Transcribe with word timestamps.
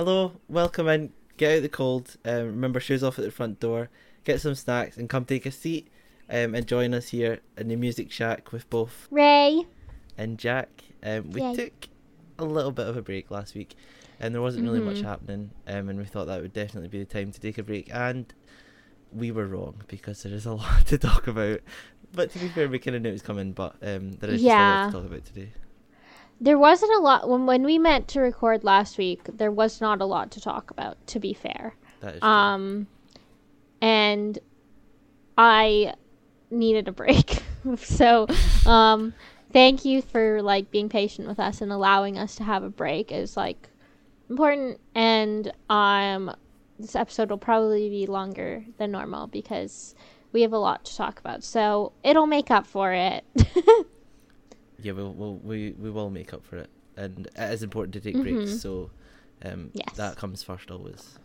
Hello, 0.00 0.32
welcome 0.48 0.88
in. 0.88 1.12
Get 1.36 1.58
out 1.58 1.60
the 1.62 1.68
cold. 1.68 2.16
Um, 2.24 2.46
remember, 2.46 2.80
shoes 2.80 3.04
off 3.04 3.18
at 3.18 3.24
the 3.26 3.30
front 3.30 3.60
door. 3.60 3.90
Get 4.24 4.40
some 4.40 4.54
snacks 4.54 4.96
and 4.96 5.10
come 5.10 5.26
take 5.26 5.44
a 5.44 5.50
seat. 5.50 5.88
Um, 6.30 6.54
and 6.54 6.66
join 6.66 6.94
us 6.94 7.08
here 7.08 7.40
in 7.58 7.68
the 7.68 7.76
Music 7.76 8.10
Shack 8.10 8.50
with 8.50 8.70
both 8.70 9.08
Ray. 9.10 9.66
and 10.16 10.38
Jack. 10.38 10.84
Um, 11.02 11.32
we 11.32 11.42
Yay. 11.42 11.54
took 11.54 11.88
a 12.38 12.46
little 12.46 12.72
bit 12.72 12.86
of 12.86 12.96
a 12.96 13.02
break 13.02 13.30
last 13.30 13.54
week, 13.54 13.74
and 14.18 14.34
there 14.34 14.40
wasn't 14.40 14.64
really 14.64 14.80
much 14.80 15.02
Mhm. 15.02 15.04
happening. 15.04 15.50
Um, 15.66 15.90
and 15.90 15.98
we 15.98 16.06
thought 16.06 16.28
that 16.28 16.40
would 16.40 16.54
definitely 16.54 16.88
be 16.88 17.00
the 17.00 17.04
time 17.04 17.30
to 17.32 17.38
take 17.38 17.58
a 17.58 17.62
break, 17.62 17.94
and 17.94 18.32
we 19.12 19.30
were 19.30 19.46
wrong 19.46 19.82
because 19.86 20.22
there 20.22 20.32
is 20.32 20.46
a 20.46 20.54
lot 20.54 20.86
to 20.86 20.96
talk 20.96 21.26
about. 21.26 21.60
But 22.14 22.30
to 22.30 22.38
be 22.38 22.48
fair, 22.48 22.70
we 22.70 22.78
kind 22.78 22.96
of 22.96 23.02
knew 23.02 23.10
it 23.10 23.12
was 23.12 23.20
coming. 23.20 23.52
But 23.52 23.74
um, 23.82 24.12
there 24.12 24.30
is 24.30 24.40
just 24.40 24.50
a 24.50 24.58
lot 24.58 24.86
to 24.86 24.92
talk 24.96 25.04
about 25.04 25.24
today. 25.26 25.52
There 26.40 26.58
wasn't 26.58 26.92
a 26.94 27.00
lot 27.00 27.28
when 27.28 27.44
when 27.46 27.64
we 27.64 27.78
meant 27.78 28.08
to 28.08 28.20
record 28.20 28.64
last 28.64 28.96
week. 28.96 29.20
There 29.24 29.50
was 29.52 29.80
not 29.80 30.00
a 30.00 30.06
lot 30.06 30.30
to 30.32 30.40
talk 30.40 30.70
about. 30.70 30.96
To 31.08 31.20
be 31.20 31.34
fair, 31.34 31.74
That 32.00 32.14
is 32.14 32.20
true. 32.20 32.28
um, 32.28 32.86
and 33.82 34.38
I 35.36 35.94
needed 36.50 36.88
a 36.88 36.92
break. 36.92 37.42
so, 37.76 38.26
um, 38.66 39.12
thank 39.52 39.84
you 39.84 40.00
for 40.02 40.40
like 40.42 40.70
being 40.70 40.88
patient 40.88 41.28
with 41.28 41.38
us 41.38 41.60
and 41.60 41.70
allowing 41.70 42.18
us 42.18 42.36
to 42.36 42.44
have 42.44 42.62
a 42.62 42.70
break. 42.70 43.12
is 43.12 43.36
like 43.36 43.68
important, 44.28 44.80
and 44.94 45.52
um, 45.68 46.34
this 46.78 46.96
episode 46.96 47.30
will 47.30 47.38
probably 47.38 47.90
be 47.90 48.06
longer 48.06 48.64
than 48.78 48.90
normal 48.92 49.26
because 49.26 49.94
we 50.32 50.42
have 50.42 50.52
a 50.52 50.58
lot 50.58 50.84
to 50.86 50.96
talk 50.96 51.20
about. 51.20 51.44
So 51.44 51.92
it'll 52.02 52.26
make 52.26 52.50
up 52.50 52.66
for 52.66 52.92
it. 52.92 53.24
yeah, 54.82 54.92
we'll, 54.92 55.12
we'll, 55.12 55.36
we 55.36 55.72
we 55.78 55.90
will 55.90 56.10
make 56.10 56.32
up 56.34 56.44
for 56.44 56.56
it, 56.56 56.70
and 56.96 57.26
it 57.36 57.52
is 57.52 57.62
important 57.62 57.94
to 57.94 58.00
take 58.00 58.20
breaks. 58.20 58.50
Mhm. 58.52 58.60
So 58.60 58.90
um, 59.44 59.70
Yes. 59.72 59.96
that 59.96 60.16
comes 60.16 60.42
first 60.42 60.70
always. 60.70 61.18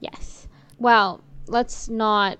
Yes. 0.00 0.46
Well, 0.78 1.20
let's 1.46 1.88
not 1.88 2.38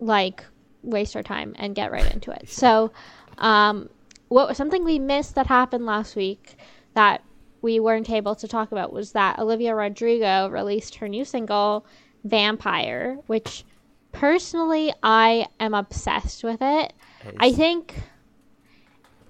like 0.00 0.44
waste 0.82 1.14
our 1.16 1.22
time 1.22 1.54
and 1.58 1.74
get 1.74 1.92
right 1.92 2.12
into 2.12 2.30
it. 2.30 2.48
So, 2.48 2.90
um, 3.38 3.88
what 4.28 4.56
something 4.56 4.84
we 4.84 4.98
missed 4.98 5.34
that 5.36 5.46
happened 5.46 5.86
last 5.86 6.16
week 6.16 6.56
that 6.94 7.22
we 7.62 7.78
weren't 7.80 8.10
able 8.10 8.34
to 8.34 8.48
talk 8.48 8.72
about 8.72 8.92
was 8.92 9.12
that 9.12 9.38
Olivia 9.38 9.74
Rodrigo 9.74 10.48
released 10.48 10.96
her 10.96 11.08
new 11.08 11.24
single 11.24 11.86
Vampire, 12.24 13.18
which 13.26 13.64
personally 14.12 14.92
I 15.02 15.46
am 15.60 15.74
obsessed 15.74 16.42
with 16.44 16.58
it. 16.60 16.92
I 17.38 17.52
think 17.52 17.94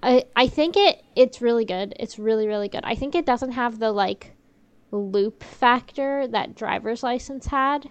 I 0.05 0.25
I 0.35 0.47
think 0.47 0.77
it 0.77 1.03
it's 1.15 1.41
really 1.41 1.65
good. 1.65 1.95
It's 1.99 2.19
really 2.19 2.47
really 2.47 2.69
good. 2.69 2.81
I 2.83 2.95
think 2.95 3.15
it 3.15 3.25
doesn't 3.25 3.51
have 3.53 3.79
the 3.79 3.91
like 3.91 4.35
loop 4.91 5.43
factor 5.43 6.27
that 6.27 6.55
driver's 6.55 7.01
license 7.03 7.47
had. 7.47 7.89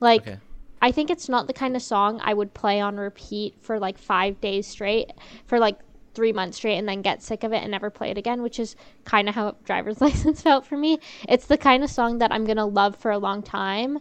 Like 0.00 0.22
okay. 0.22 0.38
I 0.80 0.90
think 0.90 1.10
it's 1.10 1.28
not 1.28 1.46
the 1.46 1.52
kind 1.52 1.76
of 1.76 1.82
song 1.82 2.18
I 2.24 2.32
would 2.32 2.54
play 2.54 2.80
on 2.80 2.96
repeat 2.96 3.54
for 3.60 3.78
like 3.78 3.98
5 3.98 4.40
days 4.40 4.66
straight 4.66 5.12
for 5.46 5.58
like 5.58 5.78
3 6.14 6.32
months 6.32 6.56
straight 6.56 6.78
and 6.78 6.88
then 6.88 7.02
get 7.02 7.22
sick 7.22 7.44
of 7.44 7.52
it 7.52 7.62
and 7.62 7.70
never 7.70 7.90
play 7.90 8.10
it 8.10 8.16
again, 8.16 8.40
which 8.42 8.58
is 8.58 8.74
kind 9.04 9.28
of 9.28 9.34
how 9.34 9.56
driver's 9.64 10.00
license 10.06 10.40
felt 10.40 10.64
for 10.64 10.78
me. 10.78 10.98
It's 11.28 11.46
the 11.46 11.58
kind 11.58 11.84
of 11.84 11.90
song 11.90 12.18
that 12.18 12.32
I'm 12.32 12.46
going 12.46 12.56
to 12.56 12.64
love 12.64 12.96
for 12.96 13.10
a 13.10 13.18
long 13.18 13.42
time, 13.42 13.98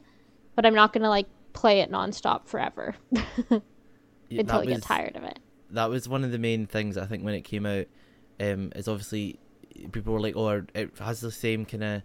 but 0.55 0.65
I'm 0.65 0.73
not 0.73 0.93
going 0.93 1.03
to 1.03 1.09
like 1.09 1.27
play 1.51 1.81
it 1.81 1.91
nonstop 1.91 2.47
forever 2.47 2.95
until 4.29 4.59
I 4.59 4.65
get 4.65 4.81
tired 4.83 5.17
of 5.17 5.23
it. 5.25 5.39
That 5.71 5.89
was 5.89 6.07
one 6.09 6.23
of 6.23 6.31
the 6.31 6.37
main 6.39 6.65
things 6.65 6.97
I 6.97 7.05
think 7.05 7.23
when 7.23 7.33
it 7.35 7.41
came 7.41 7.65
out. 7.65 7.85
Um, 8.39 8.71
is 8.75 8.87
obviously 8.87 9.39
people 9.91 10.13
were 10.13 10.21
like, 10.21 10.35
"Oh, 10.35 10.63
it 10.73 10.91
has 10.99 11.19
the 11.19 11.31
same 11.31 11.65
kind 11.65 11.83
of, 11.83 12.01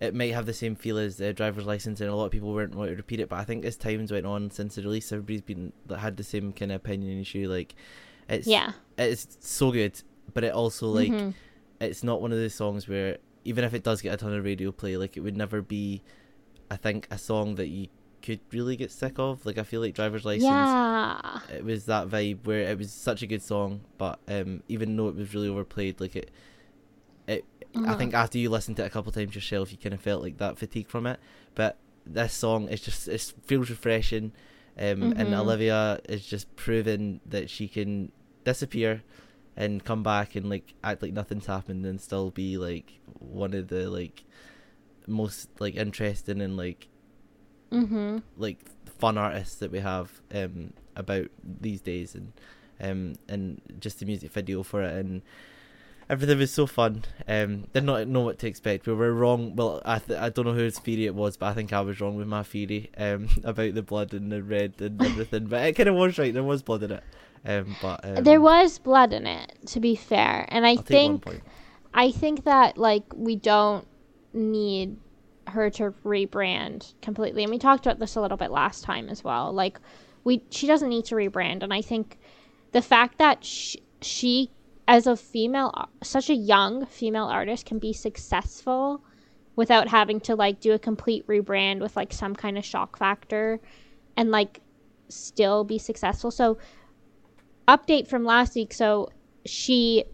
it 0.00 0.14
might 0.14 0.32
have 0.34 0.46
the 0.46 0.52
same 0.52 0.74
feel 0.76 0.98
as 0.98 1.16
the 1.16 1.32
driver's 1.32 1.64
license," 1.66 2.00
and 2.00 2.10
a 2.10 2.14
lot 2.14 2.26
of 2.26 2.32
people 2.32 2.52
weren't 2.52 2.74
wanting 2.74 2.94
to 2.94 2.96
repeat 2.98 3.20
it. 3.20 3.28
But 3.28 3.38
I 3.38 3.44
think 3.44 3.64
as 3.64 3.76
times 3.76 4.12
went 4.12 4.26
on 4.26 4.50
since 4.50 4.74
the 4.74 4.82
release, 4.82 5.10
everybody's 5.10 5.40
been 5.42 5.72
that 5.86 5.98
had 5.98 6.16
the 6.16 6.22
same 6.24 6.52
kind 6.52 6.70
of 6.70 6.76
opinion 6.76 7.18
issue. 7.20 7.48
Like, 7.48 7.74
it's 8.28 8.46
Yeah. 8.46 8.72
it's 8.98 9.38
so 9.40 9.72
good, 9.72 10.00
but 10.34 10.44
it 10.44 10.52
also 10.52 10.88
like 10.88 11.10
Mhm. 11.10 11.34
it's 11.80 12.04
not 12.04 12.20
one 12.20 12.30
of 12.32 12.38
those 12.38 12.54
songs 12.54 12.86
where 12.86 13.16
even 13.44 13.64
if 13.64 13.72
it 13.72 13.82
does 13.82 14.02
get 14.02 14.12
a 14.12 14.16
ton 14.18 14.34
of 14.34 14.44
radio 14.44 14.70
play, 14.70 14.98
like 14.98 15.16
it 15.16 15.20
would 15.20 15.36
never 15.36 15.62
be, 15.62 16.02
I 16.70 16.76
think, 16.76 17.08
a 17.10 17.16
song 17.16 17.54
that 17.54 17.68
you 17.68 17.88
could 18.22 18.40
really 18.52 18.76
get 18.76 18.90
sick 18.92 19.18
of. 19.18 19.44
Like 19.46 19.58
I 19.58 19.62
feel 19.64 19.80
like 19.80 19.94
driver's 19.94 20.24
license 20.24 20.76
Yeah. 20.76 21.40
it 21.48 21.64
was 21.64 21.86
that 21.86 22.08
vibe 22.08 22.46
where 22.46 22.60
it 22.60 22.78
was 22.78 22.92
such 22.92 23.22
a 23.22 23.26
good 23.26 23.42
song, 23.42 23.82
but 23.98 24.20
um, 24.28 24.62
even 24.68 24.96
though 24.96 25.08
it 25.08 25.16
was 25.16 25.34
really 25.34 25.48
overplayed, 25.48 26.00
like 26.00 26.16
it, 26.16 26.30
it, 27.26 27.44
I 27.86 27.94
Uh-huh. 27.94 27.94
think 27.94 28.14
after 28.14 28.38
you 28.38 28.50
listened 28.50 28.76
to 28.78 28.84
it 28.84 28.86
a 28.86 28.90
couple 28.90 29.12
times 29.12 29.34
yourself, 29.34 29.72
you 29.72 29.78
kind 29.78 29.94
of 29.94 30.00
felt 30.00 30.22
like 30.22 30.38
that 30.38 30.58
fatigue 30.58 30.88
from 30.88 31.06
it. 31.06 31.18
But 31.54 31.78
this 32.06 32.32
song 32.34 32.68
is 32.68 32.80
just 32.80 33.08
it 33.08 33.32
feels 33.46 33.70
refreshing, 33.70 34.32
um, 34.78 35.12
and 35.16 35.32
Mhm. 35.32 35.34
Olivia 35.34 36.00
is 36.08 36.26
just 36.26 36.54
proven 36.56 37.20
that 37.26 37.50
she 37.50 37.68
can 37.68 38.12
disappear 38.44 39.02
and 39.56 39.84
come 39.84 40.02
back 40.02 40.36
and 40.36 40.48
like 40.48 40.74
act 40.84 41.02
like 41.02 41.12
nothing's 41.12 41.46
happened 41.46 41.84
and 41.84 42.00
still 42.00 42.30
be 42.30 42.56
like 42.56 43.00
one 43.18 43.52
of 43.54 43.68
the 43.68 43.90
like 43.90 44.24
most 45.06 45.48
like 45.60 45.74
interesting 45.76 46.40
and 46.40 46.56
like 46.56 46.88
Mhm. 47.72 48.22
like 48.36 48.58
fun 48.98 49.16
artists 49.16 49.56
that 49.56 49.70
we 49.70 49.78
have 49.80 50.20
um 50.34 50.72
about 50.96 51.28
these 51.60 51.80
days 51.80 52.14
and 52.14 52.32
um 52.80 53.14
and 53.28 53.60
just 53.78 54.00
the 54.00 54.06
music 54.06 54.30
video 54.32 54.62
for 54.62 54.82
it 54.82 54.92
and 54.94 55.22
everything 56.08 56.38
was 56.38 56.52
so 56.52 56.66
fun. 56.66 57.04
Um 57.28 57.66
did 57.72 57.84
not 57.84 58.08
know 58.08 58.20
what 58.22 58.38
to 58.40 58.46
expect. 58.48 58.86
We 58.86 58.94
were 58.94 59.12
wrong. 59.14 59.54
Well 59.56 59.80
i 59.84 59.98
th- 60.00 60.18
i 60.18 60.28
don't 60.28 60.44
know 60.46 60.52
whose 60.54 60.78
theory 60.78 61.06
it 61.06 61.14
was 61.14 61.36
but 61.36 61.46
i 61.46 61.54
think 61.54 61.72
i 61.72 61.80
was 61.80 62.00
wrong 62.00 62.16
with 62.16 62.26
my 62.26 62.42
theory 62.42 62.90
um 62.98 63.28
about 63.44 63.74
the 63.74 63.82
blood 63.82 64.12
and 64.12 64.30
the 64.32 64.42
red 64.42 64.74
and 64.80 65.00
everything 65.10 65.46
but 65.46 65.64
it 65.64 65.74
kind 65.76 65.88
of 65.88 65.94
was 65.94 66.18
right. 66.18 66.34
There 66.34 66.42
was 66.42 66.62
blood 66.62 66.82
in 66.82 66.92
it. 66.92 67.04
Um 67.46 67.76
but 67.80 68.04
um, 68.04 68.24
there 68.24 68.40
was 68.40 68.78
blood 68.78 69.12
in 69.12 69.26
it, 69.26 69.52
to 69.66 69.80
be 69.80 69.94
fair, 69.94 70.46
and 70.48 70.66
I 70.66 70.70
I'll 70.70 70.82
think 70.82 71.24
I 71.94 72.10
think 72.10 72.44
that 72.44 72.76
like 72.76 73.04
we 73.14 73.36
don't 73.36 73.86
need 74.34 74.96
her 75.50 75.70
to 75.70 75.92
rebrand 76.04 76.94
completely, 77.02 77.42
and 77.42 77.50
we 77.50 77.58
talked 77.58 77.86
about 77.86 77.98
this 77.98 78.16
a 78.16 78.20
little 78.20 78.36
bit 78.36 78.50
last 78.50 78.84
time 78.84 79.08
as 79.08 79.22
well. 79.24 79.52
Like 79.52 79.78
we, 80.24 80.44
she 80.50 80.66
doesn't 80.66 80.88
need 80.88 81.04
to 81.06 81.14
rebrand, 81.14 81.62
and 81.62 81.72
I 81.72 81.82
think 81.82 82.18
the 82.72 82.82
fact 82.82 83.18
that 83.18 83.44
she, 83.44 83.82
she 84.00 84.50
as 84.88 85.06
a 85.06 85.16
female, 85.16 85.70
uh, 85.74 85.86
such 86.02 86.30
a 86.30 86.34
young 86.34 86.86
female 86.86 87.26
artist, 87.26 87.66
can 87.66 87.78
be 87.78 87.92
successful 87.92 89.02
without 89.56 89.88
having 89.88 90.20
to 90.20 90.34
like 90.34 90.60
do 90.60 90.72
a 90.72 90.78
complete 90.78 91.26
rebrand 91.26 91.80
with 91.80 91.96
like 91.96 92.12
some 92.12 92.34
kind 92.34 92.58
of 92.58 92.64
shock 92.64 92.98
factor, 92.98 93.60
and 94.16 94.30
like 94.30 94.60
still 95.08 95.64
be 95.64 95.78
successful. 95.78 96.30
So 96.30 96.58
update 97.68 98.08
from 98.08 98.24
last 98.24 98.54
week. 98.54 98.72
So 98.72 99.10
she 99.46 100.04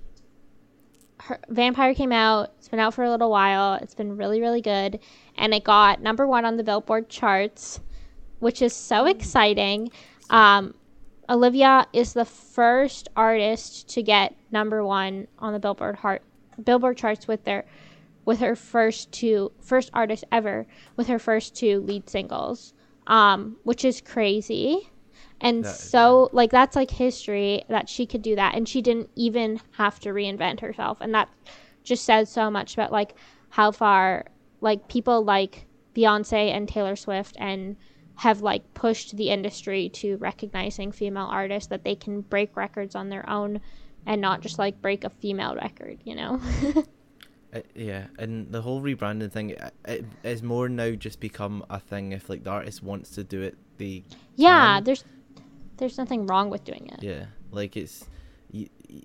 her 1.20 1.40
Vampire 1.48 1.94
came 1.94 2.12
out. 2.12 2.52
It's 2.58 2.68
been 2.68 2.78
out 2.80 2.94
for 2.94 3.04
a 3.04 3.10
little 3.10 3.30
while. 3.30 3.74
It's 3.74 3.94
been 3.94 4.16
really, 4.16 4.40
really 4.40 4.60
good, 4.60 5.00
and 5.36 5.54
it 5.54 5.64
got 5.64 6.00
number 6.00 6.26
one 6.26 6.44
on 6.44 6.56
the 6.56 6.64
Billboard 6.64 7.08
charts, 7.08 7.80
which 8.38 8.62
is 8.62 8.72
so 8.72 9.06
exciting. 9.06 9.90
Um, 10.30 10.74
Olivia 11.28 11.86
is 11.92 12.12
the 12.12 12.24
first 12.24 13.08
artist 13.16 13.88
to 13.90 14.02
get 14.02 14.34
number 14.50 14.84
one 14.84 15.26
on 15.38 15.52
the 15.52 15.58
Billboard 15.58 15.96
heart 15.96 16.22
Billboard 16.64 16.96
charts 16.96 17.28
with 17.28 17.44
their 17.44 17.64
with 18.24 18.40
her 18.40 18.56
first 18.56 19.12
two 19.12 19.52
first 19.60 19.90
artist 19.92 20.24
ever 20.32 20.66
with 20.96 21.06
her 21.08 21.18
first 21.18 21.54
two 21.54 21.80
lead 21.80 22.08
singles, 22.08 22.74
um, 23.06 23.56
which 23.64 23.84
is 23.84 24.00
crazy. 24.00 24.90
And 25.40 25.64
That 25.64 25.74
so, 25.74 26.30
like, 26.32 26.50
that's 26.50 26.76
like 26.76 26.90
history 26.90 27.64
that 27.68 27.88
she 27.88 28.06
could 28.06 28.22
do 28.22 28.36
that. 28.36 28.54
And 28.54 28.68
she 28.68 28.80
didn't 28.80 29.10
even 29.16 29.60
have 29.72 30.00
to 30.00 30.10
reinvent 30.10 30.60
herself. 30.60 30.98
And 31.00 31.14
that 31.14 31.28
just 31.84 32.04
says 32.04 32.30
so 32.30 32.50
much 32.50 32.74
about, 32.74 32.90
like, 32.90 33.14
how 33.50 33.70
far, 33.70 34.24
like, 34.66 34.88
people 34.88 35.22
like 35.22 35.66
Beyonce 35.94 36.50
and 36.52 36.68
Taylor 36.68 36.96
Swift 36.96 37.36
and 37.38 37.76
have, 38.16 38.40
like, 38.40 38.74
pushed 38.74 39.16
the 39.16 39.30
industry 39.30 39.88
to 39.90 40.16
recognizing 40.16 40.90
female 40.90 41.28
artists 41.30 41.68
that 41.68 41.84
they 41.84 41.94
can 41.94 42.22
break 42.22 42.56
records 42.56 42.96
on 42.96 43.08
their 43.08 43.28
own 43.30 43.60
and 44.06 44.20
not 44.20 44.40
just, 44.40 44.58
like, 44.58 44.82
break 44.82 45.04
a 45.04 45.10
female 45.10 45.54
record, 45.54 46.00
you 46.04 46.16
know? 46.16 46.40
Uh, 47.54 47.60
yeah, 47.76 48.06
and 48.18 48.50
the 48.50 48.60
whole 48.60 48.82
rebranding 48.82 49.30
thing, 49.30 49.50
it, 49.50 49.72
it 49.84 50.04
is 50.24 50.42
more 50.42 50.68
now 50.68 50.90
just 50.90 51.20
become 51.20 51.64
a 51.70 51.78
thing. 51.78 52.10
If 52.10 52.28
like 52.28 52.42
the 52.42 52.50
artist 52.50 52.82
wants 52.82 53.10
to 53.10 53.22
do 53.22 53.40
it, 53.40 53.56
they 53.78 54.02
yeah, 54.34 54.74
can. 54.74 54.84
there's 54.84 55.04
there's 55.76 55.96
nothing 55.96 56.26
wrong 56.26 56.50
with 56.50 56.64
doing 56.64 56.90
it. 56.92 57.04
Yeah, 57.04 57.26
like 57.52 57.76
it's, 57.76 58.04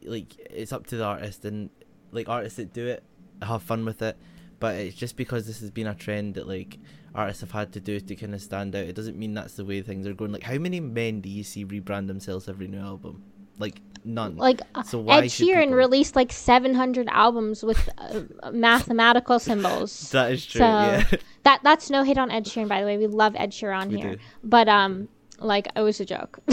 like 0.03 0.35
it's 0.49 0.73
up 0.73 0.87
to 0.87 0.97
the 0.97 1.05
artist, 1.05 1.45
and 1.45 1.69
like 2.11 2.27
artists 2.27 2.57
that 2.57 2.73
do 2.73 2.87
it 2.87 3.03
have 3.43 3.61
fun 3.61 3.85
with 3.85 4.01
it. 4.01 4.17
But 4.61 4.75
it's 4.75 4.95
just 4.95 5.17
because 5.17 5.45
this 5.47 5.59
has 5.59 5.69
been 5.71 5.87
a 5.87 5.95
trend 5.95 6.35
that 6.35 6.47
like 6.47 6.77
artists 7.13 7.41
have 7.41 7.51
had 7.51 7.73
to 7.73 7.81
do 7.81 7.99
to 7.99 8.15
kind 8.15 8.33
of 8.33 8.41
stand 8.41 8.73
out. 8.75 8.85
It 8.85 8.95
doesn't 8.95 9.17
mean 9.17 9.33
that's 9.33 9.55
the 9.55 9.65
way 9.65 9.81
things 9.81 10.07
are 10.07 10.13
going. 10.13 10.31
Like, 10.31 10.43
how 10.43 10.57
many 10.57 10.79
men 10.79 11.19
do 11.19 11.27
you 11.29 11.43
see 11.43 11.65
rebrand 11.65 12.07
themselves 12.07 12.47
every 12.47 12.67
new 12.67 12.79
album? 12.79 13.23
Like 13.59 13.81
none. 14.05 14.37
Like 14.37 14.61
uh, 14.73 14.83
So 14.83 14.99
why 14.99 15.17
Ed 15.17 15.23
Sheeran 15.25 15.63
people- 15.65 15.75
released 15.75 16.15
like 16.15 16.31
700 16.31 17.07
albums 17.09 17.63
with 17.63 17.89
uh, 17.97 18.21
mathematical 18.51 19.39
symbols. 19.39 20.09
that 20.11 20.31
is 20.31 20.45
true. 20.45 20.59
So 20.59 20.65
yeah. 20.65 21.03
that 21.43 21.59
that's 21.63 21.89
no 21.89 22.03
hit 22.03 22.17
on 22.17 22.31
Ed 22.31 22.45
Sheeran, 22.45 22.67
by 22.69 22.79
the 22.81 22.85
way. 22.85 22.97
We 22.97 23.07
love 23.07 23.35
Ed 23.35 23.51
Sheeran 23.51 23.89
We 23.89 23.97
here, 23.97 24.15
do. 24.15 24.21
but 24.43 24.69
um, 24.69 25.09
like 25.39 25.67
it 25.75 25.81
was 25.81 25.99
a 25.99 26.05
joke. 26.05 26.39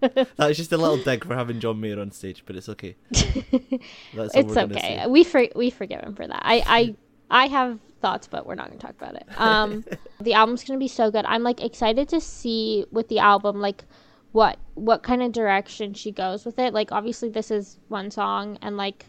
that 0.14 0.28
was 0.38 0.56
just 0.56 0.72
a 0.72 0.76
little 0.76 0.96
dig 0.96 1.24
for 1.24 1.34
having 1.34 1.60
John 1.60 1.80
Mayer 1.80 2.00
on 2.00 2.10
stage, 2.10 2.42
but 2.46 2.56
it's 2.56 2.68
okay. 2.70 2.96
That's 3.10 4.34
it's 4.34 4.54
we're 4.54 4.62
okay. 4.62 5.04
We 5.08 5.24
for, 5.24 5.46
we 5.54 5.70
forgive 5.70 6.00
him 6.00 6.14
for 6.14 6.26
that. 6.26 6.40
I 6.42 6.62
I 6.66 6.96
I 7.30 7.46
have 7.48 7.78
thoughts, 8.00 8.26
but 8.26 8.46
we're 8.46 8.54
not 8.54 8.68
gonna 8.68 8.80
talk 8.80 8.94
about 8.98 9.14
it. 9.14 9.26
Um, 9.36 9.84
the 10.20 10.34
album's 10.34 10.64
gonna 10.64 10.78
be 10.78 10.88
so 10.88 11.10
good. 11.10 11.24
I'm 11.26 11.42
like 11.42 11.62
excited 11.62 12.08
to 12.10 12.20
see 12.20 12.86
with 12.90 13.08
the 13.08 13.18
album 13.18 13.60
like 13.60 13.84
what 14.32 14.58
what 14.74 15.02
kind 15.02 15.22
of 15.22 15.32
direction 15.32 15.94
she 15.94 16.12
goes 16.12 16.44
with 16.44 16.58
it. 16.58 16.72
Like 16.72 16.92
obviously 16.92 17.28
this 17.28 17.50
is 17.50 17.78
one 17.88 18.10
song, 18.10 18.58
and 18.62 18.76
like 18.76 19.06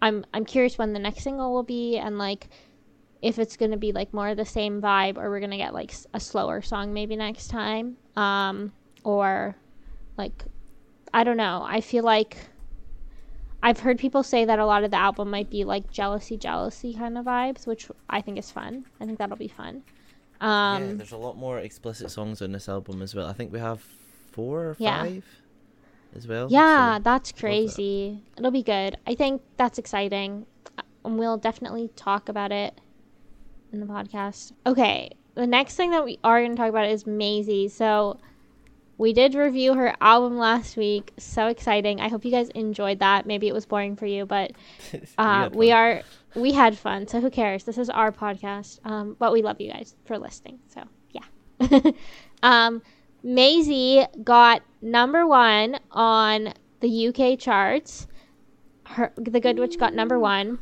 I'm 0.00 0.24
I'm 0.34 0.44
curious 0.44 0.78
when 0.78 0.92
the 0.92 0.98
next 0.98 1.22
single 1.22 1.52
will 1.52 1.62
be, 1.62 1.96
and 1.96 2.18
like 2.18 2.48
if 3.22 3.38
it's 3.38 3.56
gonna 3.56 3.76
be 3.76 3.92
like 3.92 4.12
more 4.12 4.28
of 4.28 4.36
the 4.36 4.44
same 4.44 4.82
vibe, 4.82 5.16
or 5.16 5.30
we're 5.30 5.40
gonna 5.40 5.56
get 5.56 5.72
like 5.72 5.94
a 6.12 6.20
slower 6.20 6.60
song 6.60 6.92
maybe 6.92 7.16
next 7.16 7.48
time, 7.48 7.96
um, 8.16 8.72
or 9.04 9.56
like 10.16 10.44
I 11.14 11.24
don't 11.24 11.36
know. 11.36 11.64
I 11.66 11.80
feel 11.80 12.04
like 12.04 12.36
I've 13.62 13.80
heard 13.80 13.98
people 13.98 14.22
say 14.22 14.44
that 14.44 14.58
a 14.58 14.66
lot 14.66 14.82
of 14.82 14.90
the 14.90 14.96
album 14.96 15.30
might 15.30 15.48
be 15.50 15.64
like 15.64 15.90
jealousy, 15.90 16.36
jealousy 16.36 16.94
kind 16.94 17.16
of 17.16 17.26
vibes, 17.26 17.66
which 17.66 17.88
I 18.10 18.20
think 18.20 18.38
is 18.38 18.50
fun. 18.50 18.86
I 19.00 19.06
think 19.06 19.18
that'll 19.18 19.36
be 19.36 19.48
fun. 19.48 19.82
yeah, 20.40 20.72
Um, 20.74 20.96
there's 20.98 21.12
a 21.12 21.16
lot 21.16 21.36
more 21.36 21.58
explicit 21.58 22.10
songs 22.10 22.42
on 22.42 22.50
this 22.52 22.68
album 22.68 23.02
as 23.02 23.14
well. 23.14 23.26
I 23.26 23.32
think 23.34 23.52
we 23.52 23.60
have 23.60 23.80
four 24.32 24.60
or 24.70 24.76
Yeah. 24.78 25.02
five 25.02 25.24
as 26.16 26.26
well. 26.26 26.48
yeah, 26.50 26.96
so- 26.96 27.02
that's 27.04 27.30
that. 27.30 27.38
crazy. 27.38 28.22
It'll 28.36 28.50
be 28.50 28.62
good. 28.64 28.96
I 29.06 29.14
think 29.14 29.42
that's 29.56 29.78
exciting. 29.78 30.46
And 31.04 31.18
we'll 31.18 31.36
definitely 31.36 31.88
talk 31.94 32.28
about 32.28 32.50
it 32.52 32.80
in 33.72 33.78
the 33.80 33.86
podcast. 33.86 34.52
Okay, 34.66 35.10
the 35.34 35.46
next 35.46 35.76
thing 35.76 35.90
that 35.92 36.04
we 36.04 36.18
are 36.24 36.40
going 36.40 36.52
to 36.52 36.56
talk 36.56 36.68
about 36.68 36.86
is 36.88 37.06
Maisie. 37.06 37.68
So 37.68 38.18
we 39.02 39.12
did 39.12 39.34
review 39.34 39.74
her 39.74 39.96
album 40.00 40.38
last 40.38 40.76
week. 40.76 41.12
So 41.18 41.48
exciting. 41.48 42.00
I 42.00 42.08
hope 42.08 42.24
you 42.24 42.30
guys 42.30 42.48
enjoyed 42.50 43.00
that. 43.00 43.26
Maybe 43.26 43.48
it 43.48 43.52
was 43.52 43.66
boring 43.66 43.96
for 43.96 44.06
you, 44.06 44.24
but 44.26 44.52
uh, 45.18 45.50
we 45.52 45.72
are 45.72 46.02
we 46.36 46.52
had 46.52 46.78
fun. 46.78 47.08
So 47.08 47.20
who 47.20 47.28
cares? 47.28 47.64
This 47.64 47.78
is 47.78 47.90
our 47.90 48.12
podcast 48.12 48.78
um, 48.86 49.16
but 49.18 49.32
we 49.32 49.42
love 49.42 49.60
you 49.60 49.72
guys 49.72 49.96
for 50.04 50.18
listening. 50.18 50.60
So 50.68 50.84
yeah. 51.10 51.80
Um, 52.44 52.82
Maisie 53.22 54.04
got 54.24 54.62
number 54.80 55.28
one 55.28 55.78
on 55.92 56.52
the 56.80 57.08
UK 57.08 57.38
charts. 57.38 58.08
Her 58.84 59.12
the 59.16 59.38
good 59.38 59.58
witch 59.58 59.78
got 59.78 59.94
number 59.94 60.18
one. 60.18 60.58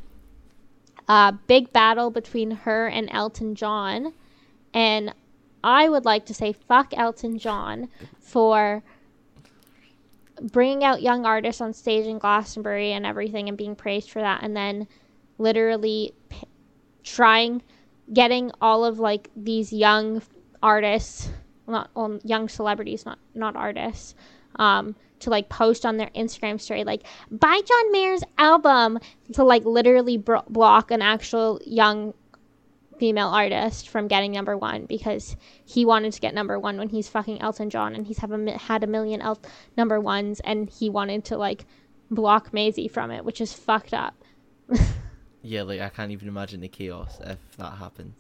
Uh, 1.08 1.32
big 1.46 1.72
battle 1.72 2.10
between 2.10 2.50
her 2.50 2.86
and 2.86 3.08
Elton 3.12 3.54
John. 3.54 4.12
And 4.74 5.14
I 5.62 5.88
would 5.88 6.04
like 6.04 6.26
to 6.26 6.34
say 6.34 6.52
fuck 6.52 6.92
Elton 6.96 7.38
John 7.38 7.88
for 8.18 8.82
bringing 10.40 10.84
out 10.84 11.02
young 11.02 11.26
artists 11.26 11.60
on 11.60 11.72
stage 11.72 12.06
in 12.06 12.18
Glastonbury 12.18 12.92
and 12.92 13.04
everything 13.04 13.48
and 13.48 13.58
being 13.58 13.76
praised 13.76 14.10
for 14.10 14.20
that 14.20 14.42
and 14.42 14.56
then 14.56 14.88
literally 15.38 16.14
p- 16.28 16.46
trying 17.02 17.62
getting 18.12 18.50
all 18.60 18.84
of 18.84 18.98
like 18.98 19.30
these 19.36 19.72
young 19.72 20.22
artists 20.62 21.28
not 21.66 21.90
well, 21.94 22.18
young 22.24 22.48
celebrities 22.48 23.04
not 23.04 23.18
not 23.34 23.56
artists 23.56 24.14
um 24.56 24.94
to 25.20 25.30
like 25.30 25.48
post 25.48 25.84
on 25.84 25.96
their 25.96 26.10
Instagram 26.16 26.60
story 26.60 26.84
like 26.84 27.02
buy 27.30 27.60
John 27.66 27.92
Mayer's 27.92 28.22
album 28.38 28.98
to 29.34 29.44
like 29.44 29.64
literally 29.64 30.16
bro- 30.16 30.44
block 30.48 30.90
an 30.90 31.02
actual 31.02 31.60
young 31.64 32.14
female 33.00 33.28
artist 33.28 33.88
from 33.88 34.08
getting 34.08 34.30
number 34.30 34.56
one 34.58 34.84
because 34.84 35.34
he 35.64 35.86
wanted 35.86 36.12
to 36.12 36.20
get 36.20 36.34
number 36.34 36.58
one 36.58 36.76
when 36.76 36.90
he's 36.90 37.08
fucking 37.08 37.40
Elton 37.40 37.70
John 37.70 37.94
and 37.94 38.06
he's 38.06 38.18
have 38.18 38.30
a, 38.30 38.58
had 38.58 38.84
a 38.84 38.86
million 38.86 39.22
El- 39.22 39.40
number 39.74 39.98
ones 39.98 40.40
and 40.40 40.68
he 40.68 40.90
wanted 40.90 41.24
to 41.24 41.38
like 41.38 41.64
block 42.10 42.52
Maisie 42.52 42.88
from 42.88 43.10
it, 43.10 43.24
which 43.24 43.40
is 43.40 43.52
fucked 43.54 43.94
up. 43.94 44.14
Yeah, 45.42 45.62
like 45.62 45.80
I 45.80 45.88
can't 45.88 46.10
even 46.10 46.28
imagine 46.28 46.60
the 46.60 46.68
chaos 46.68 47.18
if 47.24 47.38
that 47.56 47.72
happened. 47.78 48.12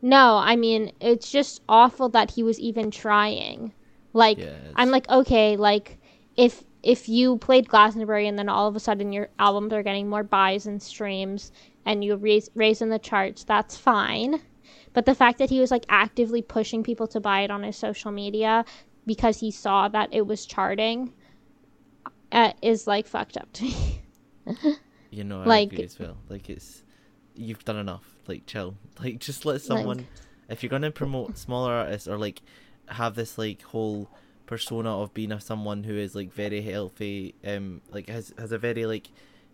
No, 0.00 0.36
I 0.36 0.54
mean 0.54 0.92
it's 1.00 1.30
just 1.30 1.62
awful 1.68 2.08
that 2.10 2.30
he 2.30 2.44
was 2.44 2.60
even 2.60 2.92
trying. 2.92 3.72
Like 4.12 4.38
Yeah, 4.38 4.56
I'm 4.76 4.92
like 4.92 5.08
okay, 5.08 5.56
like 5.56 5.98
if 6.36 6.62
if 6.82 7.08
you 7.08 7.38
played 7.38 7.68
Glastonbury 7.68 8.28
and 8.28 8.38
then 8.38 8.48
all 8.48 8.68
of 8.68 8.76
a 8.76 8.80
sudden 8.80 9.12
your 9.12 9.30
albums 9.40 9.72
are 9.72 9.82
getting 9.82 10.08
more 10.08 10.22
buys 10.22 10.66
and 10.66 10.80
streams 10.80 11.50
and 11.84 12.04
you 12.04 12.16
raise 12.16 12.50
raise 12.54 12.80
in 12.82 12.88
the 12.90 12.98
charts, 12.98 13.44
that's 13.44 13.76
fine. 13.76 14.40
But 14.92 15.06
the 15.06 15.14
fact 15.14 15.38
that 15.38 15.50
he 15.50 15.60
was 15.60 15.70
like 15.70 15.86
actively 15.88 16.42
pushing 16.42 16.82
people 16.82 17.06
to 17.08 17.20
buy 17.20 17.40
it 17.42 17.50
on 17.50 17.62
his 17.62 17.76
social 17.76 18.10
media 18.12 18.64
because 19.06 19.40
he 19.40 19.50
saw 19.50 19.88
that 19.88 20.10
it 20.12 20.26
was 20.26 20.44
charting 20.46 21.12
uh, 22.30 22.52
is 22.62 22.86
like 22.86 23.06
fucked 23.06 23.36
up 23.36 23.52
to 23.54 23.64
me. 23.64 24.02
You 25.10 25.24
know, 25.24 25.42
I 25.42 25.44
Like- 25.44 25.72
agree 25.74 25.84
as 25.84 25.98
well. 25.98 26.16
Like 26.30 26.48
it's 26.48 26.82
you've 27.34 27.64
done 27.66 27.76
enough. 27.76 28.04
Like 28.26 28.46
chill. 28.46 28.76
Like 29.02 29.18
just 29.18 29.44
let 29.44 29.60
someone. 29.60 30.06
if 30.48 30.62
you're 30.62 30.70
gonna 30.70 30.90
promote 30.90 31.36
smaller 31.36 31.72
artists 31.72 32.08
or 32.08 32.16
like 32.16 32.40
have 32.86 33.14
this 33.14 33.36
like 33.36 33.60
whole 33.60 34.08
persona 34.46 34.90
of 35.00 35.12
being 35.12 35.30
a 35.32 35.38
someone 35.40 35.84
who 35.84 35.94
is 35.94 36.14
like 36.14 36.32
very 36.32 36.62
healthy, 36.62 37.34
um, 37.44 37.82
like 37.90 38.08
has 38.08 38.32
has 38.38 38.52
a 38.52 38.58
very 38.58 38.86
like 38.86 39.10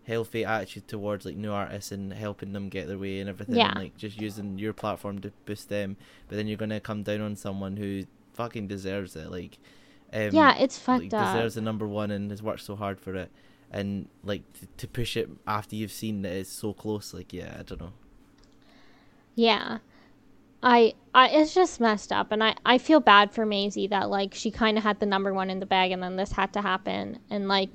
healthy 0.09 0.45
attitude 0.45 0.89
towards 0.89 1.25
like 1.25 1.37
new 1.37 1.53
artists 1.53 1.93
and 1.93 2.13
helping 2.13 2.53
them 2.53 2.69
get 2.69 2.89
their 2.89 2.99
way 2.99 3.21
and 3.21 3.29
everything. 3.29 3.57
Yeah. 3.57 3.69
And, 3.71 3.79
like 3.79 3.97
just 3.97 4.21
using 4.21 4.59
your 4.59 4.73
platform 4.73 5.21
to 5.21 5.31
boost 5.45 5.69
them, 5.69 5.97
but 6.29 6.37
then 6.37 6.49
you're 6.49 6.57
gonna 6.57 6.81
come 6.81 7.03
down 7.05 7.21
on 7.21 7.37
someone 7.37 7.77
who 7.77 8.05
fucking 8.33 8.67
deserves 8.67 9.15
it. 9.15 9.31
Like, 9.31 9.59
um, 10.13 10.31
yeah, 10.33 10.57
it's 10.59 10.77
like, 10.89 11.03
fucked 11.03 11.15
up. 11.15 11.35
deserves 11.35 11.55
the 11.55 11.61
number 11.61 11.87
one 11.87 12.11
and 12.11 12.31
has 12.31 12.43
worked 12.43 12.63
so 12.63 12.75
hard 12.75 12.99
for 12.99 13.15
it 13.15 13.31
and 13.71 14.09
like 14.25 14.43
t- 14.59 14.67
to 14.79 14.89
push 14.89 15.15
it 15.15 15.29
after 15.47 15.77
you've 15.77 15.93
seen 15.93 16.23
that 16.23 16.33
it's 16.33 16.49
so 16.51 16.73
close 16.73 17.13
like 17.13 17.35
yeah 17.35 17.55
i 17.61 17.63
don't 17.63 17.79
know 17.83 17.93
Yeah. 19.35 19.79
I 20.63 20.95
I 21.15 21.29
it's 21.29 21.55
just 21.55 21.79
messed 21.79 22.11
up 22.11 22.33
and 22.33 22.43
I 22.43 22.57
I 22.65 22.79
feel 22.79 22.99
bad 22.99 23.31
for 23.31 23.45
Maisie 23.47 23.87
that 23.89 24.09
like 24.11 24.35
she 24.35 24.51
kind 24.51 24.77
of 24.79 24.83
had 24.85 24.99
the 25.01 25.07
number 25.07 25.33
1 25.35 25.51
in 25.51 25.61
the 25.61 25.67
bag 25.67 25.93
and 25.93 26.03
then 26.03 26.17
this 26.17 26.33
had 26.33 26.53
to 26.55 26.63
happen 26.63 27.19
and 27.31 27.47
like 27.47 27.69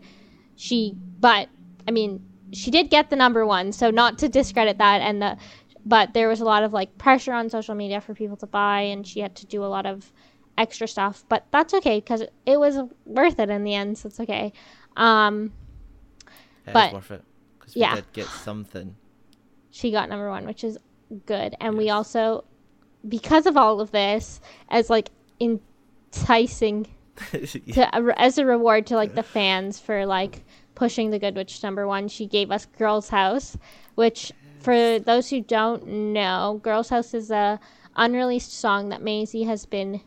she 0.55 0.93
but 1.19 1.47
I 1.87 1.91
mean 1.91 2.23
she 2.51 2.69
did 2.69 2.89
get 2.89 3.09
the 3.09 3.15
number 3.15 3.45
1 3.45 3.71
so 3.71 3.89
not 3.89 4.17
to 4.19 4.29
discredit 4.29 4.77
that 4.77 5.01
and 5.01 5.21
the 5.21 5.37
but 5.85 6.13
there 6.13 6.29
was 6.29 6.39
a 6.39 6.45
lot 6.45 6.63
of 6.63 6.71
like 6.71 6.97
pressure 6.97 7.33
on 7.33 7.49
social 7.49 7.75
media 7.75 7.99
for 7.99 8.13
people 8.13 8.37
to 8.37 8.47
buy 8.47 8.81
and 8.81 9.05
she 9.05 9.19
had 9.19 9.35
to 9.35 9.45
do 9.45 9.63
a 9.63 9.67
lot 9.67 9.85
of 9.85 10.11
extra 10.57 10.87
stuff 10.87 11.23
but 11.29 11.45
that's 11.51 11.73
okay 11.73 11.99
cuz 11.99 12.21
it 12.45 12.59
was 12.59 12.77
worth 13.05 13.39
it 13.39 13.49
in 13.49 13.63
the 13.63 13.73
end 13.73 13.97
so 13.97 14.07
it's 14.07 14.19
okay. 14.19 14.53
Um 14.95 15.51
It 16.67 16.73
But- 16.73 16.93
worth 16.93 17.11
it 17.11 17.23
because 17.59 17.75
yeah. 17.75 17.95
did 17.95 18.13
get 18.13 18.27
something 18.27 18.95
she 19.73 19.89
got 19.89 20.07
number 20.07 20.29
one, 20.29 20.45
which 20.45 20.63
is 20.63 20.77
good. 21.25 21.55
And 21.59 21.75
we 21.77 21.89
also, 21.89 22.43
because 23.09 23.47
of 23.47 23.57
all 23.57 23.81
of 23.81 23.89
this, 23.89 24.39
as 24.69 24.87
like 24.87 25.09
enticing 25.39 26.87
to 27.31 28.19
as 28.19 28.37
a 28.37 28.45
reward 28.45 28.85
to 28.87 28.95
like 28.95 29.15
the 29.15 29.23
fans 29.23 29.79
for 29.79 30.05
like 30.05 30.43
pushing 30.75 31.09
the 31.09 31.19
Good 31.19 31.35
Witch 31.35 31.61
number 31.63 31.87
one, 31.87 32.07
she 32.07 32.25
gave 32.25 32.51
us 32.51 32.65
Girls 32.65 33.09
House, 33.09 33.57
which 33.95 34.31
for 34.59 34.99
those 34.99 35.29
who 35.29 35.41
don't 35.41 35.85
know, 35.87 36.59
Girls 36.63 36.89
House 36.89 37.13
is 37.13 37.31
a 37.31 37.59
unreleased 37.95 38.53
song 38.53 38.89
that 38.89 39.01
Maisie 39.01 39.43
has 39.43 39.65
been 39.65 40.01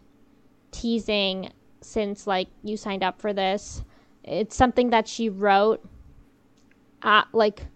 teasing 0.70 1.52
since 1.80 2.26
like 2.26 2.48
you 2.62 2.76
signed 2.76 3.02
up 3.02 3.20
for 3.20 3.32
this. 3.32 3.84
It's 4.24 4.56
something 4.56 4.90
that 4.90 5.06
she 5.06 5.28
wrote 5.28 5.86
at 7.02 7.28
like 7.32 7.66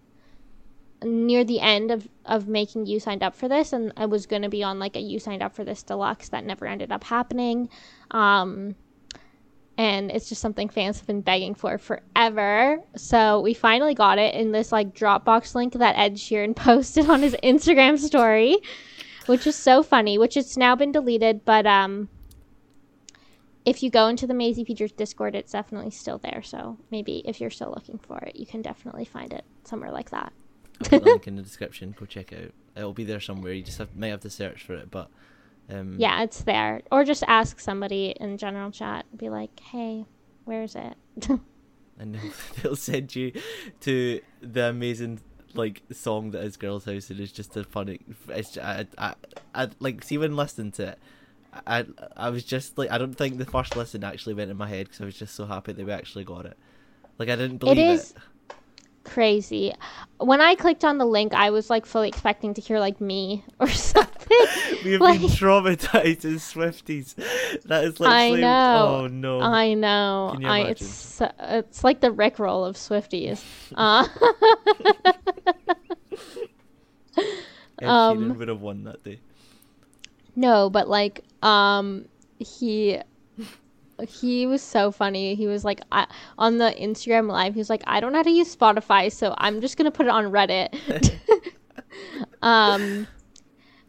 near 1.03 1.43
the 1.43 1.59
end 1.59 1.91
of, 1.91 2.07
of 2.25 2.47
making 2.47 2.85
you 2.85 2.99
signed 2.99 3.23
up 3.23 3.35
for 3.35 3.47
this 3.47 3.73
and 3.73 3.91
I 3.97 4.05
was 4.05 4.25
going 4.25 4.43
to 4.43 4.49
be 4.49 4.63
on 4.63 4.77
like 4.77 4.95
a 4.95 4.99
you 4.99 5.19
signed 5.19 5.41
up 5.41 5.55
for 5.55 5.63
this 5.63 5.81
deluxe 5.81 6.29
that 6.29 6.45
never 6.45 6.65
ended 6.65 6.91
up 6.91 7.03
happening. 7.03 7.69
Um, 8.11 8.75
and 9.77 10.11
it's 10.11 10.29
just 10.29 10.41
something 10.41 10.69
fans 10.69 10.97
have 10.97 11.07
been 11.07 11.21
begging 11.21 11.55
for 11.55 11.77
forever. 11.77 12.79
So 12.95 13.41
we 13.41 13.53
finally 13.53 13.93
got 13.93 14.19
it 14.19 14.35
in 14.35 14.51
this 14.51 14.71
like 14.71 14.93
Dropbox 14.93 15.55
link 15.55 15.73
that 15.73 15.97
Ed 15.97 16.15
Sheeran 16.15 16.55
posted 16.55 17.09
on 17.09 17.21
his 17.21 17.35
Instagram 17.43 17.97
story, 17.97 18.57
which 19.25 19.47
is 19.47 19.55
so 19.55 19.83
funny, 19.83 20.17
which 20.17 20.37
it's 20.37 20.57
now 20.57 20.75
been 20.75 20.91
deleted, 20.91 21.45
but 21.45 21.65
um 21.65 22.09
if 23.63 23.83
you 23.83 23.91
go 23.91 24.07
into 24.07 24.25
the 24.25 24.33
Maisie 24.33 24.65
Peters 24.65 24.91
Discord, 24.91 25.35
it's 25.35 25.51
definitely 25.51 25.91
still 25.91 26.17
there. 26.17 26.41
So 26.41 26.79
maybe 26.89 27.21
if 27.25 27.39
you're 27.39 27.51
still 27.51 27.69
looking 27.69 27.99
for 27.99 28.17
it, 28.17 28.35
you 28.35 28.47
can 28.47 28.63
definitely 28.63 29.05
find 29.05 29.31
it 29.31 29.45
somewhere 29.65 29.91
like 29.91 30.09
that. 30.09 30.33
I'll 30.81 30.89
put 30.89 31.03
the 31.03 31.09
link 31.11 31.27
in 31.27 31.35
the 31.35 31.41
description 31.41 31.95
go 31.97 32.05
check 32.05 32.31
it 32.31 32.45
out 32.45 32.53
it'll 32.75 32.93
be 32.93 33.03
there 33.03 33.19
somewhere 33.19 33.53
you 33.53 33.63
just 33.63 33.77
have, 33.77 33.95
might 33.95 34.07
have 34.07 34.21
to 34.21 34.29
search 34.29 34.63
for 34.63 34.73
it 34.73 34.89
but 34.89 35.09
um 35.71 35.95
Yeah, 35.97 36.23
it's 36.23 36.43
there. 36.43 36.81
Or 36.91 37.03
just 37.03 37.23
ask 37.27 37.59
somebody 37.59 38.13
in 38.19 38.37
general 38.37 38.71
chat. 38.71 39.05
Be 39.17 39.29
like, 39.29 39.59
hey, 39.59 40.05
Where 40.45 40.63
is 40.63 40.75
it? 40.75 40.95
and 41.99 42.15
they'll, 42.61 42.75
send 42.75 43.15
you 43.15 43.31
to 43.81 44.21
the 44.41 44.69
amazing 44.69 45.19
like 45.53 45.83
song 45.91 46.31
that 46.31 46.43
is 46.43 46.57
Girls 46.57 46.85
House 46.85 47.09
and 47.09 47.19
it's 47.19 47.31
just 47.31 47.55
a 47.57 47.63
funny. 47.63 47.99
It's 48.29 48.57
I, 48.57 48.87
I, 48.97 49.13
I 49.53 49.69
like 49.79 50.03
see 50.03 50.17
when 50.17 50.35
listening 50.35 50.71
to 50.73 50.89
it. 50.89 50.99
I 51.67 51.85
I 52.15 52.29
was 52.29 52.43
just 52.43 52.77
like 52.77 52.89
I 52.89 52.97
don't 52.97 53.13
think 53.13 53.37
the 53.37 53.45
first 53.45 53.75
listen 53.75 54.03
actually 54.03 54.33
went 54.35 54.49
in 54.51 54.57
my 54.57 54.67
head 54.69 54.87
because 54.87 55.01
I 55.01 55.05
was 55.05 55.17
just 55.17 55.35
so 55.35 55.45
happy 55.45 55.73
that 55.73 55.85
we 55.85 55.91
actually 55.91 56.23
got 56.23 56.45
it. 56.45 56.57
Like 57.19 57.29
I 57.29 57.35
didn't 57.35 57.57
believe 57.57 57.77
it. 57.77 57.81
it. 57.81 57.89
is- 57.89 58.13
Crazy. 59.03 59.73
When 60.19 60.41
I 60.41 60.53
clicked 60.53 60.85
on 60.85 60.99
the 60.99 61.05
link, 61.05 61.33
I 61.33 61.49
was 61.49 61.71
like 61.71 61.87
fully 61.87 62.07
expecting 62.07 62.53
to 62.53 62.61
hear 62.61 62.79
like 62.79 63.01
me 63.01 63.43
or 63.59 63.67
something. 63.67 64.10
We 64.83 64.93
have 64.93 65.01
like- 65.01 65.21
been 65.21 65.29
traumatized 65.29 66.25
as 66.25 66.41
Swifties. 66.41 67.15
That 67.63 67.83
is 67.83 68.01
I 68.01 68.31
know. 68.31 69.01
Oh 69.01 69.07
no. 69.07 69.41
I 69.41 69.73
know. 69.73 70.31
Can 70.33 70.41
you 70.41 70.47
I 70.47 70.59
it's 70.61 71.21
it's 71.39 71.83
like 71.83 72.01
the 72.01 72.11
Rick 72.11 72.39
roll 72.39 72.65
of 72.65 72.75
Swifties. 72.75 73.43
Uh, 73.75 74.07
Ed 77.81 77.87
um, 77.87 78.37
would 78.37 78.47
have 78.47 78.61
won 78.61 78.83
that 78.85 79.03
day. 79.03 79.19
no, 80.35 80.69
but 80.69 80.87
like 80.87 81.23
um 81.41 82.05
he 82.39 82.99
he 84.07 84.47
was 84.47 84.61
so 84.61 84.91
funny. 84.91 85.35
He 85.35 85.47
was 85.47 85.63
like 85.63 85.81
I, 85.91 86.07
on 86.37 86.57
the 86.57 86.73
Instagram 86.79 87.27
live. 87.29 87.53
He 87.53 87.59
was 87.59 87.69
like, 87.69 87.83
I 87.85 87.99
don't 87.99 88.11
know 88.11 88.19
how 88.19 88.23
to 88.23 88.31
use 88.31 88.55
Spotify, 88.55 89.11
so 89.11 89.33
I'm 89.37 89.61
just 89.61 89.77
gonna 89.77 89.91
put 89.91 90.05
it 90.05 90.09
on 90.09 90.25
Reddit. 90.25 91.13
um, 92.41 93.07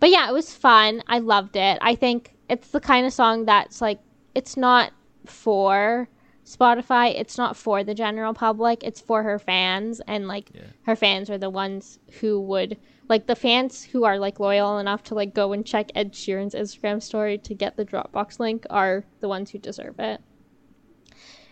but 0.02 0.11
yeah, 0.11 0.28
it 0.28 0.32
was 0.32 0.52
fun. 0.52 1.00
I 1.06 1.21
loved 1.21 1.54
it. 1.54 1.78
I 1.80 1.94
think 1.94 2.35
it's 2.49 2.73
the 2.73 2.80
kind 2.80 3.06
of 3.06 3.12
song 3.12 3.44
that's 3.44 3.80
like 3.80 4.00
it's 4.35 4.56
not 4.56 4.92
for 5.26 6.09
Spotify. 6.44 7.14
It's 7.16 7.38
not 7.38 7.56
for 7.56 7.85
the 7.85 7.94
general 7.94 8.35
public. 8.35 8.82
It's 8.82 9.00
for 9.00 9.23
her 9.23 9.38
fans, 9.38 10.00
and 10.09 10.26
like 10.26 10.50
Yeah. 10.52 10.62
her 10.87 10.97
fans 10.97 11.30
are 11.30 11.38
the 11.38 11.50
ones 11.50 12.00
who 12.18 12.40
would 12.40 12.78
like 13.09 13.28
the 13.28 13.37
fans 13.37 13.85
who 13.85 14.02
are 14.02 14.18
like 14.18 14.40
loyal 14.40 14.78
enough 14.78 15.04
to 15.04 15.14
like 15.14 15.35
go 15.35 15.52
and 15.52 15.64
check 15.64 15.92
Ed 15.94 16.14
Sheeran's 16.14 16.56
Instagram 16.56 17.00
story 17.00 17.38
to 17.38 17.54
get 17.54 17.76
the 17.76 17.85
Dropbox 17.85 18.40
link 18.40 18.66
are 18.71 19.04
the 19.21 19.28
ones 19.28 19.50
who 19.52 19.59
deserve 19.61 20.00
it. 20.00 20.21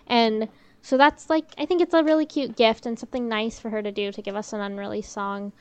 And 0.09 0.49
so 0.83 0.97
that's 0.97 1.31
like 1.31 1.55
I 1.57 1.67
think 1.67 1.81
it's 1.81 1.95
a 1.95 2.03
really 2.03 2.27
cute 2.27 2.57
gift 2.57 2.85
and 2.85 2.99
something 2.99 3.29
nice 3.29 3.61
for 3.61 3.71
her 3.71 3.81
to 3.81 3.93
do 3.93 4.11
to 4.11 4.23
give 4.23 4.35
us 4.35 4.53
an 4.53 4.61
unreleased 4.61 5.13
song. 5.13 5.53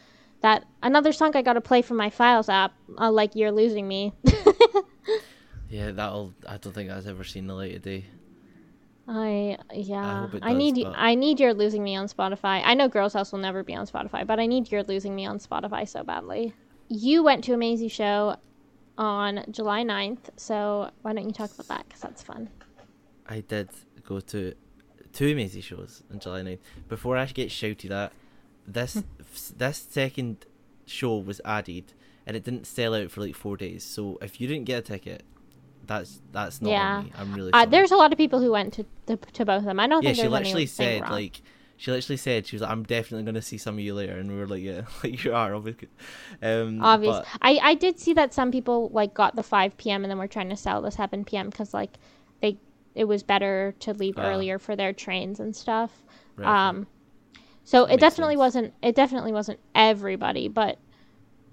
That 0.41 0.65
another 0.81 1.11
song 1.11 1.35
I 1.35 1.41
got 1.41 1.53
to 1.53 1.61
play 1.61 1.81
from 1.81 1.97
my 1.97 2.09
files 2.09 2.47
app, 2.49 2.73
uh, 2.97 3.11
like 3.11 3.35
"You're 3.35 3.51
Losing 3.51 3.87
Me." 3.87 4.13
Yeah, 5.69 5.91
that'll. 5.91 6.33
I 6.47 6.57
don't 6.57 6.73
think 6.73 6.89
I've 6.89 7.05
ever 7.05 7.23
seen 7.23 7.45
the 7.45 7.53
light 7.53 7.75
of 7.75 7.83
day. 7.83 8.05
I 9.07 9.57
yeah. 9.71 10.27
I 10.41 10.53
does, 10.53 10.57
need 10.57 10.83
but- 10.83 10.93
I 10.95 11.13
need 11.15 11.39
"You're 11.39 11.53
Losing 11.53 11.83
Me" 11.83 11.95
on 11.95 12.07
Spotify. 12.07 12.61
I 12.65 12.73
know 12.73 12.87
"Girls 12.87 13.13
House" 13.13 13.31
will 13.31 13.39
never 13.39 13.63
be 13.63 13.75
on 13.75 13.85
Spotify, 13.85 14.25
but 14.25 14.39
I 14.39 14.47
need 14.47 14.71
"You're 14.71 14.83
Losing 14.83 15.15
Me" 15.15 15.25
on 15.27 15.37
Spotify 15.39 15.87
so 15.87 16.03
badly. 16.03 16.53
You 16.87 17.23
went 17.23 17.43
to 17.43 17.53
a 17.53 17.57
Maisie 17.57 17.87
show 17.87 18.37
on 18.97 19.45
July 19.51 19.83
9th, 19.83 20.29
so 20.37 20.89
why 21.03 21.13
don't 21.13 21.25
you 21.25 21.31
talk 21.33 21.51
about 21.53 21.67
that? 21.67 21.87
Because 21.87 22.01
that's 22.01 22.23
fun. 22.23 22.49
I 23.27 23.41
did 23.41 23.69
go 24.03 24.19
to 24.21 24.55
two 25.13 25.35
Maisie 25.35 25.61
shows 25.61 26.01
on 26.11 26.19
July 26.19 26.41
9th. 26.41 26.59
Before 26.87 27.15
I 27.15 27.25
get 27.27 27.51
shouted 27.51 27.91
at, 27.91 28.11
this 28.71 29.03
this 29.57 29.77
second 29.89 30.45
show 30.85 31.17
was 31.17 31.39
added 31.45 31.93
and 32.25 32.35
it 32.37 32.43
didn't 32.43 32.65
sell 32.67 32.93
out 32.95 33.11
for 33.11 33.21
like 33.21 33.35
four 33.35 33.57
days. 33.57 33.83
So 33.83 34.17
if 34.21 34.39
you 34.39 34.47
didn't 34.47 34.65
get 34.65 34.79
a 34.79 34.81
ticket, 34.81 35.23
that's 35.85 36.21
that's 36.31 36.61
not 36.61 36.69
Yeah. 36.69 37.01
me. 37.03 37.11
I'm 37.17 37.33
really 37.33 37.51
Uh, 37.53 37.65
there's 37.65 37.91
a 37.91 37.95
lot 37.97 38.11
of 38.11 38.17
people 38.17 38.39
who 38.39 38.51
went 38.51 38.73
to 38.73 38.85
to, 39.07 39.17
to 39.17 39.45
both 39.45 39.59
of 39.59 39.65
them. 39.65 39.79
I 39.79 39.87
don't 39.87 40.03
yeah, 40.03 40.09
think 40.13 40.21
she 40.23 40.27
literally 40.27 40.65
said 40.67 41.01
wrong. 41.01 41.11
like 41.11 41.41
she 41.77 41.91
literally 41.91 42.17
said 42.17 42.45
she 42.45 42.55
was 42.55 42.61
like 42.61 42.71
I'm 42.71 42.83
definitely 42.83 43.23
gonna 43.23 43.41
see 43.41 43.57
some 43.57 43.75
of 43.75 43.79
you 43.79 43.93
later, 43.93 44.13
and 44.17 44.29
we 44.29 44.37
were 44.37 44.47
like 44.47 44.61
yeah, 44.61 44.81
like 45.03 45.23
you 45.23 45.33
are 45.33 45.55
obviously. 45.55 45.87
Um, 46.41 46.83
obvious. 46.83 47.17
but- 47.17 47.25
I 47.41 47.59
I 47.63 47.73
did 47.75 47.99
see 47.99 48.13
that 48.13 48.33
some 48.33 48.51
people 48.51 48.89
like 48.93 49.13
got 49.13 49.35
the 49.35 49.43
5 49.43 49.77
p.m. 49.77 50.03
and 50.03 50.11
then 50.11 50.17
were 50.19 50.27
trying 50.27 50.49
to 50.49 50.57
sell 50.57 50.81
the 50.81 50.91
7 50.91 51.23
p.m. 51.25 51.49
because 51.49 51.73
like 51.73 51.97
they 52.41 52.57
it 52.95 53.05
was 53.05 53.23
better 53.23 53.73
to 53.79 53.93
leave 53.93 54.15
Ah. 54.17 54.23
earlier 54.25 54.59
for 54.59 54.75
their 54.75 54.93
trains 54.93 55.39
and 55.39 55.55
stuff. 55.55 55.91
right. 56.35 56.69
Um, 56.69 56.87
so 57.69 57.85
it 57.85 57.99
definitely 57.99 58.33
sense. 58.35 58.39
wasn't. 58.39 58.73
It 58.81 58.95
definitely 58.95 59.31
wasn't 59.31 59.59
everybody, 59.75 60.47
but 60.47 60.77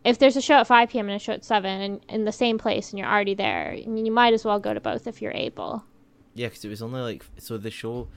if 0.04 0.18
there's 0.18 0.36
a 0.36 0.40
show 0.40 0.54
at 0.54 0.66
5 0.66 0.88
p.m. 0.90 1.08
and 1.08 1.16
a 1.16 1.18
show 1.18 1.32
at 1.32 1.44
7 1.44 1.68
and 1.86 2.00
in 2.08 2.24
the 2.24 2.32
same 2.32 2.58
place 2.58 2.90
and 2.90 2.98
you're 2.98 3.08
already 3.08 3.34
there, 3.34 3.72
I 3.72 3.86
mean, 3.86 4.06
you 4.06 4.12
might 4.12 4.32
as 4.34 4.44
well 4.44 4.58
go 4.60 4.72
to 4.72 4.80
both 4.80 5.06
if 5.06 5.20
you're 5.20 5.32
able. 5.48 5.84
Yeah, 6.34 6.46
because 6.48 6.64
it 6.64 6.68
was 6.68 6.80
only 6.82 7.00
like 7.00 7.24
so 7.38 7.58
the 7.58 7.70
show 7.70 8.08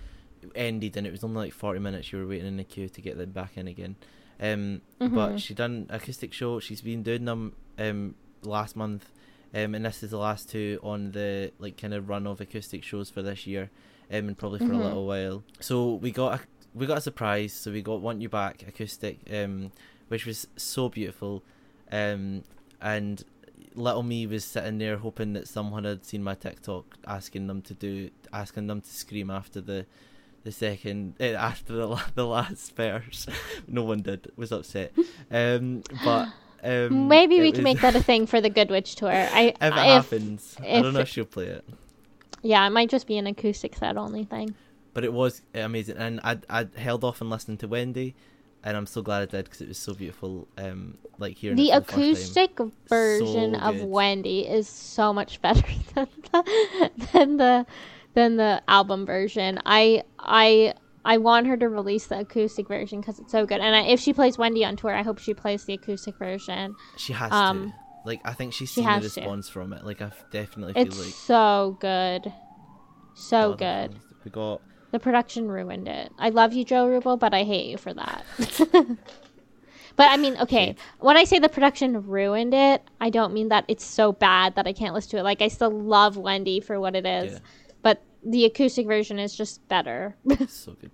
ended 0.56 0.96
and 0.98 1.06
it 1.08 1.12
was 1.12 1.24
only 1.24 1.38
like 1.46 1.54
forty 1.54 1.80
minutes. 1.80 2.12
You 2.12 2.20
were 2.20 2.28
waiting 2.28 2.48
in 2.48 2.58
the 2.58 2.64
queue 2.64 2.90
to 2.90 3.02
get 3.02 3.18
them 3.18 3.32
back 3.32 3.58
in 3.58 3.68
again. 3.68 3.96
Um, 4.42 4.82
Mhm. 5.02 5.14
but 5.16 5.38
she 5.42 5.54
done 5.54 5.88
acoustic 5.90 6.32
show. 6.34 6.60
She's 6.60 6.82
been 6.82 7.04
doing 7.04 7.26
them 7.26 7.54
um 7.78 8.16
last 8.44 8.76
month, 8.76 9.12
um, 9.54 9.76
and 9.76 9.84
this 9.86 10.02
is 10.04 10.12
the 10.12 10.18
last 10.18 10.50
two 10.50 10.80
on 10.82 11.12
the 11.12 11.52
like 11.60 11.76
kind 11.78 11.94
of 11.94 12.08
run 12.08 12.26
of 12.28 12.40
acoustic 12.40 12.84
shows 12.84 13.10
for 13.10 13.22
this 13.22 13.46
year, 13.48 13.70
um, 14.12 14.28
and 14.30 14.38
probably 14.38 14.60
for 14.60 14.74
Mhm. 14.74 14.80
a 14.80 14.84
little 14.88 15.06
while. 15.08 15.44
So 15.60 15.96
we 15.96 16.12
got 16.12 16.40
a 16.40 16.44
we 16.74 16.86
got 16.86 16.98
a 16.98 17.02
surprise. 17.02 17.54
So 17.54 17.72
we 17.72 17.82
got 17.82 18.02
Want 18.02 18.22
You 18.22 18.30
Back 18.30 18.64
acoustic, 18.68 19.20
um, 19.32 19.72
which 20.08 20.26
was 20.26 20.48
so 20.56 20.90
beautiful, 20.90 21.44
um, 21.92 22.44
and 22.82 23.24
little 23.76 24.04
me 24.04 24.26
was 24.26 24.44
sitting 24.44 24.78
there 24.78 24.98
hoping 24.98 25.34
that 25.34 25.48
someone 25.48 25.84
had 25.84 26.06
seen 26.06 26.24
my 26.24 26.36
TikTok 26.36 26.98
asking 27.08 27.48
them 27.48 27.62
to 27.62 27.74
do 27.74 28.10
asking 28.34 28.68
them 28.68 28.82
to 28.82 28.90
scream 28.90 29.30
after 29.30 29.62
the 29.62 29.86
the 30.44 30.52
second 30.52 31.16
eh, 31.20 31.34
after 31.34 31.74
the 31.74 32.02
the 32.16 32.26
last 32.26 32.76
verse. 32.76 33.28
no 33.68 33.84
one 33.84 34.02
did. 34.02 34.32
Was 34.36 34.52
upset. 34.52 34.92
Um, 35.32 35.84
but 36.04 36.30
um, 36.64 37.08
Maybe 37.08 37.40
we 37.40 37.52
can 37.52 37.64
was- 37.64 37.74
make 37.74 37.82
that 37.82 37.96
a 37.96 38.04
thing 38.04 38.26
for 38.28 38.42
the 38.42 38.50
Good 38.50 38.70
Witch 38.70 38.96
tour. 38.96 39.12
I 39.12 39.42
if 39.50 39.56
it 39.62 39.64
if, 39.64 39.74
happens. 39.74 40.56
I 40.62 40.82
don't 40.82 40.94
know 40.94 41.00
if 41.02 41.10
she'll 41.10 41.26
play 41.26 41.46
it. 41.46 41.66
yeah, 42.42 42.66
it 42.66 42.72
might 42.72 42.90
just 42.90 43.08
be 43.08 43.18
an 43.18 43.28
acoustic 43.28 43.76
set 43.76 43.98
only 43.98 44.24
thing. 44.24 44.56
But 45.00 45.06
it 45.06 45.14
was 45.14 45.42
amazing, 45.54 45.96
and 45.96 46.20
I 46.26 46.40
I 46.50 46.68
held 46.76 47.06
off 47.06 47.22
on 47.22 47.30
listening 47.30 47.56
to 47.60 47.70
Wendy, 47.70 48.18
and 48.66 48.76
I'm 48.76 48.86
so 48.86 49.02
glad 49.02 49.22
I 49.22 49.26
did 49.28 49.46
because 49.46 49.62
it 49.62 49.70
was 49.70 49.78
so 49.78 49.94
beautiful. 49.94 50.46
Um, 50.58 50.98
like 51.18 51.38
hearing 51.38 51.56
The 51.56 51.70
acoustic 51.70 52.60
version 52.90 53.54
So 53.54 53.62
of. 53.62 53.82
Wendy 53.82 54.42
is 54.42 54.68
so 54.68 55.14
much 55.14 55.42
better 55.42 55.66
than 55.96 56.08
the 56.34 56.86
than 57.14 57.38
the 57.38 57.66
than 58.14 58.36
the 58.36 58.62
album 58.68 59.06
version. 59.06 59.62
I 59.66 60.04
I 60.20 60.74
I 61.06 61.18
want 61.18 61.48
her 61.48 61.56
to 61.56 61.70
release 61.70 62.08
the 62.08 62.20
acoustic 62.20 62.68
version 62.68 63.00
because 63.00 63.20
it's 63.20 63.32
so 63.32 63.46
good. 63.46 63.62
And 63.62 63.74
I, 63.74 63.84
if 63.84 64.02
she 64.02 64.12
plays 64.12 64.38
Wendy 64.38 64.66
on 64.66 64.76
tour, 64.76 64.94
I 64.94 65.04
hope 65.04 65.20
she 65.20 65.34
plays 65.34 65.64
the 65.64 65.76
acoustic 65.76 66.18
version. 66.18 66.76
She 66.98 67.14
has 67.14 67.32
um, 67.32 67.70
to. 67.70 67.76
Like 68.04 68.20
I 68.26 68.34
think 68.34 68.52
she's 68.52 68.68
she 68.68 68.82
seen 68.82 68.84
the 68.84 68.90
has 68.90 69.14
to. 69.14 69.44
from 69.44 69.72
it. 69.72 69.86
Like 69.86 70.02
I 70.02 70.12
definitely 70.30 70.74
feel 70.74 70.88
It's 70.88 71.00
like 71.00 71.14
so 71.14 71.78
good, 71.80 72.34
so 73.16 73.54
good. 73.54 73.96
We 74.26 74.32
got 74.32 74.62
The 74.92 75.00
production 75.00 75.48
ruined 75.50 75.88
it. 75.88 76.12
I 76.18 76.30
love 76.30 76.54
you, 76.54 76.64
Joe 76.66 76.88
Rubel, 76.88 77.20
but 77.20 77.34
I 77.34 77.44
hate 77.44 77.68
you 77.68 77.78
for 77.78 77.94
that. 77.94 78.26
but 79.96 80.08
I 80.10 80.18
mean, 80.18 80.36
okay, 80.38 80.76
when 81.00 81.18
I 81.18 81.26
say 81.26 81.40
the 81.40 81.50
production 81.50 82.08
ruined 82.08 82.54
it, 82.54 82.82
I 83.00 83.10
don't 83.10 83.34
mean 83.34 83.50
that 83.50 83.66
it's 83.68 83.84
so 83.86 84.12
bad 84.12 84.56
that 84.56 84.66
I 84.68 84.74
can't 84.74 84.94
listen 84.94 85.12
to 85.12 85.18
it. 85.18 85.24
Like 85.24 85.42
I 85.42 85.48
still 85.48 85.70
love 85.72 86.18
Wendy 86.18 86.60
for 86.60 86.80
what 86.80 86.96
it 86.96 87.06
is, 87.06 87.34
Yeah. 87.34 87.40
but 87.82 88.02
the 88.24 88.46
acoustic 88.46 88.88
version 88.88 89.20
is 89.20 89.36
just 89.36 89.66
better. 89.68 90.16
So 90.48 90.74
good. 90.74 90.92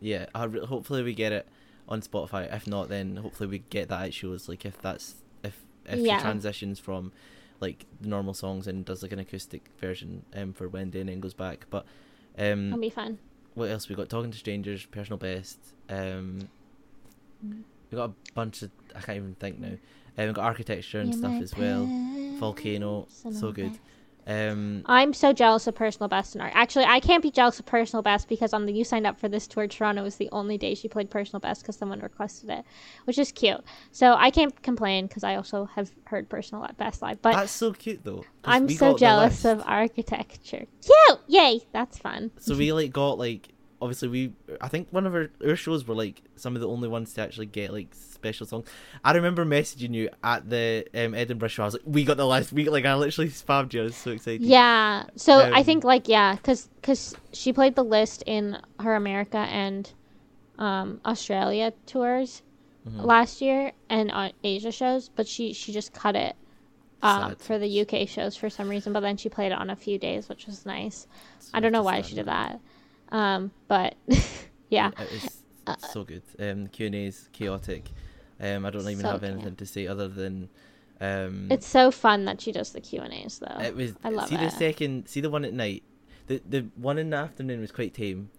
Yeah, 0.00 0.26
I 0.34 0.44
re- 0.44 0.66
hopefully 0.66 1.02
we 1.02 1.14
get 1.14 1.32
it 1.32 1.46
on 1.88 2.02
Spotify. 2.02 2.52
If 2.54 2.66
not, 2.66 2.88
then 2.88 3.16
hopefully 3.16 3.48
we 3.48 3.58
get 3.70 3.88
that 3.88 4.02
at 4.06 4.14
shows. 4.14 4.48
Like 4.48 4.64
if 4.66 4.80
that's 4.82 5.14
if 5.44 5.58
if 5.86 6.00
Yeah. 6.00 6.16
she 6.18 6.22
transitions 6.22 6.78
from 6.80 7.12
like 7.60 7.86
the 8.00 8.08
normal 8.08 8.34
songs 8.34 8.66
and 8.66 8.84
does 8.84 9.02
like 9.02 9.12
an 9.12 9.20
acoustic 9.20 9.70
version 9.80 10.24
um 10.34 10.52
for 10.52 10.68
Wendy 10.68 10.98
and 11.00 11.08
then 11.08 11.20
goes 11.20 11.34
back. 11.34 11.66
But 11.70 11.86
um, 12.38 12.70
That'll 12.70 12.80
be 12.80 12.90
fun. 12.90 13.18
what 13.54 13.70
else 13.70 13.88
we 13.88 13.94
got? 13.94 14.08
Talking 14.08 14.30
to 14.30 14.38
strangers, 14.38 14.84
personal 14.86 15.18
best. 15.18 15.58
Um, 15.88 16.48
we 17.42 17.96
got 17.96 18.10
a 18.10 18.12
bunch 18.34 18.62
of 18.62 18.70
I 18.94 19.00
can't 19.00 19.16
even 19.16 19.34
think 19.38 19.58
now. 19.58 19.76
Um, 20.18 20.26
we 20.28 20.32
got 20.32 20.44
architecture 20.44 21.00
and 21.00 21.10
You're 21.12 21.18
stuff 21.18 21.42
as 21.42 21.56
well. 21.56 21.86
Volcano, 22.38 23.06
so 23.08 23.52
good. 23.52 23.78
Um, 24.26 24.82
I'm 24.86 25.12
so 25.12 25.32
jealous 25.32 25.66
of 25.66 25.74
personal 25.74 26.08
best 26.08 26.34
and 26.34 26.42
art. 26.42 26.52
Actually, 26.54 26.84
I 26.84 27.00
can't 27.00 27.22
be 27.22 27.30
jealous 27.30 27.58
of 27.58 27.66
personal 27.66 28.02
best 28.02 28.28
because 28.28 28.52
on 28.52 28.66
the 28.66 28.72
you 28.72 28.84
signed 28.84 29.06
up 29.06 29.18
for 29.18 29.28
this 29.28 29.46
tour, 29.46 29.66
Toronto 29.66 30.02
was 30.02 30.16
the 30.16 30.28
only 30.32 30.58
day 30.58 30.74
she 30.74 30.88
played 30.88 31.10
personal 31.10 31.40
best 31.40 31.62
because 31.62 31.76
someone 31.76 32.00
requested 32.00 32.50
it, 32.50 32.64
which 33.04 33.18
is 33.18 33.32
cute. 33.32 33.60
So 33.90 34.14
I 34.14 34.30
can't 34.30 34.62
complain 34.62 35.06
because 35.06 35.24
I 35.24 35.36
also 35.36 35.64
have 35.74 35.90
heard 36.04 36.28
personal 36.28 36.68
best 36.76 37.02
live. 37.02 37.20
But 37.20 37.32
that's 37.32 37.52
so 37.52 37.72
cute 37.72 38.04
though. 38.04 38.24
I'm 38.44 38.68
so 38.68 38.96
jealous 38.96 39.44
of 39.44 39.62
architecture. 39.66 40.66
Cute! 40.82 41.18
Yay! 41.26 41.60
That's 41.72 41.98
fun. 41.98 42.30
So 42.38 42.56
we 42.56 42.72
like 42.72 42.92
got 42.92 43.18
like 43.18 43.48
obviously 43.82 44.08
we 44.08 44.34
I 44.62 44.68
think 44.68 44.88
one 44.92 45.06
of 45.06 45.14
our, 45.14 45.30
our 45.46 45.56
shows 45.56 45.86
were 45.86 45.96
like 45.96 46.22
some 46.36 46.56
of 46.56 46.62
the 46.62 46.68
only 46.68 46.88
ones 46.88 47.14
to 47.14 47.22
actually 47.22 47.46
get 47.46 47.72
like 47.72 47.94
special 47.94 48.46
songs. 48.46 48.68
I 49.04 49.12
remember 49.12 49.44
messaging 49.44 49.94
you 49.94 50.10
at 50.24 50.48
the 50.50 50.86
um, 50.94 51.14
Edinburgh 51.14 51.48
show. 51.50 51.64
I 51.64 51.66
was 51.66 51.74
like, 51.74 51.82
"We 51.86 52.04
got 52.04 52.16
the 52.18 52.26
last 52.26 52.52
week!" 52.52 52.70
Like 52.70 52.86
I 52.86 52.94
literally 52.94 53.30
spammed 53.42 53.74
you. 53.74 53.82
I 53.82 53.84
was 53.84 53.96
so 53.96 54.12
excited. 54.12 54.42
Yeah. 54.42 55.06
So 55.16 55.48
I 55.52 55.62
Um, 55.62 55.64
think 55.64 55.84
like 55.84 56.08
yeah, 56.08 56.36
cuz 56.36 56.68
cuz 56.82 57.16
she 57.32 57.52
played 57.52 57.74
the 57.76 57.84
list 57.84 58.22
in 58.26 58.58
her 58.80 58.94
America 58.94 59.38
and 59.38 59.92
um 60.58 61.00
Australia 61.04 61.72
tours 61.86 62.42
Mhm. 62.86 63.06
last 63.06 63.40
year 63.42 63.72
and 63.90 64.10
uh, 64.12 64.32
Asia 64.44 64.72
shows, 64.72 65.08
but 65.08 65.28
she 65.28 65.52
she 65.54 65.72
just 65.72 65.92
cut 65.92 66.16
it 66.16 66.36
um, 67.02 67.36
for 67.36 67.58
the 67.58 67.68
UK 67.68 68.06
shows 68.06 68.36
for 68.36 68.50
some 68.50 68.68
reason, 68.68 68.92
but 68.92 69.00
then 69.00 69.16
she 69.16 69.28
played 69.28 69.52
it 69.52 69.58
on 69.58 69.70
a 69.70 69.76
few 69.76 69.98
days, 69.98 70.28
which 70.28 70.46
was 70.46 70.66
nice. 70.66 71.06
So 71.38 71.50
I 71.54 71.60
don't 71.60 71.72
know 71.72 71.82
why 71.82 71.96
understand 71.96 72.06
she 72.06 72.14
did 72.16 72.26
that. 72.26 72.60
Um 73.12 73.52
but 73.68 73.94
yeah. 74.68 74.90
It 74.98 75.28
Uh, 75.66 75.76
so 75.92 76.02
good. 76.02 76.22
Um, 76.40 76.66
Q 76.66 76.86
and 76.86 76.94
A's 76.96 77.28
chaotic. 77.32 77.88
Um, 78.40 78.66
I 78.66 78.70
don't 78.70 78.82
even 78.82 78.98
So 79.02 79.10
have 79.12 79.22
anything 79.22 79.54
to 79.56 79.66
say 79.66 79.86
other 79.86 80.08
than 80.08 80.48
um, 81.00 81.46
It's 81.52 81.66
so 81.66 81.90
fun 81.92 82.24
that 82.24 82.40
she 82.40 82.50
does 82.50 82.72
the 82.72 82.80
Q&As 82.80 83.38
though. 83.38 83.60
it 83.60 83.76
was. 83.76 83.92
I 84.02 84.08
love 84.10 84.24
it. 84.26 84.28
see 84.30 84.36
the 84.36 84.50
second, 84.50 85.06
see 85.08 85.20
the 85.20 85.30
one 85.30 85.44
at 85.44 85.52
night. 85.52 85.84
The 86.26 86.40
the 86.48 86.66
one 86.76 86.98
in 86.98 87.10
the 87.10 87.16
afternoon 87.18 87.60
was 87.60 87.70
quite 87.70 87.94
tame. 87.94 88.30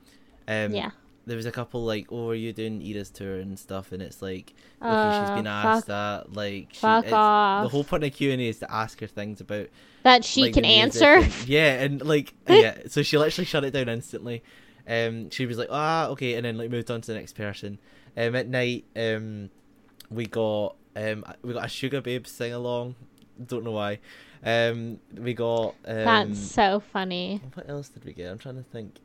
Um, 0.47 0.73
yeah. 0.73 0.91
there 1.25 1.37
was 1.37 1.45
a 1.45 1.51
couple 1.51 1.85
like, 1.85 2.07
oh, 2.11 2.29
are 2.31 2.35
you 2.35 2.51
doing 2.51 2.81
Ida's 2.85 3.09
tour 3.09 3.35
and 3.39 3.57
stuff? 3.57 3.93
And 3.93 4.01
it's 4.01 4.21
like, 4.21 4.53
okay, 4.81 4.89
Uh, 4.91 5.21
she's 5.21 5.35
been 5.35 5.45
fuck- 5.45 5.65
asked 5.65 5.87
that. 5.87 6.33
Like, 6.35 6.69
she, 6.73 6.79
fuck 6.79 7.09
off. 7.13 7.63
The 7.63 7.69
whole 7.69 7.83
point 7.85 8.03
of 8.03 8.11
Q 8.13 8.31
and 8.31 8.41
A 8.41 8.47
is 8.49 8.59
to 8.59 8.69
ask 8.71 8.99
her 8.99 9.07
things 9.07 9.39
about 9.39 9.67
That 10.03 10.25
she 10.25 10.43
like, 10.43 10.53
can 10.55 10.65
answer. 10.65 11.13
and- 11.19 11.47
yeah, 11.47 11.81
and 11.81 12.01
like 12.05 12.33
yeah, 12.49 12.79
so 12.87 13.01
she 13.03 13.17
literally 13.17 13.45
shut 13.45 13.63
it 13.63 13.71
down 13.71 13.87
instantly. 13.87 14.43
Um, 14.87 15.29
she 15.29 15.45
was 15.45 15.57
like, 15.57 15.69
ah, 15.71 16.07
okay, 16.09 16.33
and 16.35 16.45
then 16.45 16.57
like 16.57 16.69
moved 16.69 16.91
on 16.91 17.01
to 17.01 17.11
the 17.13 17.17
next 17.17 17.33
person. 17.35 17.79
Um, 18.17 18.35
at 18.35 18.47
night, 18.47 18.85
um, 18.95 19.49
we 20.09 20.25
got 20.25 20.75
um, 20.95 21.23
we 21.41 21.53
got 21.53 21.65
a 21.65 21.69
Sugar 21.69 22.01
Babe 22.01 22.27
sing 22.27 22.53
along. 22.53 22.95
Don't 23.45 23.63
know 23.63 23.71
why. 23.71 23.99
Um, 24.45 24.99
we 25.17 25.33
got 25.33 25.75
um, 25.85 26.03
That's 26.05 26.39
so 26.39 26.81
funny. 26.91 27.41
what 27.53 27.69
else 27.69 27.89
did 27.89 28.03
we 28.05 28.13
get? 28.13 28.29
I'm 28.31 28.37
trying 28.37 28.57
to 28.57 28.63
think. 28.63 28.97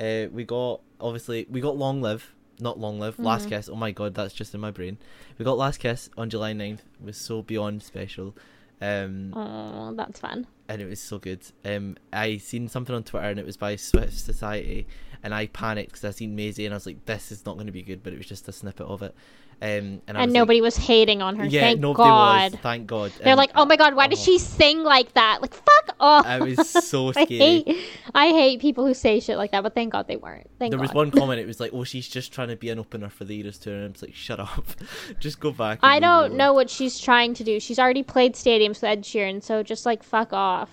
Uh, 0.00 0.28
we 0.32 0.44
got 0.44 0.80
obviously 1.00 1.46
we 1.50 1.60
got 1.60 1.76
Long 1.76 2.00
Live, 2.00 2.32
not 2.58 2.78
Long 2.78 2.98
Live, 2.98 3.18
Last 3.18 3.46
Mhm. 3.46 3.50
Kiss. 3.50 3.68
Oh 3.68 3.76
my 3.76 3.92
god, 3.92 4.14
that's 4.14 4.32
just 4.34 4.54
in 4.54 4.60
my 4.60 4.70
brain. 4.70 4.96
We 5.38 5.44
got 5.44 5.58
Last 5.58 5.78
Kiss 5.78 6.08
on 6.16 6.30
July 6.30 6.54
9th. 6.54 6.78
It 7.00 7.04
was 7.04 7.18
so 7.18 7.42
beyond 7.42 7.82
special. 7.82 8.34
Um, 8.80 9.32
Oh, 9.36 9.92
that's 9.94 10.18
fun. 10.18 10.46
And 10.72 10.80
it 10.80 10.88
was 10.88 11.00
so 11.00 11.18
good. 11.18 11.44
Um, 11.66 11.96
I 12.14 12.38
seen 12.38 12.66
something 12.66 12.94
on 12.94 13.02
Twitter 13.04 13.26
and 13.26 13.38
it 13.38 13.44
was 13.44 13.58
by 13.58 13.76
Swift 13.76 14.14
Society, 14.18 14.86
and 15.22 15.34
I 15.34 15.46
panicked 15.48 15.92
because 15.92 16.04
I 16.04 16.10
seen 16.12 16.34
Maisie 16.34 16.64
and 16.64 16.72
I 16.72 16.76
was 16.76 16.86
like, 16.86 17.04
"This 17.04 17.30
is 17.30 17.44
not 17.44 17.56
going 17.56 17.66
to 17.66 17.72
be 17.72 17.82
good," 17.82 18.02
but 18.02 18.14
it 18.14 18.16
was 18.16 18.26
just 18.26 18.48
a 18.48 18.52
snippet 18.52 18.86
of 18.86 19.02
it. 19.02 19.14
Um, 19.62 20.02
and, 20.08 20.16
And 20.16 20.32
nobody 20.32 20.60
was 20.60 20.76
hating 20.76 21.22
on 21.22 21.36
her. 21.36 21.44
yeah, 21.44 21.60
Thank 21.60 21.78
nobody 21.80 22.08
God. 22.08 22.52
was. 22.52 22.60
Thank 22.62 22.88
God. 22.88 23.12
They're 23.18 23.28
And 23.28 23.36
like, 23.38 23.52
oh 23.54 23.64
my 23.64 23.76
God, 23.76 23.94
why 23.94 24.08
does 24.08 24.18
oh. 24.18 24.24
she 24.24 24.38
sing 24.40 24.82
like 24.82 25.14
that? 25.14 25.38
Like, 25.40 25.54
fuck 25.54 25.96
off. 26.00 26.26
I 26.26 26.40
was 26.40 26.68
so 26.88 27.12
I 27.14 27.24
hate, 27.26 27.76
I 28.12 28.30
hate 28.30 28.60
people 28.60 28.84
who 28.84 28.92
say 28.92 29.20
shit 29.20 29.36
like 29.38 29.52
that, 29.52 29.62
but 29.62 29.72
thank 29.72 29.92
God 29.92 30.08
they 30.08 30.16
weren't. 30.16 30.50
Thank 30.58 30.72
there 30.72 30.80
was 30.80 30.92
one 30.92 31.10
comment. 31.18 31.38
It 31.38 31.46
was 31.46 31.60
like, 31.60 31.70
"Oh, 31.72 31.84
she's 31.84 32.08
just 32.08 32.32
trying 32.32 32.48
to 32.48 32.56
be 32.56 32.70
an 32.70 32.80
opener 32.80 33.08
for 33.08 33.24
the 33.24 33.38
Eras 33.38 33.56
tour," 33.58 33.74
and 33.74 33.84
I 33.84 33.88
was 33.90 34.02
like, 34.02 34.14
"Shut 34.16 34.40
up, 34.40 34.64
just 35.20 35.38
go 35.38 35.52
back." 35.52 35.78
I 35.82 36.00
don't 36.00 36.34
know 36.34 36.52
what 36.52 36.68
she's 36.68 36.98
trying 36.98 37.32
to 37.34 37.44
do. 37.44 37.60
She's 37.60 37.78
already 37.78 38.02
played 38.02 38.34
stadiums 38.34 38.80
with 38.80 38.84
Ed 38.84 39.02
Sheeran, 39.04 39.42
so 39.44 39.62
just 39.62 39.86
like 39.86 40.02
fuck 40.02 40.32
off. 40.32 40.70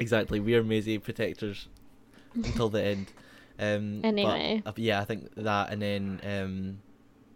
Exactly, 0.00 0.40
we 0.40 0.56
are 0.56 0.64
Maisie 0.64 0.98
protectors 0.98 1.68
until 2.34 2.68
the 2.68 2.82
end. 2.82 3.12
Um, 3.60 4.00
but, 4.02 4.08
Anyway. 4.08 4.62
uh, 4.66 4.72
yeah, 4.74 5.00
I 5.00 5.04
think 5.04 5.32
that, 5.36 5.70
and 5.70 5.80
then 5.80 6.20
um, 6.24 6.78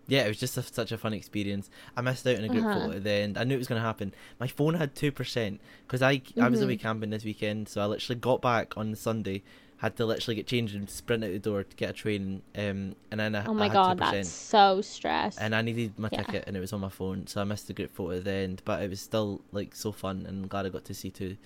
yeah, 0.08 0.24
it 0.24 0.28
was 0.28 0.40
just 0.40 0.56
a, 0.56 0.62
such 0.62 0.90
a 0.90 0.98
fun 0.98 1.12
experience. 1.12 1.70
I 1.96 2.00
missed 2.00 2.26
out 2.26 2.36
on 2.38 2.44
a 2.44 2.48
group 2.48 2.64
Uh-huh. 2.64 2.80
photo 2.80 2.96
at 2.96 3.04
the 3.04 3.10
end. 3.12 3.38
I 3.38 3.44
knew 3.44 3.54
it 3.54 3.58
was 3.58 3.68
going 3.68 3.80
to 3.80 3.86
happen. 3.86 4.12
My 4.40 4.48
phone 4.48 4.74
had 4.74 4.94
two 4.96 5.12
percent 5.12 5.60
because 5.86 6.02
I 6.02 6.22
I 6.40 6.48
was 6.48 6.60
Mhm. 6.60 6.64
away 6.64 6.76
camping 6.76 7.10
this 7.10 7.24
weekend, 7.24 7.68
so 7.68 7.80
I 7.80 7.86
literally 7.86 8.18
got 8.18 8.42
back 8.42 8.76
on 8.76 8.94
Sunday. 8.96 9.42
Had 9.76 9.94
to 9.98 10.06
literally 10.06 10.34
get 10.34 10.48
changed 10.48 10.74
and 10.74 10.90
sprint 10.90 11.22
out 11.22 11.30
the 11.30 11.38
door 11.38 11.62
to 11.62 11.76
get 11.76 11.90
a 11.90 11.92
train. 11.92 12.42
Um, 12.56 12.96
and 13.12 13.20
then 13.20 13.36
I, 13.36 13.46
oh 13.46 13.50
I 13.50 13.54
my 13.54 13.64
had 13.68 13.74
God, 13.74 13.96
2%. 13.98 14.00
that's 14.10 14.28
so 14.28 14.80
stressed. 14.80 15.38
and 15.40 15.54
I 15.54 15.62
needed 15.62 15.96
my 15.98 16.08
Yeah. 16.10 16.22
ticket 16.24 16.44
and 16.48 16.56
it 16.56 16.60
was 16.60 16.72
on 16.72 16.80
my 16.80 16.88
phone, 16.88 17.28
so 17.28 17.40
I 17.40 17.44
missed 17.44 17.68
the 17.68 17.74
group 17.74 17.94
photo 17.94 18.16
at 18.16 18.24
the 18.24 18.32
end. 18.32 18.62
But 18.64 18.82
it 18.82 18.90
was 18.90 19.00
still 19.00 19.40
like 19.52 19.76
so 19.76 19.92
fun, 19.92 20.24
and 20.26 20.42
I'm 20.42 20.48
glad 20.48 20.66
I 20.66 20.70
got 20.70 20.84
to 20.86 20.94
see 20.94 21.10
two. 21.10 21.36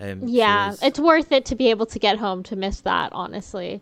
Um, 0.00 0.28
yeah, 0.28 0.70
shows. 0.72 0.82
it's 0.82 1.00
worth 1.00 1.32
it 1.32 1.46
to 1.46 1.54
be 1.56 1.70
able 1.70 1.86
to 1.86 1.98
get 1.98 2.18
home 2.18 2.42
to 2.44 2.56
miss 2.56 2.80
that. 2.82 3.10
Honestly. 3.12 3.80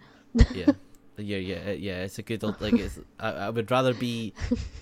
yeah, 0.55 0.73
yeah, 1.17 1.39
yeah, 1.39 1.71
yeah. 1.73 2.03
It's 2.03 2.19
a 2.19 2.23
good 2.23 2.43
old 2.45 2.61
like. 2.61 2.79
It's 2.79 2.99
I, 3.21 3.31
I 3.33 3.51
would 3.51 3.71
rather 3.71 3.95
be 3.95 4.33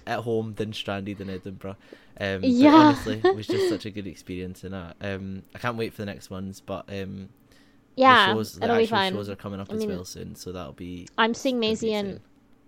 at 0.07 0.21
home 0.21 0.55
than 0.55 0.73
stranded 0.73 1.21
in 1.21 1.31
Edinburgh. 1.31 1.77
Um, 2.21 2.41
Yeah. 2.43 2.75
honestly, 2.77 3.19
it 3.25 3.35
was 3.35 3.47
just 3.47 3.69
such 3.69 3.87
a 3.87 3.91
good 3.91 4.07
experience, 4.15 4.65
and 4.65 4.75
I 4.75 4.93
um 5.01 5.43
I 5.55 5.59
can't 5.59 5.77
wait 5.77 5.93
for 5.93 6.03
the 6.03 6.07
next 6.07 6.31
ones. 6.31 6.61
But 6.61 6.85
um, 6.89 7.29
Yeah, 7.97 8.27
the 8.27 8.33
shows, 8.33 8.53
the 8.55 8.65
it'll 8.65 8.77
be 8.77 8.83
actual 8.83 8.99
fun. 8.99 9.13
shows 9.13 9.29
are 9.29 9.37
coming 9.37 9.61
up 9.61 9.69
I 9.71 9.75
as 9.75 9.81
mean, 9.81 9.89
well 9.89 10.05
soon, 10.05 10.35
so 10.35 10.53
that'll 10.53 10.73
be. 10.73 11.07
I'm 11.19 11.35
seeing 11.35 11.57
gonna 11.57 11.61
Maisie 11.61 11.93
in 11.93 12.21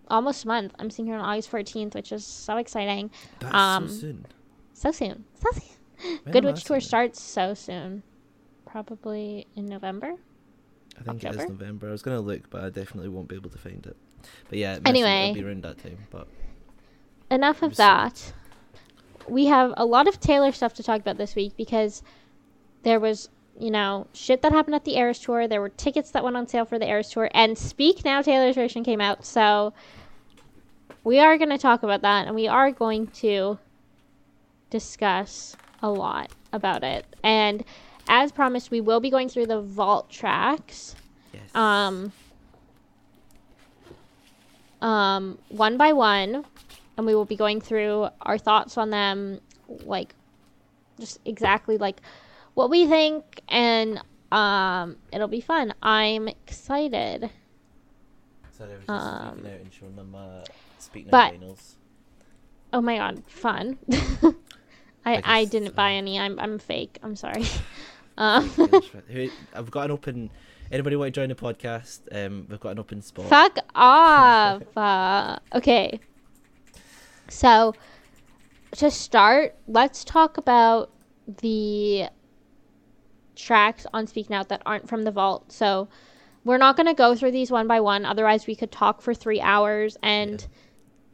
almost 0.09 0.44
a 0.44 0.48
month. 0.48 0.74
I'm 0.79 0.90
seeing 0.90 1.09
her 1.09 1.16
on 1.16 1.20
August 1.20 1.50
14th, 1.50 1.94
which 1.94 2.12
is 2.12 2.24
so 2.24 2.57
exciting. 2.57 3.11
That's 3.40 3.55
um, 3.55 3.88
so 3.88 3.94
soon. 3.94 4.26
So 4.74 4.92
soon. 4.92 5.24
So 5.35 5.50
soon. 5.52 5.62
When 6.24 6.33
Good 6.33 6.44
Witch 6.44 6.64
Tour 6.64 6.81
starts 6.81 7.20
so 7.22 7.55
soon. 7.55 8.02
Probably 8.66 9.46
in 9.57 9.66
November. 9.66 10.14
I 10.98 11.02
think 11.02 11.22
it 11.24 11.26
October? 11.28 11.44
is 11.44 11.50
November. 11.50 11.88
I 11.88 11.92
was 11.92 12.02
gonna 12.02 12.20
look, 12.20 12.48
but 12.50 12.64
I 12.64 12.70
definitely 12.70 13.09
won't 13.09 13.28
be 13.28 13.37
able 13.37 13.50
to 13.50 13.59
find 13.59 13.85
it. 13.87 13.96
But 14.48 14.59
yeah, 14.59 14.76
it 14.76 14.82
Anyway. 14.87 15.30
it'll 15.30 15.35
be 15.42 15.44
around 15.44 15.62
that 15.64 15.78
time. 15.78 15.98
But 16.11 16.26
Enough 17.30 17.62
of 17.62 17.76
that. 17.76 18.32
We 19.28 19.46
have 19.46 19.74
a 19.76 19.85
lot 19.85 20.06
of 20.06 20.20
Taylor 20.20 20.52
stuff 20.52 20.74
to 20.74 20.82
talk 20.82 21.00
about 21.00 21.16
this 21.18 21.35
week 21.35 21.56
because 21.56 22.02
there 22.85 23.00
was, 23.00 23.28
you 23.59 23.70
know, 23.72 24.06
shit 24.12 24.42
that 24.42 24.52
happened 24.52 24.76
at 24.76 24.85
the 24.85 24.96
Eras 24.96 25.18
Tour. 25.18 25.48
There 25.48 25.61
were 25.61 25.68
tickets 25.70 26.12
that 26.12 26.22
went 26.22 26.37
on 26.37 26.46
sale 26.46 26.64
for 26.64 26.78
the 26.78 26.88
Eras 26.88 27.11
Tour, 27.11 27.28
and 27.35 27.59
Speak 27.59 28.04
Now 28.04 28.22
Taylor's 28.22 28.54
version 28.54 28.85
came 28.85 29.00
out. 29.00 29.24
So 29.24 29.72
we 31.02 31.18
are 31.18 31.37
going 31.37 31.50
to 31.50 31.59
talk 31.59 31.82
about 31.82 32.02
that, 32.02 32.26
and 32.26 32.37
we 32.37 32.46
are 32.46 32.70
going 32.70 33.09
to 33.09 33.59
discuss 34.70 35.56
a 35.82 35.90
lot 35.90 36.30
about 36.52 36.85
it. 36.85 37.04
And 37.24 37.64
as 38.08 38.32
promised, 38.32 38.70
we 38.70 38.80
will 38.80 39.00
be 39.00 39.10
going 39.10 39.28
through 39.28 39.46
the 39.46 39.60
vault 39.60 40.10
tracks. 40.10 40.94
yes, 41.32 41.54
um 41.54 42.12
um 44.82 45.38
one 45.48 45.76
by 45.76 45.92
one 45.92 46.44
and 46.96 47.06
we 47.06 47.14
will 47.14 47.24
be 47.24 47.36
going 47.36 47.60
through 47.60 48.08
our 48.22 48.38
thoughts 48.38 48.76
on 48.76 48.90
them 48.90 49.40
like 49.84 50.14
just 51.00 51.18
exactly 51.24 51.78
like 51.78 52.00
what 52.54 52.70
we 52.70 52.86
think 52.86 53.40
and 53.48 54.00
um 54.32 54.96
it'll 55.12 55.28
be 55.28 55.40
fun. 55.40 55.72
I'm 55.82 56.28
excited. 56.28 57.30
Sorry, 58.50 58.72
I 58.72 58.76
was 58.76 58.86
just 58.86 58.90
um, 58.90 59.38
speaking 59.38 59.52
out 59.52 59.60
and 59.60 59.72
showing 59.72 59.96
them 59.96 60.14
uh, 60.14 60.44
but- 61.10 61.34
oh 62.72 62.80
my 62.80 62.96
god 62.96 63.22
fun. 63.26 63.78
I 65.04 65.16
I 65.16 65.22
i 65.24 65.44
didn't 65.44 65.76
buy 65.76 65.92
um, 65.92 65.98
any. 65.98 66.18
I'm 66.18 66.38
i'm 66.40 66.58
fake. 66.58 66.98
I'm 67.02 67.14
sorry 67.16 67.44
um 68.18 68.50
Taylor 68.50 68.83
Swift. 68.83 69.09
Who- 69.11 69.31
I've 69.55 69.70
got 69.70 69.87
an 69.87 69.90
open. 69.90 70.31
Anybody 70.72 70.96
want 70.96 71.14
to 71.14 71.20
join 71.20 71.29
the 71.29 71.35
podcast? 71.37 72.00
Um, 72.11 72.46
we've 72.50 72.59
got 72.59 72.70
an 72.70 72.79
open 72.81 73.00
spot. 73.02 73.26
Fuck 73.26 73.59
off. 73.74 74.62
Uh, 74.76 75.38
okay. 75.55 76.00
So, 77.29 77.74
to 78.72 78.90
start, 78.90 79.55
let's 79.68 80.02
talk 80.05 80.38
about 80.38 80.90
the 81.40 82.07
tracks 83.35 83.87
on 83.92 84.07
Speak 84.07 84.31
Now 84.31 84.42
that 84.44 84.62
aren't 84.66 84.88
from 84.88 85.02
the 85.05 85.11
vault. 85.11 85.52
So, 85.52 85.88
we're 86.44 86.59
not 86.59 86.76
going 86.76 86.87
to 86.87 86.94
go 86.94 87.14
through 87.16 87.33
these 87.33 87.50
one 87.50 87.66
by 87.66 87.81
one. 87.81 88.05
Otherwise, 88.05 88.46
we 88.46 88.55
could 88.55 88.70
talk 88.72 89.02
for 89.02 89.12
three 89.14 89.40
hours. 89.40 89.96
And 90.02 90.40
Yeah. 90.40 90.48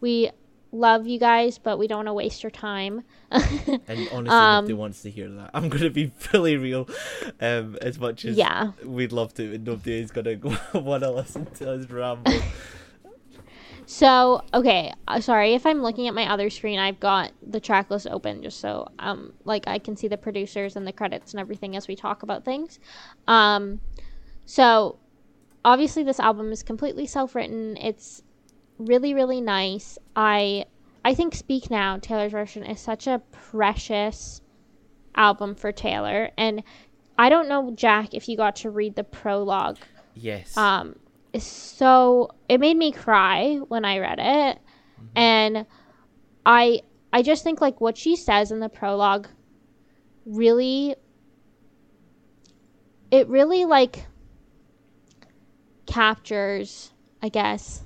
we 0.00 0.30
love 0.72 1.06
you 1.06 1.18
guys, 1.18 1.58
but 1.58 1.78
we 1.78 1.86
don't 1.86 1.98
want 1.98 2.08
to 2.08 2.14
waste 2.14 2.42
your 2.42 2.50
time. 2.50 3.02
And 3.30 4.08
honestly, 4.12 4.28
Um, 4.28 4.64
nobody 4.64 4.72
wants 4.72 5.02
to 5.02 5.10
hear 5.10 5.28
that. 5.30 5.50
I'm 5.54 5.68
gonna 5.68 5.90
be 5.90 6.06
fully 6.16 6.56
real. 6.56 6.88
Um, 7.40 7.76
as 7.80 7.98
much 7.98 8.24
as 8.24 8.36
yeah. 8.36 8.72
we'd 8.84 9.12
love 9.12 9.34
to, 9.34 9.54
and 9.54 9.64
nobody 9.64 10.00
is 10.00 10.10
gonna 10.10 10.36
want 10.74 11.02
to 11.02 11.10
listen 11.10 11.46
to 11.46 11.72
us 11.72 11.88
ramble. 11.88 12.32
So, 13.84 14.42
okay, 14.54 14.92
uh, 15.08 15.20
sorry 15.20 15.54
if 15.54 15.66
I'm 15.66 15.82
looking 15.82 16.08
at 16.08 16.14
my 16.14 16.30
other 16.30 16.48
screen. 16.50 16.78
I've 16.78 17.00
got 17.00 17.32
the 17.46 17.60
track 17.60 17.90
list 17.90 18.06
open 18.06 18.42
just 18.42 18.60
so 18.60 18.88
um 18.98 19.32
like 19.44 19.66
I 19.66 19.78
can 19.78 19.96
see 19.96 20.08
the 20.08 20.16
producers 20.16 20.76
and 20.76 20.86
the 20.86 20.92
credits 20.92 21.32
and 21.32 21.40
everything 21.40 21.76
as 21.76 21.88
we 21.88 21.96
talk 21.96 22.22
about 22.22 22.44
things. 22.44 22.78
Um 23.26 23.80
so 24.46 24.98
obviously 25.64 26.02
this 26.04 26.20
album 26.20 26.52
is 26.52 26.62
completely 26.62 27.06
self-written. 27.06 27.76
It's 27.76 28.22
really 28.86 29.14
really 29.14 29.40
nice. 29.40 29.98
I 30.16 30.66
I 31.04 31.14
think 31.14 31.34
Speak 31.34 31.70
Now, 31.70 31.98
Taylor's 31.98 32.32
version 32.32 32.64
is 32.64 32.80
such 32.80 33.06
a 33.06 33.20
precious 33.32 34.40
album 35.14 35.54
for 35.54 35.72
Taylor 35.72 36.30
and 36.38 36.62
I 37.18 37.28
don't 37.28 37.48
know 37.48 37.72
Jack 37.74 38.14
if 38.14 38.28
you 38.28 38.36
got 38.36 38.56
to 38.56 38.70
read 38.70 38.96
the 38.96 39.04
prologue 39.04 39.78
Yes. 40.14 40.56
um 40.56 40.96
so 41.38 42.30
it 42.48 42.60
made 42.60 42.76
me 42.76 42.92
cry 42.92 43.56
when 43.68 43.84
I 43.84 43.98
read 43.98 44.18
it. 44.20 44.58
And 45.16 45.66
I 46.46 46.80
I 47.12 47.22
just 47.22 47.44
think 47.44 47.60
like 47.60 47.80
what 47.80 47.96
she 47.98 48.16
says 48.16 48.50
in 48.50 48.60
the 48.60 48.68
prologue 48.68 49.28
really 50.24 50.94
it 53.10 53.28
really 53.28 53.64
like 53.66 54.06
captures, 55.86 56.92
I 57.20 57.28
guess, 57.28 57.84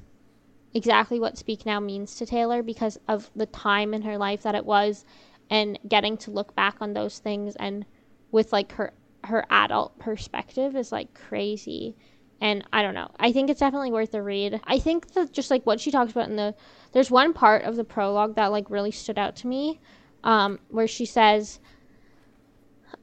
exactly 0.74 1.18
what 1.20 1.38
Speak 1.38 1.66
Now 1.66 1.80
means 1.80 2.14
to 2.16 2.26
Taylor 2.26 2.62
because 2.62 2.98
of 3.08 3.30
the 3.34 3.46
time 3.46 3.94
in 3.94 4.02
her 4.02 4.18
life 4.18 4.42
that 4.42 4.54
it 4.54 4.64
was 4.64 5.04
and 5.50 5.78
getting 5.88 6.16
to 6.18 6.30
look 6.30 6.54
back 6.54 6.76
on 6.80 6.92
those 6.92 7.18
things 7.18 7.56
and 7.56 7.84
with 8.32 8.52
like 8.52 8.72
her 8.72 8.92
her 9.24 9.44
adult 9.50 9.98
perspective 9.98 10.76
is 10.76 10.92
like 10.92 11.12
crazy. 11.14 11.96
And 12.40 12.64
i 12.72 12.82
don't 12.82 12.94
know. 12.94 13.10
I 13.18 13.32
think 13.32 13.48
it's 13.48 13.60
definitely 13.60 13.92
worth 13.92 14.14
a 14.14 14.22
read. 14.22 14.60
I 14.64 14.78
think 14.78 15.12
that 15.14 15.32
just 15.32 15.50
like 15.50 15.64
what 15.64 15.80
she 15.80 15.90
talks 15.90 16.12
about 16.12 16.28
in 16.28 16.36
the 16.36 16.54
there's 16.92 17.10
one 17.10 17.32
part 17.32 17.64
of 17.64 17.76
the 17.76 17.84
prologue 17.84 18.34
that 18.36 18.52
like 18.52 18.70
really 18.70 18.90
stood 18.90 19.18
out 19.18 19.36
to 19.36 19.46
me 19.46 19.80
um, 20.24 20.58
where 20.68 20.88
she 20.88 21.06
says 21.06 21.60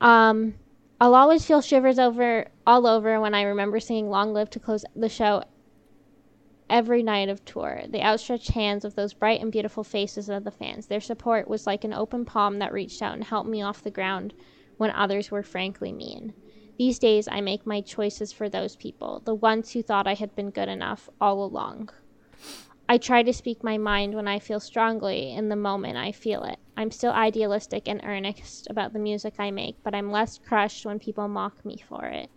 um, 0.01 0.53
i'll 0.99 1.15
always 1.15 1.45
feel 1.45 1.61
shivers 1.61 1.97
over 1.97 2.45
all 2.67 2.85
over 2.85 3.19
when 3.19 3.33
i 3.33 3.41
remember 3.41 3.79
singing 3.79 4.09
long 4.09 4.33
live 4.33 4.49
to 4.49 4.59
close 4.59 4.85
the 4.95 5.09
show 5.09 5.43
every 6.69 7.03
night 7.03 7.29
of 7.29 7.43
tour 7.45 7.81
the 7.89 8.01
outstretched 8.01 8.51
hands 8.51 8.85
of 8.85 8.95
those 8.95 9.13
bright 9.13 9.41
and 9.41 9.51
beautiful 9.51 9.83
faces 9.83 10.29
of 10.29 10.43
the 10.43 10.51
fans 10.51 10.87
their 10.87 11.01
support 11.01 11.47
was 11.47 11.67
like 11.67 11.83
an 11.83 11.93
open 11.93 12.25
palm 12.25 12.59
that 12.59 12.73
reached 12.73 13.01
out 13.01 13.13
and 13.13 13.25
helped 13.25 13.49
me 13.49 13.61
off 13.61 13.83
the 13.83 13.91
ground 13.91 14.33
when 14.77 14.91
others 14.91 15.29
were 15.29 15.43
frankly 15.43 15.91
mean 15.91 16.33
these 16.77 16.97
days 16.97 17.27
I 17.31 17.39
make 17.41 17.67
my 17.67 17.81
choices 17.81 18.31
for 18.31 18.49
those 18.49 18.75
people, 18.75 19.21
the 19.25 19.35
ones 19.35 19.71
who 19.71 19.83
thought 19.83 20.07
I 20.07 20.15
had 20.15 20.35
been 20.35 20.49
good 20.49 20.69
enough 20.69 21.07
all 21.21 21.43
along. 21.43 21.89
I 22.89 22.97
try 22.97 23.21
to 23.21 23.31
speak 23.31 23.63
my 23.63 23.77
mind 23.77 24.15
when 24.15 24.27
I 24.27 24.39
feel 24.39 24.59
strongly 24.59 25.31
in 25.31 25.49
the 25.49 25.55
moment 25.55 25.97
I 25.97 26.11
feel 26.11 26.43
it. 26.43 26.57
I'm 26.75 26.89
still 26.89 27.11
idealistic 27.11 27.87
and 27.87 28.01
earnest 28.03 28.67
about 28.69 28.91
the 28.91 28.99
music 28.99 29.35
I 29.37 29.51
make, 29.51 29.77
but 29.83 29.93
I'm 29.93 30.11
less 30.11 30.39
crushed 30.39 30.85
when 30.85 30.99
people 30.99 31.27
mock 31.27 31.63
me 31.63 31.77
for 31.77 32.05
it. 32.05 32.29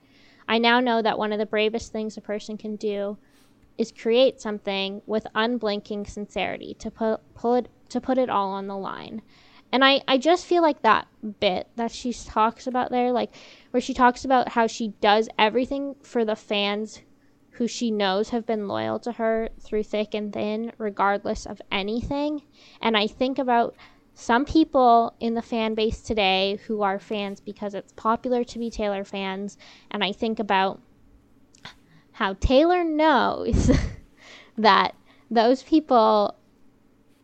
I 0.47 0.59
now 0.59 0.81
know 0.81 1.01
that 1.01 1.19
one 1.19 1.33
of 1.33 1.39
the 1.39 1.47
bravest 1.47 1.91
things 1.91 2.17
a 2.17 2.21
person 2.21 2.59
can 2.59 2.77
do 2.77 3.17
is 3.79 3.93
create 3.93 4.41
something 4.41 5.03
with 5.07 5.27
unblinking 5.35 6.07
sincerity 6.07 6.75
to 6.75 6.91
put 6.91 7.21
pull 7.35 7.55
it 7.55 7.69
to 7.89 8.01
put 8.01 8.19
it 8.19 8.31
all 8.31 8.51
on 8.51 8.67
the 8.67 8.77
line. 8.77 9.23
And 9.73 9.85
I, 9.85 10.01
I 10.07 10.19
just 10.19 10.47
feel 10.47 10.63
like 10.63 10.83
that 10.83 11.09
bit 11.41 11.69
that 11.77 11.91
she 11.91 12.13
talks 12.13 12.67
about 12.67 12.91
there, 12.91 13.13
like 13.13 13.35
where 13.71 13.81
she 13.81 13.95
talks 13.95 14.25
about 14.25 14.51
how 14.51 14.67
she 14.67 14.89
does 15.01 15.29
everything 15.39 15.97
for 16.03 16.25
the 16.25 16.37
fans 16.37 17.03
who 17.51 17.67
she 17.67 17.91
knows 17.91 18.31
have 18.31 18.47
been 18.47 18.69
loyal 18.69 18.99
to 19.01 19.13
her 19.13 19.49
through 19.61 19.83
thick 19.83 20.15
and 20.15 20.33
thin, 20.33 20.73
regardless 20.79 21.47
of 21.47 21.61
anything. 21.73 22.43
And 22.81 22.97
I 22.97 23.07
think 23.07 23.39
about 23.39 23.75
some 24.15 24.45
people 24.45 25.15
in 25.21 25.35
the 25.35 25.43
fan 25.43 25.75
base 25.75 26.01
today 26.01 26.59
who 26.67 26.83
are 26.83 26.99
fans 26.99 27.41
because 27.41 27.75
it's 27.75 27.93
popular 27.93 28.45
to 28.45 28.59
be 28.59 28.71
Taylor 28.71 29.05
fans. 29.05 29.59
And 29.91 30.05
I 30.05 30.13
think 30.13 30.39
about 30.39 30.81
how 32.17 32.33
Taylor 32.41 32.83
knows 32.83 33.71
that 34.57 34.95
those 35.31 35.63
people 35.63 36.35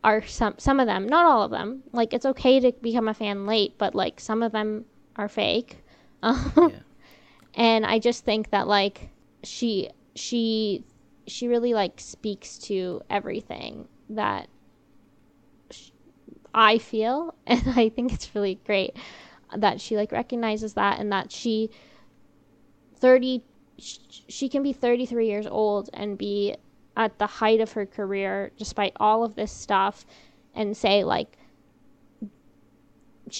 are 0.05 0.23
some 0.27 0.55
some 0.59 0.81
of 0.81 0.87
them, 0.87 1.09
not 1.09 1.25
all 1.25 1.43
of 1.43 1.51
them. 1.51 1.83
Like 1.93 2.13
it's 2.13 2.27
okay 2.27 2.61
to 2.61 2.73
become 2.73 3.09
a 3.09 3.15
fan 3.15 3.47
late, 3.47 3.79
but 3.79 3.95
like 3.95 4.21
some 4.21 4.43
of 4.43 4.53
them 4.53 4.85
are 5.17 5.29
fake. 5.29 5.79
Um, 6.25 6.53
yeah. 6.57 6.79
And 7.57 7.85
I 7.85 7.99
just 7.99 8.25
think 8.25 8.51
that 8.51 8.69
like 8.69 9.09
she 9.43 9.91
she 10.15 10.85
she 11.27 11.49
really 11.49 11.75
like 11.75 11.99
speaks 11.99 12.59
to 12.59 13.03
everything 13.11 13.89
that 14.11 14.47
sh- 15.73 15.91
I 16.55 16.79
feel 16.79 17.35
and 17.49 17.61
I 17.75 17.89
think 17.89 18.13
it's 18.13 18.33
really 18.37 18.61
great 18.65 18.95
that 19.57 19.81
she 19.81 19.97
like 19.97 20.13
recognizes 20.13 20.75
that 20.75 21.01
and 21.01 21.11
that 21.11 21.33
she 21.33 21.71
30 23.01 23.39
sh- 23.39 23.43
she 23.83 24.49
can 24.49 24.63
be 24.63 24.73
33 24.73 25.27
years 25.27 25.47
old 25.47 25.91
and 25.93 26.17
be 26.17 26.57
at 26.97 27.19
the 27.19 27.27
height 27.27 27.61
of 27.61 27.73
her 27.73 27.87
career 27.87 28.53
despite 28.57 28.93
all 29.01 29.25
of 29.25 29.35
this 29.35 29.51
stuff 29.51 30.07
and 30.55 30.77
say 30.77 31.05
like 31.05 31.39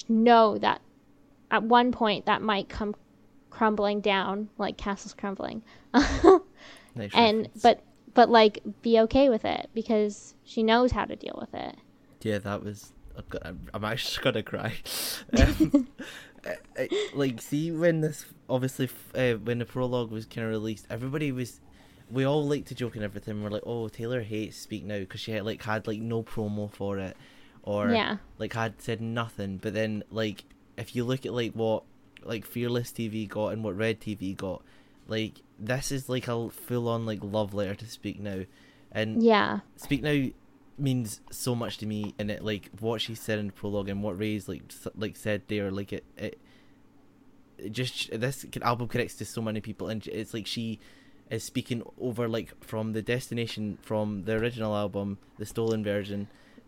know 0.09 0.57
that 0.57 0.81
at 1.51 1.63
one 1.63 1.91
point 1.91 2.25
that 2.25 2.41
might 2.41 2.67
come 2.67 2.95
crumbling 3.49 4.01
down 4.01 4.49
like 4.57 4.77
castles 4.77 5.13
crumbling. 5.13 5.61
And 7.13 7.49
but 7.61 7.81
but 8.13 8.29
like 8.29 8.59
be 8.81 8.99
okay 9.01 9.29
with 9.29 9.45
it 9.45 9.69
because 9.73 10.35
she 10.43 10.63
knows 10.63 10.91
how 10.91 11.05
to 11.05 11.15
deal 11.15 11.37
with 11.39 11.53
it. 11.53 11.75
Yeah 12.21 12.39
that 12.39 12.63
was 12.63 12.93
i'm 13.43 13.85
actually 13.85 14.23
gonna 14.23 14.43
cry. 14.43 14.73
Um, 15.39 15.87
like 17.13 17.41
see 17.41 17.71
when 17.71 18.01
this 18.01 18.25
obviously 18.49 18.89
uh, 19.15 19.33
when 19.33 19.59
the 19.59 19.65
prologue 19.65 20.11
was 20.11 20.25
kind 20.25 20.45
of 20.45 20.51
released 20.51 20.85
everybody 20.89 21.31
was 21.31 21.61
we 22.13 22.25
all 22.25 22.45
like 22.45 22.65
to 22.65 22.75
joke 22.75 22.95
and 22.95 23.03
everything. 23.03 23.43
We're 23.43 23.49
like, 23.49 23.63
oh, 23.65 23.87
Taylor 23.87 24.21
hates 24.21 24.57
Speak 24.57 24.85
Now 24.85 24.99
because 24.99 25.19
she 25.19 25.31
had 25.31 25.45
like 25.45 25.61
had 25.63 25.87
like 25.87 25.99
no 25.99 26.23
promo 26.23 26.71
for 26.71 26.99
it, 26.99 27.17
or 27.63 27.89
yeah. 27.89 28.17
like 28.37 28.53
had 28.53 28.81
said 28.81 29.01
nothing. 29.01 29.57
But 29.57 29.73
then 29.73 30.03
like 30.11 30.45
if 30.77 30.95
you 30.95 31.03
look 31.03 31.25
at 31.25 31.33
like 31.33 31.53
what 31.53 31.83
like 32.23 32.45
Fearless 32.45 32.91
TV 32.91 33.27
got 33.27 33.49
and 33.49 33.63
what 33.63 33.75
Red 33.75 33.99
TV 33.99 34.35
got, 34.37 34.61
like 35.07 35.41
this 35.59 35.91
is 35.91 36.07
like 36.07 36.27
a 36.27 36.49
full 36.49 36.87
on 36.87 37.05
like 37.05 37.19
love 37.21 37.53
letter 37.53 37.75
to 37.75 37.87
Speak 37.87 38.19
Now, 38.19 38.43
and 38.91 39.23
yeah, 39.23 39.59
Speak 39.77 40.03
Now 40.03 40.29
means 40.77 41.21
so 41.31 41.53
much 41.53 41.77
to 41.77 41.85
me 41.85 42.15
and 42.17 42.31
it 42.31 42.43
like 42.43 42.69
what 42.79 42.99
she 42.99 43.13
said 43.13 43.37
in 43.39 43.47
the 43.47 43.53
prologue 43.53 43.89
and 43.89 44.01
what 44.01 44.17
Ray's 44.17 44.47
like 44.47 44.63
like 44.95 45.15
said 45.15 45.43
there 45.47 45.69
like 45.69 45.93
it 45.93 46.03
it, 46.17 46.39
it 47.57 47.71
just 47.71 48.09
this 48.19 48.45
album 48.61 48.87
connects 48.87 49.15
to 49.15 49.25
so 49.25 49.41
many 49.41 49.61
people 49.61 49.87
and 49.87 50.05
it's 50.07 50.33
like 50.33 50.47
she 50.47 50.79
is 51.29 51.43
speaking 51.43 51.83
over 51.99 52.27
like 52.27 52.53
from 52.63 52.93
the 52.93 53.01
destination 53.01 53.77
from 53.81 54.23
the 54.23 54.33
original 54.33 54.75
album, 54.75 55.17
the 55.37 55.45
stolen 55.45 55.83
version, 55.83 56.27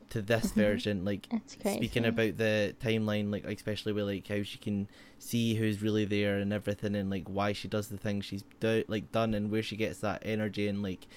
to 0.09 0.21
this 0.21 0.47
mm-hmm. 0.47 0.59
version, 0.59 1.05
like 1.05 1.27
speaking 1.47 2.05
about 2.05 2.37
the 2.37 2.75
timeline, 2.81 3.31
like 3.31 3.45
especially 3.45 3.93
with 3.93 4.05
like 4.05 4.27
how 4.27 4.43
she 4.43 4.57
can 4.57 4.87
see 5.19 5.55
who's 5.55 5.81
really 5.81 6.05
there 6.05 6.37
and 6.37 6.53
everything, 6.53 6.95
and 6.95 7.09
like 7.09 7.27
why 7.27 7.53
she 7.53 7.67
does 7.67 7.87
the 7.87 7.97
things 7.97 8.25
she's 8.25 8.43
do- 8.59 8.83
like 8.87 9.11
done 9.11 9.33
and 9.33 9.51
where 9.51 9.63
she 9.63 9.75
gets 9.75 9.99
that 9.99 10.21
energy 10.25 10.67
and 10.67 10.81
like, 10.81 11.07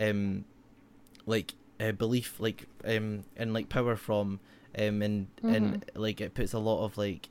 um, 0.00 0.44
like 1.26 1.54
uh, 1.80 1.92
belief, 1.92 2.38
like 2.38 2.66
um, 2.84 3.24
and 3.36 3.52
like 3.52 3.68
power 3.68 3.96
from, 3.96 4.40
um, 4.78 5.02
and 5.02 5.28
mm-hmm. 5.36 5.54
and 5.54 5.90
like 5.94 6.20
it 6.20 6.34
puts 6.34 6.52
a 6.52 6.58
lot 6.58 6.84
of 6.84 6.96
like 6.96 7.28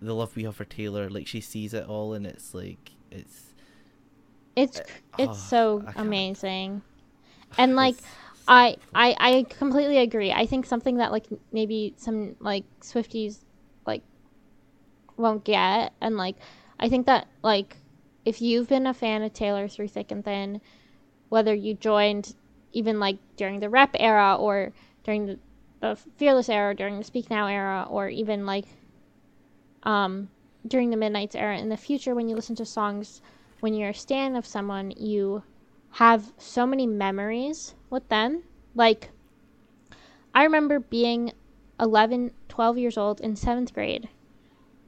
the 0.00 0.14
love 0.14 0.34
we 0.36 0.44
have 0.44 0.56
for 0.56 0.64
Taylor, 0.64 1.10
like 1.10 1.26
she 1.26 1.40
sees 1.40 1.74
it 1.74 1.86
all, 1.86 2.14
and 2.14 2.26
it's 2.26 2.54
like 2.54 2.92
it's 3.10 3.54
it's 4.56 4.80
uh, 4.80 4.84
it's 5.18 5.30
oh, 5.30 5.34
so 5.34 5.84
amazing, 5.96 6.82
and 7.58 7.76
like 7.76 7.96
I 8.48 8.76
I 8.94 9.16
I 9.18 9.46
completely 9.48 9.98
agree. 9.98 10.32
I 10.32 10.46
think 10.46 10.66
something 10.66 10.96
that 10.96 11.12
like 11.12 11.26
maybe 11.52 11.94
some 11.96 12.36
like 12.40 12.64
Swifties 12.80 13.38
like 13.86 14.02
won't 15.16 15.44
get, 15.44 15.92
and 16.00 16.16
like 16.16 16.36
I 16.78 16.88
think 16.88 17.06
that 17.06 17.28
like 17.42 17.76
if 18.24 18.40
you've 18.40 18.68
been 18.68 18.86
a 18.86 18.94
fan 18.94 19.22
of 19.22 19.32
Taylor 19.32 19.68
through 19.68 19.88
thick 19.88 20.10
and 20.10 20.24
thin, 20.24 20.60
whether 21.28 21.54
you 21.54 21.74
joined 21.74 22.34
even 22.72 23.00
like 23.00 23.18
during 23.36 23.60
the 23.60 23.68
rep 23.68 23.90
era 23.98 24.36
or 24.36 24.72
during 25.04 25.26
the, 25.26 25.38
the 25.80 25.96
fearless 26.16 26.48
era, 26.48 26.74
during 26.74 26.98
the 26.98 27.04
speak 27.04 27.30
now 27.30 27.46
era, 27.46 27.86
or 27.88 28.08
even 28.08 28.46
like 28.46 28.66
um 29.82 30.28
during 30.66 30.90
the 30.90 30.96
midnights 30.96 31.34
era 31.34 31.56
in 31.56 31.70
the 31.70 31.76
future 31.76 32.14
when 32.14 32.28
you 32.28 32.36
listen 32.36 32.54
to 32.54 32.66
songs 32.66 33.22
when 33.60 33.74
you're 33.74 33.90
a 33.90 33.94
stan 33.94 34.36
of 34.36 34.46
someone, 34.46 34.92
you 34.96 35.42
have 35.92 36.32
so 36.38 36.66
many 36.66 36.86
memories 36.86 37.74
with 37.90 38.08
them. 38.08 38.42
Like, 38.74 39.10
I 40.34 40.44
remember 40.44 40.80
being 40.80 41.32
11, 41.78 42.32
12 42.48 42.78
years 42.78 42.96
old 42.98 43.20
in 43.20 43.36
seventh 43.36 43.74
grade 43.74 44.08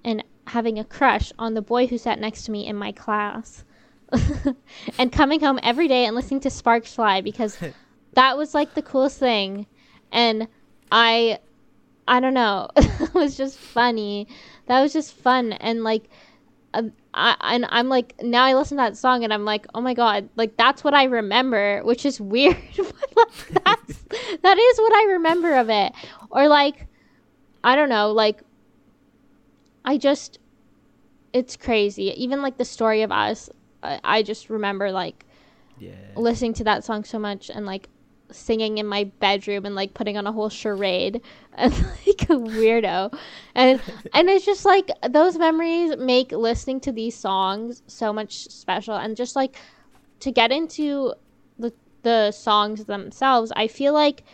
and 0.04 0.24
having 0.48 0.78
a 0.78 0.84
crush 0.84 1.32
on 1.38 1.54
the 1.54 1.62
boy 1.62 1.86
who 1.86 1.98
sat 1.98 2.18
next 2.18 2.44
to 2.44 2.50
me 2.50 2.66
in 2.66 2.76
my 2.76 2.92
class. 2.92 3.64
and 4.98 5.12
coming 5.12 5.40
home 5.40 5.58
every 5.62 5.88
day 5.88 6.04
and 6.04 6.14
listening 6.14 6.40
to 6.40 6.50
Sparks 6.50 6.94
Fly 6.94 7.20
because 7.20 7.58
that 8.14 8.36
was 8.36 8.54
like 8.54 8.74
the 8.74 8.82
coolest 8.82 9.18
thing. 9.18 9.66
And 10.10 10.48
I, 10.90 11.38
I 12.06 12.20
don't 12.20 12.34
know, 12.34 12.68
it 12.76 13.14
was 13.14 13.36
just 13.36 13.58
funny. 13.58 14.28
That 14.66 14.80
was 14.82 14.92
just 14.92 15.14
fun. 15.14 15.52
And 15.52 15.84
like, 15.84 16.08
uh, 16.74 16.82
I, 17.14 17.36
and 17.42 17.66
I'm 17.68 17.88
like 17.90 18.14
now 18.22 18.44
I 18.44 18.54
listen 18.54 18.78
to 18.78 18.82
that 18.82 18.96
song 18.96 19.24
and 19.24 19.32
I'm 19.32 19.44
like 19.44 19.66
oh 19.74 19.82
my 19.82 19.92
god 19.92 20.30
like 20.36 20.56
that's 20.56 20.82
what 20.82 20.94
I 20.94 21.04
remember 21.04 21.82
which 21.84 22.06
is 22.06 22.18
weird 22.18 22.56
like, 22.78 23.64
that's 23.64 24.04
that 24.40 24.58
is 24.58 24.78
what 24.78 24.92
I 24.94 25.12
remember 25.12 25.54
of 25.56 25.68
it 25.68 25.92
or 26.30 26.48
like 26.48 26.86
I 27.62 27.76
don't 27.76 27.90
know 27.90 28.12
like 28.12 28.40
I 29.84 29.98
just 29.98 30.38
it's 31.34 31.56
crazy 31.56 32.14
even 32.16 32.40
like 32.40 32.56
the 32.56 32.64
story 32.64 33.02
of 33.02 33.12
us 33.12 33.50
I, 33.82 34.00
I 34.04 34.22
just 34.22 34.50
remember 34.50 34.90
like 34.92 35.24
Yeah. 35.78 35.92
listening 36.16 36.54
to 36.54 36.64
that 36.64 36.84
song 36.84 37.04
so 37.04 37.18
much 37.18 37.50
and 37.50 37.66
like 37.66 37.88
singing 38.30 38.78
in 38.78 38.86
my 38.86 39.04
bedroom 39.04 39.66
and 39.66 39.74
like 39.74 39.94
putting 39.94 40.16
on 40.16 40.26
a 40.26 40.32
whole 40.32 40.48
charade. 40.48 41.20
And 41.54 41.72
like 41.74 42.22
a 42.30 42.34
weirdo. 42.34 43.12
And 43.54 43.80
and 44.14 44.28
it's 44.30 44.44
just 44.46 44.64
like 44.64 44.90
those 45.08 45.36
memories 45.38 45.96
make 45.98 46.32
listening 46.32 46.80
to 46.80 46.92
these 46.92 47.14
songs 47.14 47.82
so 47.86 48.12
much 48.12 48.44
special. 48.48 48.94
And 48.96 49.16
just 49.16 49.36
like 49.36 49.56
to 50.20 50.30
get 50.32 50.50
into 50.52 51.14
the 51.58 51.72
the 52.02 52.30
songs 52.32 52.84
themselves 52.86 53.52
i 53.56 53.66
feel 53.68 53.92
like 53.92 54.24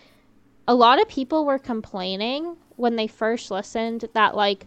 a 0.67 0.75
lot 0.75 1.01
of 1.01 1.09
people 1.09 1.45
were 1.45 1.59
complaining 1.59 2.57
when 2.77 2.97
they 2.97 3.07
first 3.07 3.51
listened 3.51 4.05
that 4.15 4.35
like 4.37 4.67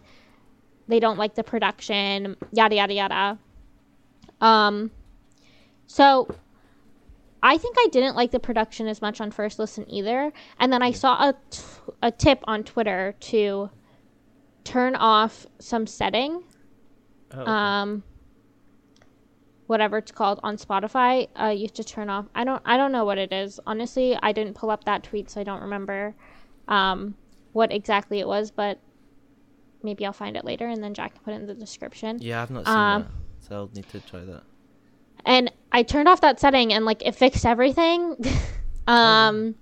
they 0.88 1.00
don't 1.00 1.18
like 1.18 1.34
the 1.34 1.44
production 1.44 2.36
yada 2.52 2.76
yada 2.76 2.94
yada 2.94 3.38
um 4.42 4.90
so 5.86 6.28
I 7.42 7.58
think 7.58 7.76
I 7.78 7.88
didn't 7.90 8.14
like 8.14 8.30
the 8.30 8.38
production 8.38 8.86
as 8.86 9.02
much 9.02 9.20
on 9.20 9.30
first 9.32 9.58
listen 9.58 9.84
either. 9.90 10.32
And 10.60 10.72
then 10.72 10.80
I 10.80 10.92
saw 10.92 11.30
a, 11.30 11.34
t- 11.50 11.62
a 12.00 12.10
tip 12.12 12.38
on 12.44 12.62
Twitter 12.62 13.16
to 13.18 13.68
turn 14.62 14.94
off 14.94 15.44
some 15.58 15.88
setting, 15.88 16.44
Oh, 17.34 17.40
okay. 17.40 17.50
um, 17.50 18.02
whatever 19.66 19.98
it's 19.98 20.12
called 20.12 20.38
on 20.44 20.56
Spotify. 20.56 21.28
Uh, 21.34 21.48
you 21.48 21.62
have 21.62 21.72
to 21.74 21.82
turn 21.84 22.08
off. 22.10 22.26
I 22.34 22.44
don't. 22.44 22.62
I 22.64 22.76
don't 22.76 22.92
know 22.92 23.04
what 23.04 23.18
it 23.18 23.32
is. 23.32 23.58
Honestly, 23.66 24.16
I 24.22 24.30
didn't 24.32 24.54
pull 24.54 24.70
up 24.70 24.84
that 24.84 25.02
tweet, 25.02 25.28
so 25.28 25.40
I 25.40 25.44
don't 25.44 25.62
remember 25.62 26.14
um, 26.68 27.16
what 27.52 27.72
exactly 27.72 28.20
it 28.20 28.28
was. 28.28 28.50
But 28.52 28.78
maybe 29.82 30.06
I'll 30.06 30.12
find 30.12 30.36
it 30.36 30.44
later, 30.44 30.68
and 30.68 30.80
then 30.82 30.94
Jack 30.94 31.14
can 31.14 31.24
put 31.24 31.32
it 31.34 31.40
in 31.40 31.46
the 31.46 31.54
description. 31.54 32.18
yeah, 32.20 32.40
I've 32.42 32.50
not 32.50 32.66
seen 32.66 32.74
um, 32.76 33.02
that, 33.02 33.10
so 33.46 33.56
I'll 33.56 33.70
need 33.74 33.88
to 33.90 34.00
try 34.00 34.20
that. 34.20 34.44
and 35.24 35.52
I 35.72 35.82
turned 35.82 36.08
off 36.08 36.20
that 36.22 36.38
setting 36.40 36.72
and 36.72 36.84
like 36.84 37.02
it 37.04 37.14
fixed 37.14 37.44
everything. 37.46 38.16
um, 38.86 39.54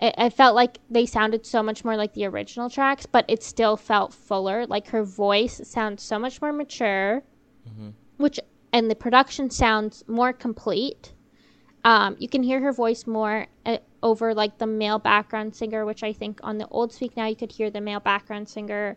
it, 0.00 0.14
it 0.18 0.30
felt 0.30 0.54
like 0.54 0.78
they 0.90 1.06
sounded 1.06 1.46
so 1.46 1.62
much 1.62 1.84
more 1.84 1.96
like 1.96 2.12
the 2.14 2.24
original 2.26 2.68
tracks, 2.70 3.06
but 3.06 3.24
it 3.28 3.42
still 3.42 3.76
felt 3.76 4.12
fuller. 4.14 4.66
Like 4.66 4.88
her 4.88 5.04
voice 5.04 5.60
sounds 5.68 6.02
so 6.02 6.18
much 6.18 6.40
more 6.42 6.52
mature, 6.52 7.22
Mm-hmm. 7.68 7.90
which 8.18 8.38
and 8.72 8.90
the 8.90 8.94
production 8.94 9.48
sounds 9.50 10.04
more 10.06 10.32
complete. 10.32 11.12
Um, 11.84 12.16
you 12.18 12.28
can 12.28 12.42
hear 12.42 12.60
her 12.60 12.72
voice 12.72 13.06
more 13.06 13.46
uh, 13.66 13.78
over 14.02 14.34
like 14.34 14.58
the 14.58 14.66
male 14.66 14.98
background 14.98 15.54
singer, 15.54 15.84
which 15.86 16.02
I 16.02 16.12
think 16.12 16.40
on 16.42 16.58
the 16.58 16.68
old 16.68 16.92
Speak 16.92 17.16
Now 17.16 17.26
you 17.26 17.36
could 17.36 17.52
hear 17.52 17.70
the 17.70 17.80
male 17.80 18.00
background 18.00 18.48
singer. 18.48 18.96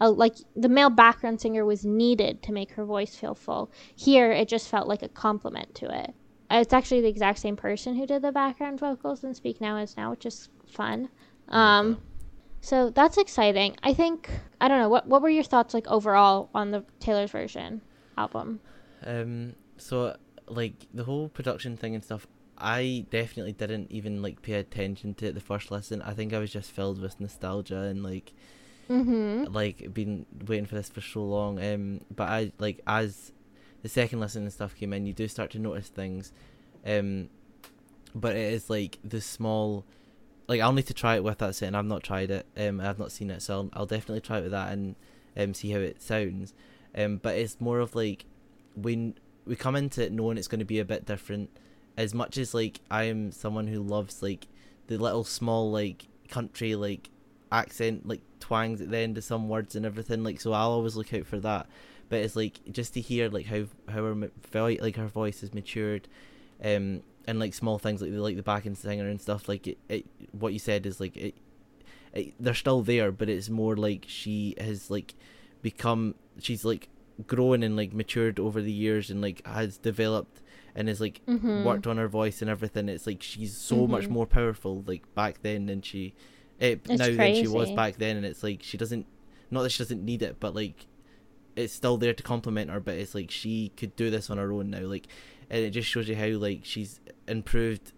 Uh, 0.00 0.10
like 0.10 0.36
the 0.56 0.68
male 0.68 0.90
background 0.90 1.40
singer 1.40 1.64
was 1.64 1.84
needed 1.84 2.42
to 2.42 2.52
make 2.52 2.70
her 2.72 2.84
voice 2.84 3.14
feel 3.14 3.34
full. 3.34 3.70
Here, 3.96 4.32
it 4.32 4.48
just 4.48 4.68
felt 4.68 4.88
like 4.88 5.02
a 5.02 5.08
compliment 5.08 5.74
to 5.76 6.02
it. 6.04 6.14
It's 6.50 6.72
actually 6.72 7.02
the 7.02 7.08
exact 7.08 7.38
same 7.38 7.56
person 7.56 7.94
who 7.94 8.06
did 8.06 8.22
the 8.22 8.32
background 8.32 8.80
vocals 8.80 9.22
in 9.22 9.34
Speak 9.34 9.60
Now 9.60 9.76
is 9.76 9.96
Now, 9.96 10.10
which 10.10 10.26
is 10.26 10.48
fun. 10.66 11.08
Um, 11.48 12.00
so 12.60 12.90
that's 12.90 13.18
exciting. 13.18 13.76
I 13.82 13.94
think 13.94 14.30
I 14.60 14.68
don't 14.68 14.78
know 14.78 14.88
what 14.88 15.06
what 15.06 15.22
were 15.22 15.30
your 15.30 15.44
thoughts 15.44 15.74
like 15.74 15.86
overall 15.86 16.50
on 16.54 16.70
the 16.70 16.84
Taylor's 16.98 17.30
version 17.30 17.80
album. 18.18 18.60
Um, 19.04 19.54
so 19.76 20.16
like 20.46 20.74
the 20.92 21.04
whole 21.04 21.28
production 21.28 21.76
thing 21.76 21.94
and 21.94 22.04
stuff, 22.04 22.26
I 22.58 23.06
definitely 23.10 23.52
didn't 23.52 23.90
even 23.90 24.20
like 24.20 24.42
pay 24.42 24.54
attention 24.54 25.14
to 25.14 25.26
it 25.26 25.34
the 25.34 25.40
first 25.40 25.70
listen. 25.70 26.02
I 26.02 26.12
think 26.12 26.32
I 26.32 26.38
was 26.38 26.52
just 26.52 26.70
filled 26.70 27.00
with 27.00 27.20
nostalgia 27.20 27.82
and 27.82 28.02
like 28.02 28.32
Mm-hmm. 28.90 29.52
like 29.52 29.94
been 29.94 30.26
waiting 30.48 30.66
for 30.66 30.74
this 30.74 30.88
for 30.88 31.00
so 31.00 31.22
long. 31.22 31.62
Um, 31.62 32.00
but 32.14 32.28
I 32.28 32.52
like 32.58 32.80
as 32.86 33.32
the 33.82 33.88
second 33.88 34.18
listen 34.18 34.42
and 34.42 34.52
stuff 34.52 34.74
came 34.74 34.92
in, 34.92 35.06
you 35.06 35.12
do 35.12 35.28
start 35.28 35.50
to 35.52 35.58
notice 35.60 35.88
things. 35.88 36.32
Um, 36.84 37.28
but 38.14 38.34
it 38.34 38.52
is 38.52 38.68
like 38.68 38.98
the 39.04 39.20
small. 39.20 39.84
Like 40.48 40.60
I'll 40.60 40.72
need 40.72 40.86
to 40.86 40.94
try 40.94 41.14
it 41.14 41.22
with 41.22 41.38
that 41.38 41.54
set, 41.54 41.68
and 41.68 41.76
I've 41.76 41.84
not 41.84 42.02
tried 42.02 42.32
it. 42.32 42.46
Um, 42.56 42.80
I've 42.80 42.98
not 42.98 43.12
seen 43.12 43.30
it, 43.30 43.42
so 43.42 43.54
I'll, 43.54 43.70
I'll 43.74 43.86
definitely 43.86 44.22
try 44.22 44.38
it 44.38 44.42
with 44.42 44.50
that 44.50 44.72
and 44.72 44.96
um 45.36 45.54
see 45.54 45.70
how 45.70 45.78
it 45.78 46.02
sounds. 46.02 46.52
Um, 46.96 47.18
but 47.18 47.36
it's 47.36 47.60
more 47.60 47.78
of 47.78 47.94
like 47.94 48.24
when 48.74 49.14
we 49.46 49.54
come 49.54 49.76
into 49.76 50.02
it 50.02 50.12
knowing 50.12 50.36
it's 50.36 50.48
going 50.48 50.58
to 50.58 50.64
be 50.64 50.80
a 50.80 50.84
bit 50.84 51.06
different. 51.06 51.50
As 51.96 52.12
much 52.12 52.36
as 52.38 52.54
like 52.54 52.80
I 52.90 53.04
am 53.04 53.30
someone 53.30 53.68
who 53.68 53.80
loves 53.82 54.20
like 54.20 54.48
the 54.88 54.98
little 54.98 55.22
small 55.22 55.70
like 55.70 56.08
country 56.28 56.74
like 56.74 57.10
accent 57.52 58.06
like 58.08 58.22
twangs 58.40 58.80
at 58.80 58.90
the 58.90 58.98
end 58.98 59.16
of 59.18 59.24
some 59.24 59.48
words 59.48 59.76
and 59.76 59.84
everything 59.86 60.24
like 60.24 60.40
so 60.40 60.52
I'll 60.52 60.70
always 60.70 60.96
look 60.96 61.12
out 61.14 61.26
for 61.26 61.38
that 61.40 61.66
but 62.08 62.18
it's 62.20 62.34
like 62.34 62.58
just 62.72 62.94
to 62.94 63.00
hear 63.00 63.28
like 63.28 63.46
how 63.46 63.64
how 63.88 64.02
her 64.02 64.14
like 64.52 64.96
her 64.96 65.06
voice 65.06 65.42
has 65.42 65.54
matured 65.54 66.08
um 66.64 67.02
and 67.26 67.38
like 67.38 67.54
small 67.54 67.78
things 67.78 68.00
like 68.02 68.10
the 68.10 68.18
like 68.20 68.36
the 68.36 68.42
backing 68.42 68.74
singer 68.74 69.06
and 69.08 69.20
stuff 69.20 69.48
like 69.48 69.66
it, 69.66 69.78
it 69.88 70.06
what 70.32 70.52
you 70.52 70.58
said 70.58 70.86
is 70.86 70.98
like 71.00 71.16
it, 71.16 71.34
it 72.14 72.34
they're 72.40 72.54
still 72.54 72.82
there 72.82 73.12
but 73.12 73.28
it's 73.28 73.48
more 73.48 73.76
like 73.76 74.04
she 74.08 74.54
has 74.58 74.90
like 74.90 75.14
become 75.62 76.14
she's 76.40 76.64
like 76.64 76.88
grown 77.26 77.62
and 77.62 77.76
like 77.76 77.92
matured 77.92 78.40
over 78.40 78.62
the 78.62 78.72
years 78.72 79.10
and 79.10 79.20
like 79.20 79.46
has 79.46 79.76
developed 79.78 80.40
and 80.74 80.88
has 80.88 81.00
like 81.00 81.20
Mhm. 81.26 81.62
worked 81.64 81.86
on 81.86 81.98
her 81.98 82.08
voice 82.08 82.40
and 82.40 82.50
everything 82.50 82.88
it's 82.88 83.06
like 83.06 83.22
she's 83.22 83.54
so 83.56 83.86
much 83.86 84.04
Mhm. 84.06 84.10
more 84.10 84.26
powerful 84.26 84.82
like 84.86 85.12
back 85.14 85.42
then 85.42 85.66
than 85.66 85.82
she 85.82 86.14
it, 86.60 86.80
It's 86.88 86.98
now 86.98 87.06
than 87.14 87.34
she 87.34 87.48
was 87.48 87.70
back 87.72 87.96
then 87.96 88.16
and 88.18 88.24
it's 88.26 88.42
like 88.42 88.62
she 88.62 88.76
doesn't 88.78 89.06
not 89.50 89.62
that 89.62 89.70
she 89.70 89.82
doesn't 89.82 90.04
need 90.04 90.22
it 90.22 90.36
but 90.38 90.54
like 90.54 90.86
it's 91.56 91.72
still 91.72 91.96
there 91.96 92.14
to 92.14 92.22
complement 92.22 92.70
her 92.70 92.78
but 92.80 92.94
it's 92.94 93.14
like 93.14 93.30
she 93.30 93.72
could 93.76 93.96
do 93.96 94.10
this 94.10 94.30
on 94.30 94.38
her 94.38 94.52
own 94.52 94.70
now 94.70 94.82
like 94.82 95.08
and 95.50 95.64
it 95.64 95.70
just 95.70 95.88
shows 95.88 96.08
you 96.08 96.14
how 96.14 96.26
like 96.38 96.60
she's 96.62 97.00
improved. 97.26 97.92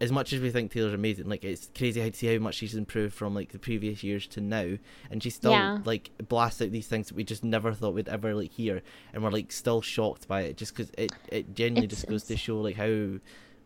As 0.00 0.12
much 0.12 0.32
as 0.32 0.40
we 0.40 0.50
think 0.50 0.70
Taylor's 0.70 0.94
amazing, 0.94 1.28
like 1.28 1.42
it's 1.42 1.70
crazy 1.76 2.00
how 2.00 2.06
to 2.08 2.12
see 2.14 2.32
how 2.32 2.38
much 2.38 2.54
she's 2.54 2.76
improved 2.76 3.12
from 3.14 3.34
like 3.34 3.50
the 3.50 3.58
previous 3.58 4.04
years 4.04 4.28
to 4.28 4.40
now, 4.40 4.78
and 5.10 5.20
she 5.20 5.28
still 5.28 5.50
Yeah. 5.50 5.78
like 5.84 6.10
blasts 6.28 6.62
out 6.62 6.70
these 6.70 6.86
things 6.86 7.08
that 7.08 7.16
we 7.16 7.24
just 7.24 7.42
never 7.42 7.72
thought 7.72 7.94
we'd 7.94 8.08
ever 8.08 8.32
like 8.32 8.52
hear, 8.52 8.80
and 9.12 9.24
we're 9.24 9.30
like 9.32 9.50
still 9.50 9.82
shocked 9.82 10.28
by 10.28 10.42
it, 10.42 10.56
just 10.56 10.72
because 10.76 10.92
it 10.96 11.10
it 11.32 11.52
genuinely 11.52 11.86
It's- 11.86 12.02
just 12.02 12.08
goes 12.08 12.22
to 12.26 12.36
show 12.36 12.60
like 12.60 12.76
how 12.76 13.18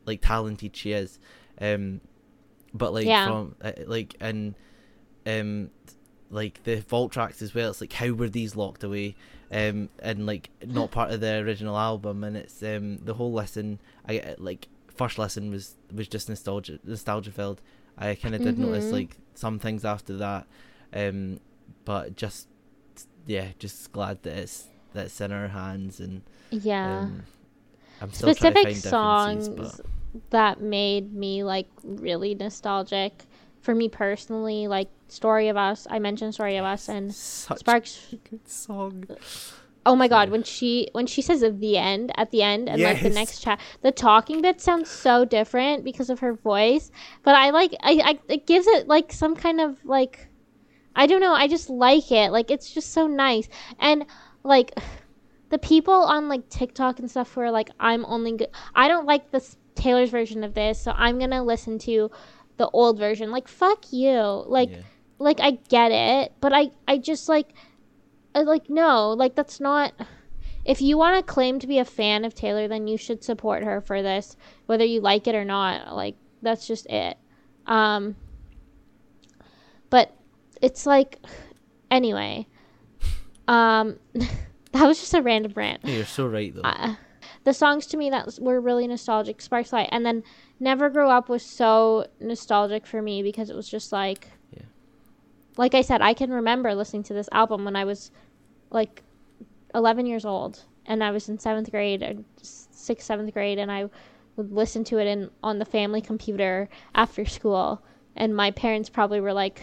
like 0.06 0.22
talented 0.22 0.74
she 0.74 0.92
is, 0.92 1.18
um, 1.61 2.00
but 2.74 2.92
like 2.92 3.06
Yeah. 3.06 3.24
from 3.24 3.54
uh, 3.62 3.72
like 3.87 4.14
and 4.20 4.54
um 5.26 5.70
like 6.30 6.62
the 6.64 6.76
vault 6.80 7.12
tracks 7.12 7.42
as 7.42 7.54
well. 7.54 7.70
It's 7.70 7.80
like 7.80 7.92
how 7.92 8.11
were 8.12 8.28
these 8.28 8.56
locked 8.56 8.82
away, 8.85 9.14
um, 9.50 9.90
and 9.98 10.24
like 10.26 10.48
not 10.66 10.90
part 10.90 11.11
of 11.11 11.20
the 11.20 11.37
original 11.38 11.76
album, 11.78 12.24
and 12.24 12.37
it's 12.37 12.62
um 12.62 12.98
the 12.98 13.14
whole 13.14 13.32
lesson 13.32 13.78
I 14.08 14.18
uh, 14.18 14.35
like 14.38 14.68
first 14.94 15.18
lesson 15.18 15.50
was 15.50 15.76
was 15.94 16.08
just 16.08 16.28
nostalgia 16.28 16.78
nostalgia 16.85 17.30
filled. 17.30 17.61
I 17.98 18.14
kind 18.14 18.35
of 18.35 18.42
did 18.42 18.58
notice 18.58 18.88
Mhm. 18.88 18.92
like 18.92 19.16
some 19.35 19.58
things 19.58 19.85
after 19.85 20.16
that, 20.16 20.46
um, 20.94 21.40
but 21.85 22.16
just 22.16 22.48
yeah, 23.26 23.48
just 23.58 23.92
glad 23.92 24.22
that 24.22 24.37
it's 24.37 24.64
that 24.94 25.06
it's 25.06 25.20
in 25.20 25.32
our 25.32 25.48
hands 25.48 26.00
and 26.00 26.22
Yeah. 26.50 27.02
um, 27.02 27.22
I'm 28.00 28.11
still 28.12 28.35
trying 28.35 28.54
Specific 28.54 28.82
to 28.82 28.82
find 28.82 28.82
differences, 28.82 29.46
songs 29.46 29.48
but 29.80 29.87
that 30.31 30.61
made 30.61 31.14
me 31.14 31.44
like 31.44 31.68
really 31.83 32.35
nostalgic 32.35 33.25
for 33.61 33.75
me 33.75 33.88
personally, 33.88 34.66
like 34.66 34.88
Story 35.09 35.48
of 35.48 35.57
Us. 35.57 35.87
I 35.88 35.98
mentioned 35.98 36.35
Story 36.35 36.57
of 36.57 36.64
Us 36.64 36.88
and 36.88 37.14
such 37.14 37.61
Sparks 37.61 38.14
song. 38.44 39.05
Oh 39.85 39.96
my 39.96 40.07
god, 40.07 40.31
when 40.31 40.42
she 40.42 40.88
when 40.92 41.07
she 41.07 41.22
says 41.22 41.42
at 41.42 41.59
the 41.59 41.77
end, 41.77 42.12
at 42.16 42.31
the 42.31 42.42
end, 42.42 42.68
and 42.68 42.81
like 42.81 43.03
the 43.03 43.11
next 43.11 43.40
chat, 43.40 43.61
the 43.83 43.90
talking 43.90 44.40
bit 44.42 44.61
sounds 44.61 44.88
so 44.88 45.25
different 45.25 45.85
because 45.85 46.11
of 46.11 46.20
her 46.20 46.35
voice. 46.35 46.90
But 47.22 47.35
I 47.35 47.51
like, 47.51 47.75
I, 47.83 48.01
I 48.05 48.18
it 48.29 48.46
gives 48.46 48.66
it 48.66 48.87
like 48.87 49.12
some 49.12 49.35
kind 49.35 49.61
of 49.61 49.85
like, 49.85 50.29
I 50.94 51.07
don't 51.07 51.20
know, 51.20 51.35
I 51.35 51.48
just 51.48 51.68
like 51.68 52.12
it. 52.12 52.31
Like 52.31 52.51
it's 52.51 52.72
just 52.72 52.92
so 52.92 53.07
nice, 53.07 53.48
and 53.81 54.07
like 54.44 54.72
the 55.51 55.59
people 55.59 55.94
on 55.94 56.29
like 56.29 56.48
TikTok 56.48 57.01
and 57.01 57.11
stuff 57.11 57.33
who 57.33 57.40
are 57.40 57.51
like, 57.51 57.70
I'm 57.81 58.05
only 58.05 58.37
good. 58.37 58.51
I 58.75 58.87
don't 58.87 59.07
like 59.07 59.33
this 59.33 59.57
Taylor's 59.74 60.11
version 60.11 60.44
of 60.44 60.54
this, 60.54 60.80
so 60.80 60.92
I'm 60.96 61.18
gonna 61.18 61.42
listen 61.42 61.78
to 61.80 62.11
the 62.56 62.68
old 62.70 62.98
version. 62.98 63.30
Like 63.30 63.48
fuck 63.48 63.92
you, 63.92 64.44
like 64.46 64.70
yeah. 64.70 64.82
like 65.18 65.40
I 65.40 65.52
get 65.68 65.92
it, 65.92 66.32
but 66.40 66.52
I 66.52 66.70
I 66.87 66.98
just 66.98 67.28
like 67.28 67.54
I, 68.35 68.42
like 68.42 68.68
no, 68.68 69.11
like 69.12 69.35
that's 69.35 69.61
not 69.61 69.92
if 70.64 70.80
you 70.80 70.96
want 70.96 71.16
to 71.16 71.32
claim 71.32 71.58
to 71.58 71.66
be 71.66 71.78
a 71.78 71.85
fan 71.85 72.24
of 72.24 72.35
Taylor, 72.35 72.68
then 72.68 72.87
you 72.87 72.96
should 72.96 73.24
support 73.24 73.64
her 73.64 73.80
for 73.80 74.02
this, 74.02 74.37
whether 74.66 74.85
you 74.85 75.00
like 75.00 75.26
it 75.26 75.35
or 75.35 75.44
not. 75.44 75.94
Like 75.94 76.16
that's 76.40 76.66
just 76.66 76.87
it. 76.87 77.16
Um 77.66 78.16
but 79.90 80.14
it's 80.61 80.87
like 80.87 81.18
anyway. 81.90 82.46
Um 83.48 83.98
that 84.14 84.87
was 84.87 85.00
just 85.00 85.14
a 85.14 85.22
random 85.22 85.52
rant. 85.54 85.82
Yeah, 85.85 85.96
you're 85.96 86.04
so 86.06 86.26
right 86.26 86.54
though. 86.54 86.62
Uh, 86.62 86.94
the 87.44 87.52
songs 87.55 87.87
to 87.87 87.96
me 87.96 88.11
that 88.11 88.38
were 88.40 88.61
really 88.61 88.87
nostalgic 88.87 89.40
Sparks 89.40 89.70
Fly 89.70 89.88
and 89.90 90.05
then 90.07 90.22
never 90.61 90.88
grow 90.90 91.11
up 91.11 91.28
was 91.28 91.42
so 91.44 92.07
nostalgic 92.20 92.87
for 92.87 93.02
me 93.02 93.22
because 93.22 93.50
it 93.50 93.57
was 93.57 93.68
just 93.68 93.92
like 93.92 94.28
Yeah. 94.52 94.62
like 95.57 95.74
i 95.74 95.83
said 95.83 96.00
i 96.00 96.14
can 96.14 96.31
remember 96.31 96.74
listening 96.74 97.02
to 97.05 97.14
this 97.14 97.28
album 97.33 97.64
when 97.64 97.76
i 97.76 97.85
was 97.85 98.11
like 98.70 99.02
11 99.74 100.07
years 100.07 100.24
old 100.24 100.64
and 100.87 101.02
i 101.02 101.11
was 101.11 101.28
in 101.28 101.38
seventh 101.38 101.70
grade 101.70 102.02
or 102.02 102.14
sixth 102.42 103.07
seventh 103.07 103.33
grade 103.33 103.59
and 103.59 103.72
i 103.72 103.88
would 104.37 104.52
listen 104.52 104.85
to 104.85 104.98
it 104.98 105.07
in 105.07 105.31
on 105.42 105.59
the 105.59 105.64
family 105.64 106.00
computer 106.00 106.68
after 106.94 107.24
school, 107.24 107.83
and 108.16 108.35
my 108.35 108.50
parents 108.50 108.88
probably 108.88 109.20
were 109.20 109.33
like, 109.33 109.62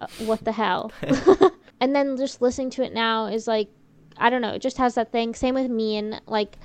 uh, 0.00 0.06
"What 0.24 0.44
the 0.44 0.52
hell?" 0.52 0.92
and 1.80 1.94
then 1.94 2.16
just 2.16 2.40
listening 2.40 2.70
to 2.70 2.82
it 2.82 2.92
now 2.92 3.26
is 3.26 3.46
like, 3.46 3.68
I 4.16 4.30
don't 4.30 4.40
know, 4.42 4.54
it 4.54 4.62
just 4.62 4.78
has 4.78 4.94
that 4.94 5.12
thing. 5.12 5.34
Same 5.34 5.54
with 5.54 5.70
me 5.70 5.96
and 5.96 6.20
like, 6.26 6.56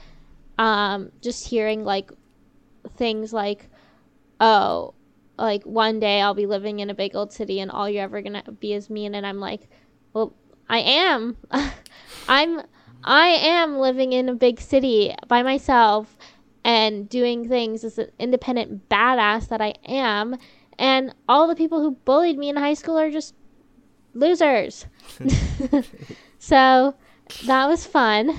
um, 0.58 1.12
just 1.22 1.48
hearing 1.48 1.84
like 1.84 2.12
things 2.96 3.34
like, 3.34 3.70
"Oh." 4.39 4.93
Like 5.39 5.63
one 5.65 6.00
day 6.00 6.20
I'll 6.20 6.34
be 6.34 6.48
living 6.48 6.80
in 6.80 6.89
a 6.89 6.96
big 6.96 7.15
old 7.15 7.32
city 7.32 7.60
and 7.60 7.70
all 7.70 7.88
you're 7.88 8.02
ever 8.02 8.24
gonna 8.24 8.41
be 8.60 8.74
is 8.74 8.89
me 8.89 9.06
and 9.06 9.15
I'm 9.15 9.39
like, 9.39 9.70
well, 10.12 10.34
I 10.67 10.80
am. 10.80 11.38
I'm 12.28 12.63
I 13.04 13.28
am 13.28 13.78
living 13.78 14.13
in 14.13 14.30
a 14.30 14.36
big 14.36 14.60
city 14.60 15.13
by 15.28 15.43
myself 15.43 16.17
and 16.63 17.08
doing 17.08 17.48
things 17.48 17.84
as 17.84 17.98
an 17.98 18.12
independent 18.20 18.89
badass 18.89 19.48
that 19.48 19.62
I 19.62 19.76
am. 19.86 20.36
And 20.78 21.13
all 21.30 21.48
the 21.48 21.56
people 21.56 21.82
who 21.82 21.91
bullied 21.91 22.38
me 22.38 22.50
in 22.50 22.58
high 22.58 22.74
school 22.74 22.98
are 22.98 23.10
just 23.10 23.34
losers. 24.13 24.86
so 26.39 26.96
that 27.46 27.67
was 27.67 27.86
fun. 27.86 28.38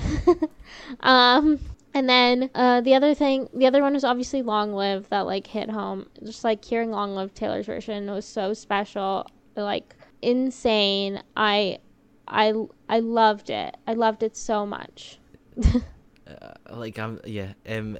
um, 1.01 1.59
and 1.99 2.09
then 2.09 2.49
uh, 2.55 2.81
the 2.81 2.95
other 2.95 3.13
thing, 3.13 3.49
the 3.53 3.67
other 3.67 3.83
one 3.83 3.93
was 3.93 4.05
obviously 4.05 4.41
Long 4.41 4.73
Live 4.73 5.09
that 5.09 5.27
like 5.27 5.49
hit 5.49 5.69
home. 5.69 6.07
Just 6.23 6.45
like 6.45 6.65
hearing 6.65 6.93
Long 6.93 7.17
Live 7.17 7.35
Taylor's 7.35 7.67
version 7.67 8.09
was 8.09 8.25
so 8.25 8.55
special, 8.55 9.27
like 9.57 9.97
insane. 10.23 11.21
I 11.37 11.81
I 12.29 12.55
I 12.89 13.01
loved 13.01 13.51
it. 13.51 13.77
I 13.89 13.95
loved 13.95 14.23
it 14.23 14.37
so 14.37 14.65
much. 14.65 15.19
uh, 15.67 16.53
like 16.71 17.01
I'm 17.01 17.19
yeah 17.25 17.55
um 17.69 17.99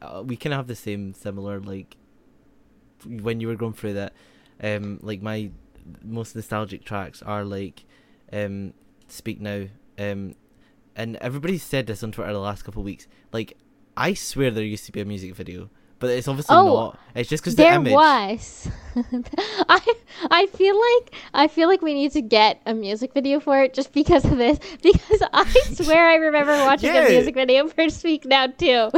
uh, 0.00 0.22
we 0.24 0.36
can 0.36 0.52
have 0.52 0.68
the 0.68 0.76
same 0.76 1.12
similar 1.12 1.58
like 1.58 1.96
when 3.04 3.40
you 3.40 3.48
were 3.48 3.56
going 3.56 3.72
through 3.72 3.94
that 3.94 4.12
um 4.62 5.00
like 5.02 5.20
my 5.20 5.50
most 6.04 6.36
nostalgic 6.36 6.84
tracks 6.84 7.22
are 7.22 7.44
like 7.44 7.82
um 8.32 8.72
speak 9.08 9.40
now 9.40 9.64
um 9.98 10.36
and 10.96 11.16
everybody 11.16 11.58
said 11.58 11.86
this 11.86 12.02
on 12.02 12.10
Twitter 12.10 12.32
the 12.32 12.40
last 12.40 12.62
couple 12.62 12.80
of 12.80 12.86
weeks. 12.86 13.06
Like 13.32 13.56
I 13.96 14.14
swear 14.14 14.50
there 14.50 14.64
used 14.64 14.86
to 14.86 14.92
be 14.92 15.00
a 15.00 15.04
music 15.04 15.34
video 15.34 15.70
but 15.98 16.10
it's 16.10 16.28
obviously 16.28 16.56
oh, 16.56 16.66
not. 16.66 16.98
It's 17.16 17.30
just 17.30 17.42
because 17.42 17.56
the 17.56 17.66
image. 17.66 17.86
There 17.86 17.94
was. 17.94 18.68
I 19.68 19.94
I 20.30 20.46
feel 20.46 20.78
like 20.78 21.14
I 21.32 21.48
feel 21.48 21.68
like 21.68 21.80
we 21.82 21.94
need 21.94 22.12
to 22.12 22.22
get 22.22 22.60
a 22.66 22.74
music 22.74 23.12
video 23.14 23.40
for 23.40 23.62
it 23.62 23.74
just 23.74 23.92
because 23.92 24.24
of 24.24 24.36
this. 24.36 24.58
Because 24.82 25.22
I 25.32 25.44
swear 25.72 26.08
I 26.08 26.14
remember 26.16 26.52
watching 26.66 26.94
yeah. 26.94 27.06
a 27.06 27.10
music 27.10 27.34
video 27.34 27.68
for 27.68 27.88
Speak 27.88 28.24
Now 28.24 28.46
too. 28.46 28.90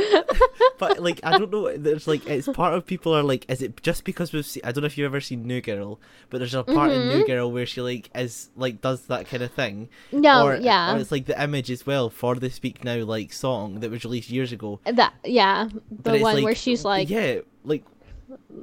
but 0.79 1.01
like 1.01 1.21
I 1.23 1.39
don't 1.39 1.51
know. 1.51 1.77
There's 1.77 2.07
like 2.07 2.27
it's 2.27 2.49
part 2.49 2.75
of 2.75 2.87
people 2.87 3.15
are 3.17 3.23
like, 3.23 3.49
is 3.49 3.63
it 3.63 3.83
just 3.83 4.05
because 4.05 4.33
we've 4.33 4.45
seen? 4.45 4.63
I 4.65 4.73
don't 4.73 4.83
know 4.83 4.87
if 4.87 4.99
you've 4.99 5.07
ever 5.07 5.21
seen 5.21 5.45
New 5.45 5.61
Girl, 5.61 6.01
but 6.31 6.39
there's 6.39 6.55
a 6.55 6.65
part 6.65 6.91
mm-hmm. 6.91 7.01
in 7.01 7.09
New 7.09 7.15
mm-hmm. 7.23 7.33
Girl 7.33 7.53
where 7.53 7.67
she 7.67 7.81
like 7.81 8.11
is 8.15 8.51
like 8.57 8.81
does 8.81 9.07
that 9.07 9.29
kind 9.29 9.43
of 9.43 9.53
thing. 9.53 9.89
No, 10.13 10.47
or, 10.47 10.57
yeah, 10.57 10.95
or 10.95 10.99
it's 10.99 11.13
like 11.13 11.27
the 11.27 11.41
image 11.41 11.71
as 11.71 11.87
well 11.87 12.11
for 12.11 12.35
the 12.35 12.51
Speak 12.51 12.85
Now 12.85 12.99
like 13.05 13.33
song 13.33 13.81
that 13.81 13.91
was 13.91 14.05
released 14.05 14.31
years 14.31 14.53
ago. 14.53 14.81
That 14.85 15.15
yeah, 15.25 15.69
the 15.91 16.19
one 16.19 16.35
like, 16.37 16.45
where 16.45 16.55
she's 16.55 16.85
like 16.89 17.11
yeah, 17.11 17.41
like 17.65 17.85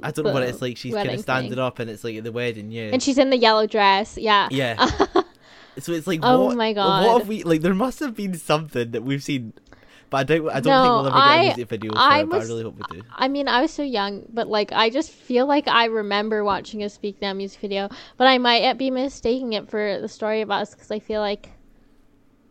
I 0.02 0.10
don't 0.10 0.24
know 0.24 0.32
what 0.32 0.42
it's 0.42 0.62
like. 0.62 0.76
She's 0.76 0.94
kind 0.94 1.10
of 1.10 1.20
standing 1.20 1.52
thing. 1.52 1.58
up, 1.58 1.78
and 1.78 1.90
it's 1.90 2.04
like 2.04 2.16
at 2.16 2.24
the 2.24 2.32
wedding, 2.32 2.70
yeah. 2.70 2.90
And 2.92 3.02
she's 3.02 3.18
in 3.18 3.30
the 3.30 3.36
yellow 3.36 3.66
dress, 3.66 4.16
yeah. 4.16 4.48
Yeah. 4.50 4.76
so 5.78 5.92
it's 5.92 6.06
like, 6.06 6.20
oh 6.22 6.46
what, 6.46 6.56
my 6.56 6.72
god, 6.72 7.06
what 7.06 7.18
have 7.18 7.28
we 7.28 7.42
like? 7.42 7.62
There 7.62 7.74
must 7.74 8.00
have 8.00 8.14
been 8.14 8.34
something 8.34 8.92
that 8.92 9.02
we've 9.02 9.22
seen, 9.22 9.52
but 10.10 10.18
I 10.18 10.24
don't. 10.24 10.48
I 10.48 10.60
don't 10.60 10.66
no, 10.66 10.82
think 10.82 10.92
we'll 10.92 11.06
ever 11.06 11.16
get 11.16 11.38
a 11.38 11.42
music 11.42 11.68
video 11.68 11.92
for 11.92 11.98
I 11.98 12.20
it. 12.20 12.28
Was, 12.28 12.44
I 12.44 12.52
really 12.52 12.62
hope 12.62 12.76
we 12.76 12.98
do. 12.98 13.06
I 13.14 13.28
mean, 13.28 13.48
I 13.48 13.60
was 13.60 13.72
so 13.72 13.82
young, 13.82 14.24
but 14.32 14.48
like, 14.48 14.72
I 14.72 14.90
just 14.90 15.10
feel 15.10 15.46
like 15.46 15.66
I 15.66 15.86
remember 15.86 16.44
watching 16.44 16.84
a 16.84 16.88
Speak 16.88 17.20
Now 17.20 17.32
music 17.32 17.60
video, 17.60 17.88
but 18.16 18.26
I 18.26 18.38
might 18.38 18.78
be 18.78 18.90
mistaking 18.90 19.54
it 19.54 19.68
for 19.68 20.00
the 20.00 20.08
story 20.08 20.42
of 20.42 20.50
us 20.50 20.74
because 20.74 20.90
I 20.90 21.00
feel 21.00 21.20
like 21.20 21.50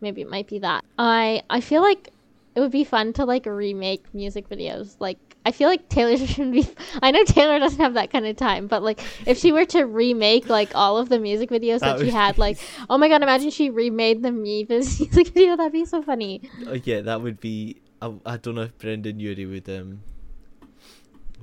maybe 0.00 0.20
it 0.20 0.30
might 0.30 0.48
be 0.48 0.58
that. 0.58 0.84
I 0.98 1.42
I 1.48 1.60
feel 1.60 1.82
like 1.82 2.10
it 2.54 2.60
would 2.60 2.72
be 2.72 2.84
fun 2.84 3.12
to 3.14 3.24
like 3.24 3.46
remake 3.46 4.02
music 4.14 4.48
videos 4.48 4.96
like 4.98 5.18
I 5.46 5.52
feel 5.52 5.68
like 5.68 5.88
Taylor 5.88 6.16
shouldn't 6.26 6.52
be. 6.52 6.68
I 7.00 7.12
know 7.12 7.22
Taylor 7.22 7.60
doesn't 7.60 7.78
have 7.78 7.94
that 7.94 8.10
kind 8.10 8.26
of 8.26 8.36
time, 8.36 8.66
but 8.66 8.82
like 8.82 9.00
if 9.26 9.38
she 9.38 9.52
were 9.52 9.64
to 9.66 9.84
remake 9.84 10.48
like 10.48 10.74
all 10.74 10.98
of 10.98 11.08
the 11.08 11.20
music 11.20 11.50
videos 11.50 11.80
that, 11.80 11.98
that 11.98 12.04
she 12.04 12.10
had, 12.10 12.36
like 12.36 12.58
oh 12.90 12.98
my 12.98 13.08
god, 13.08 13.22
imagine 13.22 13.50
she 13.50 13.70
remade 13.70 14.24
the 14.24 14.32
Mevis 14.32 14.98
music 15.00 15.28
video. 15.28 15.56
That'd 15.56 15.72
be 15.72 15.84
so 15.84 16.02
funny. 16.02 16.42
Oh, 16.66 16.72
yeah, 16.82 17.00
that 17.02 17.22
would 17.22 17.40
be. 17.40 17.76
I, 18.02 18.12
I 18.26 18.36
don't 18.38 18.56
know 18.56 18.62
if 18.62 18.76
Brendon 18.76 19.20
Urie 19.20 19.46
would 19.46 19.68
um 19.70 20.00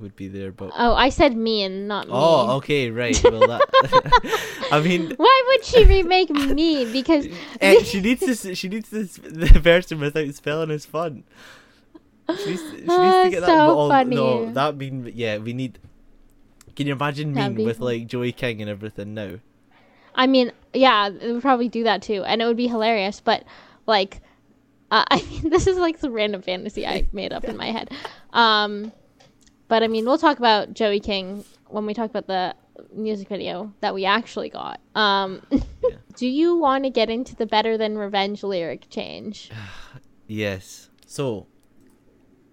would 0.02 0.16
be 0.16 0.28
there, 0.28 0.52
but 0.52 0.72
oh, 0.76 0.92
I 0.92 1.08
said 1.08 1.34
me 1.34 1.62
and 1.62 1.88
not 1.88 2.06
me. 2.06 2.12
Oh, 2.14 2.56
okay, 2.58 2.90
right. 2.90 3.18
Well, 3.24 3.40
that 3.48 4.68
I 4.70 4.80
mean, 4.80 5.14
why 5.16 5.42
would 5.48 5.64
she 5.64 5.82
remake 5.86 6.28
me? 6.28 6.92
Because 6.92 7.26
she 7.86 8.02
needs 8.02 8.20
this. 8.20 8.46
She 8.58 8.68
needs 8.68 8.90
this 8.90 9.16
the 9.16 9.46
version 9.58 9.98
without 9.98 10.34
spelling 10.34 10.70
is 10.70 10.84
fun. 10.84 11.24
She 12.28 12.50
needs, 12.50 12.62
she 12.62 12.76
needs 12.76 12.86
to 12.86 13.28
get 13.30 13.40
that. 13.40 13.46
So 13.46 13.76
all, 13.76 13.88
funny. 13.88 14.16
No, 14.16 14.50
that 14.52 14.76
mean 14.76 15.12
yeah. 15.14 15.38
We 15.38 15.52
need. 15.52 15.78
Can 16.74 16.86
you 16.86 16.94
imagine 16.94 17.34
me 17.34 17.64
with 17.64 17.80
like 17.80 18.06
Joey 18.06 18.32
King 18.32 18.60
and 18.60 18.70
everything 18.70 19.14
now? 19.14 19.38
I 20.14 20.26
mean, 20.26 20.52
yeah, 20.72 21.08
it 21.08 21.32
would 21.32 21.42
probably 21.42 21.68
do 21.68 21.84
that 21.84 22.02
too, 22.02 22.24
and 22.24 22.40
it 22.40 22.46
would 22.46 22.56
be 22.56 22.68
hilarious. 22.68 23.20
But 23.20 23.44
like, 23.86 24.20
uh, 24.90 25.04
I 25.10 25.22
mean, 25.22 25.50
this 25.50 25.66
is 25.66 25.76
like 25.76 26.00
the 26.00 26.10
random 26.10 26.42
fantasy 26.42 26.86
I 26.86 27.06
made 27.12 27.32
up 27.32 27.44
in 27.44 27.56
my 27.56 27.66
head. 27.66 27.90
Um, 28.32 28.92
but 29.68 29.82
I 29.82 29.88
mean, 29.88 30.04
we'll 30.04 30.18
talk 30.18 30.38
about 30.38 30.74
Joey 30.74 31.00
King 31.00 31.44
when 31.68 31.86
we 31.86 31.94
talk 31.94 32.10
about 32.10 32.26
the 32.26 32.54
music 32.92 33.28
video 33.28 33.72
that 33.80 33.94
we 33.94 34.04
actually 34.04 34.48
got. 34.48 34.80
Um, 34.94 35.42
yeah. 35.50 35.60
do 36.16 36.26
you 36.26 36.56
want 36.56 36.84
to 36.84 36.90
get 36.90 37.10
into 37.10 37.34
the 37.36 37.46
better 37.46 37.76
than 37.76 37.98
revenge 37.98 38.42
lyric 38.42 38.88
change? 38.90 39.50
yes. 40.26 40.90
So 41.06 41.46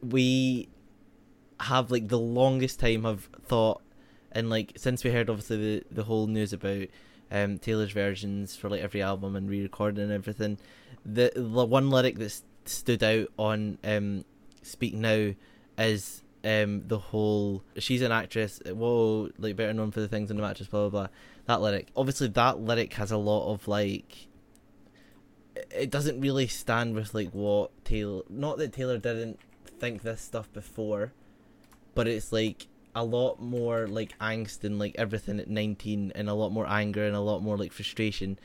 we 0.01 0.67
have 1.59 1.91
like 1.91 2.07
the 2.07 2.19
longest 2.19 2.79
time 2.79 3.03
have 3.03 3.29
thought 3.45 3.81
and 4.31 4.49
like 4.49 4.73
since 4.77 5.03
we 5.03 5.11
heard 5.11 5.29
obviously 5.29 5.57
the 5.57 5.83
the 5.91 6.03
whole 6.03 6.27
news 6.27 6.53
about 6.53 6.87
um 7.31 7.57
Taylor's 7.59 7.91
versions 7.91 8.55
for 8.55 8.69
like 8.69 8.81
every 8.81 9.01
album 9.01 9.35
and 9.35 9.49
re-recording 9.49 10.03
and 10.03 10.11
everything 10.11 10.57
the 11.05 11.31
the 11.35 11.65
one 11.65 11.89
lyric 11.89 12.17
that 12.17 12.41
stood 12.65 13.03
out 13.03 13.27
on 13.37 13.77
um 13.83 14.25
Speak 14.63 14.93
Now 14.93 15.33
is 15.77 16.23
um 16.43 16.87
the 16.87 16.97
whole 16.97 17.63
she's 17.77 18.01
an 18.01 18.11
actress 18.11 18.59
whoa 18.65 19.29
like 19.37 19.55
better 19.55 19.73
known 19.73 19.91
for 19.91 19.99
the 19.99 20.07
things 20.07 20.31
in 20.31 20.37
the 20.37 20.43
mattress 20.43 20.67
blah 20.67 20.89
blah 20.89 21.01
blah 21.01 21.07
that 21.45 21.61
lyric. 21.61 21.89
Obviously 21.95 22.27
that 22.29 22.59
lyric 22.59 22.93
has 22.93 23.11
a 23.11 23.17
lot 23.17 23.51
of 23.51 23.67
like 23.67 24.27
it 25.69 25.89
doesn't 25.91 26.19
really 26.21 26.47
stand 26.47 26.95
with 26.95 27.13
like 27.13 27.29
what 27.31 27.71
Taylor 27.85 28.23
not 28.29 28.57
that 28.57 28.73
Taylor 28.73 28.97
didn't 28.97 29.39
think 29.81 30.03
this 30.03 30.21
stuff 30.21 30.53
before, 30.53 31.11
but 31.95 32.07
it's 32.07 32.31
like 32.31 32.67
a 32.93 33.03
lot 33.03 33.41
more 33.41 33.87
like 33.87 34.17
angst 34.19 34.63
and 34.63 34.77
like 34.77 34.95
everything 34.97 35.39
at 35.39 35.49
19 35.49 36.11
and 36.13 36.29
a 36.29 36.33
lot 36.33 36.51
more 36.51 36.67
anger 36.69 37.03
and 37.05 37.15
a 37.15 37.19
lot 37.19 37.41
more 37.41 37.57
like 37.57 37.71
frustration 37.71 38.37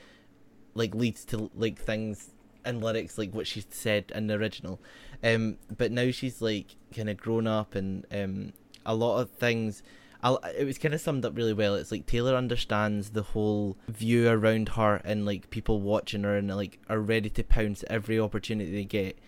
like 0.75 0.95
leads 0.95 1.25
to 1.25 1.51
like 1.55 1.79
things 1.79 2.31
and 2.65 2.83
lyrics 2.83 3.19
like 3.19 3.35
what 3.35 3.47
she 3.47 3.65
said 3.71 4.11
in 4.15 4.29
the 4.29 4.35
original. 4.35 4.81
Um 5.23 5.59
but 5.77 5.93
now 5.93 6.11
she's 6.11 6.41
like 6.41 6.77
kind 6.95 7.11
of 7.11 7.17
grown 7.17 7.47
up 7.47 7.75
and 7.75 8.07
um 8.11 8.53
a 8.85 8.95
lot 8.95 9.21
of 9.21 9.31
things 9.31 9.83
I'll, 10.23 10.39
it 10.59 10.65
was 10.65 10.79
kind 10.79 10.95
of 10.95 11.01
summed 11.01 11.25
up 11.25 11.37
really 11.37 11.53
well. 11.53 11.75
It's 11.75 11.93
like 11.93 12.07
taylor 12.07 12.35
understands 12.35 13.11
the 13.11 13.23
whole 13.23 13.77
view 13.89 14.29
around 14.29 14.71
her 14.71 15.03
and 15.05 15.27
like 15.27 15.51
people 15.51 15.81
watching 15.81 16.23
her 16.23 16.37
and 16.37 16.55
like 16.57 16.79
are 16.89 17.01
ready 17.01 17.31
to 17.31 17.45
pounce 17.45 17.85
every 17.91 18.19
opportunity 18.19 18.71
they 18.73 18.85
get. 18.85 19.19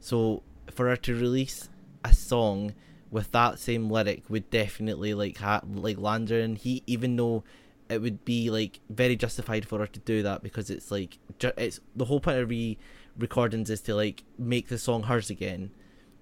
So 0.00 0.42
for 0.76 0.88
her 0.88 0.96
to 0.96 1.14
release 1.14 1.68
a 2.04 2.12
song 2.12 2.74
with 3.10 3.32
that 3.32 3.58
same 3.58 3.90
lyric 3.90 4.28
would 4.28 4.50
definitely 4.50 5.14
like 5.14 5.38
ha- 5.38 5.62
like 5.72 5.98
land 5.98 6.30
her 6.30 6.38
in 6.38 6.56
heat, 6.56 6.82
even 6.86 7.16
though 7.16 7.44
it 7.88 8.00
would 8.02 8.24
be 8.24 8.50
like 8.50 8.80
very 8.90 9.16
justified 9.16 9.66
for 9.66 9.78
her 9.78 9.86
to 9.86 10.00
do 10.00 10.22
that 10.22 10.42
because 10.42 10.70
it's 10.70 10.90
like 10.90 11.18
ju- 11.38 11.52
it's 11.56 11.80
the 11.94 12.04
whole 12.04 12.20
point 12.20 12.38
of 12.38 12.50
re 12.50 12.76
recordings 13.18 13.70
is 13.70 13.80
to 13.80 13.94
like 13.94 14.24
make 14.38 14.68
the 14.68 14.78
song 14.78 15.04
hers 15.04 15.30
again 15.30 15.70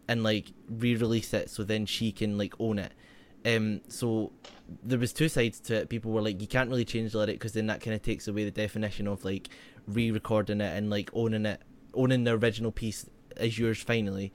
and 0.06 0.22
like 0.22 0.52
re-release 0.68 1.32
it 1.34 1.50
so 1.50 1.64
then 1.64 1.86
she 1.86 2.12
can 2.12 2.38
like 2.38 2.54
own 2.60 2.78
it. 2.78 2.92
Um 3.46 3.80
so 3.88 4.32
there 4.82 4.98
was 4.98 5.12
two 5.12 5.28
sides 5.28 5.58
to 5.60 5.74
it. 5.74 5.88
People 5.88 6.12
were 6.12 6.22
like 6.22 6.40
you 6.40 6.46
can't 6.46 6.70
really 6.70 6.84
change 6.84 7.12
the 7.12 7.18
lyric 7.18 7.36
because 7.36 7.52
then 7.52 7.66
that 7.66 7.80
kind 7.80 7.94
of 7.94 8.02
takes 8.02 8.28
away 8.28 8.44
the 8.44 8.50
definition 8.50 9.08
of 9.08 9.24
like 9.24 9.48
re-recording 9.86 10.60
it 10.60 10.76
and 10.76 10.90
like 10.90 11.10
owning 11.14 11.46
it 11.46 11.60
owning 11.94 12.24
the 12.24 12.32
original 12.32 12.72
piece 12.72 13.08
as 13.36 13.58
yours 13.58 13.80
finally. 13.82 14.32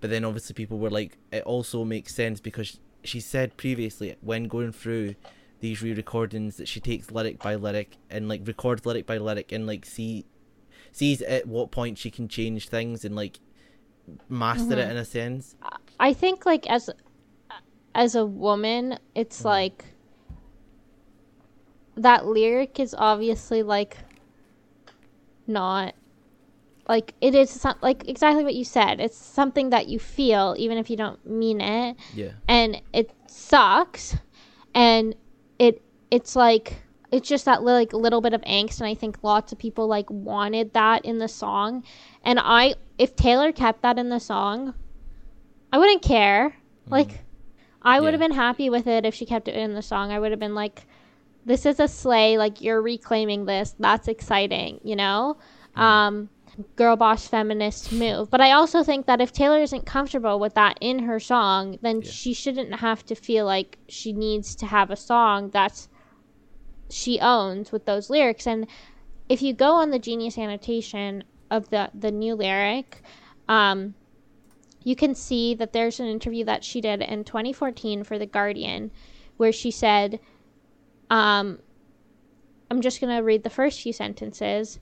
But 0.00 0.10
then 0.10 0.24
obviously 0.24 0.54
people 0.54 0.78
were 0.78 0.90
like, 0.90 1.16
it 1.30 1.44
also 1.44 1.84
makes 1.84 2.14
sense 2.14 2.40
because 2.40 2.78
she 3.04 3.20
said 3.20 3.56
previously 3.56 4.16
when 4.20 4.44
going 4.44 4.72
through 4.72 5.14
these 5.60 5.80
re-recordings 5.82 6.56
that 6.56 6.66
she 6.68 6.80
takes 6.80 7.10
lyric 7.10 7.40
by 7.40 7.54
lyric 7.54 7.96
and 8.10 8.28
like 8.28 8.40
records 8.46 8.84
lyric 8.84 9.06
by 9.06 9.18
lyric 9.18 9.52
and 9.52 9.66
like 9.66 9.84
see 9.86 10.24
sees 10.90 11.22
at 11.22 11.46
what 11.46 11.70
point 11.70 11.96
she 11.98 12.10
can 12.10 12.26
change 12.28 12.68
things 12.68 13.04
and 13.04 13.14
like 13.14 13.38
master 14.28 14.74
Mhm. 14.74 14.78
it 14.78 14.90
in 14.90 14.96
a 14.96 15.04
sense. 15.04 15.54
I 16.00 16.12
think 16.12 16.44
like 16.44 16.68
as 16.68 16.90
as 17.94 18.14
a 18.14 18.26
woman, 18.26 18.98
it's 19.14 19.42
Mhm. 19.42 19.44
like 19.44 19.84
that 21.96 22.26
lyric 22.26 22.80
is 22.80 22.94
obviously 22.98 23.62
like 23.62 23.98
not 25.46 25.94
like 26.88 27.14
it 27.20 27.34
is 27.34 27.50
some, 27.50 27.76
like 27.82 28.08
exactly 28.08 28.44
what 28.44 28.54
you 28.54 28.64
said. 28.64 29.00
It's 29.00 29.16
something 29.16 29.70
that 29.70 29.88
you 29.88 29.98
feel 29.98 30.54
even 30.58 30.78
if 30.78 30.90
you 30.90 30.96
don't 30.96 31.24
mean 31.26 31.60
it, 31.60 31.96
Yeah. 32.14 32.32
and 32.48 32.80
it 32.92 33.10
sucks, 33.26 34.16
and 34.74 35.14
it 35.58 35.82
it's 36.10 36.34
like 36.36 36.82
it's 37.10 37.28
just 37.28 37.44
that 37.44 37.62
like 37.62 37.92
little 37.92 38.20
bit 38.20 38.32
of 38.32 38.40
angst, 38.42 38.80
and 38.80 38.88
I 38.88 38.94
think 38.94 39.22
lots 39.22 39.52
of 39.52 39.58
people 39.58 39.86
like 39.86 40.06
wanted 40.10 40.72
that 40.74 41.04
in 41.04 41.18
the 41.18 41.28
song, 41.28 41.84
and 42.24 42.38
I 42.42 42.74
if 42.98 43.14
Taylor 43.16 43.52
kept 43.52 43.82
that 43.82 43.98
in 43.98 44.08
the 44.08 44.20
song, 44.20 44.74
I 45.72 45.78
wouldn't 45.78 46.02
care. 46.02 46.56
Like, 46.88 47.24
I 47.80 48.00
would 48.00 48.12
have 48.12 48.20
Yeah. 48.20 48.28
been 48.28 48.36
happy 48.36 48.70
with 48.70 48.86
it 48.86 49.06
if 49.06 49.14
she 49.14 49.24
kept 49.24 49.48
it 49.48 49.54
in 49.54 49.72
the 49.72 49.82
song. 49.82 50.12
I 50.12 50.18
would 50.18 50.30
have 50.30 50.40
been 50.40 50.54
like, 50.54 50.86
this 51.46 51.64
is 51.64 51.80
a 51.80 51.88
slay. 51.88 52.36
Like, 52.36 52.60
you're 52.60 52.82
reclaiming 52.82 53.46
this. 53.46 53.74
That's 53.78 54.08
exciting, 54.08 54.80
you 54.84 54.96
know? 54.96 55.38
Um, 55.74 56.28
girl 56.76 56.96
boss 56.96 57.26
feminist 57.28 57.92
move. 57.92 58.30
But 58.30 58.40
I 58.40 58.52
also 58.52 58.82
think 58.82 59.06
that 59.06 59.20
if 59.20 59.32
Taylor 59.32 59.60
isn't 59.62 59.86
comfortable 59.86 60.38
with 60.38 60.54
that 60.54 60.78
in 60.80 61.00
her 61.00 61.18
song, 61.20 61.78
then 61.82 62.02
Yeah. 62.02 62.10
she 62.10 62.34
shouldn't 62.34 62.74
have 62.76 63.04
to 63.06 63.14
feel 63.14 63.46
like 63.46 63.78
she 63.88 64.12
needs 64.12 64.54
to 64.56 64.66
have 64.66 64.90
a 64.90 64.96
song 64.96 65.50
that's 65.50 65.88
she 66.90 67.18
owns 67.20 67.72
with 67.72 67.86
those 67.86 68.10
lyrics. 68.10 68.46
And 68.46 68.66
if 69.28 69.40
you 69.42 69.54
go 69.54 69.72
on 69.72 69.90
the 69.90 69.98
genius 69.98 70.36
annotation 70.38 71.24
of 71.50 71.70
the 71.70 71.90
the 71.94 72.10
new 72.10 72.34
lyric, 72.34 73.02
um, 73.48 73.94
you 74.84 74.96
can 74.96 75.14
see 75.14 75.54
that 75.54 75.72
there's 75.72 76.00
an 76.00 76.06
interview 76.06 76.44
that 76.44 76.64
she 76.64 76.80
did 76.80 77.00
in 77.02 77.24
2014 77.24 78.04
for 78.04 78.18
The 78.18 78.26
Guardian 78.26 78.90
where 79.36 79.52
she 79.52 79.70
said, 79.70 80.20
um, 81.08 81.60
I'm 82.70 82.80
just 82.80 83.00
going 83.00 83.14
to 83.16 83.22
read 83.22 83.42
the 83.44 83.50
first 83.50 83.80
few 83.80 83.92
sentences. 83.92 84.80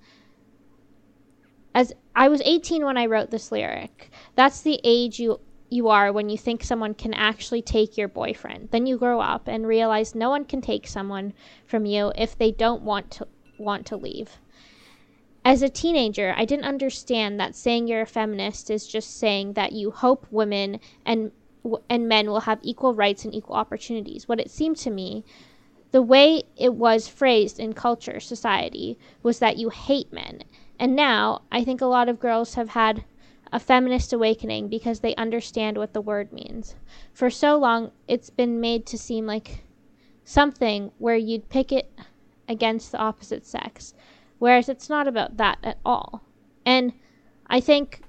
As 1.75 1.93
I 2.15 2.29
was 2.29 2.43
18 2.45 2.85
when 2.85 2.97
I 2.97 3.07
wrote 3.07 3.31
this 3.31 3.53
lyric. 3.53 4.11
That's 4.35 4.61
the 4.61 4.81
age 4.85 5.19
you 5.19 5.41
you 5.73 5.89
are 5.89 6.13
when 6.13 6.29
you 6.29 6.37
think 6.37 6.65
someone 6.65 6.95
can 6.95 7.15
actually 7.15 7.63
take 7.63 7.97
your 7.97 8.09
boyfriend. 8.09 8.71
Then 8.73 8.87
you 8.87 8.99
grow 8.99 9.21
up 9.21 9.47
and 9.47 9.67
realize 9.67 10.15
no 10.15 10.29
one 10.29 10.45
can 10.45 10.61
take 10.61 10.89
someone 10.89 11.33
from 11.65 11.87
you 11.87 12.13
if 12.17 12.37
they 12.37 12.51
don't 12.51 12.83
want 12.83 13.11
to 13.13 13.29
want 13.57 13.87
to 13.87 13.97
leave. 13.97 14.39
As 15.45 15.63
a 15.63 15.69
teenager, 15.69 16.35
I 16.37 16.45
didn't 16.45 16.65
understand 16.65 17.39
that 17.39 17.55
saying 17.55 17.87
you're 17.87 18.03
a 18.03 18.07
feminist 18.07 18.69
is 18.69 18.87
just 18.87 19.17
saying 19.17 19.53
that 19.53 19.73
you 19.73 19.91
hope 19.91 20.27
women 20.31 20.81
and 21.07 21.31
and 21.89 22.09
men 22.09 22.31
will 22.31 22.41
have 22.41 22.59
equal 22.63 22.95
rights 22.95 23.25
and 23.25 23.35
equal 23.35 23.55
opportunities. 23.57 24.27
What 24.27 24.41
it 24.41 24.51
seemed 24.51 24.79
to 24.79 24.91
me, 24.91 25.25
the 25.93 26.03
way 26.03 26.43
it 26.57 26.75
was 26.75 27.07
phrased 27.07 27.61
in 27.61 27.75
culture, 27.75 28.19
society, 28.19 28.99
was 29.23 29.39
that 29.39 29.57
you 29.57 29.69
hate 29.69 30.13
men. 30.13 30.43
And 30.81 30.97
now, 30.97 31.43
I 31.53 31.63
think 31.63 31.83
a 31.83 31.87
lot 31.87 32.09
of 32.09 32.19
girls 32.19 32.55
have 32.55 32.71
had 32.71 33.05
a 33.53 33.61
feminist 33.61 34.15
awakening 34.15 34.69
because 34.69 35.01
they 35.01 35.15
understand 35.17 35.77
what 35.77 35.93
the 35.93 36.01
word 36.01 36.33
means. 36.33 36.75
For 37.13 37.29
so 37.29 37.59
long, 37.59 37.93
it's 38.09 38.31
been 38.31 38.61
made 38.61 38.87
to 38.87 38.97
seem 38.97 39.27
like 39.27 39.63
something 40.25 40.91
where 40.97 41.17
you'd 41.17 41.51
pick 41.51 41.71
it 41.71 41.93
against 42.49 42.93
the 42.93 42.99
opposite 42.99 43.45
sex, 43.45 43.93
whereas 44.39 44.71
it's 44.71 44.89
not 44.89 45.07
about 45.07 45.37
that 45.37 45.59
at 45.63 45.77
all. 45.85 46.23
And 46.65 46.95
I 47.47 47.61
think 47.61 48.01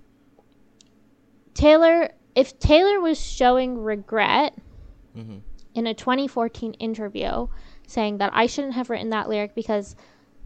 Taylor, 1.54 2.12
if 2.36 2.58
Taylor 2.58 3.02
was 3.02 3.20
showing 3.20 3.78
regret 3.78 4.58
hmm 5.14 5.40
in 5.74 5.88
a 5.88 5.94
2014 5.94 6.74
interview 6.74 7.48
saying 7.88 8.18
that 8.18 8.30
I 8.34 8.46
shouldn't 8.46 8.74
have 8.74 8.90
written 8.90 9.12
that 9.12 9.30
lyric 9.30 9.56
because, 9.56 9.96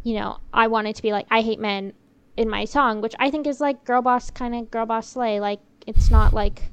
you 0.03 0.13
know, 0.13 0.37
I 0.53 0.67
wanted 0.67 0.95
to 0.97 1.01
be 1.01 1.11
like, 1.11 1.25
I 1.31 1.41
hate 1.41 1.59
men 1.59 1.93
in 2.37 2.49
my 2.49 2.65
song, 2.65 3.01
which 3.01 3.15
I 3.19 3.31
think 3.31 3.47
is 3.47 3.61
like 3.61 3.83
girl 3.85 4.01
boss 4.01 4.29
kind 4.29 4.55
of 4.55 4.69
girl 4.71 4.85
boss 4.85 5.09
slay. 5.09 5.39
Like, 5.39 5.59
it's 5.87 6.11
not 6.11 6.33
like, 6.33 6.63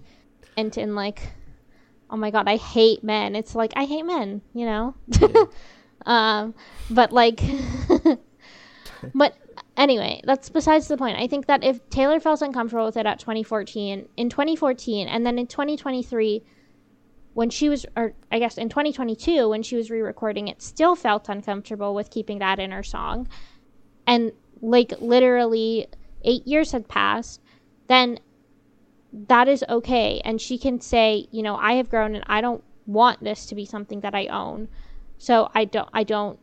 and 0.56 0.76
in 0.76 0.94
like, 0.94 1.20
oh 2.10 2.16
my 2.16 2.30
god, 2.30 2.48
I 2.48 2.56
hate 2.56 3.04
men. 3.04 3.34
It's 3.34 3.54
like, 3.54 3.72
I 3.76 3.84
hate 3.84 4.04
men, 4.04 4.42
you 4.54 4.66
know? 4.66 4.94
Yeah. 5.06 5.44
um, 6.06 6.54
but 6.90 7.12
like, 7.12 7.40
but 9.14 9.36
anyway, 9.76 10.20
that's 10.24 10.48
besides 10.48 10.88
the 10.88 10.96
point. 10.96 11.18
I 11.18 11.26
think 11.26 11.46
that 11.46 11.64
if 11.64 11.88
Taylor 11.90 12.20
felt 12.20 12.42
uncomfortable 12.42 12.84
with 12.84 12.96
it 12.96 13.06
at 13.06 13.18
2014, 13.20 14.08
in 14.16 14.30
2014, 14.30 15.08
and 15.08 15.24
then 15.24 15.38
in 15.38 15.46
2023, 15.46 16.42
when 17.34 17.48
she 17.48 17.68
was, 17.68 17.86
or 17.96 18.12
I 18.30 18.38
guess 18.38 18.58
in 18.58 18.68
2022, 18.68 19.48
when 19.48 19.62
she 19.62 19.76
was 19.76 19.90
re 19.90 20.02
recording 20.02 20.48
it, 20.48 20.60
still 20.60 20.94
felt 20.94 21.28
uncomfortable 21.28 21.94
with 21.94 22.10
keeping 22.10 22.40
that 22.40 22.58
in 22.58 22.72
her 22.72 22.82
song, 22.82 23.26
and 24.06 24.32
like 24.62 24.94
literally 25.00 25.88
eight 26.22 26.46
years 26.46 26.72
had 26.72 26.88
passed, 26.88 27.40
then 27.88 28.18
that 29.12 29.48
is 29.48 29.64
okay. 29.68 30.22
And 30.24 30.40
she 30.40 30.56
can 30.56 30.80
say, 30.80 31.26
you 31.30 31.42
know, 31.42 31.56
I 31.56 31.74
have 31.74 31.90
grown 31.90 32.14
and 32.14 32.24
I 32.26 32.40
don't 32.40 32.64
want 32.86 33.22
this 33.22 33.46
to 33.46 33.54
be 33.54 33.66
something 33.66 34.00
that 34.00 34.14
I 34.14 34.26
own. 34.26 34.68
So 35.18 35.50
I 35.54 35.66
don't, 35.66 35.88
I 35.92 36.04
don't, 36.04 36.38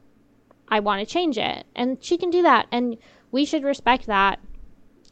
I 0.68 0.80
want 0.82 1.00
to 1.00 1.12
change 1.12 1.38
it. 1.38 1.66
And 1.76 2.04
she 2.04 2.18
can 2.18 2.30
do 2.30 2.44
that. 2.44 2.68
And 2.72 2.98
we 3.32 3.46
should 3.46 3.64
respect 3.64 4.06
that. 4.06 4.40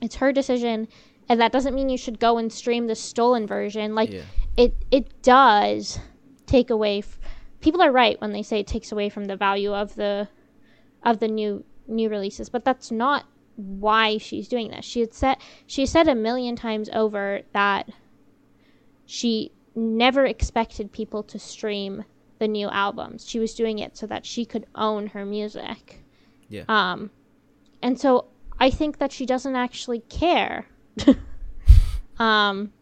It's 0.02 0.16
her 0.18 0.32
decision. 0.32 0.88
And 1.30 1.42
that 1.42 1.52
doesn't 1.52 1.74
mean 1.74 1.90
you 1.90 1.98
should 1.98 2.20
go 2.20 2.38
and 2.38 2.52
stream 2.54 2.88
the 2.88 2.96
stolen 2.96 3.48
version. 3.48 3.96
Like, 3.96 4.12
yeah. 4.12 4.22
it 4.56 4.76
it 4.92 5.22
does 5.22 6.00
take 6.46 6.70
away 6.70 7.00
f- 7.00 7.20
people 7.60 7.82
are 7.82 7.92
right 7.92 8.20
when 8.22 8.32
they 8.32 8.44
say 8.44 8.60
it 8.60 8.68
takes 8.68 8.92
away 8.92 9.10
from 9.10 9.26
the 9.26 9.36
value 9.36 9.74
of 9.74 9.96
the 9.96 10.30
of 11.04 11.20
the 11.20 11.28
new 11.28 11.66
new 11.88 12.10
releases 12.10 12.50
but 12.50 12.66
that's 12.66 12.92
not 12.92 13.26
why 13.58 14.20
she's 14.20 14.48
doing 14.48 14.70
this. 14.70 14.86
She 14.86 15.02
had 15.02 15.14
said 15.14 15.38
she 15.66 15.86
said 15.86 16.08
a 16.08 16.16
million 16.16 16.56
times 16.56 16.90
over 16.94 17.42
that 17.54 17.90
she 19.06 19.52
never 19.76 20.26
expected 20.26 20.92
people 20.92 21.24
to 21.24 21.40
stream 21.40 22.06
the 22.40 22.48
new 22.48 22.70
albums. 22.70 23.28
She 23.28 23.40
was 23.40 23.56
doing 23.56 23.80
it 23.80 23.98
so 23.98 24.06
that 24.08 24.26
she 24.26 24.46
could 24.46 24.66
own 24.76 25.08
her 25.08 25.26
music. 25.26 26.04
Yeah. 26.50 26.64
um 26.70 27.10
and 27.82 28.00
so 28.00 28.28
i 28.58 28.70
think 28.70 29.00
that 29.00 29.12
she 29.12 29.26
doesn't 29.26 29.56
actually 29.56 30.00
care. 30.00 30.68
Um 32.20 32.74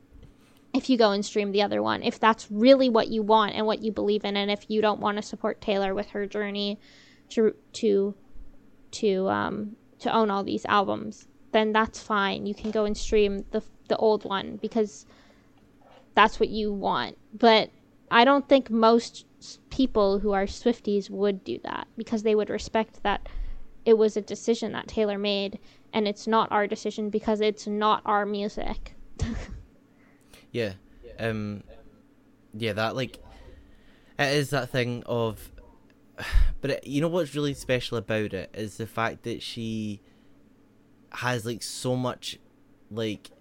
if 0.74 0.89
you 0.89 0.97
go 0.97 1.12
and 1.12 1.26
stream 1.26 1.51
the 1.51 1.62
other 1.62 1.84
one 1.84 2.03
if 2.03 2.20
that's 2.22 2.49
really 2.49 2.89
what 2.89 3.10
you 3.10 3.22
want 3.22 3.53
and 3.53 3.66
what 3.66 3.82
you 3.82 3.91
believe 3.91 4.24
in 4.24 4.38
and 4.38 4.49
if 4.49 4.70
you 4.70 4.82
don't 4.82 5.01
want 5.01 5.18
to 5.18 5.22
support 5.22 5.60
taylor 5.60 5.93
with 5.93 6.08
her 6.12 6.26
journey 6.26 6.80
to 7.30 7.53
to 7.74 8.16
to 9.01 9.29
um 9.29 9.75
to 9.99 10.13
own 10.13 10.29
all 10.29 10.43
these 10.43 10.65
albums 10.65 11.27
then 11.55 11.71
that's 11.71 12.01
fine. 12.01 12.45
You 12.45 12.53
can 12.53 12.69
go 12.69 12.83
and 12.83 12.97
stream 12.97 13.45
the 13.51 13.63
the 13.87 13.95
old 13.95 14.25
one 14.25 14.57
because 14.57 15.05
that's 16.13 16.37
what 16.37 16.49
you 16.49 16.73
want. 16.73 17.17
But 17.33 17.69
i 18.11 18.23
don't 18.23 18.47
think 18.47 18.69
most 18.69 19.25
people 19.71 20.19
who 20.19 20.31
are 20.31 20.45
swifties 20.45 21.09
would 21.09 21.43
do 21.43 21.57
that 21.63 21.87
because 21.97 22.21
they 22.21 22.35
would 22.35 22.51
respect 22.51 23.01
that 23.01 23.27
it 23.83 23.97
was 23.97 24.15
a 24.15 24.21
decision 24.21 24.73
that 24.73 24.87
taylor 24.87 25.17
made 25.17 25.57
and 25.91 26.07
it's 26.07 26.27
not 26.27 26.51
our 26.51 26.67
decision 26.67 27.09
because 27.09 27.41
it's 27.41 27.65
not 27.65 28.01
our 28.05 28.25
music. 28.25 28.93
Yeah. 30.51 30.73
Um 31.19 31.63
yeah, 32.53 32.73
that 32.73 32.95
like 32.95 33.17
it 34.19 34.31
is 34.37 34.51
that 34.51 34.69
thing 34.69 35.03
of 35.05 35.51
but 36.61 36.72
it, 36.72 36.88
you 36.88 37.01
know 37.01 37.07
what's 37.07 37.36
really 37.36 37.53
special 37.53 37.97
about 37.97 38.34
it 38.34 38.49
is 38.53 38.78
the 38.78 38.88
fact 38.88 39.24
that 39.24 39.41
she 39.41 39.99
has 41.11 41.45
like 41.45 41.61
so 41.63 41.95
much 41.95 42.38
like 42.91 43.32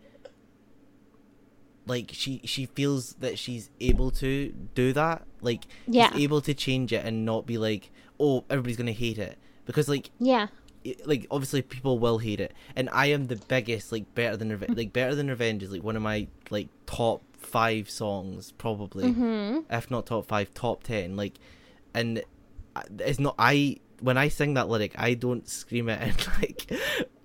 like 1.86 2.10
she 2.12 2.40
she 2.44 2.66
feels 2.66 3.14
that 3.14 3.38
she's 3.38 3.70
able 3.80 4.10
to 4.10 4.52
do 4.74 4.92
that. 4.94 5.22
Like 5.42 5.64
Yeah. 5.86 6.10
she's 6.12 6.22
able 6.22 6.40
to 6.42 6.54
change 6.54 6.92
it 6.92 7.04
and 7.04 7.24
not 7.24 7.46
be 7.46 7.58
like 7.58 7.90
oh 8.18 8.44
everybody's 8.48 8.76
gonna 8.76 8.92
hate 8.92 9.18
it. 9.18 9.38
Because 9.66 9.88
like 9.88 10.10
yeah. 10.18 10.46
it- 10.82 11.06
like 11.06 11.26
obviously 11.30 11.60
people 11.62 11.98
will 11.98 12.18
hate 12.18 12.40
it. 12.40 12.54
And 12.74 12.88
i 12.92 13.06
am 13.06 13.26
the 13.26 13.36
biggest 13.36 13.92
like 13.92 14.14
better 14.14 14.36
than 14.36 14.48
revenge 14.50 14.76
like 14.76 14.92
better 14.92 15.14
than 15.14 15.28
revenge 15.28 15.62
is 15.62 15.70
like 15.72 15.82
one 15.82 15.96
of 15.96 16.02
my 16.02 16.26
like 16.50 16.68
top 16.86 17.22
five 17.36 17.90
songs 17.90 18.52
probably. 18.52 19.04
Mm-hmm. 19.12 19.58
if 19.70 19.90
not 19.90 20.06
top 20.06 20.26
five 20.26 20.54
top 20.54 20.84
ten. 20.84 21.16
Like 21.16 21.34
and 21.92 22.22
it's 22.98 23.18
not 23.20 23.34
i 23.38 23.76
when 24.00 24.16
i 24.18 24.28
sing 24.28 24.54
that 24.54 24.68
lyric 24.68 24.92
i 24.98 25.14
don't 25.14 25.48
scream 25.48 25.88
it 25.88 26.00
in 26.08 26.14
like 26.40 26.70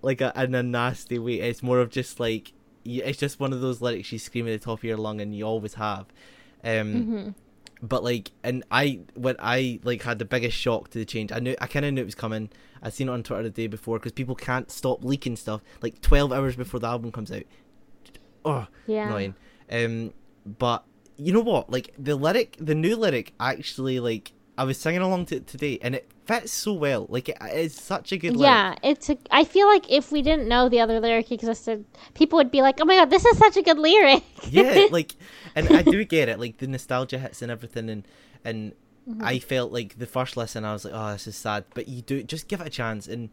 like 0.02 0.22
a, 0.22 0.32
in 0.44 0.54
a 0.56 0.64
nasty 0.64 1.20
way 1.20 1.36
it's 1.40 1.64
more 1.64 1.80
of 1.80 1.90
just 1.90 2.20
like 2.20 2.54
it's 2.86 3.18
just 3.20 3.40
one 3.40 3.52
of 3.54 3.62
those 3.62 3.82
lyrics 3.82 4.12
you 4.12 4.20
scream 4.20 4.48
at 4.48 4.52
the 4.52 4.64
top 4.66 4.80
of 4.80 4.84
your 4.84 4.98
lung 4.98 5.20
and 5.22 5.36
you 5.36 5.44
always 5.46 5.74
have 5.76 6.06
um 6.64 6.94
Mm-hmm. 6.94 7.30
but 7.82 8.04
like 8.04 8.32
and 8.44 8.64
i 8.72 9.00
when 9.16 9.36
i 9.40 9.80
like 9.84 10.02
had 10.04 10.20
the 10.20 10.26
biggest 10.26 10.58
shock 10.58 10.90
to 10.92 10.98
the 11.00 11.06
change 11.06 11.32
i 11.32 11.40
knew 11.40 11.56
i 11.62 11.68
kind 11.68 11.86
of 11.86 11.94
knew 11.94 12.02
it 12.02 12.06
was 12.06 12.16
coming 12.16 12.50
i 12.82 12.90
seen 12.90 13.08
it 13.10 13.12
on 13.12 13.24
twitter 13.24 13.44
the 13.44 13.50
day 13.50 13.68
before 13.68 13.98
because 14.00 14.12
people 14.14 14.36
can't 14.36 14.70
stop 14.72 15.04
leaking 15.04 15.36
stuff 15.36 15.62
like 15.82 16.00
12 16.02 16.32
hours 16.34 16.56
before 16.56 16.80
the 16.80 16.88
album 16.88 17.12
comes 17.12 17.32
out 17.32 17.44
oh 18.46 18.68
Yeah. 18.88 19.08
annoying. 19.08 19.36
Um, 19.72 20.14
but 20.58 20.84
you 21.18 21.32
know 21.34 21.42
what? 21.42 21.70
Like 21.70 21.94
the 22.00 22.16
lyric, 22.16 22.56
the 22.60 22.74
new 22.74 22.96
lyric, 22.96 23.34
actually, 23.40 24.00
like 24.00 24.32
I 24.60 24.64
was 24.64 24.78
singing 24.78 25.02
along 25.02 25.28
to 25.28 25.38
it 25.38 25.48
today, 25.48 25.80
and 25.82 25.96
it 25.96 26.12
fits 26.26 26.52
so 26.52 26.74
well. 26.74 27.06
Like 27.10 27.30
it 27.30 27.38
is 27.54 27.76
such 27.76 28.12
a 28.12 28.18
good. 28.18 28.36
Lyric. 28.36 28.42
Yeah, 28.42 28.76
it's 28.84 29.10
a. 29.10 29.18
I 29.32 29.46
feel 29.46 29.68
like 29.68 29.90
if 29.90 30.12
we 30.12 30.22
didn't 30.22 30.50
know 30.50 30.68
the 30.68 30.82
other 30.82 31.00
lyric 31.00 31.32
existed, 31.32 31.86
people 32.14 32.38
would 32.38 32.52
be 32.52 32.62
like, 32.62 32.80
"Oh 32.82 32.86
my 32.86 32.96
god, 32.96 33.10
this 33.10 33.24
is 33.24 33.38
such 33.38 33.56
a 33.56 33.62
good 33.62 33.80
lyric." 33.80 34.24
yeah, 34.50 34.88
like, 34.92 35.16
and 35.56 35.70
I 35.70 35.82
do 35.82 36.04
get 36.04 36.28
it, 36.28 36.40
like 36.40 36.58
the 36.58 36.68
nostalgia 36.68 37.20
hits 37.20 37.42
and 37.42 37.50
everything, 37.52 37.90
and 37.90 38.08
and 38.44 38.74
Mm-hmm. 39.10 39.24
I 39.24 39.40
felt 39.40 39.72
like 39.72 39.98
the 39.98 40.06
first 40.06 40.38
listen, 40.38 40.64
I 40.66 40.74
was 40.74 40.86
like, 40.86 40.94
oh, 40.96 41.14
this 41.14 41.26
is 41.26 41.36
sad, 41.36 41.64
but 41.74 41.88
you 41.88 42.04
do 42.04 42.22
just 42.22 42.48
give 42.48 42.62
it 42.62 42.68
a 42.68 42.70
chance, 42.70 43.08
and 43.08 43.30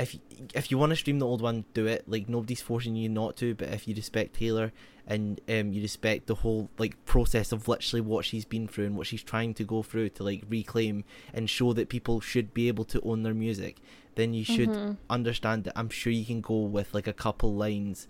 if 0.00 0.16
if 0.54 0.70
you 0.70 0.78
want 0.78 0.90
to 0.90 0.96
stream 0.96 1.18
the 1.18 1.26
old 1.26 1.42
one, 1.42 1.64
do 1.74 1.86
it. 1.86 2.04
Like 2.08 2.28
nobody's 2.28 2.60
forcing 2.62 2.96
you 2.96 3.08
not 3.08 3.36
to, 3.36 3.54
but 3.54 3.68
if 3.68 3.86
you 3.86 3.94
respect 3.94 4.34
Taylor 4.36 4.72
and 5.06 5.40
um 5.48 5.72
you 5.72 5.82
respect 5.82 6.26
the 6.26 6.34
whole 6.36 6.70
like 6.78 6.94
process 7.04 7.52
of 7.52 7.66
literally 7.68 8.00
what 8.00 8.24
she's 8.24 8.44
been 8.44 8.66
through 8.68 8.86
and 8.86 8.96
what 8.96 9.06
she's 9.06 9.22
trying 9.22 9.52
to 9.54 9.64
go 9.64 9.82
through 9.82 10.08
to 10.10 10.22
like 10.22 10.42
reclaim 10.48 11.04
and 11.34 11.48
show 11.50 11.72
that 11.72 11.88
people 11.88 12.20
should 12.20 12.52
be 12.54 12.68
able 12.68 12.84
to 12.84 13.00
own 13.02 13.22
their 13.22 13.34
music, 13.34 13.78
then 14.14 14.32
you 14.34 14.44
should 14.44 14.70
Mhm. 14.70 14.96
understand 15.08 15.64
that 15.64 15.74
I'm 15.78 15.88
sure 15.90 16.12
you 16.12 16.24
can 16.24 16.40
go 16.40 16.60
with 16.60 16.94
like 16.94 17.06
a 17.06 17.12
couple 17.12 17.54
lines 17.54 18.06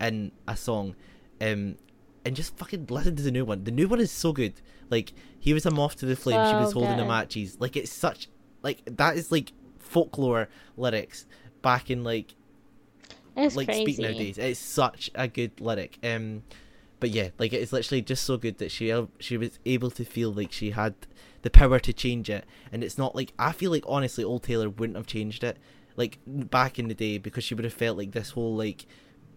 in 0.00 0.32
a 0.48 0.56
song, 0.56 0.94
um, 1.40 1.76
and 2.24 2.36
just 2.36 2.56
fucking 2.56 2.86
listen 2.90 3.16
to 3.16 3.22
the 3.22 3.30
new 3.30 3.44
one. 3.44 3.64
The 3.64 3.70
new 3.70 3.88
one 3.88 4.00
is 4.00 4.10
so 4.10 4.32
good. 4.32 4.54
Like 4.90 5.12
he 5.38 5.52
was 5.54 5.64
a 5.66 5.70
moth 5.70 5.96
to 5.96 6.06
the 6.06 6.16
flame, 6.16 6.44
she 6.50 6.56
was 6.56 6.72
holding 6.72 6.96
the 6.96 7.04
matches. 7.08 7.56
Like 7.60 7.76
it's 7.76 7.92
such 7.92 8.28
like 8.62 8.82
that 8.86 9.16
is 9.16 9.30
like 9.32 9.52
folklore 9.90 10.48
lyrics 10.76 11.26
back 11.62 11.90
in 11.90 12.04
like 12.04 12.34
It's 13.36 13.56
like 13.56 13.68
crazy. 13.68 13.82
speak 13.84 13.98
nowadays. 13.98 14.38
It's 14.38 14.60
such 14.60 15.10
a 15.14 15.26
good 15.28 15.60
lyric. 15.60 15.98
Um, 16.02 16.42
but 17.00 17.10
yeah, 17.10 17.28
like 17.38 17.52
it's 17.52 17.72
literally 17.72 18.02
just 18.02 18.24
so 18.24 18.36
good 18.36 18.58
that 18.58 18.70
she 18.70 18.92
she 19.18 19.36
was 19.36 19.58
able 19.64 19.90
to 19.92 20.04
feel 20.04 20.32
like 20.32 20.52
she 20.52 20.70
had 20.72 20.94
the 21.42 21.50
power 21.50 21.78
to 21.80 21.92
change 21.92 22.28
it, 22.28 22.44
and 22.70 22.84
it's 22.84 22.98
not 22.98 23.16
like 23.16 23.32
I 23.38 23.52
feel 23.52 23.70
like 23.70 23.84
honestly, 23.88 24.24
old 24.24 24.42
Taylor 24.42 24.68
wouldn't 24.68 24.96
have 24.96 25.06
changed 25.06 25.42
it 25.42 25.56
like 25.96 26.18
back 26.26 26.78
in 26.78 26.88
the 26.88 26.94
day 26.94 27.18
because 27.18 27.44
she 27.44 27.54
would 27.54 27.64
have 27.64 27.74
felt 27.74 27.96
like 27.98 28.12
this 28.12 28.30
whole 28.30 28.54
like 28.54 28.86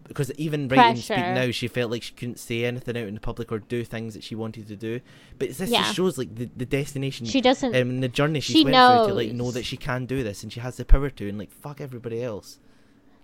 because 0.08 0.32
even 0.34 0.68
writing 0.68 1.02
speak 1.02 1.18
now 1.18 1.50
she 1.52 1.68
felt 1.68 1.90
like 1.92 2.04
she 2.04 2.14
couldn't 2.14 2.40
say 2.40 2.66
anything 2.66 2.98
out 2.98 3.08
in 3.08 3.14
the 3.14 3.20
public 3.20 3.52
or 3.52 3.60
do 3.60 3.84
things 3.84 4.14
that 4.14 4.24
she 4.24 4.36
wanted 4.36 4.68
to 4.68 4.76
do 4.76 5.00
but 5.40 5.50
this 5.50 5.70
Yeah. 5.70 5.84
just 5.84 5.96
shows 5.96 6.18
like 6.18 6.36
the, 6.36 6.50
the 6.56 6.66
destination 6.66 7.26
She 7.26 7.42
doesn't. 7.42 7.74
um, 7.76 7.90
and 7.90 8.04
the 8.04 8.08
journey 8.10 8.40
she's 8.40 8.58
she 8.58 8.64
went 8.66 8.76
through 8.76 9.08
to 9.08 9.14
like 9.14 9.32
know 9.32 9.52
that 9.52 9.66
she 9.66 9.78
can 9.78 10.06
do 10.06 10.24
this 10.24 10.44
and 10.44 10.52
she 10.52 10.60
has 10.60 10.78
the 10.78 10.86
power 10.86 11.10
to 11.10 11.30
and 11.30 11.38
like 11.38 11.52
fuck 11.52 11.80
everybody 11.82 12.22
else 12.24 12.60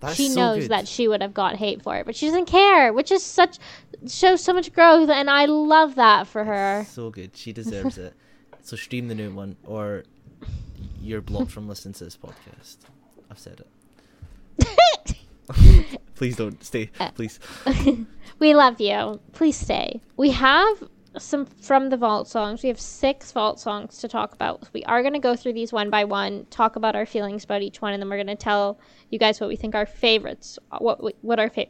that's 0.00 0.14
she 0.16 0.28
so 0.30 0.40
knows 0.40 0.62
good. 0.62 0.70
that 0.70 0.88
she 0.88 1.06
would 1.08 1.20
have 1.20 1.34
got 1.34 1.56
hate 1.56 1.82
for 1.82 1.94
it, 1.96 2.06
but 2.06 2.16
she 2.16 2.24
doesn't 2.24 2.46
care, 2.46 2.90
which 2.90 3.12
is 3.12 3.22
such 3.22 3.58
shows 4.08 4.42
so 4.42 4.54
much 4.54 4.72
growth, 4.72 5.10
and 5.10 5.28
I 5.28 5.44
love 5.44 5.96
that 5.96 6.26
for 6.26 6.42
her. 6.44 6.86
So 6.88 7.10
good. 7.10 7.36
She 7.36 7.52
deserves 7.52 7.98
it. 7.98 8.14
So 8.62 8.76
stream 8.76 9.08
the 9.08 9.14
new 9.14 9.30
one 9.30 9.56
or 9.66 10.04
you're 11.02 11.20
blocked 11.20 11.50
from 11.50 11.68
listening 11.68 11.92
to 11.94 12.04
this 12.04 12.16
podcast. 12.16 12.78
I've 13.30 13.38
said 13.38 13.60
it. 14.58 14.66
Please 16.14 16.36
don't 16.36 16.62
stay. 16.62 16.90
Uh, 17.00 17.10
Please. 17.12 17.38
we 18.38 18.54
love 18.54 18.80
you. 18.80 19.20
Please 19.32 19.56
stay. 19.56 20.00
We 20.16 20.30
have 20.30 20.82
some 21.18 21.46
from 21.46 21.88
the 21.90 21.96
vault 21.96 22.28
songs. 22.28 22.62
We 22.62 22.68
have 22.68 22.78
six 22.80 23.32
vault 23.32 23.58
songs 23.58 23.98
to 23.98 24.08
talk 24.08 24.32
about. 24.32 24.68
We 24.72 24.84
are 24.84 25.02
going 25.02 25.14
to 25.14 25.18
go 25.18 25.34
through 25.34 25.54
these 25.54 25.72
one 25.72 25.90
by 25.90 26.04
one, 26.04 26.46
talk 26.50 26.76
about 26.76 26.94
our 26.94 27.06
feelings 27.06 27.44
about 27.44 27.62
each 27.62 27.80
one, 27.82 27.92
and 27.92 28.02
then 28.02 28.08
we're 28.08 28.16
going 28.16 28.26
to 28.28 28.36
tell 28.36 28.78
you 29.10 29.18
guys 29.18 29.40
what 29.40 29.48
we 29.48 29.56
think 29.56 29.74
our 29.74 29.86
favorites, 29.86 30.58
what 30.78 31.02
we- 31.02 31.14
what 31.22 31.40
our 31.40 31.50
fa- 31.50 31.66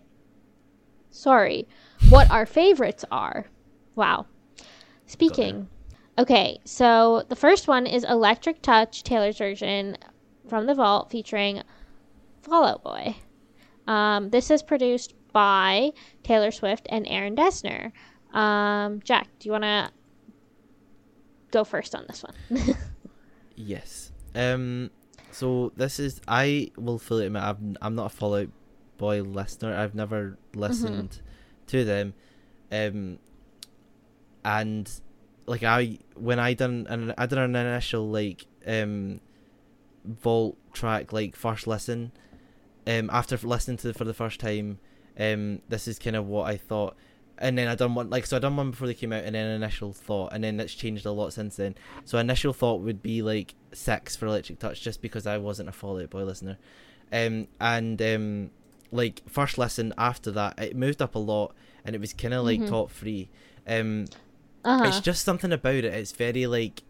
sorry, 1.11 1.67
what 2.09 2.31
our 2.31 2.47
favorites 2.47 3.05
are. 3.11 3.47
Wow. 3.95 4.27
Speaking. 5.07 5.69
Okay, 6.19 6.59
so 6.65 7.25
the 7.29 7.37
first 7.37 7.67
one 7.67 7.87
is 7.87 8.05
Electric 8.05 8.61
Touch, 8.63 9.03
Taylor's 9.03 9.39
version 9.39 9.97
from 10.49 10.67
the 10.67 10.75
vault, 10.75 11.11
featuring 11.11 11.63
Fall 12.43 12.65
Out 12.65 12.83
Boy. 12.85 13.17
Um, 13.87 14.31
this 14.31 14.51
is 14.51 14.63
produced 14.63 15.15
by 15.33 15.93
Taylor 16.23 16.51
Swift 16.51 16.87
and 16.91 17.07
Aaron 17.09 17.37
Dessner. 17.37 17.93
Um, 18.33 19.01
Jack, 19.03 19.29
do 19.39 19.49
you 19.49 19.53
want 19.53 19.65
to 19.65 19.91
go 21.51 21.65
first 21.65 21.95
on 21.95 22.05
this 22.07 22.23
one? 22.23 22.77
Yes. 23.57 24.11
Um. 24.35 24.91
So 25.33 25.73
this 25.77 26.01
is. 26.01 26.21
I 26.27 26.71
will 26.77 26.99
fully 26.99 27.27
admit 27.27 27.43
I'm. 27.43 27.77
I'm 27.83 27.95
not 27.95 28.07
a 28.07 28.09
Fall 28.09 28.35
Out 28.35 28.49
Boy 28.97 29.23
listener. 29.23 29.77
I've 29.77 29.95
never 29.95 30.39
listened 30.55 31.21
to 31.67 31.85
them. 31.85 32.15
Um. 32.73 33.19
And 34.45 34.91
like 35.47 35.63
I 35.63 35.99
when 36.15 36.39
I 36.39 36.55
done 36.55 36.87
an 36.89 37.13
I 37.19 37.27
done 37.27 37.55
an 37.55 37.55
initial 37.55 38.09
like 38.09 38.47
um 38.67 39.21
vault 40.05 40.57
track 40.73 41.13
like 41.13 41.37
first 41.37 41.67
listen 41.67 42.13
um 42.87 43.11
after 43.13 43.37
listening 43.39 43.77
to 43.79 43.89
it 43.91 43.97
for 43.97 44.05
the 44.05 44.15
first 44.15 44.41
time 44.41 44.79
um 45.19 45.61
this 45.69 45.87
is 45.89 45.99
kind 45.99 46.17
of 46.17 46.27
what 46.27 46.47
I 46.49 46.57
thought 46.57 46.97
and 47.39 47.57
then 47.57 47.69
I 47.69 47.75
done 47.75 47.95
one 47.95 48.11
like 48.11 48.27
so 48.27 48.37
I 48.37 48.41
done 48.41 48.57
one 48.57 48.71
before 48.71 48.87
they 48.87 48.95
came 48.95 49.13
out 49.13 49.25
and 49.25 49.35
then 49.35 49.51
initial 49.51 49.93
thought 49.93 50.33
and 50.33 50.43
then 50.45 50.61
it's 50.61 50.75
changed 50.75 51.07
a 51.07 51.13
lot 51.13 51.33
since 51.33 51.57
then 51.57 51.75
so 52.05 52.19
initial 52.19 52.53
thought 52.53 52.81
would 52.81 53.03
be 53.03 53.23
like 53.23 53.55
six 53.73 54.17
for 54.17 54.27
Electric 54.27 54.59
Touch 54.59 54.81
just 54.83 55.01
because 55.03 55.27
I 55.27 55.39
wasn't 55.39 55.69
a 55.69 55.73
Fall 55.73 56.01
Out 56.01 56.11
Boy 56.11 56.25
listener 56.25 56.59
um 57.13 57.49
and 57.61 58.01
um 58.03 58.51
like 58.93 59.23
first 59.29 59.57
listen 59.59 59.93
after 59.99 60.31
that 60.33 60.59
it 60.59 60.77
moved 60.77 61.01
up 61.03 61.15
a 61.15 61.19
lot 61.19 61.55
and 61.85 61.95
it 61.95 62.01
was 62.01 62.13
kind 62.13 62.35
of 62.35 62.45
like 62.45 62.61
Mhm. 62.61 62.69
top 62.69 62.91
three 62.91 63.29
um 63.67 64.07
Uh-huh. 64.65 64.85
it's 64.87 65.01
just 65.01 65.25
something 65.25 65.53
about 65.53 65.75
it. 65.75 65.85
It's 65.87 66.13
very 66.13 66.47
like 66.47 66.83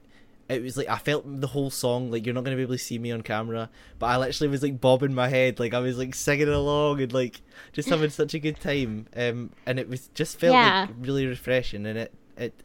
it 0.51 0.63
was 0.63 0.77
like 0.77 0.89
I 0.89 0.99
felt 0.99 1.25
the 1.41 1.47
whole 1.47 1.71
song 1.71 2.11
like 2.11 2.27
you're 2.27 2.35
not 2.35 2.45
gonna 2.45 2.57
be 2.57 2.63
able 2.63 2.75
to 2.75 2.79
see 2.79 2.99
me 2.99 3.13
on 3.13 3.23
camera, 3.23 3.71
but 3.99 4.07
I 4.07 4.17
literally 4.19 4.49
was 4.51 4.63
like 4.63 4.81
bobbing 4.81 5.15
my 5.15 5.29
head, 5.29 5.59
like 5.61 5.73
I 5.75 5.79
was 5.79 5.97
like 5.97 6.15
singing 6.15 6.49
along 6.49 7.01
and 7.01 7.13
like 7.13 7.41
just 7.73 7.89
having 7.89 8.11
such 8.11 8.35
a 8.35 8.39
good 8.39 8.61
time. 8.61 9.07
Um, 9.17 9.51
and 9.67 9.79
it 9.79 9.89
was 9.89 10.09
just 10.15 10.39
felt 10.39 10.55
Yeah. 10.55 10.87
like 10.89 10.97
really 11.01 11.27
refreshing, 11.27 11.87
and 11.87 11.99
it 11.99 12.13
it 12.37 12.63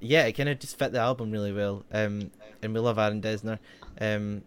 yeah, 0.00 0.24
it 0.26 0.32
kind 0.32 0.48
of 0.48 0.58
just 0.58 0.78
fit 0.78 0.92
the 0.92 0.98
album 0.98 1.30
really 1.30 1.52
well. 1.52 1.84
Um, 1.90 2.30
and 2.62 2.74
we 2.74 2.80
love 2.80 2.98
Aaron 2.98 3.20
Dessner. 3.22 3.58
Um, 4.00 4.42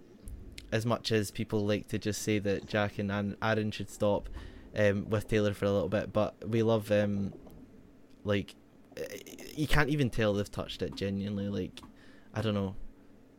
as 0.71 0.85
much 0.85 1.11
as 1.13 1.31
people 1.31 1.65
like 1.65 1.87
to 1.87 1.97
just 1.97 2.21
say 2.21 2.39
that 2.39 2.67
Jack 2.67 2.99
and 2.99 3.09
Aaron- 3.09 3.37
Aaron 3.41 3.71
should 3.71 3.89
stop, 3.89 4.27
um, 4.75 5.09
with 5.09 5.27
Taylor 5.29 5.53
for 5.53 5.63
a 5.65 5.71
little 5.71 5.87
bit, 5.89 6.11
but 6.13 6.35
we 6.47 6.61
love 6.61 6.91
um, 6.91 7.33
like 8.23 8.53
you 9.55 9.67
can't 9.67 9.89
even 9.89 10.09
tell 10.09 10.33
they've 10.33 10.51
touched 10.51 10.81
it 10.81 10.95
genuinely 10.95 11.47
like 11.47 11.81
i 12.37 12.41
don't 12.41 12.53
know 12.53 12.75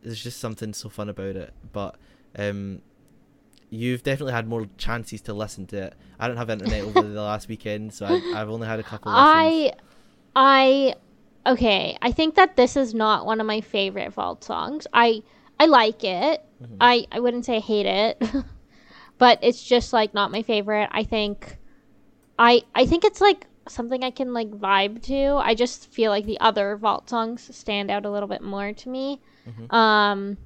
there's 0.03 0.21
just 0.21 0.39
something 0.39 0.73
so 0.73 0.89
fun 0.89 1.09
about 1.09 1.35
it 1.35 1.53
but 1.71 1.95
um 2.37 2.81
you've 3.69 4.03
definitely 4.03 4.33
had 4.33 4.47
more 4.47 4.65
chances 4.77 5.21
to 5.21 5.33
listen 5.33 5.65
to 5.65 5.77
it 5.87 5.93
i 6.19 6.27
don't 6.27 6.37
have 6.37 6.49
internet 6.49 6.83
over 6.83 7.03
the 7.03 7.21
last 7.31 7.47
weekend 7.47 7.93
so 7.93 8.05
I, 8.05 8.21
i've 8.41 8.49
only 8.49 8.67
had 8.67 8.79
a 8.79 8.83
couple. 8.83 9.11
I, 9.11 9.73
I, 10.35 10.95
okay. 11.45 11.97
I 12.01 12.11
think 12.11 12.35
that 12.35 12.55
this 12.55 12.75
is 12.77 12.93
not 12.93 13.25
one 13.25 13.39
of 13.41 13.47
my 13.47 13.61
favorite 13.61 14.13
vault 14.13 14.43
songs. 14.43 14.87
I, 14.93 15.23
I 15.59 15.65
like 15.65 16.03
it. 16.03 16.43
Mhm. 16.61 16.77
I, 16.79 17.05
I 17.11 17.19
wouldn't 17.19 17.45
say 17.45 17.57
I 17.57 17.59
hate 17.59 17.85
it, 17.85 18.21
but 19.17 19.39
it's 19.41 19.61
just 19.63 19.91
like 19.93 20.13
not 20.13 20.31
my 20.31 20.43
favorite. 20.43 20.89
I 20.91 21.03
think, 21.03 21.57
I, 22.37 22.61
I 22.75 22.85
think 22.85 23.03
it's 23.03 23.21
like 23.21 23.47
something 23.69 24.03
I 24.03 24.11
can 24.11 24.33
like 24.33 24.49
vibe 24.49 25.01
to. 25.03 25.35
I 25.35 25.55
just 25.55 25.87
feel 25.91 26.11
like 26.11 26.25
the 26.25 26.39
other 26.39 26.75
vault 26.77 27.09
songs 27.09 27.55
stand 27.55 27.89
out 27.91 28.05
a 28.05 28.09
little 28.11 28.27
bit 28.27 28.41
more 28.41 28.73
to 28.73 28.89
me. 28.89 29.21
Mhm. 29.47 29.73
Um, 29.73 30.37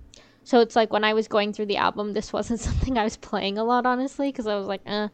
so 0.43 0.59
it's 0.59 0.75
like 0.75 0.91
when 0.91 1.03
I 1.03 1.13
was 1.13 1.27
going 1.27 1.53
through 1.53 1.67
the 1.67 1.77
album, 1.77 2.13
this 2.13 2.33
wasn't 2.33 2.59
something 2.67 2.97
I 2.97 3.03
was 3.03 3.17
playing 3.17 3.57
a 3.57 3.63
lot, 3.63 3.85
honestly, 3.85 4.29
because 4.29 4.47
I 4.47 4.55
was 4.55 4.67
like, 4.67 4.81
eh, 4.85 5.07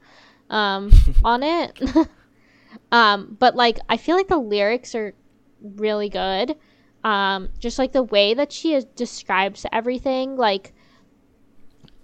um, 0.49 0.91
on 1.23 1.43
it. 1.43 1.79
um, 2.91 3.37
but 3.39 3.55
like 3.55 3.79
I 3.89 3.97
feel 3.97 4.15
like 4.15 4.27
the 4.27 4.37
lyrics 4.37 4.95
are 4.95 5.13
really 5.61 6.09
good. 6.09 6.55
Um, 7.03 7.49
just 7.59 7.79
like 7.79 7.93
the 7.93 8.03
way 8.03 8.33
that 8.33 8.51
she 8.51 8.73
is, 8.73 8.85
describes 8.85 9.65
everything, 9.71 10.35
like. 10.35 10.73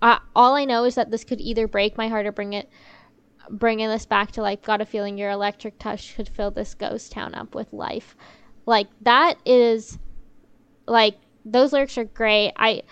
Uh, 0.02 0.20
all 0.36 0.54
I 0.54 0.66
know 0.66 0.84
is 0.84 0.96
that 0.96 1.10
this 1.10 1.24
could 1.24 1.42
either 1.42 1.68
break 1.68 1.98
my 1.98 2.10
heart 2.10 2.28
or 2.28 2.32
bring 2.32 2.54
it, 2.54 2.70
bringing 3.50 3.90
this 3.90 4.06
back 4.06 4.32
to 4.34 4.42
like, 4.42 4.64
got 4.64 4.82
a 4.82 4.86
feeling 4.86 5.18
your 5.18 5.32
electric 5.32 5.80
touch 5.80 6.16
could 6.16 6.30
fill 6.30 6.52
this 6.52 6.74
ghost 6.74 7.12
town 7.12 7.36
up 7.36 7.56
with 7.56 7.72
life. 7.74 8.16
Like 8.66 8.88
that 9.02 9.38
is, 9.46 9.98
like 10.88 11.18
those 11.44 11.74
lyrics 11.74 11.98
are 11.98 12.06
great. 12.06 12.54
I, 12.58 12.84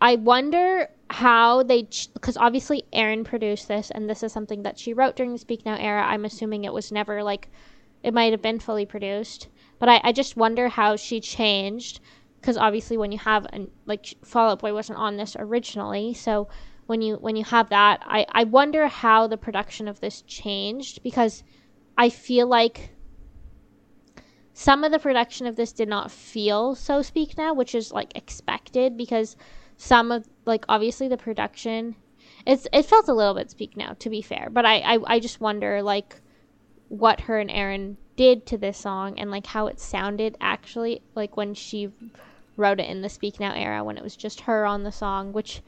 I 0.00 0.16
wonder 0.16 0.88
how 1.10 1.62
they 1.62 1.82
because 2.14 2.36
obviously 2.36 2.84
Aaron 2.92 3.24
produced 3.24 3.68
this 3.68 3.90
and 3.90 4.08
this 4.08 4.22
is 4.22 4.32
something 4.32 4.62
that 4.62 4.78
she 4.78 4.92
wrote 4.92 5.16
during 5.16 5.32
the 5.32 5.38
Speak 5.38 5.64
Now 5.64 5.76
era. 5.76 6.02
I'm 6.04 6.24
assuming 6.24 6.64
it 6.64 6.72
was 6.72 6.90
never 6.90 7.22
like 7.22 7.48
it 8.02 8.12
might 8.12 8.32
have 8.32 8.42
been 8.42 8.58
fully 8.58 8.84
produced, 8.84 9.48
but 9.78 9.88
I, 9.88 10.00
I 10.04 10.12
just 10.12 10.36
wonder 10.36 10.68
how 10.68 10.96
she 10.96 11.20
changed 11.20 12.00
because 12.40 12.56
obviously 12.56 12.96
when 12.96 13.12
you 13.12 13.18
have 13.18 13.46
an 13.52 13.70
like 13.86 14.14
Fall 14.24 14.50
Out 14.50 14.60
Boy 14.60 14.74
wasn't 14.74 14.98
on 14.98 15.16
this 15.16 15.36
originally, 15.38 16.14
so 16.14 16.48
when 16.86 17.02
you 17.02 17.16
when 17.16 17.36
you 17.36 17.44
have 17.44 17.70
that, 17.70 18.02
I 18.06 18.26
I 18.30 18.44
wonder 18.44 18.88
how 18.88 19.26
the 19.26 19.36
production 19.36 19.88
of 19.88 20.00
this 20.00 20.22
changed 20.22 21.02
because 21.02 21.42
I 21.96 22.08
feel 22.08 22.46
like 22.46 22.90
some 24.52 24.84
of 24.84 24.92
the 24.92 24.98
production 24.98 25.46
of 25.46 25.56
this 25.56 25.72
did 25.72 25.88
not 25.88 26.10
feel 26.10 26.74
so 26.74 27.02
speak 27.02 27.36
now, 27.36 27.54
which 27.54 27.74
is 27.74 27.92
like 27.92 28.16
expected 28.16 28.96
because 28.96 29.36
some 29.76 30.12
of 30.12 30.28
like 30.44 30.64
obviously 30.68 31.08
the 31.08 31.16
production 31.16 31.96
it's 32.46 32.66
it 32.72 32.84
felt 32.84 33.08
a 33.08 33.12
little 33.12 33.34
bit 33.34 33.50
speak 33.50 33.76
now 33.76 33.94
to 33.98 34.10
be 34.10 34.22
fair 34.22 34.48
but 34.50 34.64
I, 34.64 34.78
I 34.78 34.98
i 35.06 35.20
just 35.20 35.40
wonder 35.40 35.82
like 35.82 36.20
what 36.88 37.22
her 37.22 37.38
and 37.38 37.50
aaron 37.50 37.96
did 38.16 38.46
to 38.46 38.58
this 38.58 38.78
song 38.78 39.18
and 39.18 39.30
like 39.30 39.46
how 39.46 39.66
it 39.66 39.80
sounded 39.80 40.36
actually 40.40 41.02
like 41.14 41.36
when 41.36 41.54
she 41.54 41.90
wrote 42.56 42.78
it 42.78 42.88
in 42.88 43.02
the 43.02 43.08
speak 43.08 43.40
now 43.40 43.52
era 43.52 43.82
when 43.82 43.96
it 43.96 44.04
was 44.04 44.16
just 44.16 44.42
her 44.42 44.64
on 44.64 44.84
the 44.84 44.92
song 44.92 45.32
which 45.32 45.62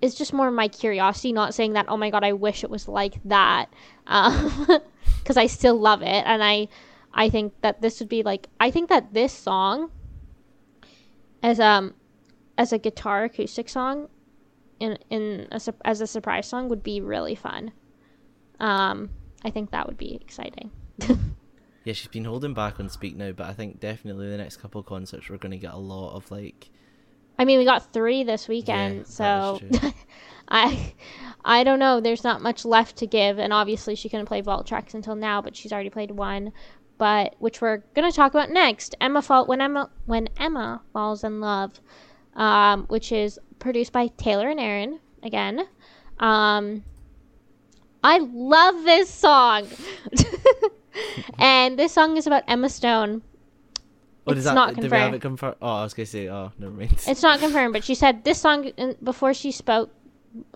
is 0.00 0.14
just 0.14 0.32
more 0.32 0.50
my 0.50 0.68
curiosity 0.68 1.32
not 1.32 1.54
saying 1.54 1.72
that 1.74 1.86
oh 1.88 1.96
my 1.96 2.10
god 2.10 2.24
i 2.24 2.32
wish 2.32 2.64
it 2.64 2.70
was 2.70 2.88
like 2.88 3.14
that 3.24 3.66
because 4.04 4.70
um, 4.76 4.82
i 5.36 5.46
still 5.46 5.78
love 5.78 6.02
it 6.02 6.24
and 6.26 6.42
i 6.42 6.68
i 7.12 7.28
think 7.28 7.52
that 7.60 7.80
this 7.80 8.00
would 8.00 8.08
be 8.08 8.22
like 8.22 8.48
i 8.60 8.70
think 8.70 8.88
that 8.88 9.12
this 9.14 9.32
song 9.32 9.90
as 11.42 11.60
um 11.60 11.94
as 12.56 12.72
a 12.72 12.78
guitar 12.78 13.24
acoustic 13.24 13.68
song 13.68 14.08
in 14.80 14.98
in 15.10 15.48
a, 15.50 15.60
as 15.84 16.00
a 16.00 16.06
surprise 16.06 16.46
song 16.46 16.68
would 16.68 16.82
be 16.82 17.00
really 17.00 17.34
fun. 17.34 17.72
Um, 18.60 19.10
I 19.44 19.50
think 19.50 19.70
that 19.70 19.86
would 19.86 19.98
be 19.98 20.16
exciting. 20.16 20.70
yeah, 21.84 21.92
she's 21.92 22.06
been 22.06 22.24
holding 22.24 22.54
back 22.54 22.78
on 22.80 22.88
Speak 22.88 23.16
Now, 23.16 23.32
but 23.32 23.46
I 23.46 23.52
think 23.52 23.80
definitely 23.80 24.30
the 24.30 24.36
next 24.36 24.58
couple 24.58 24.80
of 24.80 24.86
concerts 24.86 25.28
we're 25.28 25.38
going 25.38 25.52
to 25.52 25.58
get 25.58 25.74
a 25.74 25.78
lot 25.78 26.14
of 26.14 26.30
like. 26.30 26.70
I 27.38 27.44
mean, 27.44 27.58
we 27.58 27.64
got 27.64 27.92
three 27.92 28.24
this 28.24 28.48
weekend, 28.48 28.98
yeah, 28.98 29.04
so 29.04 29.60
I 30.48 30.94
I 31.44 31.64
don't 31.64 31.78
know. 31.78 32.00
There's 32.00 32.24
not 32.24 32.42
much 32.42 32.64
left 32.64 32.96
to 32.96 33.06
give, 33.06 33.38
and 33.38 33.52
obviously 33.52 33.94
she 33.94 34.08
couldn't 34.08 34.26
play 34.26 34.40
vault 34.40 34.66
tracks 34.66 34.94
until 34.94 35.14
now, 35.14 35.42
but 35.42 35.56
she's 35.56 35.72
already 35.72 35.90
played 35.90 36.12
one. 36.12 36.52
But 36.96 37.34
which 37.38 37.60
we're 37.60 37.78
gonna 37.94 38.12
talk 38.12 38.32
about 38.32 38.50
next. 38.50 38.94
Emma 39.00 39.20
fall 39.20 39.46
when 39.46 39.60
Emma 39.60 39.90
when 40.06 40.28
Emma 40.38 40.80
falls 40.92 41.24
in 41.24 41.40
love 41.40 41.80
um, 42.36 42.84
which 42.86 43.12
is 43.12 43.38
produced 43.58 43.92
by 43.92 44.08
Taylor 44.08 44.48
and 44.48 44.60
Aaron 44.60 45.00
again. 45.22 45.66
Um, 46.18 46.84
I 48.02 48.18
love 48.18 48.84
this 48.84 49.08
song. 49.10 49.66
and 51.38 51.78
this 51.78 51.92
song 51.92 52.16
is 52.16 52.26
about 52.26 52.44
Emma 52.46 52.68
Stone. 52.68 53.22
What 54.24 54.36
it's 54.36 54.46
that? 54.46 54.54
not 54.54 54.74
confirmed. 54.74 54.82
Did 54.82 54.92
we 54.92 54.98
have 54.98 55.14
it 55.14 55.20
confirmed? 55.20 55.56
Oh, 55.60 55.68
I 55.68 55.82
was 55.82 55.94
gonna 55.94 56.06
say, 56.06 56.28
oh, 56.28 56.50
never 56.58 56.72
mind. 56.72 56.92
It's 57.06 57.22
not 57.22 57.40
confirmed, 57.40 57.74
but 57.74 57.84
she 57.84 57.94
said 57.94 58.24
this 58.24 58.40
song 58.40 58.72
before 59.02 59.34
she 59.34 59.52
spoke. 59.52 59.90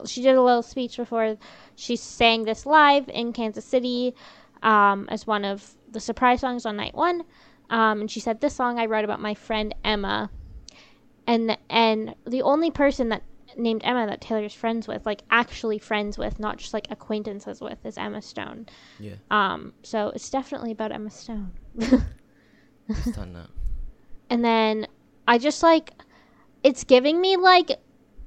She 0.06 0.22
did 0.22 0.34
a 0.34 0.42
little 0.42 0.62
speech 0.62 0.96
before 0.96 1.36
she 1.76 1.96
sang 1.96 2.44
this 2.44 2.66
live 2.66 3.08
in 3.08 3.32
Kansas 3.32 3.64
City 3.64 4.14
um, 4.62 5.06
as 5.10 5.26
one 5.26 5.44
of 5.44 5.74
the 5.92 6.00
surprise 6.00 6.40
songs 6.40 6.66
on 6.66 6.76
night 6.76 6.94
one. 6.94 7.24
Um, 7.70 8.00
and 8.00 8.10
she 8.10 8.20
said, 8.20 8.40
"This 8.40 8.54
song 8.54 8.78
I 8.78 8.86
wrote 8.86 9.04
about 9.04 9.20
my 9.20 9.34
friend 9.34 9.74
Emma, 9.84 10.30
and 11.26 11.56
and 11.68 12.14
the 12.26 12.42
only 12.42 12.70
person 12.70 13.10
that 13.10 13.22
named 13.56 13.82
Emma 13.84 14.06
that 14.06 14.20
Taylor's 14.20 14.54
friends 14.54 14.88
with, 14.88 15.04
like 15.04 15.22
actually 15.30 15.78
friends 15.78 16.16
with, 16.16 16.38
not 16.38 16.56
just 16.56 16.72
like 16.72 16.86
acquaintances 16.90 17.60
with, 17.60 17.84
is 17.84 17.98
Emma 17.98 18.22
Stone. 18.22 18.66
Yeah. 18.98 19.14
Um. 19.30 19.74
So 19.82 20.08
it's 20.14 20.30
definitely 20.30 20.72
about 20.72 20.92
Emma 20.92 21.10
Stone. 21.10 21.52
done 23.14 23.34
that. 23.34 23.50
And 24.30 24.44
then 24.44 24.86
I 25.26 25.38
just 25.38 25.62
like, 25.62 25.92
it's 26.62 26.84
giving 26.84 27.20
me 27.20 27.36
like 27.36 27.70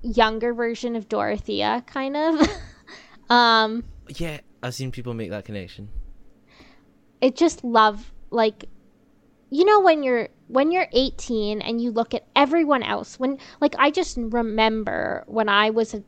younger 0.01 0.53
version 0.53 0.95
of 0.95 1.09
Dorothea, 1.09 1.83
kind 1.87 2.17
of. 2.17 2.49
um. 3.29 3.83
Yeah, 4.07 4.39
I've 4.63 4.73
seen 4.73 4.91
people 4.91 5.13
make 5.13 5.29
that 5.29 5.45
connection. 5.45 5.89
It 7.21 7.35
just 7.35 7.63
love 7.63 8.11
like, 8.31 8.65
you 9.51 9.65
know 9.65 9.81
when 9.81 10.01
you're 10.01 10.29
when 10.47 10.71
you're 10.71 10.87
18 10.91 11.61
and 11.61 11.79
you 11.81 11.91
look 11.91 12.13
at 12.13 12.25
everyone 12.35 12.81
else 12.81 13.19
when 13.19 13.37
like 13.59 13.75
i 13.77 13.91
just 13.91 14.17
remember 14.17 15.23
when 15.27 15.47
i 15.47 15.69
was 15.69 15.93
an 15.93 16.03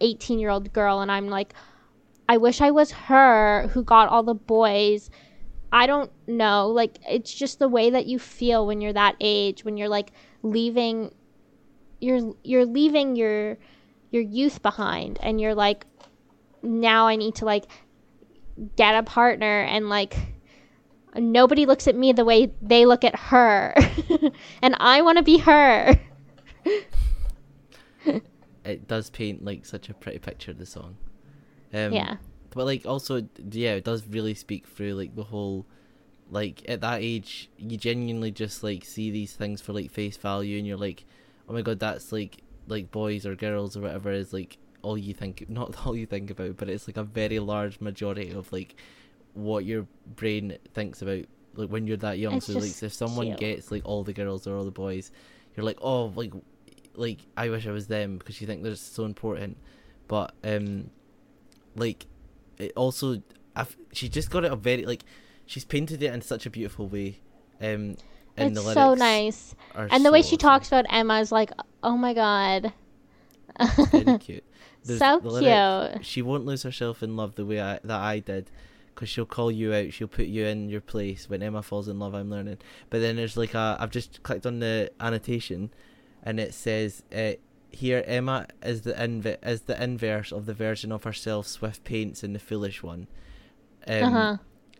18 0.00 0.38
year 0.38 0.50
old 0.50 0.72
girl 0.72 1.00
and 1.00 1.12
i'm 1.12 1.28
like 1.28 1.54
i 2.28 2.36
wish 2.36 2.60
i 2.60 2.70
was 2.70 2.90
her 2.90 3.68
who 3.68 3.84
got 3.84 4.08
all 4.08 4.22
the 4.22 4.34
boys 4.34 5.10
i 5.72 5.86
don't 5.86 6.10
know 6.26 6.68
like 6.68 6.98
it's 7.08 7.32
just 7.32 7.58
the 7.58 7.68
way 7.68 7.90
that 7.90 8.06
you 8.06 8.18
feel 8.18 8.66
when 8.66 8.80
you're 8.80 8.92
that 8.92 9.16
age 9.20 9.64
when 9.64 9.76
you're 9.76 9.88
like 9.88 10.12
leaving 10.42 11.12
you're 12.00 12.34
you're 12.44 12.66
leaving 12.66 13.16
your 13.16 13.58
your 14.10 14.22
youth 14.22 14.62
behind 14.62 15.18
and 15.22 15.40
you're 15.40 15.54
like 15.54 15.86
now 16.62 17.06
i 17.06 17.16
need 17.16 17.34
to 17.34 17.44
like 17.44 17.66
get 18.76 18.94
a 18.94 19.02
partner 19.02 19.62
and 19.62 19.88
like 19.88 20.16
nobody 21.18 21.66
looks 21.66 21.88
at 21.88 21.94
me 21.94 22.12
the 22.12 22.24
way 22.24 22.52
they 22.62 22.86
look 22.86 23.04
at 23.04 23.16
her. 23.16 23.74
and 24.62 24.76
I 24.78 25.02
want 25.02 25.18
to 25.18 25.24
be 25.24 25.38
her. 25.38 25.98
it 28.64 28.88
does 28.88 29.10
paint 29.10 29.44
like 29.44 29.66
such 29.66 29.88
a 29.88 29.94
pretty 29.94 30.18
picture 30.18 30.50
of 30.50 30.58
the 30.58 30.66
song. 30.66 30.96
Um, 31.72 31.92
yeah. 31.92 32.16
But 32.56 32.64
like 32.64 32.86
also 32.86 33.28
yeah, 33.50 33.74
it 33.74 33.84
does 33.84 34.06
really 34.08 34.32
speak 34.32 34.66
through 34.66 34.94
like 34.94 35.14
the 35.14 35.24
whole 35.24 35.66
like 36.30 36.62
at 36.68 36.80
that 36.80 37.02
age 37.02 37.50
you 37.58 37.76
genuinely 37.76 38.30
just 38.30 38.64
like 38.64 38.82
see 38.82 39.10
these 39.10 39.34
things 39.34 39.60
for 39.60 39.74
like 39.74 39.90
face 39.90 40.16
value 40.16 40.56
and 40.56 40.66
you're 40.66 40.78
like, 40.78 41.04
Oh 41.50 41.52
my 41.52 41.60
god, 41.60 41.78
that's 41.78 42.12
like 42.12 42.38
like 42.66 42.90
boys 42.90 43.26
or 43.26 43.36
girls 43.36 43.76
or 43.76 43.82
whatever 43.82 44.10
is 44.10 44.32
like 44.32 44.56
all 44.80 44.96
you 44.96 45.12
think 45.12 45.44
not 45.50 45.86
all 45.86 45.94
you 45.94 46.06
think 46.06 46.30
about, 46.30 46.56
but 46.56 46.70
it's 46.70 46.88
like 46.88 46.96
a 46.96 47.04
very 47.04 47.40
large 47.40 47.78
majority 47.82 48.30
of 48.30 48.50
like 48.52 48.74
what 49.34 49.66
your 49.66 49.86
brain 50.16 50.56
thinks 50.72 51.02
about 51.02 51.26
like 51.56 51.68
when 51.68 51.86
you're 51.86 51.98
that 51.98 52.18
young. 52.18 52.36
It's 52.36 52.46
so 52.46 52.54
like 52.54 52.82
if 52.82 52.94
someone 52.94 53.26
cute. 53.26 53.38
gets 53.38 53.70
like 53.70 53.82
all 53.84 54.02
the 54.02 54.14
girls 54.14 54.46
or 54.46 54.56
all 54.56 54.64
the 54.64 54.70
boys, 54.70 55.10
you're 55.54 55.66
like, 55.66 55.78
oh, 55.82 56.06
like 56.16 56.32
like 56.94 57.18
I 57.36 57.50
wish 57.50 57.66
I 57.66 57.70
was 57.70 57.86
them 57.86 58.16
because 58.16 58.40
you 58.40 58.46
think 58.46 58.62
they're 58.62 58.76
so 58.76 59.04
important. 59.04 59.58
But 60.08 60.32
um, 60.42 60.88
like 61.74 62.06
it 62.58 62.72
also, 62.76 63.22
I've, 63.54 63.76
she 63.92 64.08
just 64.08 64.30
got 64.30 64.44
it 64.44 64.52
a 64.52 64.56
very 64.56 64.84
like 64.84 65.04
she's 65.46 65.64
painted 65.64 66.02
it 66.02 66.12
in 66.12 66.22
such 66.22 66.46
a 66.46 66.50
beautiful 66.50 66.88
way. 66.88 67.20
Um, 67.60 67.96
and 68.38 68.54
it's 68.56 68.72
so 68.74 68.94
nice, 68.94 69.54
and 69.74 69.90
the 69.90 70.08
so 70.08 70.12
way 70.12 70.20
she 70.20 70.36
awesome. 70.36 70.38
talks 70.38 70.68
about 70.68 70.84
Emma 70.90 71.20
is 71.20 71.32
like, 71.32 71.50
oh 71.82 71.96
my 71.96 72.12
god. 72.12 72.72
very 73.90 74.18
cute. 74.20 74.44
There's 74.84 74.98
so 74.98 75.20
cute. 75.20 76.04
She 76.04 76.20
won't 76.20 76.44
lose 76.44 76.62
herself 76.62 77.02
in 77.02 77.16
love 77.16 77.34
the 77.34 77.46
way 77.46 77.60
I, 77.60 77.80
that 77.82 78.00
I 78.00 78.18
did 78.20 78.50
because 78.96 79.10
she'll 79.10 79.26
call 79.26 79.52
you 79.52 79.74
out, 79.74 79.92
she'll 79.92 80.08
put 80.08 80.26
you 80.26 80.46
in 80.46 80.70
your 80.70 80.80
place. 80.80 81.28
When 81.28 81.42
Emma 81.42 81.62
falls 81.62 81.86
in 81.86 81.98
love, 81.98 82.14
I'm 82.14 82.30
learning. 82.30 82.58
But 82.88 83.00
then 83.00 83.16
there's 83.16 83.36
like 83.36 83.52
a, 83.54 83.76
I've 83.78 83.90
just 83.90 84.22
clicked 84.22 84.46
on 84.46 84.58
the 84.58 84.90
annotation, 84.98 85.70
and 86.22 86.40
it 86.40 86.54
says 86.54 87.02
uh, 87.14 87.32
here 87.76 88.02
Emma 88.06 88.46
is 88.62 88.82
the 88.82 88.92
inv- 88.94 89.38
is 89.46 89.62
the 89.62 89.82
inverse 89.82 90.32
of 90.32 90.46
the 90.46 90.54
version 90.54 90.90
of 90.92 91.04
herself 91.04 91.46
Swift 91.46 91.84
paints 91.84 92.24
in 92.24 92.32
the 92.32 92.38
foolish 92.38 92.82
one. 92.82 93.06
Um, 93.86 94.02
uh-huh. 94.02 94.36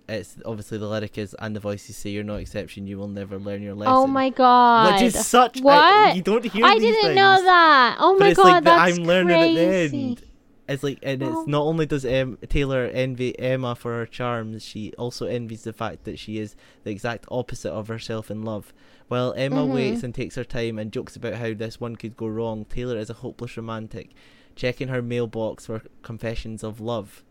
It's 0.09 0.37
obviously 0.45 0.79
the 0.79 0.87
lyric 0.87 1.19
is 1.19 1.35
and 1.39 1.55
the 1.57 1.61
voices 1.61 1.97
say 1.97 2.11
you're 2.11 2.25
no 2.25 2.37
exception. 2.37 2.87
You 2.87 2.97
will 2.99 3.09
never 3.09 3.39
learn 3.39 3.63
your 3.63 3.75
lesson. 3.75 3.95
Oh 3.95 4.07
my 4.07 4.31
god! 4.31 4.95
Which 4.95 5.03
is 5.03 5.27
such 5.27 5.61
what 5.61 5.79
I, 5.79 6.13
you 6.13 6.23
don't 6.23 6.45
hear. 6.45 6.65
I 6.65 6.79
didn't 6.79 7.03
things, 7.03 7.17
know 7.17 7.43
that. 7.43 7.97
Oh 7.99 8.17
my 8.17 8.33
god, 8.33 8.45
like 8.45 8.65
that's 8.65 8.99
I'm 8.99 9.05
learning 9.05 9.37
crazy. 9.37 9.85
at 9.85 9.91
the 9.91 9.97
end. 9.97 10.23
It's 10.69 10.83
like, 10.83 10.99
and 11.03 11.23
it's 11.23 11.33
oh. 11.33 11.45
not 11.47 11.63
only 11.63 11.87
does 11.87 12.05
um, 12.05 12.39
Taylor 12.49 12.87
envy 12.87 13.39
Emma 13.39 13.77
for 13.77 13.93
her 13.93 14.07
charms, 14.07 14.65
she 14.65 14.93
also 14.99 15.27
envies 15.27 15.63
the 15.63 15.73
fact 15.73 16.05
that 16.05 16.19
she 16.19 16.39
is 16.39 16.57
the 16.83 16.91
exact 16.91 17.27
opposite 17.31 17.71
of 17.71 17.87
herself 17.89 18.31
in 18.31 18.43
love. 18.43 18.73
While 19.07 19.33
Emma 19.37 19.59
mm-hmm. 19.59 19.73
waits 19.73 20.03
and 20.03 20.13
takes 20.13 20.35
her 20.35 20.45
time 20.45 20.79
and 20.79 20.93
jokes 20.93 21.15
about 21.15 21.35
how 21.35 21.55
this 21.55 21.81
one 21.81 21.95
could 21.95 22.17
go 22.17 22.27
wrong, 22.27 22.65
Taylor 22.65 22.99
is 22.99 23.11
a 23.11 23.15
hopeless 23.15 23.57
romantic, 23.57 24.11
checking 24.57 24.89
her 24.89 25.03
mailbox 25.03 25.67
for 25.67 25.83
confessions 26.03 26.65
of 26.65 26.81
love. 26.81 27.23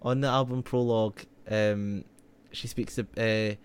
On 0.00 0.22
the 0.22 0.28
album 0.28 0.62
prologue, 0.62 1.20
um, 1.50 2.04
she 2.50 2.66
speaks. 2.66 2.98
Uh, 2.98 3.56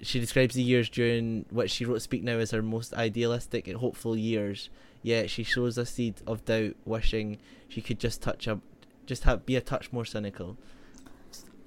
she 0.00 0.20
describes 0.20 0.54
the 0.54 0.62
years 0.62 0.88
during 0.88 1.44
which 1.50 1.70
she 1.70 1.84
wrote 1.84 2.00
"Speak 2.00 2.22
Now" 2.22 2.38
as 2.38 2.52
her 2.52 2.62
most 2.62 2.94
idealistic 2.94 3.68
and 3.68 3.76
hopeful 3.76 4.16
years 4.16 4.70
Yet 5.04 5.28
she 5.28 5.44
shows 5.44 5.76
a 5.76 5.84
seed 5.84 6.22
of 6.26 6.46
doubt, 6.46 6.76
wishing 6.86 7.36
she 7.68 7.82
could 7.82 8.00
just 8.00 8.22
touch 8.22 8.46
a, 8.46 8.58
just 9.04 9.24
have 9.24 9.44
be 9.44 9.54
a 9.54 9.60
touch 9.60 9.92
more 9.92 10.06
cynical. 10.06 10.56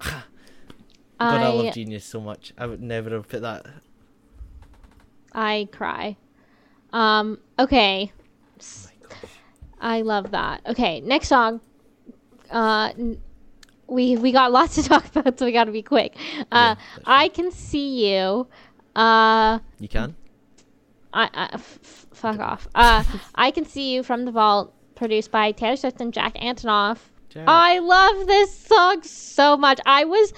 God, 0.00 0.24
I, 1.20 1.44
I 1.44 1.48
love 1.48 1.72
Genius 1.72 2.04
so 2.04 2.20
much. 2.20 2.52
I 2.58 2.66
would 2.66 2.82
never 2.82 3.10
have 3.10 3.28
put 3.28 3.42
that. 3.42 3.64
I 5.32 5.68
cry. 5.70 6.16
Um. 6.92 7.38
Okay. 7.60 8.10
Oh 8.60 9.28
I 9.80 10.02
love 10.02 10.32
that. 10.32 10.62
Okay, 10.66 11.00
next 11.00 11.28
song. 11.28 11.60
Uh, 12.50 12.92
we 13.86 14.16
we 14.16 14.32
got 14.32 14.50
lots 14.50 14.74
to 14.74 14.82
talk 14.88 15.14
about, 15.14 15.38
so 15.38 15.46
we 15.46 15.52
got 15.52 15.64
to 15.64 15.72
be 15.72 15.82
quick. 15.82 16.16
Uh, 16.50 16.74
yeah, 16.74 17.02
I 17.06 17.28
can 17.28 17.52
see 17.52 18.12
you. 18.12 18.48
Uh, 18.96 19.60
you 19.78 19.86
can. 19.86 20.16
I, 21.12 21.28
I 21.32 21.48
f- 21.54 22.06
fuck 22.12 22.38
off. 22.40 22.68
Uh, 22.74 23.04
I 23.34 23.50
can 23.50 23.64
see 23.64 23.94
you 23.94 24.02
from 24.02 24.24
the 24.24 24.32
vault, 24.32 24.74
produced 24.94 25.30
by 25.30 25.52
Taylor 25.52 25.76
Swift 25.76 26.00
and 26.00 26.12
Jack 26.12 26.34
Antonoff. 26.34 26.98
Jared. 27.28 27.48
I 27.48 27.78
love 27.78 28.26
this 28.26 28.56
song 28.58 29.02
so 29.02 29.56
much. 29.56 29.80
I 29.84 30.04
was 30.04 30.32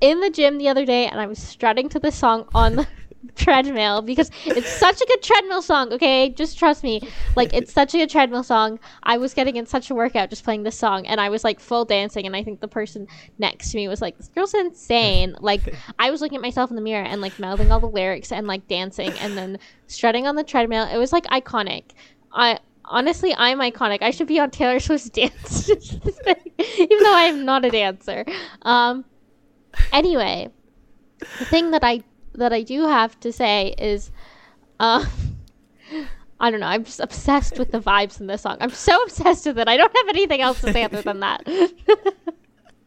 in 0.00 0.20
the 0.20 0.30
gym 0.30 0.58
the 0.58 0.68
other 0.68 0.84
day 0.84 1.06
and 1.06 1.20
I 1.20 1.26
was 1.26 1.38
strutting 1.38 1.88
to 1.90 1.98
this 1.98 2.16
song 2.16 2.48
on 2.54 2.76
the 2.76 2.86
treadmill 3.34 4.02
because 4.02 4.30
it's 4.44 4.70
such 4.70 5.00
a 5.00 5.06
good 5.06 5.22
treadmill 5.22 5.62
song, 5.62 5.92
okay? 5.92 6.30
Just 6.30 6.58
trust 6.58 6.82
me. 6.82 7.00
Like 7.34 7.52
it's 7.52 7.72
such 7.72 7.94
a 7.94 7.98
good 7.98 8.10
treadmill 8.10 8.42
song. 8.42 8.78
I 9.02 9.18
was 9.18 9.34
getting 9.34 9.56
in 9.56 9.66
such 9.66 9.90
a 9.90 9.94
workout 9.94 10.30
just 10.30 10.44
playing 10.44 10.62
this 10.62 10.78
song 10.78 11.06
and 11.06 11.20
I 11.20 11.28
was 11.28 11.44
like 11.44 11.60
full 11.60 11.84
dancing 11.84 12.26
and 12.26 12.36
I 12.36 12.42
think 12.42 12.60
the 12.60 12.68
person 12.68 13.06
next 13.38 13.70
to 13.70 13.76
me 13.76 13.88
was 13.88 14.00
like, 14.00 14.16
This 14.16 14.28
girl's 14.28 14.54
insane. 14.54 15.36
Like 15.46 15.74
I 15.98 16.10
was 16.10 16.20
looking 16.20 16.36
at 16.36 16.42
myself 16.42 16.70
in 16.70 16.76
the 16.76 16.82
mirror 16.82 17.04
and 17.04 17.20
like 17.20 17.38
mouthing 17.38 17.70
all 17.70 17.78
the 17.78 17.86
lyrics 17.86 18.32
and 18.32 18.48
like 18.48 18.66
dancing 18.66 19.12
and 19.20 19.38
then 19.38 19.58
strutting 19.86 20.26
on 20.26 20.34
the 20.34 20.42
treadmill. 20.42 20.88
It 20.92 20.96
was 20.96 21.12
like 21.12 21.24
iconic. 21.26 21.84
I 22.32 22.58
honestly 22.84 23.32
I'm 23.36 23.60
iconic. 23.60 24.02
I 24.02 24.10
should 24.10 24.26
be 24.26 24.40
on 24.40 24.50
Taylor 24.50 24.80
Swift's 24.80 25.08
dance 25.10 25.68
even 25.68 26.98
though 27.02 27.14
I'm 27.14 27.44
not 27.44 27.64
a 27.64 27.70
dancer. 27.70 28.24
Um 28.62 29.04
anyway, 29.92 30.50
the 31.18 31.44
thing 31.44 31.70
that 31.70 31.84
I 31.84 32.02
that 32.36 32.52
I 32.52 32.62
do 32.62 32.86
have 32.86 33.18
to 33.20 33.32
say 33.32 33.74
is, 33.78 34.10
uh, 34.80 35.04
I 36.40 36.50
don't 36.50 36.60
know. 36.60 36.66
I'm 36.66 36.84
just 36.84 37.00
obsessed 37.00 37.58
with 37.58 37.72
the 37.72 37.80
vibes 37.80 38.20
in 38.20 38.26
this 38.26 38.42
song. 38.42 38.58
I'm 38.60 38.70
so 38.70 39.02
obsessed 39.04 39.46
with 39.46 39.58
it. 39.58 39.68
I 39.68 39.76
don't 39.76 39.96
have 39.96 40.08
anything 40.08 40.40
else 40.40 40.60
to 40.60 40.72
say 40.72 40.84
other 40.84 41.00
than 41.02 41.20
that. 41.20 41.42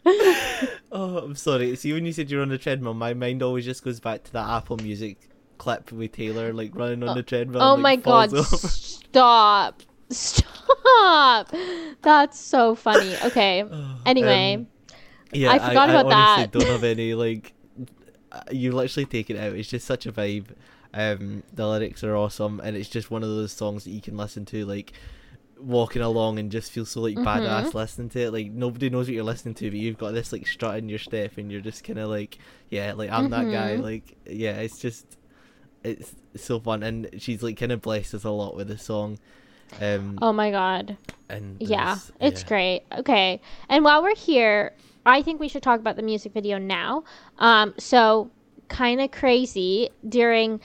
oh, 0.92 1.18
I'm 1.18 1.36
sorry. 1.36 1.76
See, 1.76 1.92
when 1.94 2.06
you 2.06 2.14
said 2.14 2.30
you're 2.30 2.42
on 2.42 2.50
the 2.50 2.58
treadmill, 2.58 2.94
my 2.94 3.14
mind 3.14 3.42
always 3.42 3.66
just 3.66 3.84
goes 3.84 4.00
back 4.00 4.24
to 4.26 4.34
that 4.34 4.48
Apple 4.48 4.78
Music 4.78 5.18
clip 5.58 5.92
with 5.92 6.12
Taylor, 6.12 6.54
like 6.54 6.76
running 6.76 7.04
on 7.04 7.16
the 7.16 7.24
treadmill. 7.24 7.62
oh 7.62 7.74
and, 7.74 7.84
my 7.84 7.92
like, 7.96 8.04
falls 8.04 8.32
god! 8.32 8.40
over. 8.40 8.68
Stop! 8.68 9.84
Stop! 10.10 11.52
That's 12.02 12.40
so 12.40 12.76
funny. 12.76 13.16
Okay. 13.26 13.64
Anyway, 14.06 14.56
Um, 14.56 14.68
Yeah, 15.34 15.52
I 15.52 15.60
forgot 15.60 15.90
I, 15.90 15.94
about 15.94 16.06
honestly 16.12 16.44
that. 16.44 16.52
Don't 16.52 16.68
have 16.68 16.84
any 16.84 17.14
like. 17.14 17.54
Uh, 18.32 18.42
You 18.52 18.72
literally 18.72 19.06
take 19.06 19.30
it 19.30 19.38
out. 19.38 19.54
It's 19.54 19.70
just 19.70 19.86
such 19.88 20.06
a 20.06 20.12
vibe. 20.12 20.48
Um, 20.94 21.44
the 21.54 21.68
lyrics 21.68 22.04
are 22.04 22.16
awesome, 22.16 22.60
and 22.64 22.76
it's 22.76 22.90
just 22.90 23.12
one 23.12 23.22
of 23.24 23.30
those 23.30 23.52
songs 23.52 23.84
that 23.84 23.92
you 23.92 24.02
can 24.02 24.18
listen 24.18 24.46
to 24.46 24.66
like 24.66 24.92
walking 25.60 26.02
along 26.02 26.40
and 26.40 26.52
just 26.52 26.72
feel 26.72 26.86
so 26.86 27.02
like 27.02 27.16
Mhm. 27.18 27.26
badass 27.26 27.74
listening 27.74 28.10
to 28.10 28.20
it. 28.22 28.32
Like 28.32 28.52
nobody 28.52 28.90
knows 28.90 29.08
what 29.08 29.14
you're 29.14 29.24
listening 29.24 29.56
to, 29.56 29.70
but 29.70 29.78
you've 29.80 29.98
got 29.98 30.14
this 30.14 30.32
like 30.32 30.48
strut 30.48 30.78
in 30.78 30.90
your 30.90 31.00
step, 31.00 31.38
and 31.38 31.52
you're 31.52 31.62
just 31.62 31.84
kind 31.84 32.00
of 32.00 32.10
like, 32.10 32.38
yeah, 32.70 32.94
like 32.94 33.12
I'm 33.12 33.30
that 33.32 33.52
guy. 33.52 33.76
Mhm. 33.78 33.84
Like, 33.84 34.16
yeah, 34.26 34.56
it's 34.62 34.80
just 34.80 35.18
it's 35.84 36.14
so 36.36 36.60
fun, 36.60 36.82
and 36.84 37.10
she's 37.20 37.44
like 37.44 37.58
kind 37.58 37.72
of 37.72 37.82
blessed 37.82 38.14
us 38.14 38.24
a 38.24 38.30
lot 38.30 38.56
with 38.56 38.68
this 38.68 38.84
song. 38.84 39.20
Um, 39.82 40.18
oh 40.22 40.34
my 40.34 40.50
god. 40.50 40.98
and 41.30 41.58
Yeah, 41.60 41.98
it's 42.20 42.42
yeah. 42.42 42.48
great. 42.48 42.82
Okay. 42.98 43.40
And 43.70 43.86
while 43.86 44.02
we're 44.02 44.16
here, 44.16 44.74
I 45.10 45.22
think 45.22 45.40
we 45.40 45.48
should 45.48 45.64
talk 45.64 45.80
about 45.80 45.96
the 45.96 46.02
music 46.02 46.34
video 46.34 46.58
now. 46.58 47.04
Um, 47.38 47.74
so, 47.78 48.32
kind 48.68 49.02
of 49.02 49.12
crazy. 49.12 49.90
During 50.08 50.62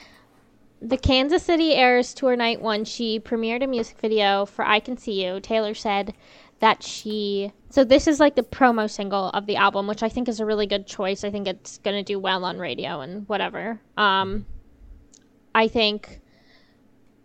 the 0.82 0.99
Kansas 0.99 1.42
City 1.42 1.72
Eras 1.72 2.12
Tour 2.12 2.36
Night 2.36 2.61
1, 2.61 2.84
she 2.84 3.18
premiered 3.18 3.64
a 3.64 3.66
music 3.66 3.99
video 3.99 4.45
for 4.45 4.64
I 4.64 4.80
Can 4.80 4.97
See 4.99 5.24
You. 5.24 5.40
Taylor 5.40 5.74
said 5.74 6.14
that 6.61 6.82
she. 6.82 7.53
So, 7.70 7.84
this 7.84 8.07
is 8.07 8.20
like 8.20 8.34
the 8.34 8.42
promo 8.42 8.88
single 8.90 9.30
of 9.30 9.47
the 9.47 9.57
album, 9.57 9.86
which 9.86 10.03
I 10.03 10.09
think 10.09 10.28
is 10.28 10.40
a 10.40 10.47
really 10.47 10.66
good 10.66 10.86
choice. 10.86 11.24
I 11.24 11.30
think 11.30 11.49
it's 11.49 11.78
going 11.78 11.97
to 11.97 12.03
do 12.03 12.18
well 12.18 12.45
on 12.45 12.59
radio 12.59 13.01
and 13.01 13.26
whatever. 13.28 13.80
Um, 13.97 14.47
I 15.55 15.68
think 15.68 16.20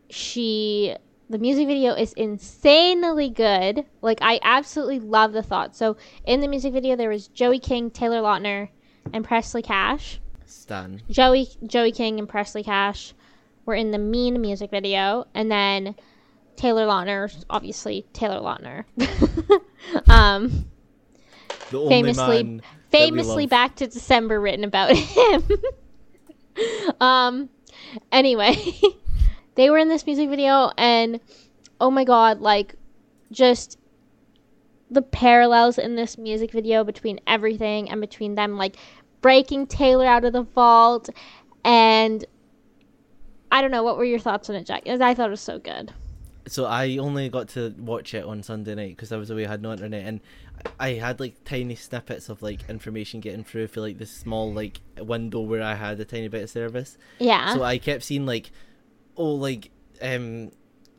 she 0.09 0.95
the 1.29 1.37
music 1.37 1.67
video 1.67 1.93
is 1.93 2.13
insanely 2.13 3.29
good. 3.29 3.85
Like 4.01 4.19
I 4.21 4.39
absolutely 4.43 4.99
love 4.99 5.33
the 5.33 5.43
thought. 5.43 5.75
So 5.75 5.97
in 6.25 6.41
the 6.41 6.47
music 6.47 6.73
video 6.73 6.95
there 6.95 7.09
was 7.09 7.27
Joey 7.27 7.59
King, 7.59 7.91
Taylor 7.91 8.21
Lautner, 8.21 8.69
and 9.13 9.23
Presley 9.23 9.61
Cash. 9.61 10.19
Stan. 10.45 11.01
Joey 11.09 11.47
Joey 11.65 11.91
King 11.91 12.19
and 12.19 12.27
Presley 12.27 12.63
Cash 12.63 13.13
were 13.65 13.75
in 13.75 13.91
the 13.91 13.99
Mean 13.99 14.41
music 14.41 14.71
video, 14.71 15.25
and 15.35 15.51
then 15.51 15.95
Taylor 16.55 16.85
Lautner, 16.87 17.31
obviously 17.49 18.07
Taylor 18.13 18.39
Lautner, 18.41 18.85
um, 20.09 20.65
famously 21.69 22.43
man 22.43 22.61
famously 22.89 23.45
back 23.45 23.75
to 23.75 23.87
December 23.87 24.39
written 24.39 24.63
about 24.63 24.91
him. 24.95 25.43
um 26.99 27.49
anyway, 28.11 28.55
they 29.55 29.69
were 29.69 29.77
in 29.77 29.89
this 29.89 30.05
music 30.05 30.29
video 30.29 30.71
and 30.77 31.19
oh 31.81 31.91
my 31.91 32.03
god, 32.03 32.39
like 32.39 32.75
just 33.31 33.77
the 34.91 35.01
parallels 35.01 35.77
in 35.77 35.95
this 35.95 36.17
music 36.17 36.51
video 36.51 36.83
between 36.83 37.19
everything 37.27 37.89
and 37.89 38.01
between 38.01 38.35
them 38.35 38.57
like 38.57 38.75
breaking 39.21 39.67
Taylor 39.67 40.05
out 40.05 40.25
of 40.25 40.33
the 40.33 40.41
vault 40.43 41.09
and 41.63 42.25
I 43.51 43.61
don't 43.61 43.71
know, 43.71 43.83
what 43.83 43.97
were 43.97 44.05
your 44.05 44.19
thoughts 44.19 44.49
on 44.49 44.55
it, 44.55 44.65
Jack? 44.65 44.83
Because 44.83 45.01
I 45.01 45.13
thought 45.13 45.27
it 45.27 45.31
was 45.31 45.41
so 45.41 45.59
good. 45.59 45.91
so 46.47 46.65
I 46.65 46.97
only 46.97 47.29
got 47.29 47.49
to 47.49 47.73
watch 47.77 48.13
it 48.13 48.23
on 48.23 48.43
Sunday 48.43 48.75
night 48.75 48.95
because 48.95 49.11
I 49.11 49.17
was 49.17 49.29
away, 49.29 49.45
I 49.45 49.49
had 49.49 49.61
no 49.61 49.71
internet, 49.71 50.05
and 50.05 50.21
I 50.79 50.93
had 50.93 51.19
like 51.19 51.43
tiny 51.45 51.75
snippets 51.75 52.29
of 52.29 52.41
like 52.41 52.67
information 52.69 53.19
getting 53.19 53.43
through 53.43 53.67
for 53.67 53.81
like 53.81 53.97
this 53.97 54.11
small 54.11 54.53
like 54.53 54.79
window 54.99 55.41
where 55.41 55.61
I 55.63 55.75
had 55.75 55.99
a 55.99 56.05
tiny 56.05 56.27
bit 56.27 56.43
of 56.43 56.49
service. 56.49 56.97
Yeah. 57.19 57.53
So 57.53 57.63
I 57.63 57.77
kept 57.77 58.03
seeing 58.03 58.25
like, 58.25 58.51
oh, 59.19 59.35
like 59.35 59.69
um, 60.01 60.49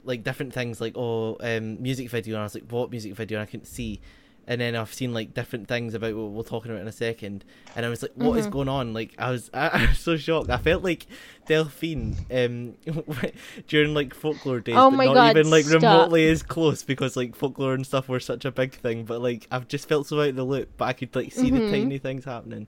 like 0.04 0.22
different 0.22 0.52
things 0.52 0.80
like 0.80 0.94
oh, 0.96 1.36
um, 1.40 1.82
music 1.82 2.08
video, 2.10 2.34
and 2.36 2.40
I 2.42 2.44
was 2.44 2.54
like, 2.54 2.70
what 2.70 2.90
music 2.92 3.14
video? 3.14 3.38
And 3.40 3.48
I 3.48 3.50
couldn't 3.50 3.66
see. 3.66 4.00
And 4.46 4.60
then 4.60 4.74
I've 4.74 4.92
seen 4.92 5.12
like 5.14 5.32
different 5.32 5.68
things 5.68 5.94
about 5.94 6.14
what 6.16 6.30
we're 6.32 6.42
talking 6.42 6.72
about 6.72 6.80
in 6.82 6.88
a 6.88 6.92
second, 6.92 7.44
and 7.76 7.86
I 7.86 7.88
was 7.88 8.02
like, 8.02 8.12
"What 8.14 8.36
is 8.38 8.46
Mhm. 8.46 8.50
going 8.50 8.68
on?" 8.68 8.92
Like 8.94 9.14
I 9.16 9.30
was, 9.30 9.48
I, 9.54 9.68
I 9.72 9.86
was 9.90 9.98
so 9.98 10.16
shocked. 10.16 10.50
I 10.50 10.56
felt 10.56 10.82
like 10.82 11.06
Delphine 11.46 12.16
um, 12.32 12.74
during 13.68 13.94
like 13.94 14.12
folklore 14.14 14.58
days, 14.60 14.76
Oh 14.76 14.90
but 14.90 15.04
not 15.04 15.14
God, 15.14 15.36
even 15.36 15.50
like 15.50 15.64
stop. 15.64 15.82
remotely 15.82 16.28
as 16.28 16.42
close 16.42 16.82
because 16.82 17.16
like 17.16 17.36
folklore 17.36 17.74
and 17.74 17.86
stuff 17.86 18.08
were 18.08 18.18
such 18.18 18.44
a 18.44 18.50
big 18.50 18.72
thing. 18.74 19.04
But 19.04 19.20
like 19.20 19.46
I've 19.52 19.68
just 19.68 19.88
felt 19.88 20.06
so 20.08 20.20
out 20.20 20.30
of 20.30 20.36
the 20.36 20.44
loop, 20.44 20.70
but 20.76 20.86
I 20.86 20.94
could 20.94 21.14
like 21.14 21.32
see 21.32 21.50
Mhm. 21.50 21.64
the 21.66 21.70
tiny 21.70 21.98
things 21.98 22.24
happening. 22.24 22.66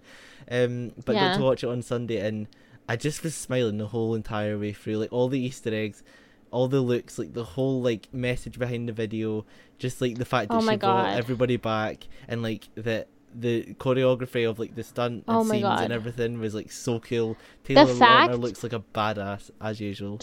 Um, 0.51 0.93
but 1.05 1.17
Yeah. 1.17 1.29
got 1.29 1.35
to 1.35 1.43
watch 1.43 1.65
it 1.65 1.69
on 1.69 1.83
Sunday, 1.83 2.19
and 2.27 2.47
I 2.89 2.97
just 2.97 3.23
was 3.23 3.35
smiling 3.35 3.79
the 3.79 3.87
whole 3.89 4.15
entire 4.15 4.59
way 4.59 4.73
through. 4.73 4.99
Like 4.99 5.13
all 5.13 5.29
the 5.29 5.41
Easter 5.41 5.73
eggs, 5.75 6.03
all 6.51 6.69
the 6.69 6.81
looks, 6.81 7.19
like 7.19 7.33
the 7.33 7.45
whole 7.45 7.81
like 7.81 8.13
message 8.13 8.59
behind 8.59 8.89
the 8.89 8.93
video, 8.93 9.45
just 9.79 10.01
like 10.01 10.19
the 10.19 10.25
fact 10.25 10.51
that 10.51 10.57
Oh 10.57 10.61
she 10.61 10.67
my 10.67 10.77
brought 10.77 11.17
everybody 11.17 11.57
back, 11.57 12.07
and 12.29 12.43
like 12.43 12.69
the 12.75 13.07
the 13.35 13.75
choreography 13.79 14.49
of 14.49 14.59
like 14.59 14.75
the 14.75 14.83
stunt 14.85 15.25
oh 15.27 15.41
and 15.41 15.49
Oh 15.49 15.51
scenes 15.51 15.63
God. 15.63 15.81
and 15.85 15.93
everything 15.93 16.39
was 16.39 16.55
like 16.55 16.71
so 16.71 17.01
cool. 17.01 17.37
Taylor 17.65 17.87
Lautner 17.87 17.99
fact- 17.99 18.35
looks 18.39 18.63
like 18.63 18.73
a 18.75 18.83
badass 18.95 19.51
as 19.61 19.81
usual. 19.81 20.21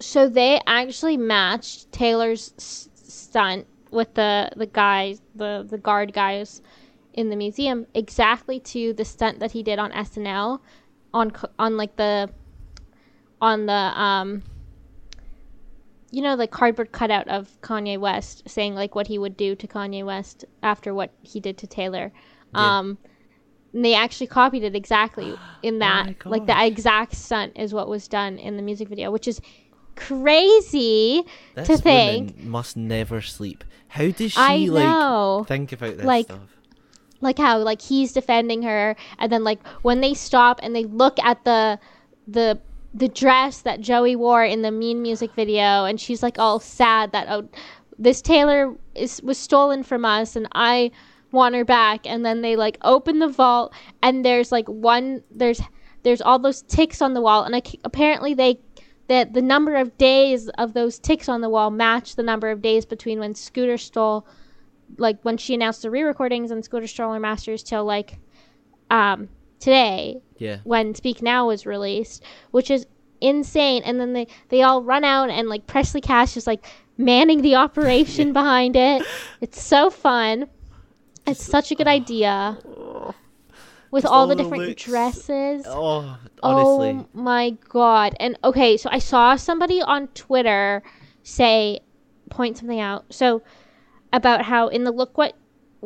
so 0.00 0.28
they 0.28 0.60
actually 0.66 1.16
matched 1.16 1.92
Taylor's 1.92 2.54
s- 2.58 2.88
stunt 2.94 3.66
with 3.92 4.14
the 4.14 4.50
the 4.56 4.66
guys, 4.66 5.20
the 5.36 5.64
the 5.68 5.78
guard 5.78 6.12
guys 6.12 6.60
in 7.12 7.28
the 7.28 7.36
museum 7.36 7.86
exactly 7.94 8.58
to 8.60 8.92
the 8.94 9.04
stunt 9.04 9.38
that 9.40 9.50
he 9.52 9.62
did 9.62 9.78
on 9.78 9.90
SNL 9.92 10.60
on 11.12 11.32
on 11.58 11.76
like 11.76 11.96
the 11.96 12.30
on 13.40 13.66
the 13.66 13.72
um 13.72 14.42
you 16.10 16.22
know 16.22 16.36
the 16.36 16.46
cardboard 16.46 16.92
cutout 16.92 17.28
of 17.28 17.60
Kanye 17.62 17.98
West 17.98 18.42
saying 18.48 18.74
like 18.74 18.94
what 18.94 19.06
he 19.06 19.18
would 19.18 19.36
do 19.36 19.54
to 19.54 19.66
Kanye 19.66 20.04
West 20.04 20.44
after 20.62 20.92
what 20.92 21.12
he 21.22 21.40
did 21.40 21.56
to 21.58 21.66
Taylor. 21.66 22.12
Yeah. 22.54 22.78
Um 22.78 22.98
and 23.72 23.84
they 23.84 23.94
actually 23.94 24.26
copied 24.26 24.64
it 24.64 24.74
exactly 24.74 25.38
in 25.62 25.78
that 25.86 26.24
my 26.24 26.30
like 26.30 26.46
the 26.46 26.64
exact 26.66 27.14
stunt 27.14 27.52
is 27.56 27.72
what 27.72 27.88
was 27.88 28.08
done 28.08 28.38
in 28.38 28.56
the 28.56 28.62
music 28.62 28.88
video, 28.88 29.10
which 29.10 29.28
is 29.28 29.40
crazy. 29.94 31.22
This 31.54 31.68
to 31.68 31.76
think- 31.78 32.30
woman 32.36 32.50
must 32.50 32.76
never 32.76 33.20
sleep. 33.20 33.64
How 33.88 34.08
does 34.10 34.32
she 34.32 34.38
I 34.40 34.56
like 34.66 34.84
know. 34.84 35.44
think 35.48 35.72
about 35.72 35.96
this 35.96 36.06
Like, 36.06 36.26
stuff? 36.26 36.59
Like 37.20 37.38
how 37.38 37.58
like 37.58 37.82
he's 37.82 38.12
defending 38.12 38.62
her 38.62 38.96
and 39.18 39.30
then 39.30 39.44
like 39.44 39.66
when 39.82 40.00
they 40.00 40.14
stop 40.14 40.60
and 40.62 40.74
they 40.74 40.84
look 40.84 41.18
at 41.20 41.44
the 41.44 41.78
the 42.26 42.58
the 42.92 43.08
dress 43.08 43.62
that 43.62 43.80
Joey 43.80 44.16
wore 44.16 44.44
in 44.44 44.62
the 44.62 44.70
mean 44.70 45.00
music 45.02 45.32
video 45.34 45.84
and 45.84 46.00
she's 46.00 46.22
like 46.22 46.38
all 46.38 46.58
sad 46.58 47.12
that 47.12 47.26
oh 47.28 47.48
this 47.98 48.22
Taylor 48.22 48.74
is 48.94 49.22
was 49.22 49.38
stolen 49.38 49.82
from 49.82 50.04
us 50.04 50.34
and 50.34 50.48
I 50.52 50.90
want 51.32 51.54
her 51.54 51.64
back. 51.64 52.06
And 52.06 52.24
then 52.24 52.40
they 52.40 52.56
like 52.56 52.78
open 52.82 53.18
the 53.18 53.28
vault 53.28 53.72
and 54.02 54.24
there's 54.24 54.50
like 54.50 54.68
one 54.68 55.22
there's 55.30 55.60
there's 56.02 56.22
all 56.22 56.38
those 56.38 56.62
ticks 56.62 57.02
on 57.02 57.14
the 57.14 57.20
wall. 57.20 57.44
And 57.44 57.62
apparently 57.84 58.34
they 58.34 58.58
that 59.08 59.34
the 59.34 59.42
number 59.42 59.76
of 59.76 59.96
days 59.98 60.48
of 60.50 60.72
those 60.72 60.98
ticks 60.98 61.28
on 61.28 61.40
the 61.40 61.50
wall 61.50 61.70
match 61.70 62.16
the 62.16 62.22
number 62.22 62.50
of 62.50 62.62
days 62.62 62.86
between 62.86 63.18
when 63.18 63.34
Scooter 63.34 63.76
stole 63.76 64.26
like 64.98 65.18
when 65.22 65.36
she 65.36 65.54
announced 65.54 65.82
the 65.82 65.90
re-recordings 65.90 66.50
and 66.50 66.64
Scooter 66.64 66.86
stole 66.86 67.12
her 67.12 67.20
masters 67.20 67.62
till 67.62 67.84
like 67.84 68.18
um 68.90 69.28
today 69.58 70.20
Yeah. 70.38 70.58
when 70.64 70.94
Speak 70.94 71.22
Now 71.22 71.46
was 71.46 71.66
released, 71.66 72.22
which 72.50 72.70
is 72.70 72.86
insane. 73.20 73.82
And 73.84 74.00
then 74.00 74.12
they 74.14 74.26
they 74.48 74.62
all 74.62 74.82
run 74.82 75.04
out 75.04 75.30
and 75.30 75.48
like 75.48 75.66
Presley 75.66 76.00
Cash 76.00 76.36
is 76.36 76.46
like 76.46 76.66
manning 76.98 77.42
the 77.42 77.54
operation 77.56 78.32
behind 78.40 78.76
it. 78.76 79.02
It's 79.40 79.62
so 79.62 79.90
fun. 79.90 80.48
It's 81.26 81.44
such 81.44 81.70
a 81.70 81.74
good 81.74 81.86
idea. 81.86 82.58
With 83.90 84.04
all 84.04 84.12
all 84.20 84.26
the 84.28 84.34
the 84.36 84.42
different 84.44 84.64
looks. 84.68 84.82
dresses. 84.84 85.64
Oh, 85.66 86.16
honestly. 86.42 86.90
Oh 86.90 87.08
my 87.12 87.50
god. 87.68 88.14
And 88.20 88.38
okay, 88.44 88.76
so 88.76 88.88
I 88.90 88.98
saw 89.00 89.36
somebody 89.36 89.82
on 89.82 90.08
Twitter 90.08 90.82
say 91.22 91.80
point 92.30 92.56
something 92.56 92.80
out. 92.80 93.04
So 93.10 93.42
about 94.12 94.42
how 94.42 94.68
in 94.68 94.84
the 94.84 94.90
look 94.90 95.16
what 95.16 95.34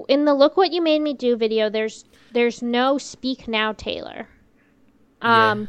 in 0.09 0.25
the 0.25 0.35
look 0.35 0.57
what 0.57 0.73
you 0.73 0.83
made 0.83 1.01
me 1.01 1.15
do 1.15 1.37
video 1.37 1.71
there's 1.71 2.05
there's 2.33 2.63
no 2.63 2.99
speak 2.99 3.47
now 3.49 3.73
Taylor. 3.73 4.29
Yeah. 5.23 5.51
Um 5.51 5.69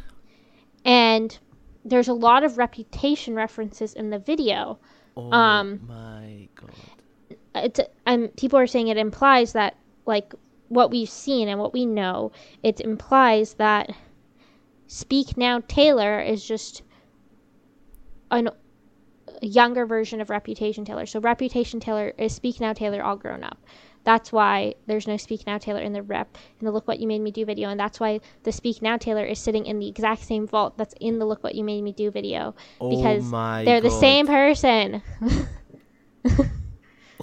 and 0.83 1.37
there's 1.83 2.07
a 2.07 2.13
lot 2.13 2.43
of 2.43 2.57
reputation 2.57 3.35
references 3.35 3.93
in 3.93 4.09
the 4.09 4.19
video. 4.19 4.79
oh 5.15 5.31
um, 5.31 5.79
my 5.87 6.49
god. 6.55 6.71
It's 7.55 7.79
and 8.05 8.35
people 8.35 8.59
are 8.59 8.67
saying 8.67 8.87
it 8.87 8.97
implies 8.97 9.53
that 9.53 9.77
like 10.05 10.33
what 10.67 10.91
we've 10.91 11.09
seen 11.09 11.47
and 11.47 11.59
what 11.59 11.73
we 11.73 11.85
know, 11.85 12.31
it 12.63 12.81
implies 12.81 13.53
that 13.55 13.91
Speak 14.87 15.37
Now 15.37 15.61
Taylor 15.67 16.19
is 16.19 16.45
just 16.45 16.81
an 18.31 18.49
younger 19.41 19.85
version 19.85 20.21
of 20.21 20.29
Reputation 20.29 20.85
Taylor. 20.85 21.05
So 21.05 21.19
Reputation 21.19 21.79
Taylor 21.79 22.13
is 22.17 22.33
Speak 22.33 22.59
Now 22.59 22.73
Taylor 22.73 23.03
all 23.03 23.15
grown 23.15 23.43
up. 23.43 23.57
That's 24.03 24.31
why 24.31 24.75
there's 24.85 25.07
no 25.07 25.17
Speak 25.17 25.47
Now 25.47 25.57
Taylor 25.57 25.81
in 25.81 25.93
the 25.93 26.03
rep 26.03 26.37
in 26.59 26.65
the 26.65 26.71
Look 26.71 26.87
What 26.87 26.99
You 26.99 27.07
Made 27.07 27.21
Me 27.21 27.31
Do 27.31 27.43
video, 27.43 27.69
and 27.69 27.79
that's 27.79 27.99
why 27.99 28.19
the 28.43 28.51
Speak 28.51 28.81
Now 28.81 28.97
Taylor 28.97 29.25
is 29.25 29.39
sitting 29.39 29.65
in 29.65 29.79
the 29.79 29.87
exact 29.87 30.23
same 30.23 30.47
vault 30.47 30.77
that's 30.77 30.93
in 31.01 31.17
the 31.17 31.25
Look 31.25 31.43
What 31.43 31.55
You 31.55 31.63
Made 31.63 31.81
Me 31.81 31.91
Do 31.91 32.11
video 32.11 32.55
oh 32.79 32.95
because 32.95 33.23
oh 33.25 33.29
my 33.29 33.65
they're 33.65 33.81
the 33.81 33.89
same 33.89 34.27
person. 34.27 35.01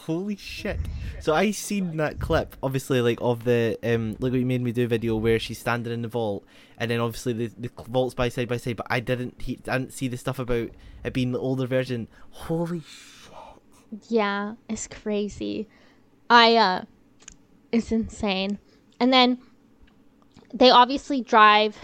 Holy 0.07 0.34
shit! 0.34 0.80
So 1.20 1.32
I 1.32 1.53
seen 1.53 1.96
that 1.98 2.18
clip, 2.18 2.57
obviously, 2.61 3.00
like 3.00 3.18
of 3.22 3.44
the 3.44 3.78
um, 3.84 4.16
look 4.18 4.32
what 4.32 4.40
you 4.40 4.46
made 4.46 4.61
me 4.61 4.72
do 4.72 4.88
video 4.88 5.14
where 5.14 5.38
she's 5.38 5.61
standing 5.61 5.92
in 5.92 6.03
the 6.03 6.09
vault, 6.09 6.44
and 6.76 6.90
then 6.90 6.98
obviously 6.98 7.32
the 7.32 7.53
the 7.57 7.70
vaults 7.88 8.12
by 8.12 8.28
side 8.28 8.48
by 8.48 8.57
side. 8.57 8.76
But 8.76 8.88
I 8.90 8.98
didn't, 8.98 9.40
he, 9.40 9.61
I 9.68 9.78
didn't 9.78 9.92
see 9.92 10.09
the 10.09 10.16
stuff 10.16 10.40
about 10.40 10.70
it 11.05 11.12
being 11.12 11.30
the 11.30 11.38
older 11.38 11.66
version. 11.66 12.09
Holy 12.30 12.80
shit! 12.80 13.32
Yeah, 14.09 14.55
it's 14.68 14.88
crazy. 14.88 15.68
I 16.28 16.57
uh 16.57 16.84
it's 17.70 17.92
insane. 17.92 18.59
And 18.98 19.12
then 19.12 19.38
they 20.53 20.70
obviously 20.70 21.20
drive 21.20 21.76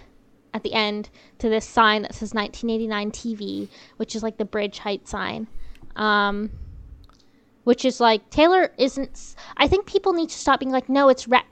at 0.52 0.64
the 0.64 0.72
end 0.72 1.10
to 1.38 1.48
this 1.48 1.64
sign 1.64 2.02
that 2.02 2.14
says 2.14 2.34
1989 2.34 3.12
TV, 3.12 3.68
which 3.96 4.16
is 4.16 4.24
like 4.24 4.38
the 4.38 4.44
bridge 4.44 4.78
height 4.78 5.06
sign. 5.06 5.46
Um 5.94 6.50
which 7.68 7.84
is 7.84 8.00
like 8.00 8.30
Taylor 8.30 8.72
isn't 8.78 9.34
I 9.58 9.68
think 9.68 9.84
people 9.84 10.14
need 10.14 10.30
to 10.30 10.38
stop 10.38 10.58
being 10.58 10.72
like 10.72 10.88
no 10.88 11.10
it's 11.10 11.28
rep 11.28 11.44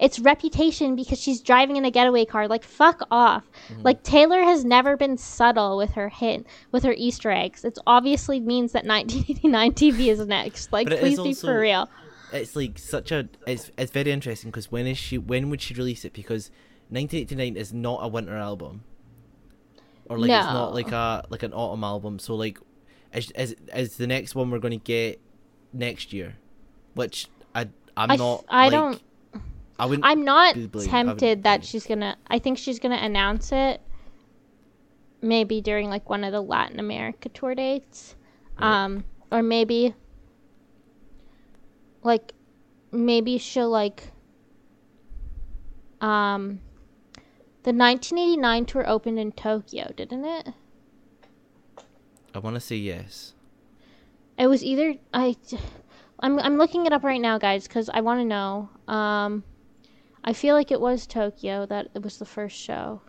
it's 0.00 0.18
reputation 0.18 0.96
because 0.96 1.20
she's 1.20 1.40
driving 1.40 1.76
in 1.76 1.84
a 1.84 1.92
getaway 1.92 2.24
car 2.24 2.48
like 2.48 2.64
fuck 2.64 3.06
off. 3.08 3.44
Mm-hmm. 3.68 3.82
Like 3.82 4.02
Taylor 4.02 4.42
has 4.42 4.64
never 4.64 4.96
been 4.96 5.16
subtle 5.16 5.76
with 5.76 5.92
her 5.92 6.08
hint 6.08 6.48
with 6.72 6.82
her 6.82 6.92
easter 6.96 7.30
eggs. 7.30 7.64
It 7.64 7.78
obviously 7.86 8.40
means 8.40 8.72
that 8.72 8.84
1989 8.84 9.72
TV 9.74 10.08
is 10.08 10.26
next. 10.26 10.72
Like 10.72 10.88
But 10.88 10.94
it 10.94 10.96
is 10.96 11.02
please 11.02 11.18
be 11.18 11.28
also- 11.28 11.46
for 11.46 11.60
real. 11.60 11.88
It's 12.32 12.56
like 12.56 12.76
such 12.76 13.12
a, 13.12 13.28
it's 13.46 13.70
it's 13.78 13.92
very 13.92 14.10
interesting 14.10 14.50
because 14.50 14.72
when 14.72 14.88
is 14.88 14.98
she? 14.98 15.18
When 15.18 15.50
would 15.50 15.62
she 15.62 15.72
release 15.74 16.04
it? 16.04 16.12
Because 16.14 16.50
1989 16.88 17.56
is 17.56 17.72
not 17.72 18.00
a 18.02 18.08
winter 18.08 18.36
album, 18.36 18.82
or 20.06 20.18
like 20.18 20.32
it's 20.32 20.46
not 20.46 20.74
like 20.74 20.90
a 20.90 21.24
like 21.28 21.44
an 21.44 21.52
autumn 21.52 21.84
album. 21.84 22.18
So 22.18 22.34
like, 22.34 22.58
is 23.14 23.30
is, 23.36 23.54
is 23.72 23.98
the 23.98 24.08
next 24.08 24.34
one 24.34 24.50
we're 24.50 24.58
going 24.58 24.80
to 24.80 24.84
get 24.84 25.20
next 25.74 26.12
year? 26.12 26.36
Which 26.94 27.26
I 27.54 27.68
I'm 27.96 28.10
I 28.12 28.16
not. 28.16 28.44
I 28.48 28.62
like, 28.64 28.72
don't 28.72 29.02
I 29.78 29.86
wouldn't. 29.86 30.06
I'm 30.06 30.24
not 30.24 30.54
be 30.54 30.66
believed. 30.66 30.92
I 30.94 30.98
wouldn't 30.98 31.18
tempted 31.18 31.42
that 31.42 31.58
believe. 31.58 31.68
she's 31.68 31.86
gonna. 31.86 32.16
I 32.28 32.38
think 32.38 32.58
she's 32.58 32.78
gonna 32.78 32.96
announce 32.96 33.50
it. 33.52 33.80
Maybe 35.20 35.60
during 35.60 35.88
like 35.90 36.08
one 36.08 36.22
of 36.24 36.32
the 36.32 36.40
Latin 36.40 36.78
America 36.78 37.28
tour 37.30 37.54
dates, 37.54 38.14
Right. 38.58 38.84
um, 38.84 39.04
or 39.32 39.42
maybe 39.42 39.94
like 42.02 42.32
maybe 42.92 43.38
she'll 43.38 43.70
like 43.70 44.12
um 46.00 46.60
the 47.62 47.72
1989 47.72 48.66
tour 48.66 48.88
opened 48.88 49.18
in 49.18 49.32
Tokyo, 49.32 49.90
didn't 49.96 50.24
it? 50.24 50.48
I 52.34 52.38
want 52.40 52.54
to 52.54 52.60
say 52.60 52.76
yes. 52.76 53.33
It 54.38 54.46
was 54.46 54.64
either 54.64 54.94
I. 55.12 55.36
I'm 56.20 56.38
I'm 56.38 56.56
looking 56.56 56.86
it 56.86 56.92
up 56.92 57.04
right 57.04 57.20
now, 57.20 57.38
guys, 57.38 57.66
because 57.66 57.90
I 57.92 58.00
want 58.00 58.20
to 58.20 58.24
know. 58.24 58.68
Um, 58.88 59.44
I 60.24 60.32
feel 60.32 60.54
like 60.54 60.70
it 60.70 60.80
was 60.80 61.06
Tokyo 61.06 61.66
that 61.66 61.88
it 61.94 62.02
was 62.02 62.18
the 62.18 62.24
first 62.24 62.56
show. 62.56 63.02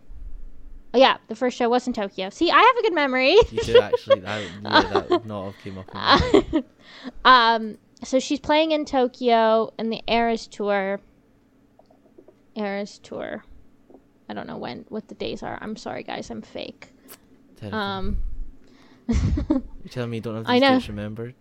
Oh 0.93 0.97
yeah, 0.97 1.17
the 1.27 1.35
first 1.35 1.57
show 1.57 1.69
was 1.69 1.87
in 1.87 1.93
Tokyo. 1.93 2.29
See, 2.29 2.51
I 2.51 2.59
have 2.59 2.77
a 2.77 2.81
good 2.81 2.93
memory. 2.93 3.37
You 3.51 3.63
do 3.63 3.79
actually. 3.81 4.25
I, 4.25 4.41
yeah, 4.41 4.81
that 4.93 5.09
would 5.09 5.25
not 5.25 5.45
have 5.45 5.57
came 5.63 5.77
up. 5.77 5.89
In 5.89 5.93
my 5.93 6.41
head. 6.51 6.65
um, 7.25 7.77
so 8.03 8.19
she's 8.19 8.39
playing 8.39 8.71
in 8.71 8.85
Tokyo 8.85 9.73
in 9.79 9.89
the 9.89 10.01
Eras 10.07 10.47
tour. 10.47 10.99
Eras 12.55 12.99
tour. 12.99 13.43
I 14.29 14.33
don't 14.33 14.47
know 14.47 14.57
when 14.57 14.85
what 14.89 15.07
the 15.07 15.15
days 15.15 15.43
are. 15.43 15.57
I'm 15.61 15.75
sorry, 15.75 16.03
guys. 16.03 16.29
I'm 16.29 16.41
fake. 16.41 16.93
Terrible. 17.57 17.77
Um, 17.77 18.17
You're 19.07 19.89
telling 19.89 20.09
me 20.09 20.17
you 20.17 20.21
don't 20.21 20.35
have 20.35 20.45
I 20.49 20.59
these 20.59 20.67
dates 20.67 20.89
remembered? 20.89 21.35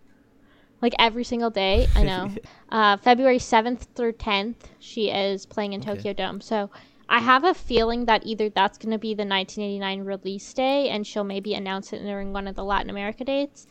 like 0.81 0.93
every 0.99 1.23
single 1.23 1.49
day. 1.49 1.87
I 1.95 2.03
know. 2.03 2.31
uh, 2.69 2.97
February 2.97 3.39
7th 3.39 3.87
through 3.95 4.13
10th, 4.13 4.55
she 4.79 5.09
is 5.09 5.45
playing 5.45 5.73
in 5.73 5.81
Okay. 5.81 5.95
Tokyo 5.95 6.13
Dome. 6.13 6.41
So 6.41 6.69
I 7.09 7.19
have 7.19 7.43
a 7.43 7.53
feeling 7.53 8.05
that 8.05 8.25
either 8.25 8.49
that's 8.49 8.77
going 8.77 8.91
to 8.91 8.97
be 8.97 9.13
the 9.13 9.25
1989 9.25 10.01
release 10.01 10.53
day 10.53 10.89
and 10.89 11.05
she'll 11.05 11.23
maybe 11.23 11.53
announce 11.53 11.93
it 11.93 11.99
during 11.99 12.33
one 12.33 12.47
of 12.47 12.55
the 12.55 12.63
Latin 12.63 12.89
America 12.89 13.23
dates, 13.23 13.67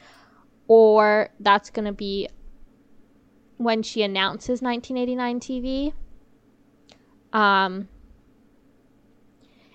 or 0.66 1.30
that's 1.40 1.70
going 1.70 1.84
to 1.86 1.92
be 1.92 2.28
when 3.58 3.82
she 3.82 4.02
announces 4.02 4.60
1989 4.62 5.40
TV. 5.40 5.92
Um, 7.32 7.88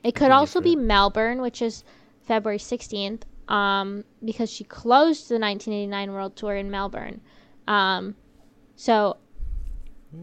it 0.03 0.15
could 0.15 0.31
also 0.31 0.61
be. 0.61 0.75
Melbourne, 0.75 1.41
which 1.41 1.61
is 1.61 1.83
February 2.23 2.57
16th, 2.59 3.23
um, 3.49 4.05
because 4.23 4.49
she 4.49 4.63
closed 4.63 5.27
the 5.27 5.39
1989 5.39 6.13
World 6.13 6.35
Tour 6.35 6.55
in 6.55 6.71
Melbourne. 6.71 7.19
Um, 7.67 8.15
so 8.75 9.17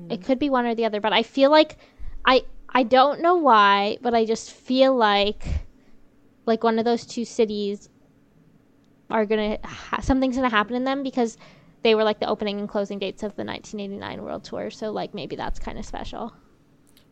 it 0.09 0.25
could 0.25 0.39
be 0.39 0.49
one 0.49 0.65
or 0.65 0.75
the 0.75 0.85
other, 0.85 1.01
but 1.01 1.13
I 1.13 1.23
feel 1.23 1.51
like 1.51 1.77
I 2.25 2.45
I 2.69 2.85
don't 2.85 3.21
know 3.21 3.37
why, 3.37 3.99
but 4.01 4.15
I 4.15 4.25
just 4.25 4.53
feel 4.53 4.97
like 4.97 5.45
like 6.47 6.65
one 6.65 6.79
of 6.79 6.85
those 6.85 7.05
two 7.05 7.25
cities 7.25 7.89
are 9.11 9.27
gonna 9.27 9.59
ha- 9.65 10.01
something's 10.01 10.37
gonna 10.37 10.49
happen 10.49 10.75
in 10.75 10.85
them 10.85 11.03
because 11.03 11.37
they 11.83 11.95
were 11.95 12.05
like 12.05 12.21
the 12.21 12.29
opening 12.29 12.59
and 12.59 12.69
closing 12.69 12.99
dates 12.99 13.23
of 13.23 13.37
the 13.37 13.45
1989 13.45 14.23
World 14.23 14.45
Tour. 14.45 14.71
So 14.71 14.91
like 14.91 15.15
maybe 15.15 15.37
that's 15.37 15.59
kind 15.59 15.79
of 15.79 15.85
special. 15.85 16.33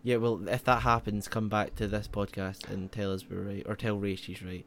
Yeah, 0.03 0.17
well, 0.17 0.47
if 0.49 0.65
that 0.65 0.83
happens, 0.83 1.29
come 1.29 1.49
back 1.49 1.77
to 1.77 1.89
this 1.89 2.09
podcast 2.09 2.69
and 2.69 2.93
tell 2.93 3.13
us 3.13 3.25
we're 3.29 3.43
right, 3.43 3.63
or 3.67 3.75
tell 3.75 3.97
Ray 3.97 4.17
she's 4.17 4.43
right. 4.43 4.67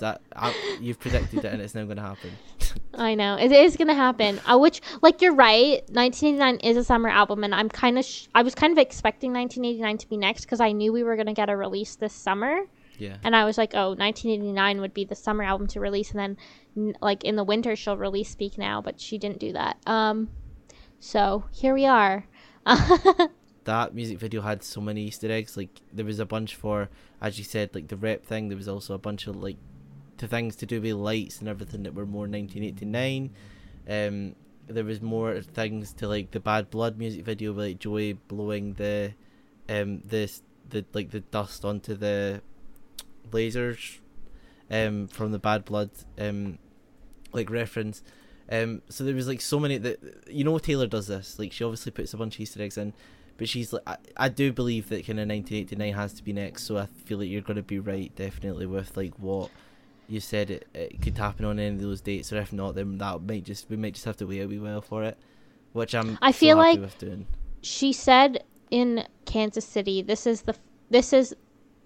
That 0.00 0.20
I, 0.34 0.54
you've 0.80 1.00
predicted 1.00 1.44
it, 1.44 1.52
and 1.52 1.62
it's 1.62 1.74
now 1.74 1.84
going 1.84 1.96
to 1.96 2.02
happen. 2.02 2.30
I 2.94 3.14
know 3.14 3.36
it 3.36 3.52
is 3.52 3.76
gonna 3.76 3.94
happen. 3.94 4.40
Uh, 4.46 4.58
which, 4.58 4.80
like, 5.02 5.22
you're 5.22 5.34
right. 5.34 5.82
1989 5.90 6.56
is 6.56 6.76
a 6.76 6.84
summer 6.84 7.08
album, 7.08 7.44
and 7.44 7.54
I'm 7.54 7.68
kind 7.68 7.98
of, 7.98 8.04
sh- 8.04 8.26
I 8.34 8.42
was 8.42 8.54
kind 8.54 8.72
of 8.72 8.78
expecting 8.78 9.32
1989 9.32 9.98
to 9.98 10.08
be 10.08 10.16
next 10.16 10.42
because 10.42 10.60
I 10.60 10.72
knew 10.72 10.92
we 10.92 11.02
were 11.02 11.16
gonna 11.16 11.34
get 11.34 11.48
a 11.48 11.56
release 11.56 11.96
this 11.96 12.12
summer, 12.12 12.60
yeah, 12.98 13.16
and 13.22 13.34
I 13.34 13.44
was 13.44 13.58
like, 13.58 13.74
oh, 13.74 13.90
1989 13.90 14.80
would 14.80 14.94
be 14.94 15.04
the 15.04 15.14
summer 15.14 15.44
album 15.44 15.66
to 15.68 15.80
release, 15.80 16.10
and 16.10 16.18
then, 16.18 16.36
n- 16.76 16.96
like, 17.00 17.24
in 17.24 17.36
the 17.36 17.44
winter 17.44 17.76
she'll 17.76 17.96
release 17.96 18.30
Speak 18.30 18.58
Now, 18.58 18.80
but 18.80 19.00
she 19.00 19.18
didn't 19.18 19.38
do 19.38 19.52
that. 19.52 19.78
Um, 19.86 20.28
so 21.00 21.44
here 21.52 21.74
we 21.74 21.86
are. 21.86 22.26
that 23.64 23.94
music 23.94 24.18
video 24.18 24.40
had 24.40 24.62
so 24.62 24.80
many 24.80 25.04
Easter 25.04 25.30
eggs. 25.30 25.56
Like 25.56 25.70
there 25.92 26.04
was 26.04 26.18
a 26.18 26.26
bunch 26.26 26.54
for, 26.54 26.88
as 27.20 27.38
you 27.38 27.44
said, 27.44 27.74
like 27.74 27.88
the 27.88 27.96
rep 27.96 28.24
thing. 28.24 28.48
There 28.48 28.56
was 28.56 28.68
also 28.68 28.94
a 28.94 28.98
bunch 28.98 29.26
of 29.26 29.36
like, 29.36 29.56
to 30.18 30.26
things 30.26 30.56
to 30.56 30.66
do 30.66 30.80
with 30.80 30.92
lights 30.92 31.40
and 31.40 31.48
everything 31.48 31.82
that 31.84 31.94
were 31.94 32.06
more 32.06 32.26
1989. 32.26 33.30
Um, 33.88 34.34
there 34.66 34.84
was 34.84 35.00
more 35.00 35.40
things 35.40 35.92
to 35.94 36.08
like 36.08 36.32
the 36.32 36.40
Bad 36.40 36.70
Blood 36.70 36.98
music 36.98 37.24
video, 37.24 37.52
with, 37.52 37.66
like 37.66 37.78
Joey 37.78 38.14
blowing 38.14 38.74
the, 38.74 39.14
um, 39.68 40.00
this 40.04 40.42
the 40.68 40.84
like 40.92 41.10
the 41.10 41.20
dust 41.20 41.64
onto 41.64 41.94
the 41.94 42.42
lasers, 43.30 43.98
um, 44.70 45.06
from 45.08 45.32
the 45.32 45.38
Bad 45.38 45.64
Blood, 45.64 45.90
um, 46.18 46.58
like 47.32 47.50
reference. 47.50 48.02
Um, 48.50 48.82
so 48.88 49.04
there 49.04 49.14
was 49.14 49.26
like 49.26 49.40
so 49.40 49.58
many 49.58 49.78
that 49.78 49.98
you 50.28 50.44
know 50.44 50.58
Taylor 50.58 50.86
does 50.86 51.06
this. 51.06 51.38
Like 51.38 51.52
she 51.52 51.64
obviously 51.64 51.92
puts 51.92 52.14
a 52.14 52.16
bunch 52.16 52.36
of 52.36 52.40
Easter 52.40 52.62
eggs 52.62 52.78
in, 52.78 52.92
but 53.38 53.48
she's 53.48 53.72
like 53.72 53.82
I, 53.86 53.96
I 54.16 54.28
do 54.28 54.52
believe 54.52 54.88
that 54.88 55.06
kind 55.06 55.18
of 55.20 55.28
1989 55.28 55.92
has 55.94 56.12
to 56.14 56.22
be 56.24 56.32
next. 56.32 56.64
So 56.64 56.78
I 56.78 56.86
feel 57.04 57.18
like 57.18 57.28
you're 57.28 57.42
gonna 57.42 57.62
be 57.62 57.78
right 57.78 58.14
definitely 58.16 58.66
with 58.66 58.96
like 58.96 59.14
what 59.18 59.50
you 60.08 60.20
said 60.20 60.50
it, 60.50 60.68
it 60.72 61.02
could 61.02 61.18
happen 61.18 61.44
on 61.44 61.58
any 61.58 61.74
of 61.74 61.80
those 61.82 62.00
dates, 62.00 62.32
or 62.32 62.36
if 62.38 62.52
not, 62.52 62.74
then 62.76 62.98
that 62.98 63.22
might 63.22 63.44
just 63.44 63.68
we 63.68 63.76
might 63.76 63.94
just 63.94 64.04
have 64.06 64.16
to 64.18 64.26
wait 64.26 64.40
a 64.40 64.46
wee 64.46 64.58
while 64.58 64.80
for 64.80 65.02
it. 65.04 65.16
which 65.72 65.94
I'm. 65.94 66.16
I 66.22 66.30
so 66.30 66.38
feel 66.38 66.56
happy 66.58 66.78
like- 66.78 66.80
with 66.80 66.98
doing. 66.98 67.26
she 67.62 67.92
said 67.92 68.44
in 68.70 69.04
Kansas 69.24 69.64
City, 69.64 70.02
"This 70.02 70.26
is 70.26 70.42
the 70.42 70.54
this 70.90 71.12
is 71.12 71.34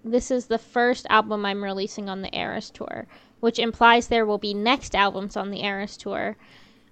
this 0.05 0.31
is 0.31 0.47
the 0.47 0.59
first 0.59 1.07
album 1.11 1.45
I'm 1.47 1.63
releasing 1.65 2.09
on 2.09 2.23
the 2.23 2.35
Eras 2.37 2.71
tour," 2.71 3.07
which 3.41 3.59
implies 3.59 4.09
there 4.09 4.27
will 4.27 4.39
be 4.39 4.53
next 4.55 4.95
albums 4.95 5.37
on 5.37 5.51
the 5.51 5.63
Eras 5.65 5.97
tour, 5.97 6.37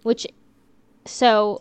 which 0.02 0.26
so 1.04 1.60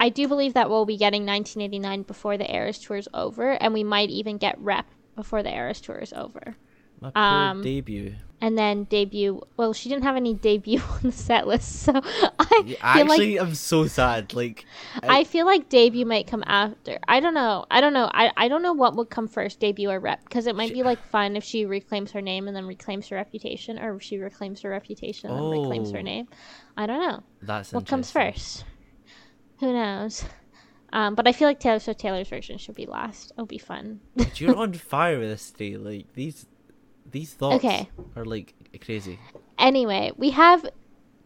I 0.00 0.08
do 0.08 0.26
believe 0.26 0.54
that 0.54 0.68
we'll 0.70 0.86
be 0.86 0.96
getting 0.96 1.26
1989 1.26 2.02
before 2.02 2.36
the 2.38 2.52
Eras 2.52 2.78
tour 2.78 2.96
is 2.96 3.08
over, 3.14 3.50
and 3.52 3.72
we 3.74 3.84
might 3.84 4.08
even 4.10 4.38
get 4.38 4.58
Rep 4.58 4.86
before 5.14 5.42
the 5.42 5.54
Eras 5.54 5.80
tour 5.80 5.98
is 5.98 6.12
over. 6.14 6.56
My 7.00 7.10
poor 7.10 7.22
um, 7.22 7.62
debut. 7.62 8.14
And 8.42 8.56
then 8.58 8.84
debut. 8.84 9.40
Well, 9.58 9.72
she 9.74 9.88
didn't 9.90 10.04
have 10.04 10.16
any 10.16 10.32
debut 10.34 10.80
on 10.90 11.00
the 11.02 11.12
set 11.12 11.46
list, 11.46 11.80
so 11.82 11.92
I 11.94 12.62
Yeah, 12.66 12.94
feel 12.94 13.06
like 13.06 13.10
Actually, 13.20 13.38
I'm 13.40 13.54
so 13.54 13.86
sad. 13.86 14.32
Like, 14.34 14.64
I 15.02 15.24
feel 15.24 15.44
like 15.46 15.68
debut 15.68 16.06
might 16.06 16.26
come 16.26 16.42
after. 16.46 16.98
I 17.06 17.20
don't 17.20 17.34
know. 17.34 17.66
I 17.70 17.80
don't 17.82 17.92
know. 17.92 18.10
I, 18.12 18.30
I 18.36 18.48
don't 18.48 18.62
know 18.62 18.72
what 18.72 18.96
would 18.96 19.10
come 19.10 19.28
first, 19.28 19.60
debut 19.60 19.90
or 19.90 19.98
rep, 20.00 20.24
because 20.24 20.46
it 20.46 20.56
might 20.56 20.68
She- 20.68 20.74
be 20.74 20.82
like 20.82 21.02
fun 21.10 21.36
if 21.36 21.44
she 21.44 21.66
reclaims 21.66 22.12
her 22.12 22.22
name 22.22 22.46
and 22.48 22.56
then 22.56 22.66
reclaims 22.66 23.08
her 23.08 23.16
reputation, 23.16 23.78
or 23.78 23.96
if 23.96 24.02
she 24.02 24.16
reclaims 24.18 24.62
her 24.62 24.70
reputation 24.70 25.30
and 25.30 25.38
then 25.38 25.50
reclaims 25.60 25.90
her 25.92 25.98
Oh. 25.98 26.02
name. 26.02 26.28
I 26.76 26.86
don't 26.86 27.00
know. 27.06 27.22
that's 27.42 27.72
What 27.72 27.86
comes 27.86 28.10
first? 28.10 28.64
Who 29.60 29.72
knows? 29.72 30.24
Um, 30.92 31.14
but 31.14 31.28
I 31.28 31.32
feel 31.32 31.46
like 31.46 31.60
Taylor 31.60 31.78
Swift 31.78 32.00
Taylor's 32.00 32.28
version 32.28 32.58
should 32.58 32.74
be 32.74 32.86
last. 32.86 33.30
It'll 33.32 33.46
be 33.46 33.58
fun. 33.58 34.00
But 34.16 34.40
you're 34.40 34.56
on 34.64 34.72
fire 34.72 35.18
with 35.20 35.28
this 35.30 35.50
day. 35.52 35.76
Like 35.76 36.12
these, 36.14 36.46
these 37.10 37.32
thoughts 37.32 37.64
Okay. 37.64 37.88
are 38.16 38.24
like 38.24 38.54
crazy. 38.84 39.18
anyway, 39.58 40.10
we 40.16 40.30
have 40.30 40.66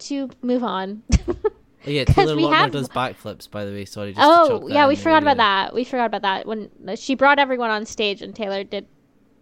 to 0.01 0.29
move 0.43 0.63
on. 0.65 1.03
Oh, 1.29 1.91
yeah, 1.91 2.05
Taylor 2.05 2.35
Lautner 2.37 2.53
have- 2.55 2.71
does 2.73 2.89
backflips. 2.89 3.51
By 3.51 3.65
the 3.65 3.71
way, 3.73 3.85
sorry. 3.87 4.13
Just 4.13 4.21
oh 4.23 4.69
yeah, 4.69 4.87
we 4.89 4.97
forgot 4.97 5.23
about 5.23 5.37
that. 5.39 5.73
We 5.75 5.85
forgot 5.85 6.07
about 6.07 6.23
that 6.23 6.47
when 6.47 6.71
she 6.97 7.15
brought 7.15 7.39
everyone 7.39 7.71
on 7.71 7.87
stage 7.87 8.21
and 8.21 8.35
Taylor 8.35 8.65
did 8.65 8.87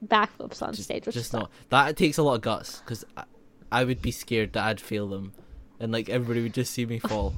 backflips 0.07 0.63
on 0.63 0.73
Just, 0.75 0.85
stage, 0.85 1.07
which 1.07 1.15
just 1.15 1.33
not. 1.33 1.51
That 1.71 1.97
takes 1.97 2.19
a 2.19 2.23
lot 2.23 2.35
of 2.35 2.41
guts 2.43 2.79
because 2.81 3.05
I, 3.17 3.25
I 3.73 3.85
would 3.85 4.03
be 4.03 4.11
scared 4.11 4.53
that 4.53 4.65
I'd 4.65 4.81
fail 4.81 5.09
them, 5.09 5.33
and 5.81 5.91
like 5.93 6.09
everybody 6.09 6.43
would 6.43 6.55
just 6.55 6.73
see 6.73 6.85
me 6.87 6.99
fall. 7.09 7.35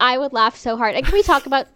I 0.00 0.18
would 0.18 0.32
laugh 0.32 0.56
so 0.56 0.76
hard. 0.76 0.94
And 0.94 1.04
can 1.04 1.14
we 1.14 1.22
talk 1.22 1.46
about 1.46 1.66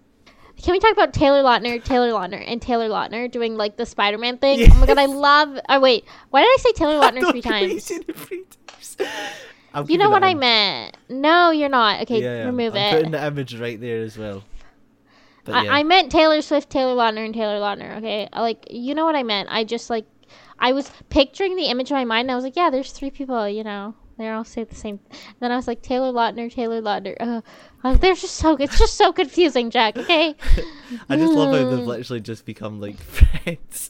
can 0.63 0.73
we 0.73 0.79
talk 0.79 0.93
about 0.93 1.13
Taylor 1.13 1.43
Lautner, 1.43 1.83
Taylor 1.83 2.11
Lautner, 2.11 2.43
and 2.47 2.63
Taylor 2.63 2.89
Lautner 2.89 3.31
doing 3.31 3.57
like 3.57 3.77
the 3.77 3.87
Spider 3.87 4.19
Man 4.19 4.39
thing? 4.39 4.71
Oh 4.71 4.75
my 4.79 4.87
god, 4.87 4.99
I 4.99 5.07
love 5.07 5.59
oh 5.69 5.81
wait. 5.81 6.05
Why 6.31 6.43
did 6.43 6.49
I 6.49 6.57
say 6.61 6.73
Taylor 6.73 7.01
Lautner 7.01 7.31
three 7.31 7.43
times? 7.43 7.87
three 7.87 8.45
times. 8.67 8.97
You 9.89 9.97
know 9.99 10.11
what 10.11 10.21
that 10.21 10.29
I 10.29 10.35
meant. 10.35 10.97
No, 11.09 11.51
you're 11.51 11.69
not. 11.69 12.03
Okay, 12.03 12.23
Yeah, 12.23 12.37
yeah, 12.39 12.45
remove 12.45 12.75
I'm 12.75 12.81
it. 12.83 12.97
putting 12.97 13.11
the 13.13 13.27
image 13.27 13.59
right 13.59 13.81
there 13.81 14.03
as 14.03 14.19
well. 14.19 14.45
But 15.45 15.55
I, 15.55 15.65
yeah. 15.65 15.75
I 15.75 15.83
meant 15.83 16.13
Taylor 16.13 16.43
Swift, 16.43 16.71
Taylor 16.71 16.95
Lautner, 16.95 17.25
and 17.25 17.35
Taylor 17.35 17.59
Lautner. 17.59 17.97
Okay, 17.99 18.29
like 18.37 18.67
you 18.71 18.95
know 18.95 19.05
what 19.05 19.17
I 19.17 19.23
meant. 19.23 19.49
I 19.51 19.65
just 19.65 19.91
like 19.91 20.05
I 20.59 20.73
was 20.73 20.91
picturing 21.09 21.57
the 21.57 21.65
image 21.65 21.91
in 21.91 21.97
my 21.97 22.05
mind. 22.05 22.27
And 22.27 22.33
I 22.33 22.35
was 22.37 22.45
like, 22.45 22.55
yeah, 22.57 22.71
there's 22.71 22.93
three 22.93 23.11
people. 23.11 23.49
You 23.49 23.65
know, 23.65 23.95
they 24.19 24.29
all 24.29 24.45
say 24.45 24.65
the 24.65 24.75
same. 24.75 25.01
Then 25.41 25.51
I 25.53 25.57
was 25.57 25.67
like, 25.67 25.83
Taylor 25.83 26.13
Lautner, 26.13 26.53
Taylor 26.53 26.81
Lautner. 26.83 27.17
Uh, 27.19 27.41
uh, 27.83 27.95
they're 27.97 28.15
just 28.15 28.37
so. 28.37 28.57
It's 28.57 28.79
just 28.79 28.97
so 28.97 29.13
confusing, 29.13 29.71
Jack. 29.71 29.97
Okay. 29.97 30.35
I 31.09 31.17
just 31.17 31.33
love 31.33 31.55
how 31.55 31.71
they've 31.71 31.79
Mm. 31.81 31.87
literally 31.87 32.21
just 32.21 32.45
become 32.45 32.81
like 32.81 32.99
friends. 33.01 33.89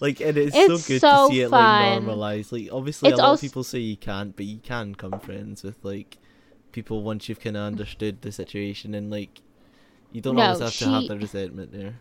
like, 0.00 0.20
and 0.20 0.38
it's, 0.38 0.54
It's 0.56 0.82
so 0.82 0.88
good 0.92 1.00
so 1.00 1.28
to 1.28 1.34
see 1.34 1.40
it 1.42 1.50
like 1.50 1.90
normalized. 2.02 2.52
Like, 2.52 2.68
obviously, 2.72 3.10
It's 3.10 3.18
a 3.18 3.22
lot 3.22 3.30
als- 3.30 3.40
of 3.42 3.48
people 3.48 3.64
say 3.64 3.80
you 3.80 3.96
can't, 3.96 4.34
but 4.36 4.46
you 4.46 4.58
can 4.58 4.94
come 4.94 5.18
friends 5.20 5.62
with 5.62 5.76
like 5.84 6.18
people 6.72 7.02
once 7.02 7.28
you've 7.28 7.40
kind 7.40 7.56
of 7.56 7.62
understood 7.64 8.22
the 8.22 8.32
situation, 8.32 8.94
and 8.94 9.10
like 9.10 9.40
you 10.12 10.20
don't 10.20 10.36
No, 10.36 10.42
always 10.42 10.60
have 10.60 10.72
to 10.72 10.84
have 10.88 11.02
she- 11.02 11.08
the 11.08 11.18
resentment 11.18 11.72
there. 11.72 12.00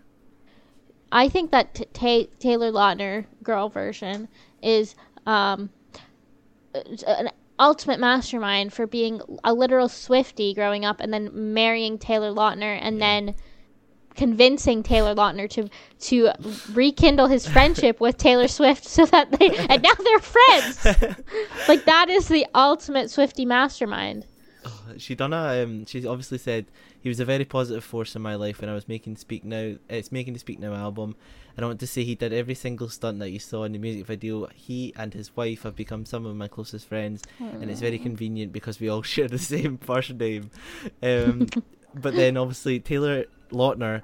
I 1.11 1.30
think 1.30 1.51
that 1.51 1.76
t- 1.76 1.86
Ta 1.93 2.24
Taylor 2.39 2.71
Lautner 2.71 3.26
girl 3.43 3.69
version 3.69 4.28
is 4.63 4.95
um, 5.28 5.69
an 6.74 7.30
ultimate 7.59 7.99
mastermind 7.99 8.73
for 8.73 8.87
being 8.87 9.21
a 9.43 9.53
literal 9.53 9.89
Swifty 9.89 10.53
growing 10.53 10.85
up 10.85 10.99
and 10.99 11.13
then 11.13 11.53
marrying 11.53 11.97
Taylor 11.97 12.31
Lautner 12.31 12.77
and 12.81 13.01
then 13.01 13.35
convincing 14.15 14.83
Taylor 14.83 15.15
Lautner 15.15 15.49
to 15.49 15.69
to 15.99 16.31
rekindle 16.73 17.27
his 17.27 17.47
friendship 17.47 17.99
with 17.99 18.17
Taylor 18.17 18.47
Swift 18.47 18.85
so 18.85 19.05
that 19.07 19.31
they 19.31 19.49
and 19.69 19.81
now 19.81 19.93
they're 19.97 20.19
friends. 20.19 20.85
like 21.67 21.85
that 21.85 22.09
is 22.09 22.27
the 22.27 22.45
ultimate 22.53 23.09
Swifty 23.09 23.45
mastermind. 23.45 24.25
She 24.97 25.15
done 25.15 25.34
a 25.34 25.63
um, 25.63 25.86
she 25.86 26.05
obviously 26.05 26.38
said 26.38 26.65
he 27.01 27.09
was 27.09 27.19
a 27.19 27.25
very 27.25 27.45
positive 27.45 27.84
force 27.84 28.15
in 28.15 28.21
my 28.21 28.36
life 28.36 28.61
when 28.61 28.69
I 28.69 28.73
was 28.73 28.88
making 28.88 29.17
Speak 29.17 29.43
Now 29.43 29.75
it's 29.89 30.11
making 30.11 30.34
the 30.34 30.39
Speak 30.39 30.59
Now 30.59 30.73
album 30.73 31.15
and 31.55 31.63
I 31.63 31.67
want 31.67 31.79
to 31.81 31.88
say 31.88 32.03
he 32.03 32.15
did 32.15 32.34
every 32.34 32.55
single 32.55 32.89
stunt 32.89 33.19
that 33.19 33.29
you 33.29 33.39
saw 33.39 33.63
in 33.63 33.73
the 33.73 33.79
music 33.79 34.05
video 34.05 34.47
he 34.53 34.93
and 34.95 35.13
his 35.13 35.36
wife 35.36 35.63
have 35.63 35.75
become 35.75 36.05
some 36.05 36.25
of 36.25 36.36
my 36.36 36.47
closest 36.47 36.88
friends 36.88 37.23
and 37.39 37.69
it's 37.69 37.81
very 37.81 37.99
convenient 37.99 38.51
because 38.51 38.79
we 38.79 38.89
all 38.89 39.01
share 39.13 39.27
the 39.27 39.39
same 39.39 39.77
first 39.77 40.13
name 40.13 40.49
um, 41.01 41.47
but 41.95 42.15
then 42.15 42.38
obviously 42.38 42.79
Taylor 42.79 43.25
Lautner 43.51 44.03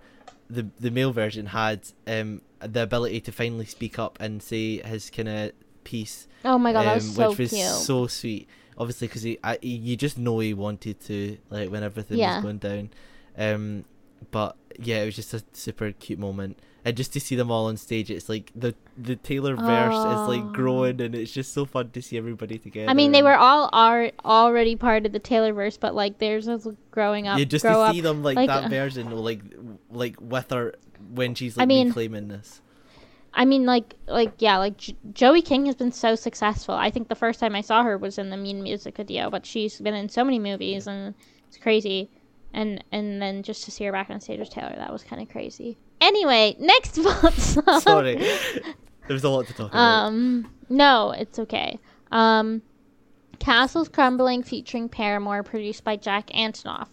the 0.49 0.67
the 0.79 0.91
male 0.91 1.11
version 1.11 1.47
had 1.47 1.81
um, 2.07 2.41
the 2.59 2.83
ability 2.83 3.21
to 3.21 3.31
finally 3.31 3.65
speak 3.65 3.99
up 3.99 4.17
and 4.19 4.41
say 4.41 4.77
his 4.77 5.09
kind 5.09 5.29
of 5.29 5.51
piece 5.83 6.27
Oh 6.45 6.57
my 6.57 6.71
god, 6.71 6.95
was 6.95 7.05
um, 7.09 7.15
so 7.15 7.29
which 7.29 7.39
was 7.39 7.49
cute. 7.51 7.65
so 7.67 8.07
sweet. 8.07 8.47
Obviously, 8.79 9.07
because 9.07 9.23
he, 9.23 9.37
I, 9.43 9.57
he, 9.61 9.69
you 9.75 9.97
just 9.97 10.17
know 10.17 10.39
he 10.39 10.53
wanted 10.53 10.99
to, 11.01 11.37
like 11.49 11.69
when 11.69 11.83
everything 11.83 12.17
Yeah. 12.17 12.35
was 12.35 12.43
going 12.43 12.57
down. 12.59 12.89
Um, 13.37 13.83
but 14.31 14.55
yeah, 14.79 15.01
it 15.01 15.05
was 15.05 15.15
just 15.15 15.33
a 15.33 15.43
super 15.53 15.91
cute 15.91 16.19
moment, 16.19 16.57
and 16.85 16.95
just 16.95 17.11
to 17.13 17.19
see 17.19 17.35
them 17.35 17.51
all 17.51 17.65
on 17.67 17.77
stage, 17.77 18.09
it's 18.09 18.29
like 18.29 18.51
the 18.55 18.75
the 18.97 19.15
Taylor 19.15 19.55
verse 19.55 19.95
is 19.95 20.27
like 20.27 20.53
growing, 20.53 20.99
and 21.01 21.13
it's 21.15 21.31
just 21.31 21.53
so 21.53 21.65
fun 21.65 21.89
to 21.91 22.01
see 22.01 22.17
everybody 22.17 22.57
together. 22.57 22.89
I 22.89 22.93
mean, 22.93 23.11
they 23.11 23.23
were 23.23 23.35
all 23.35 23.69
are 23.73 24.11
already 24.25 24.75
part 24.75 25.05
of 25.05 25.11
the 25.11 25.19
Taylor 25.19 25.53
verse, 25.53 25.77
but 25.77 25.93
like 25.95 26.19
theirs 26.19 26.47
was 26.47 26.67
growing 26.91 27.27
up. 27.27 27.37
yeah, 27.39 27.45
just 27.45 27.63
to 27.63 27.71
up. 27.77 27.93
see 27.93 28.01
them 28.01 28.23
like, 28.23 28.35
like, 28.37 28.47
that 28.47 28.65
uh, 28.65 28.69
version, 28.69 29.09
like 29.11 29.41
like 29.91 30.15
with 30.21 30.49
her 30.51 30.73
when 31.13 31.35
she's 31.35 31.57
like 31.57 31.63
I 31.63 31.65
mean- 31.65 31.87
reclaiming 31.87 32.27
this. 32.29 32.61
I 33.39 33.45
mean, 33.45 33.65
like, 33.65 33.95
like 34.05 34.33
yeah, 34.39 34.57
like 34.57 34.75
J- 34.75 34.97
Joey 35.13 35.41
King 35.41 35.65
has 35.67 35.75
been 35.75 35.93
so 35.93 36.13
successful. 36.13 36.75
I 36.75 36.91
think 36.91 37.07
the 37.07 37.15
first 37.15 37.39
time 37.39 37.55
I 37.55 37.61
saw 37.61 37.83
her 37.83 37.97
was 37.97 38.17
in 38.17 38.31
the 38.31 38.35
Mean 38.35 38.61
music 38.61 38.97
video, 38.97 39.29
but 39.29 39.45
she's 39.45 39.79
been 39.79 39.93
in 39.93 40.09
so 40.09 40.25
many 40.25 40.39
movies, 40.39 40.87
and 40.87 41.15
it's 41.47 41.57
crazy. 41.57 42.09
And 42.53 42.83
and 42.91 43.21
then 43.21 43.41
just 43.41 43.63
to 43.63 43.71
see 43.71 43.85
her 43.85 43.93
back 43.93 44.09
on 44.09 44.19
stage 44.19 44.39
with 44.39 44.49
Taylor, 44.49 44.75
that 44.75 44.91
was 44.91 45.05
kind 45.05 45.21
of 45.21 45.29
crazy. 45.29 45.77
Anyway, 46.01 46.57
next 46.59 46.95
song. 46.95 47.79
Sorry, 47.79 48.17
there's 49.07 49.23
a 49.23 49.29
lot 49.29 49.47
to 49.47 49.53
talk 49.53 49.71
about. 49.71 49.79
Um, 49.79 50.51
no, 50.67 51.11
it's 51.11 51.39
okay. 51.39 51.79
Um, 52.11 52.61
Castles 53.39 53.87
Crumbling 53.87 54.43
featuring 54.43 54.89
Paramore, 54.89 55.43
produced 55.43 55.85
by 55.85 55.95
Jack 55.95 56.27
Antonoff. 56.27 56.89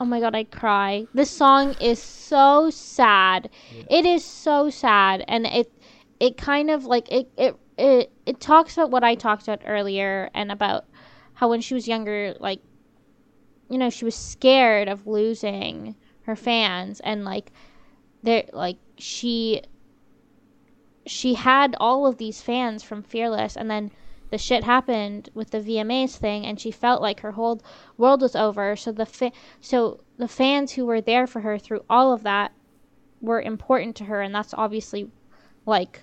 Oh 0.00 0.06
my 0.06 0.18
god, 0.18 0.34
I 0.34 0.44
cry. 0.44 1.06
This 1.12 1.30
song 1.30 1.74
is 1.78 2.02
so 2.02 2.70
sad. 2.70 3.50
Yeah. 3.70 3.98
It 3.98 4.06
is 4.06 4.24
so 4.24 4.70
sad, 4.70 5.22
and 5.28 5.46
it 5.46 5.70
it 6.18 6.38
kind 6.38 6.70
of 6.70 6.86
like 6.86 7.12
it 7.12 7.30
it 7.36 7.54
it 7.76 8.10
it 8.24 8.40
talks 8.40 8.78
about 8.78 8.90
what 8.90 9.04
I 9.04 9.14
talked 9.14 9.42
about 9.42 9.60
earlier, 9.66 10.30
and 10.32 10.50
about 10.50 10.86
how 11.34 11.50
when 11.50 11.60
she 11.60 11.74
was 11.74 11.86
younger, 11.86 12.34
like 12.40 12.60
you 13.68 13.76
know, 13.76 13.90
she 13.90 14.06
was 14.06 14.14
scared 14.14 14.88
of 14.88 15.06
losing 15.06 15.94
her 16.22 16.34
fans, 16.34 17.00
and 17.00 17.24
like 17.26 17.52
there 18.22 18.44
like 18.54 18.78
she 18.96 19.60
she 21.06 21.34
had 21.34 21.76
all 21.78 22.06
of 22.06 22.16
these 22.16 22.40
fans 22.40 22.82
from 22.82 23.02
Fearless, 23.02 23.54
and 23.54 23.70
then 23.70 23.90
the 24.30 24.38
shit 24.38 24.64
happened 24.64 25.28
with 25.34 25.50
the 25.50 25.60
VMAs 25.60 26.16
thing, 26.16 26.46
and 26.46 26.60
she 26.60 26.70
felt 26.70 27.02
like 27.02 27.20
her 27.20 27.32
whole 27.32 27.60
world 27.96 28.22
was 28.22 28.36
over. 28.36 28.76
So 28.76 28.92
the 28.92 29.06
fa- 29.06 29.32
so 29.60 30.00
the 30.18 30.28
fans 30.28 30.72
who 30.72 30.86
were 30.86 31.00
there 31.00 31.26
for 31.26 31.40
her 31.40 31.58
through 31.58 31.84
all 31.90 32.12
of 32.12 32.22
that 32.22 32.52
were 33.20 33.40
important 33.40 33.96
to 33.96 34.04
her, 34.04 34.22
and 34.22 34.34
that's 34.34 34.54
obviously 34.54 35.10
like 35.66 36.02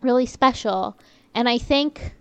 really 0.00 0.26
special. 0.26 0.98
And 1.34 1.48
I 1.48 1.58
think 1.58 2.14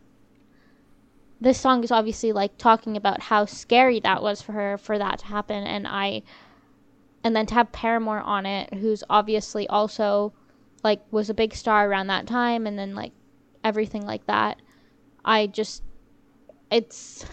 this 1.40 1.60
song 1.60 1.84
is 1.84 1.92
obviously 1.92 2.32
like 2.32 2.58
talking 2.58 2.98
about 2.98 3.22
how 3.22 3.46
scary 3.46 4.00
that 4.02 4.22
was 4.22 4.42
for 4.42 4.52
her 4.54 4.78
for 4.78 4.98
that 4.98 5.20
to 5.20 5.26
happen, 5.28 5.64
and 5.64 5.88
I 5.88 6.24
and 7.24 7.36
then 7.36 7.46
to 7.48 7.54
have 7.54 7.72
Paramore 7.72 8.22
on 8.22 8.46
it, 8.46 8.74
who's 8.74 9.04
obviously 9.10 9.68
also 9.68 10.34
like 10.84 11.02
was 11.12 11.30
a 11.30 11.34
big 11.34 11.54
star 11.54 11.88
around 11.88 12.08
that 12.08 12.26
time 12.26 12.66
and 12.66 12.80
then 12.80 12.96
like 12.96 13.12
everything 13.64 14.06
like 14.06 14.26
that 14.28 14.62
i 15.26 15.48
just 15.48 15.84
it's 16.72 17.26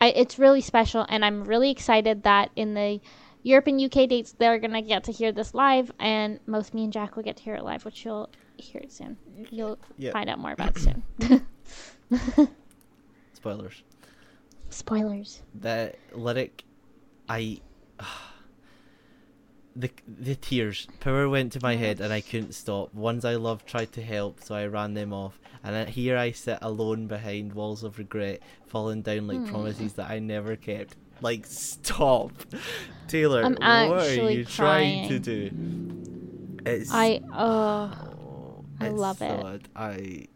I, 0.00 0.08
it's 0.10 0.38
really 0.38 0.60
special 0.60 1.04
and 1.08 1.24
i'm 1.24 1.44
really 1.44 1.70
excited 1.70 2.22
that 2.24 2.50
in 2.56 2.74
the 2.74 3.00
europe 3.42 3.66
and 3.66 3.80
uk 3.82 3.92
dates 4.08 4.34
they're 4.38 4.58
gonna 4.58 4.82
get 4.82 5.04
to 5.04 5.12
hear 5.12 5.32
this 5.32 5.54
live 5.54 5.90
and 5.98 6.40
most 6.46 6.74
me 6.74 6.84
and 6.84 6.92
jack 6.92 7.16
will 7.16 7.22
get 7.22 7.36
to 7.38 7.42
hear 7.42 7.54
it 7.54 7.64
live 7.64 7.84
which 7.84 8.04
you'll 8.04 8.28
hear 8.56 8.80
it 8.82 8.92
soon 8.92 9.16
you'll 9.50 9.78
Yeah. 9.98 10.12
find 10.12 10.28
out 10.28 10.38
more 10.38 10.52
about 10.52 10.76
soon 10.78 11.02
Spoilers. 13.32 13.82
spoilers 14.68 15.42
the 15.54 15.94
lyric 16.12 16.64
I 17.28 17.60
the 19.76 19.90
the 20.06 20.34
tears 20.34 20.86
power 21.00 21.28
went 21.28 21.52
to 21.52 21.60
my 21.62 21.76
head 21.76 22.00
and 22.00 22.12
I 22.12 22.20
couldn't 22.20 22.52
stop. 22.54 22.92
Ones 22.94 23.24
I 23.24 23.36
loved 23.36 23.66
tried 23.66 23.92
to 23.92 24.02
help, 24.02 24.42
so 24.42 24.54
I 24.54 24.66
ran 24.66 24.94
them 24.94 25.12
off. 25.12 25.38
And 25.62 25.88
here 25.88 26.16
I 26.16 26.32
sit 26.32 26.58
alone 26.62 27.06
behind 27.06 27.52
walls 27.52 27.84
of 27.84 27.98
regret, 27.98 28.40
falling 28.66 29.02
down 29.02 29.26
like 29.26 29.38
Hmm. 29.38 29.48
promises 29.50 29.92
that 29.94 30.10
I 30.10 30.18
never 30.18 30.56
kept. 30.56 30.96
Like 31.20 31.44
stop, 31.46 32.32
Taylor. 33.08 33.44
I'm 33.44 33.54
what 33.90 34.06
are 34.06 34.30
you 34.30 34.44
trying 34.44 35.08
to 35.08 35.18
do? 35.18 35.50
It's 36.64 36.90
I 36.92 37.20
oh 37.32 37.92
oh, 37.92 38.64
I 38.80 38.88
love 38.88 39.20
it. 39.22 39.68
I 39.76 40.26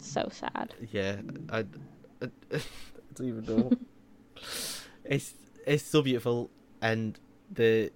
so 0.00 0.28
sad. 0.30 0.74
yeah. 0.92 1.16
I, 1.50 1.58
I, 1.58 1.64
I 2.52 2.60
don't 3.14 3.28
even 3.28 3.44
know. 3.44 3.72
it's 5.04 5.34
it's 5.66 5.82
so 5.82 6.02
beautiful 6.02 6.50
and 6.80 7.18
the 7.50 7.90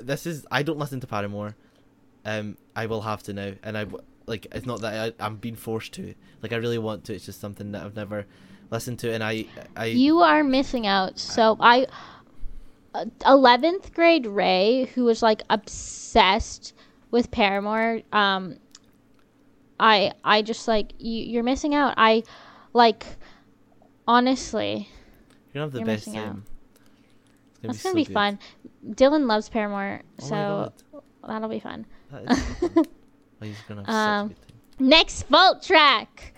this 0.00 0.26
is 0.26 0.46
I 0.50 0.62
don't 0.62 0.78
listen 0.78 1.00
to 1.00 1.06
Paramore. 1.06 1.56
Um, 2.24 2.56
I 2.76 2.86
will 2.86 3.00
have 3.02 3.22
to 3.24 3.32
now, 3.32 3.52
and 3.62 3.78
I 3.78 3.86
like 4.26 4.46
it's 4.52 4.66
not 4.66 4.80
that 4.82 5.14
I, 5.20 5.24
I'm 5.24 5.36
being 5.36 5.56
forced 5.56 5.92
to. 5.94 6.14
Like 6.42 6.52
I 6.52 6.56
really 6.56 6.78
want 6.78 7.04
to. 7.04 7.14
It's 7.14 7.26
just 7.26 7.40
something 7.40 7.72
that 7.72 7.84
I've 7.84 7.96
never 7.96 8.26
listened 8.70 8.98
to, 9.00 9.12
and 9.12 9.22
I 9.22 9.46
I 9.76 9.86
You 9.86 10.20
are 10.20 10.44
missing 10.44 10.86
out. 10.86 11.18
So 11.18 11.56
I, 11.60 11.86
uh, 12.94 13.06
eleventh 13.26 13.94
grade 13.94 14.26
Ray, 14.26 14.90
who 14.94 15.04
was 15.04 15.22
like 15.22 15.42
obsessed 15.50 16.74
with 17.10 17.30
Paramore. 17.30 18.02
Um, 18.12 18.56
I 19.78 20.12
I 20.24 20.42
just 20.42 20.68
like 20.68 20.92
you. 20.98 21.24
You're 21.24 21.42
missing 21.42 21.74
out. 21.74 21.94
I 21.96 22.22
like 22.72 23.04
honestly. 24.06 24.88
you 25.54 25.60
have 25.60 25.72
the 25.72 25.82
best 25.82 26.12
time. 26.12 26.44
It's 27.62 27.72
That's 27.74 27.80
so 27.80 27.90
gonna 27.90 28.04
be 28.04 28.12
fun. 28.12 28.38
Dylan 28.88 29.26
loves 29.26 29.48
Paramore, 29.48 30.02
Oh 30.22 30.24
so 30.26 30.72
that'll 31.26 31.48
be 31.48 31.60
fun. 31.60 31.86
that 32.10 32.38
so 32.38 32.68
fun. 32.68 32.86
Oh, 33.42 33.46
gonna 33.68 33.80
Um, 33.80 33.86
such 33.86 33.92
a 33.92 34.28
good 34.28 34.48
time. 34.78 34.88
Next 34.88 35.22
vault 35.28 35.62
track. 35.62 36.34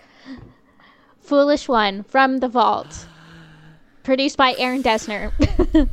Foolish 1.21 1.69
One 1.69 2.03
from 2.05 2.39
the 2.39 2.49
Vault. 2.49 3.07
Produced 4.03 4.37
by 4.37 4.55
Aaron 4.59 4.83
Dessner. 4.83 5.33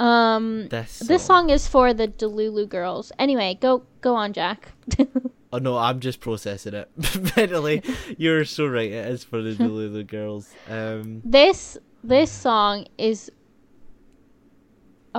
um 0.00 0.68
This 0.68 1.00
this 1.00 1.24
song 1.24 1.50
is 1.50 1.66
for 1.66 1.92
the 1.92 2.06
Delulu 2.08 2.68
girls. 2.68 3.10
Anyway, 3.18 3.58
go 3.60 3.82
go 4.00 4.14
on, 4.14 4.32
Jack. 4.32 4.72
Oh 5.50 5.56
no, 5.56 5.78
I'm 5.78 5.98
just 6.00 6.20
processing 6.20 6.74
it 6.74 6.90
mentally. 7.36 7.82
You're 8.18 8.44
so 8.44 8.66
right. 8.66 8.92
It 8.92 9.06
is 9.06 9.24
for 9.24 9.40
the 9.40 9.54
Delulu 9.54 10.06
girls. 10.06 10.50
Um, 10.68 11.22
this 11.24 11.78
this 12.04 12.30
song 12.30 12.86
is 12.98 13.32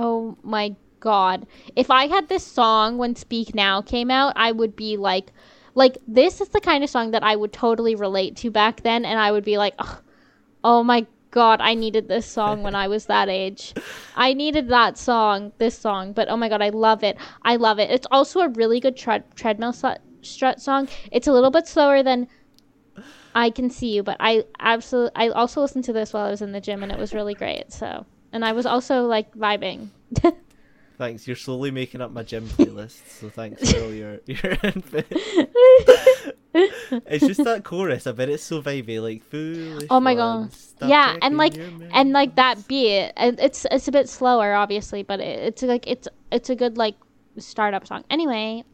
Oh 0.02 0.38
my 0.42 0.76
god. 1.00 1.46
If 1.76 1.90
I 1.90 2.06
had 2.06 2.30
this 2.30 2.42
song 2.42 2.96
when 2.96 3.14
Speak 3.14 3.54
Now 3.54 3.82
came 3.82 4.10
out, 4.10 4.32
I 4.34 4.50
would 4.50 4.74
be 4.74 4.96
like 4.96 5.30
like 5.74 5.98
this 6.08 6.40
is 6.40 6.48
the 6.48 6.60
kind 6.60 6.82
of 6.82 6.88
song 6.88 7.10
that 7.10 7.22
I 7.22 7.36
would 7.36 7.52
totally 7.52 7.94
relate 7.94 8.34
to 8.36 8.50
back 8.50 8.80
then 8.80 9.04
and 9.04 9.20
I 9.20 9.30
would 9.30 9.44
be 9.44 9.58
like, 9.58 9.74
"Ugh, 9.78 10.02
"Oh 10.64 10.82
my 10.82 11.06
god, 11.30 11.60
I 11.60 11.74
needed 11.74 12.08
this 12.08 12.24
song 12.24 12.62
when 12.62 12.74
I 12.74 12.88
was 12.88 13.06
that 13.06 13.28
age. 13.28 13.74
I 14.16 14.32
needed 14.32 14.68
that 14.68 14.96
song, 14.96 15.52
this 15.58 15.76
song, 15.76 16.14
but 16.14 16.30
oh 16.30 16.36
my 16.38 16.48
god, 16.48 16.62
I 16.62 16.70
love 16.70 17.04
it. 17.04 17.18
I 17.42 17.56
love 17.56 17.78
it. 17.78 17.90
It's 17.90 18.06
also 18.10 18.40
a 18.40 18.48
really 18.48 18.80
good 18.80 18.96
tread- 18.96 19.36
treadmill 19.36 19.74
strut 20.22 20.62
song. 20.62 20.88
It's 21.12 21.28
a 21.28 21.32
little 21.32 21.50
bit 21.50 21.68
slower 21.68 22.02
than 22.02 22.26
I 23.34 23.50
can 23.50 23.68
see 23.68 23.94
you, 23.94 24.02
but 24.02 24.16
I 24.18 24.44
absolutely 24.58 25.12
I 25.14 25.28
also 25.28 25.60
listened 25.60 25.84
to 25.84 25.92
this 25.92 26.14
while 26.14 26.24
I 26.24 26.30
was 26.30 26.40
in 26.40 26.52
the 26.52 26.60
gym 26.60 26.82
and 26.82 26.90
it 26.90 26.98
was 26.98 27.12
really 27.12 27.34
great. 27.34 27.70
So, 27.70 28.06
and 28.32 28.44
I 28.44 28.52
was 28.52 28.66
also 28.66 29.06
like 29.06 29.34
vibing. 29.34 29.88
thanks. 30.98 31.26
You're 31.26 31.36
slowly 31.36 31.70
making 31.70 32.00
up 32.00 32.10
my 32.12 32.22
gym 32.22 32.46
playlist. 32.46 33.06
So 33.08 33.28
thanks 33.30 33.70
for 33.72 33.80
all 33.84 33.92
your 33.92 34.20
your 34.26 34.52
input. 34.62 35.06
It's 36.52 37.26
just 37.26 37.44
that 37.44 37.62
chorus. 37.64 38.06
I 38.06 38.12
bet 38.12 38.28
it's 38.28 38.42
so 38.42 38.60
vibey, 38.60 39.00
like 39.00 39.22
foolish. 39.24 39.86
Oh 39.90 40.00
my 40.00 40.14
God. 40.14 40.50
Yeah, 40.82 41.16
and 41.22 41.36
like- 41.36 41.56
and 41.56 42.12
like 42.12 42.34
that 42.36 42.66
beat, 42.66 43.12
and 43.16 43.38
it's 43.38 43.66
it's 43.70 43.86
a 43.88 43.92
bit 43.92 44.08
slower, 44.08 44.54
obviously, 44.54 45.02
but 45.02 45.20
it, 45.20 45.38
it's 45.38 45.62
like 45.62 45.86
it's 45.86 46.08
it's 46.32 46.50
a 46.50 46.56
good 46.56 46.76
like 46.76 46.96
startup 47.38 47.86
song. 47.86 48.04
Anyway, 48.10 48.64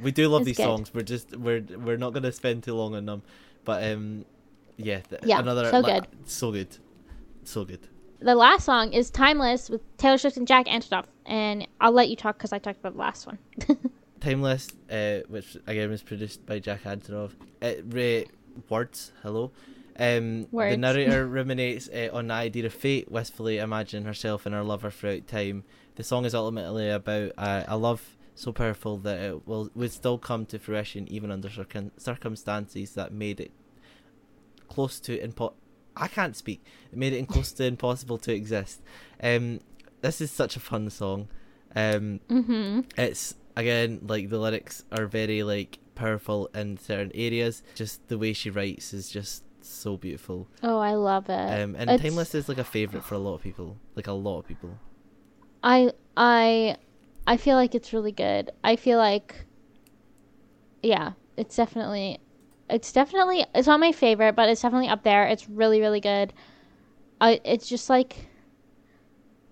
we 0.00 0.10
do 0.10 0.28
love 0.28 0.40
it's 0.42 0.46
these 0.46 0.56
good. 0.56 0.62
songs. 0.64 0.94
We're 0.94 1.02
just 1.02 1.36
we're 1.36 1.60
we're 1.76 1.98
not 1.98 2.14
gonna 2.14 2.32
spend 2.32 2.62
too 2.62 2.74
long 2.74 2.94
on 2.94 3.04
them, 3.04 3.22
but 3.64 3.84
um, 3.92 4.24
yeah, 4.78 5.00
th- 5.00 5.22
Yeah, 5.24 5.40
another 5.40 5.68
so 5.70 5.80
like, 5.80 6.10
good. 6.10 6.30
so 6.30 6.52
good, 6.52 6.78
so 7.44 7.64
good. 7.66 7.86
The 8.22 8.34
last 8.34 8.64
song 8.64 8.92
is 8.92 9.10
"Timeless" 9.10 9.68
with 9.70 9.80
Taylor 9.96 10.18
Swift 10.18 10.36
and 10.36 10.46
Jack 10.46 10.66
Antonoff, 10.66 11.06
and 11.26 11.66
I'll 11.80 11.92
let 11.92 12.08
you 12.08 12.16
talk 12.16 12.38
because 12.38 12.52
I 12.52 12.58
talked 12.58 12.80
about 12.80 12.94
the 12.94 12.98
last 12.98 13.26
one. 13.26 13.38
Timeless, 14.20 14.68
uh, 14.90 15.20
which 15.28 15.56
again 15.66 15.90
was 15.90 16.02
produced 16.02 16.46
by 16.46 16.58
Jack 16.58 16.84
Antonoff. 16.84 17.32
It 17.60 17.84
Ray 17.88 18.26
words, 18.68 19.12
hello. 19.22 19.52
Um, 19.98 20.46
the 20.52 20.76
narrator 20.76 21.26
ruminates 21.28 21.88
uh, 21.88 22.08
on 22.12 22.28
the 22.28 22.34
idea 22.34 22.66
of 22.66 22.72
fate, 22.72 23.10
wistfully 23.10 23.58
imagining 23.58 24.06
herself 24.06 24.46
and 24.46 24.54
her 24.54 24.62
lover 24.62 24.90
throughout 24.90 25.26
time. 25.26 25.64
The 25.96 26.04
song 26.04 26.24
is 26.24 26.34
ultimately 26.34 26.88
about 26.88 27.32
uh, 27.36 27.64
a 27.68 27.76
love 27.76 28.16
so 28.34 28.52
powerful 28.52 28.96
that 28.98 29.20
it 29.20 29.46
will 29.46 29.70
would 29.74 29.92
still 29.92 30.18
come 30.18 30.46
to 30.46 30.58
fruition 30.58 31.06
even 31.08 31.30
under 31.30 31.50
circum- 31.50 31.92
circumstances 31.98 32.94
that 32.94 33.12
made 33.12 33.40
it 33.40 33.52
close 34.68 34.98
to 35.00 35.18
impo- 35.18 35.52
I 35.96 36.08
can't 36.08 36.36
speak. 36.36 36.64
It 36.90 36.98
made 36.98 37.12
it 37.12 37.18
in 37.18 37.26
close 37.26 37.52
to 37.52 37.64
impossible 37.64 38.18
to 38.18 38.32
exist. 38.34 38.80
Um, 39.22 39.60
this 40.00 40.20
is 40.20 40.30
such 40.30 40.56
a 40.56 40.60
fun 40.60 40.90
song. 40.90 41.28
Um, 41.74 42.20
mm-hmm. 42.28 42.80
it's 42.98 43.34
again 43.56 44.00
like 44.06 44.28
the 44.30 44.38
lyrics 44.38 44.84
are 44.92 45.06
very 45.06 45.42
like 45.42 45.78
powerful 45.94 46.48
in 46.54 46.76
certain 46.78 47.10
areas 47.14 47.62
just 47.74 48.06
the 48.08 48.16
way 48.18 48.32
she 48.32 48.48
writes 48.50 48.92
is 48.94 49.10
just 49.10 49.42
so 49.60 49.96
beautiful 49.96 50.48
Oh, 50.62 50.78
I 50.78 50.94
love 50.94 51.28
it. 51.28 51.32
um 51.62 51.74
and 51.76 51.88
It's- 51.90 52.00
timeless 52.00 52.34
is 52.34 52.48
like 52.48 52.58
a 52.58 52.64
favorite 52.64 53.04
for 53.04 53.14
a 53.14 53.18
lot 53.18 53.34
of 53.34 53.42
people 53.42 53.76
like 53.94 54.06
a 54.06 54.12
lot 54.12 54.38
of 54.40 54.46
people 54.46 54.78
I 55.62 55.92
I 56.16 56.76
I 57.26 57.36
feel 57.36 57.56
like 57.56 57.74
it's 57.74 57.92
really 57.92 58.12
good. 58.12 58.50
I 58.64 58.76
feel 58.76 58.98
like 58.98 59.46
yeah, 60.82 61.12
it's 61.36 61.56
definitely 61.56 62.18
it's 62.72 62.92
definitely 62.92 63.44
it's 63.54 63.66
not 63.68 63.80
my 63.80 63.92
favorite, 63.92 64.34
but 64.34 64.48
it's 64.48 64.62
definitely 64.62 64.88
up 64.88 65.02
there. 65.02 65.26
It's 65.26 65.48
really 65.48 65.80
really 65.80 66.00
good. 66.00 66.32
I 67.20 67.40
it's 67.44 67.68
just 67.68 67.88
like 67.90 68.26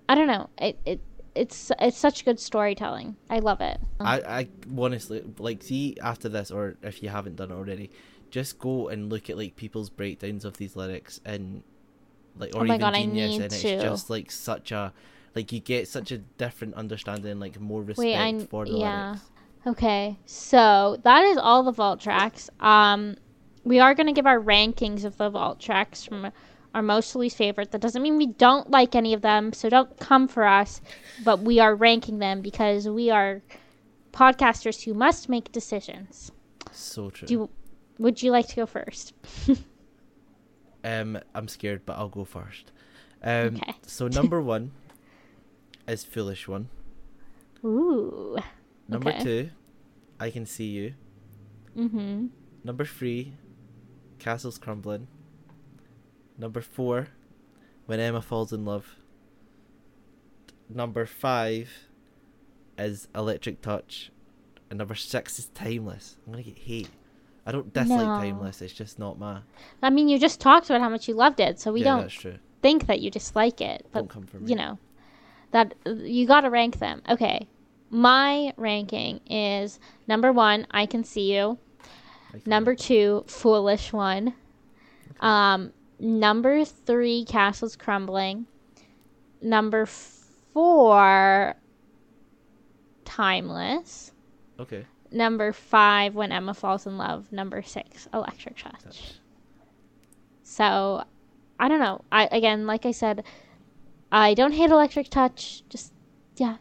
I 0.09 0.15
don't 0.15 0.27
know. 0.27 0.51
It 0.59 0.79
it 0.85 1.01
it's 1.35 1.71
it's 1.79 1.97
such 1.97 2.25
good 2.25 2.41
storytelling. 2.41 3.17
I 3.29 3.39
love 3.39 3.61
it. 3.61 3.79
i 4.01 4.21
i 4.41 4.49
honestly 4.77 5.23
like 5.39 5.63
see 5.63 5.97
after 6.03 6.29
this 6.29 6.51
or 6.51 6.77
if 6.83 7.03
you 7.03 7.09
haven't 7.09 7.37
done 7.37 7.51
it 7.53 7.55
already 7.55 7.91
just 8.31 8.59
go 8.59 8.89
and 8.89 9.11
look 9.11 9.29
at 9.31 9.37
like 9.37 9.55
people's 9.57 9.91
breakdowns 9.91 10.45
of 10.45 10.57
these 10.57 10.75
lyrics 10.75 11.21
and 11.25 11.63
like 12.37 12.55
or 12.55 12.63
Oh 12.63 12.65
my 12.65 12.75
even 12.77 12.81
God, 12.81 12.95
I 12.95 13.03
genius 13.03 13.33
need 13.37 13.43
and 13.43 13.53
it's 13.53 13.63
to. 13.63 13.81
just 13.81 14.11
like 14.11 14.31
such 14.31 14.73
a 14.73 14.93
like 15.35 15.53
you 15.53 15.61
get 15.61 15.87
such 15.87 16.11
a 16.11 16.19
different 16.19 16.75
understanding 16.75 17.39
like 17.39 17.61
more 17.61 17.83
respect 17.83 17.99
Wait, 17.99 18.17
I- 18.17 18.47
for 18.47 18.65
the 18.67 18.77
yeah. 18.77 19.11
lyrics 19.11 19.31
Okay, 19.67 20.19
so 20.25 20.97
that 21.03 21.25
is 21.25 21.37
all 21.37 21.63
the 21.63 21.73
vault 21.73 22.01
tracks. 22.01 22.49
Um, 22.61 23.17
we 23.65 23.79
are 23.79 23.95
gonna 23.95 24.13
give 24.15 24.27
our 24.27 24.41
rankings 24.41 25.05
of 25.05 25.17
the 25.19 25.29
vault 25.29 25.61
tracks 25.61 26.03
from 26.05 26.33
our 26.75 26.83
most 26.83 27.15
least 27.15 27.37
favorite. 27.37 27.71
That 27.73 27.81
doesn't 27.83 28.01
mean 28.03 28.17
we 28.17 28.27
don't 28.29 28.71
like 28.71 28.95
any 28.95 29.13
of 29.13 29.21
them, 29.23 29.53
so 29.53 29.69
don't 29.69 29.99
come 29.99 30.29
for 30.29 30.45
us. 30.45 30.81
But 31.25 31.41
we 31.41 31.61
are 31.61 31.75
ranking 31.75 32.21
them 32.21 32.41
because 32.41 32.89
we 32.89 33.11
are 33.11 33.43
podcasters 34.13 34.85
who 34.85 34.95
must 34.95 35.29
make 35.29 35.53
decisions. 35.53 36.33
so 36.73 37.11
true 37.11 37.27
Do 37.27 37.51
would 37.99 38.23
you 38.23 38.31
like 38.31 38.49
to 38.49 38.57
go 38.57 38.67
first? 38.67 39.13
Um, 40.83 41.19
I'm 41.35 41.47
scared, 41.47 41.83
but 41.85 41.99
I'll 41.99 42.09
go 42.09 42.25
first. 42.25 42.73
Um, 43.23 43.57
Okay. 43.57 43.75
so 43.87 44.09
number 44.09 44.41
one 44.41 44.71
is 45.87 46.05
foolish 46.05 46.49
one. 46.49 46.71
Ooh. 47.63 48.39
Number 48.91 49.11
Okay. 49.11 49.23
two, 49.23 49.51
I 50.19 50.31
can 50.31 50.45
see 50.47 50.67
you. 50.67 50.95
Mm-hmm. 51.77 52.27
Number 52.65 52.85
three, 52.85 53.35
castles 54.19 54.59
crumbling. 54.59 55.07
Number 56.39 56.61
four, 56.61 57.09
when 57.87 58.01
Emma 58.01 58.21
falls 58.23 58.53
in 58.53 58.65
love. 58.65 58.97
Number 60.69 61.05
five 61.07 61.71
is 62.79 63.09
electric 63.15 63.61
touch, 63.61 64.11
and 64.71 64.79
number 64.79 64.95
six 64.95 65.39
is 65.39 65.47
timeless. 65.49 66.17
I'm 66.27 66.33
gonna 66.33 66.45
get 66.45 66.59
hate. 66.59 66.89
I 67.45 67.53
don't 67.53 67.73
dislike 67.73 68.07
No. 68.07 68.17
timeless. 68.19 68.63
It's 68.63 68.73
just 68.73 68.99
not 68.99 69.19
my. 69.19 69.41
I 69.83 69.91
mean, 69.91 70.09
you 70.09 70.19
just 70.19 70.41
talked 70.41 70.67
about 70.71 70.81
how 70.81 70.89
much 70.89 71.09
you 71.09 71.15
loved 71.15 71.41
it, 71.41 71.59
so 71.59 71.73
we 71.73 71.81
yeah, 71.81 71.85
don't 71.87 72.01
that's 72.03 72.15
true. 72.15 72.39
think 72.63 72.87
that 72.87 73.01
you 73.01 73.11
dislike 73.11 73.61
it. 73.61 73.87
But 73.93 74.01
don't 74.01 74.09
come 74.11 74.27
for 74.27 74.39
me. 74.39 74.51
you 74.51 74.57
know 74.57 74.79
that 75.51 75.75
you 75.87 76.27
got 76.27 76.43
to 76.43 76.51
rank 76.51 76.79
them 76.79 77.03
okay 77.09 77.49
my 77.91 78.53
ranking 78.57 79.21
is 79.29 79.79
number 80.07 80.33
one 80.33 80.67
i 80.71 80.87
can 80.87 81.03
see 81.05 81.35
you 81.35 81.59
can- 82.31 82.43
number 82.47 82.75
two 82.75 83.25
foolish 83.27 83.93
one 83.93 84.33
um 85.21 85.73
number 85.99 86.65
three 86.65 87.25
castles 87.25 87.77
crumbling 87.77 88.47
number 89.43 89.87
four, 90.53 91.55
Timeless. 93.05 94.13
Okay. 94.59 94.87
Number 95.11 95.53
five, 95.53 96.15
When 96.15 96.31
Emma 96.31 96.55
Falls 96.55 96.87
in 96.87 96.97
Love. 96.97 97.33
Number 97.33 97.63
six, 97.63 98.09
Electric 98.15 98.57
Touch. 98.57 98.83
Touch. 98.85 99.15
So, 100.43 101.03
I 101.59 101.69
don't 101.69 101.81
know. 101.81 102.05
I 102.13 102.29
again, 102.31 102.67
like 102.67 102.87
I 102.87 102.93
said, 102.93 103.25
I 104.13 104.35
don't 104.35 104.53
hate 104.53 104.71
Electric 104.71 105.09
Touch. 105.09 105.65
Just 105.69 105.93
yeah, 106.37 106.57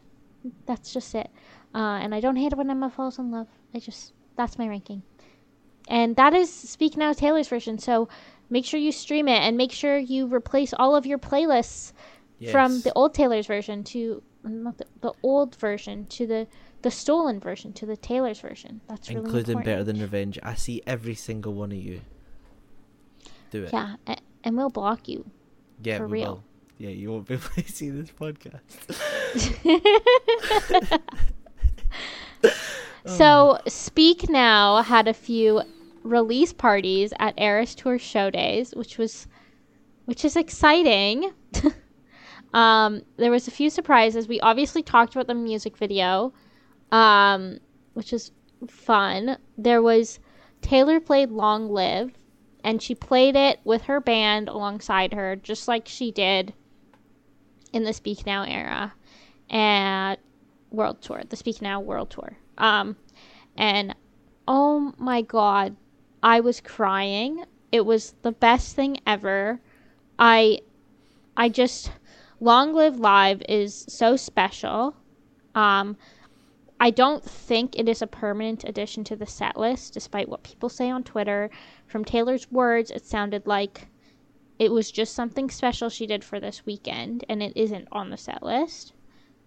that's 0.65 0.93
just 0.93 1.13
it. 1.15 1.29
Uh, 1.73 1.99
and 2.01 2.15
I 2.15 2.19
don't 2.19 2.35
hate 2.35 2.51
it 2.51 2.57
when 2.57 2.69
Emma 2.69 2.89
falls 2.89 3.19
in 3.19 3.31
love. 3.31 3.47
I 3.73 3.79
just 3.79 4.13
that's 4.35 4.57
my 4.57 4.67
ranking. 4.67 5.03
And 5.87 6.15
that 6.15 6.33
is 6.33 6.53
Speak 6.53 6.97
Now 6.97 7.13
Taylor's 7.13 7.47
version. 7.47 7.77
So 7.77 8.09
make 8.49 8.65
sure 8.65 8.79
you 8.79 8.91
stream 8.91 9.27
it 9.27 9.39
and 9.39 9.57
make 9.57 9.71
sure 9.71 9.97
you 9.97 10.27
replace 10.27 10.73
all 10.73 10.95
of 10.95 11.05
your 11.05 11.17
playlists 11.17 11.93
from 12.51 12.81
the 12.81 12.93
old 12.93 13.13
Taylor's 13.13 13.47
version 13.47 13.83
to 13.83 14.23
not 14.43 14.77
the, 14.77 14.85
the 15.01 15.13
old 15.23 15.55
version 15.55 16.05
to 16.07 16.25
the 16.25 16.47
the 16.81 16.91
stolen 16.91 17.39
version 17.39 17.73
to 17.73 17.85
the 17.85 17.97
Taylor's 17.97 18.39
version. 18.39 18.79
That's 18.87 19.09
really 19.09 19.21
including 19.21 19.57
important. 19.57 19.65
Better 19.65 19.83
Than 19.83 19.99
Revenge. 19.99 20.39
I 20.41 20.55
see 20.55 20.81
every 20.87 21.15
single 21.15 21.53
one 21.53 21.71
of 21.71 21.77
you. 21.77 22.01
Do 23.51 23.63
it. 23.63 23.73
Yeah, 23.73 23.95
and 24.43 24.55
we'll 24.55 24.69
block 24.69 25.07
you. 25.09 25.29
Yeah, 25.83 25.97
for 25.97 26.07
we 26.07 26.19
real. 26.19 26.25
will. 26.25 26.43
Yeah, 26.79 26.89
you 26.89 27.11
won't 27.11 27.27
be 27.27 27.33
able 27.35 27.43
to 27.43 27.71
see 27.71 27.89
this 27.89 28.09
podcast. 28.09 28.61
So, 33.05 33.59
Speak 33.67 34.29
Now 34.29 34.81
had 34.81 35.07
a 35.07 35.13
few 35.13 35.61
release 36.03 36.53
parties 36.53 37.13
at 37.19 37.39
Eras 37.39 37.73
Tour 37.73 37.97
show 37.97 38.29
days, 38.29 38.73
which 38.75 38.97
was 38.97 39.27
which 40.05 40.25
is 40.25 40.35
exciting. 40.35 41.31
um, 42.53 43.01
there 43.17 43.31
was 43.31 43.47
a 43.47 43.51
few 43.51 43.69
surprises. 43.69 44.27
We 44.27 44.39
obviously 44.41 44.83
talked 44.83 45.15
about 45.15 45.27
the 45.27 45.35
music 45.35 45.77
video, 45.77 46.33
um, 46.91 47.59
which 47.93 48.13
is 48.13 48.31
fun. 48.67 49.37
There 49.57 49.81
was 49.81 50.19
Taylor 50.61 50.99
played 50.99 51.31
Long 51.31 51.69
Live, 51.69 52.11
and 52.63 52.81
she 52.81 52.95
played 52.95 53.35
it 53.35 53.59
with 53.63 53.83
her 53.83 53.99
band 53.99 54.49
alongside 54.49 55.13
her, 55.13 55.35
just 55.35 55.67
like 55.67 55.87
she 55.87 56.11
did 56.11 56.53
in 57.73 57.83
the 57.83 57.93
Speak 57.93 58.25
Now 58.25 58.43
era 58.43 58.93
at 59.49 60.15
World 60.71 61.01
Tour, 61.01 61.23
the 61.29 61.35
Speak 61.35 61.61
Now 61.61 61.79
World 61.79 62.09
Tour. 62.09 62.37
Um, 62.57 62.95
and 63.57 63.95
oh 64.47 64.93
my 64.97 65.21
god, 65.21 65.75
I 66.21 66.39
was 66.39 66.61
crying. 66.61 67.45
It 67.71 67.85
was 67.85 68.15
the 68.21 68.31
best 68.31 68.75
thing 68.75 68.97
ever. 69.05 69.59
I, 70.17 70.59
I 71.37 71.49
just, 71.49 71.91
Long 72.39 72.73
Live 72.73 72.99
Live 72.99 73.41
is 73.47 73.85
so 73.87 74.15
special. 74.15 74.95
Um, 75.55 75.97
I 76.79 76.91
don't 76.91 77.23
think 77.23 77.77
it 77.77 77.89
is 77.89 78.01
a 78.01 78.07
permanent 78.07 78.63
addition 78.63 79.03
to 79.05 79.15
the 79.15 79.25
set 79.25 79.57
list, 79.57 79.93
despite 79.93 80.29
what 80.29 80.43
people 80.43 80.69
say 80.69 80.89
on 80.89 81.03
Twitter. 81.03 81.49
From 81.87 82.05
Taylor's 82.05 82.49
words, 82.51 82.89
it 82.89 83.05
sounded 83.05 83.45
like 83.45 83.87
it 84.59 84.71
was 84.71 84.91
just 84.91 85.15
something 85.15 85.49
special 85.49 85.89
she 85.89 86.05
did 86.05 86.23
for 86.23 86.39
this 86.39 86.65
weekend, 86.65 87.25
and 87.27 87.41
it 87.41 87.53
isn't 87.55 87.87
on 87.91 88.09
the 88.09 88.17
set 88.17 88.43
list. 88.43 88.93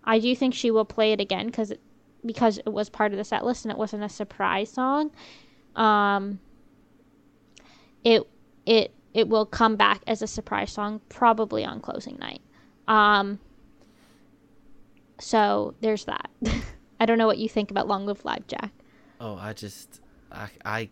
I 0.04 0.18
do 0.18 0.34
think 0.34 0.54
she 0.54 0.70
will 0.70 0.84
play 0.84 1.12
it 1.12 1.20
again 1.20 1.46
because 1.46 1.70
it, 1.70 1.80
because 2.24 2.58
it 2.58 2.72
was 2.72 2.88
part 2.88 3.12
of 3.12 3.18
the 3.18 3.24
set 3.24 3.44
list 3.44 3.64
and 3.64 3.72
it 3.72 3.78
wasn't 3.78 4.02
a 4.02 4.08
surprise 4.08 4.70
song. 4.70 5.10
Um, 5.76 6.40
it 8.04 8.22
it 8.66 8.92
it 9.14 9.28
will 9.28 9.46
come 9.46 9.76
back 9.76 10.02
as 10.06 10.22
a 10.22 10.26
surprise 10.26 10.72
song 10.72 11.00
probably 11.08 11.64
on 11.64 11.80
closing 11.80 12.18
night. 12.18 12.40
Um, 12.88 13.38
so 15.18 15.74
there's 15.80 16.06
that. 16.06 16.30
I 17.00 17.06
don't 17.06 17.18
know 17.18 17.26
what 17.26 17.38
you 17.38 17.48
think 17.48 17.70
about 17.70 17.88
Long 17.88 18.06
Live 18.06 18.24
Live, 18.24 18.46
Jack. 18.46 18.70
Oh, 19.20 19.36
I 19.36 19.52
just, 19.52 20.00
I, 20.30 20.48
I, 20.64 20.90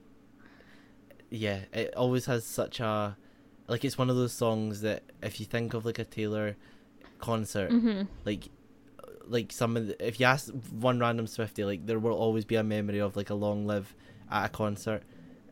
yeah, 1.31 1.61
it 1.73 1.95
always 1.97 2.27
has 2.27 2.45
such 2.45 2.81
a, 2.81 3.17
like 3.71 3.85
it's 3.85 3.97
one 3.97 4.11
of 4.11 4.17
those 4.17 4.33
songs 4.33 4.81
that 4.83 5.03
if 5.23 5.39
you 5.41 5.47
think 5.47 5.75
of 5.75 5.85
like 5.85 5.99
a 5.99 6.05
Taylor 6.05 6.57
concert, 7.19 7.71
Mm-hmm. 7.71 8.03
like, 8.25 8.49
like 9.27 9.53
some 9.53 9.77
of 9.77 9.87
the, 9.87 10.07
if 10.07 10.19
you 10.21 10.27
ask 10.27 10.49
one 10.89 10.99
random 10.99 11.27
Swifty, 11.27 11.65
like 11.65 11.87
there 11.87 11.99
will 11.99 12.13
always 12.25 12.45
be 12.45 12.57
a 12.57 12.63
memory 12.65 12.99
of 13.01 13.17
like 13.17 13.31
a 13.31 13.35
long 13.35 13.67
live 13.67 13.95
at 14.31 14.47
a 14.47 14.49
concert. 14.49 15.03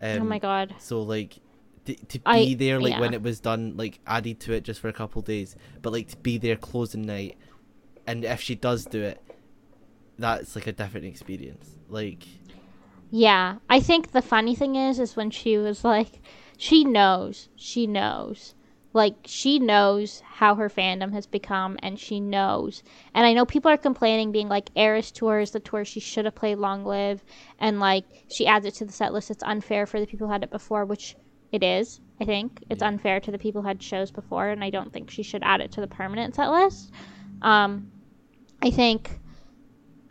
Um, 0.03 0.23
oh 0.23 0.25
my 0.25 0.39
god. 0.39 0.75
So 0.79 1.01
like. 1.03 1.39
To, 1.85 1.95
to 1.95 2.19
be 2.19 2.23
I- 2.27 2.55
there 2.55 2.79
like 2.79 3.01
when 3.01 3.15
it 3.15 3.23
was 3.23 3.41
done 3.41 3.75
like 3.79 3.99
added 4.07 4.41
to 4.41 4.53
it 4.53 4.63
just 4.63 4.79
for 4.79 4.89
a 4.89 4.93
couple 4.93 5.23
days 5.23 5.57
but 5.81 5.91
like 5.91 6.09
to 6.09 6.19
be 6.19 6.37
there 6.37 6.55
closing 6.57 7.01
night 7.01 7.39
and 8.07 8.27
if 8.27 8.43
she 8.43 8.55
does 8.55 8.85
do 8.85 9.01
it 9.03 9.23
that's 10.19 10.55
like 10.55 10.67
a 10.67 10.73
different 10.73 11.07
experience 11.07 11.79
like 11.89 12.25
Yeah, 13.11 13.57
I 13.71 13.81
think 13.81 14.13
the 14.13 14.21
funny 14.21 14.55
thing 14.55 14.77
is, 14.77 15.01
is 15.01 15.17
when 15.17 15.31
she 15.31 15.57
was 15.57 15.83
like, 15.83 16.21
she 16.59 16.85
knows, 16.85 17.49
she 17.57 17.87
knows, 17.87 18.55
like 18.93 19.15
she 19.25 19.59
knows 19.61 20.21
how 20.27 20.57
her 20.57 20.69
fandom 20.69 21.13
has 21.13 21.27
become, 21.27 21.79
and 21.83 21.99
she 21.99 22.19
knows. 22.19 22.83
And 23.15 23.25
I 23.25 23.33
know 23.33 23.47
people 23.47 23.71
are 23.71 23.77
complaining, 23.77 24.33
being 24.33 24.49
like, 24.49 24.71
Eras 24.75 25.13
Tour 25.13 25.39
is 25.39 25.53
the 25.53 25.61
tour 25.61 25.85
she 25.85 26.01
should 26.01 26.25
have 26.25 26.35
played 26.35 26.59
Long 26.59 26.85
Live, 26.85 27.25
and 27.61 27.79
like 27.79 28.05
she 28.29 28.47
adds 28.47 28.67
it 28.67 28.75
to 28.75 28.85
the 28.85 28.93
set 28.93 29.13
list. 29.13 29.31
It's 29.31 29.43
unfair 29.45 29.87
for 29.87 30.01
the 30.01 30.07
people 30.07 30.27
who 30.27 30.33
had 30.33 30.43
it 30.43 30.51
before, 30.51 30.85
which 30.85 31.17
it 31.53 31.63
is. 31.63 32.01
I 32.21 32.25
think 32.25 32.65
it's 32.69 32.83
Yeah. 32.83 32.89
unfair 32.89 33.21
to 33.21 33.31
the 33.31 33.39
people 33.39 33.63
who 33.63 33.69
had 33.69 33.83
shows 33.83 34.11
before, 34.11 34.49
and 34.49 34.65
I 34.65 34.71
don't 34.71 34.93
think 34.93 35.11
she 35.11 35.23
should 35.23 35.45
add 35.45 35.61
it 35.61 35.71
to 35.73 35.81
the 35.81 35.87
permanent 35.87 36.35
set 36.35 36.51
list. 36.51 36.93
Um, 37.41 37.93
I 38.61 38.71
think 38.71 39.21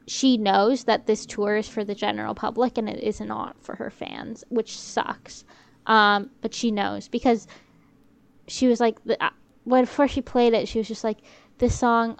she 0.07 0.37
knows 0.37 0.85
that 0.85 1.05
this 1.05 1.25
tour 1.25 1.57
is 1.57 1.67
for 1.67 1.83
the 1.83 1.93
general 1.93 2.33
public 2.33 2.77
and 2.77 2.87
it 2.87 3.03
is 3.03 3.19
not 3.19 3.61
for 3.61 3.75
her 3.75 3.89
fans, 3.89 4.45
which 4.47 4.77
sucks. 4.77 5.43
Um, 5.87 6.31
but 6.41 6.53
she 6.53 6.69
knows 6.69 7.07
because 7.07 7.47
she 8.47 8.67
was 8.67 8.79
like, 8.79 8.97
uh, 9.19 9.29
when 9.63 9.85
before 9.85 10.07
she 10.07 10.21
played 10.21 10.53
it, 10.53 10.67
she 10.67 10.77
was 10.77 10.87
just 10.87 11.03
like, 11.03 11.17
"This 11.57 11.77
song, 11.77 12.19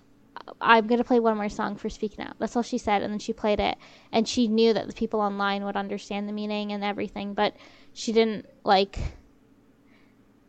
I'm 0.62 0.88
gonna 0.88 1.04
play 1.04 1.20
one 1.20 1.38
more 1.38 1.50
song 1.50 1.76
for 1.76 1.90
Speak 1.90 2.18
Now." 2.18 2.34
That's 2.40 2.56
all 2.56 2.64
she 2.64 2.78
said, 2.78 3.02
and 3.04 3.12
then 3.12 3.20
she 3.20 3.34
played 3.34 3.60
it, 3.60 3.78
and 4.12 4.28
she 4.28 4.48
knew 4.48 4.74
that 4.74 4.88
the 4.88 4.94
people 4.94 5.20
online 5.20 5.66
would 5.66 5.76
understand 5.76 6.28
the 6.28 6.34
meaning 6.34 6.72
and 6.72 6.84
everything, 6.84 7.34
but 7.34 7.56
she 7.94 8.14
didn't 8.14 8.48
like. 8.64 8.98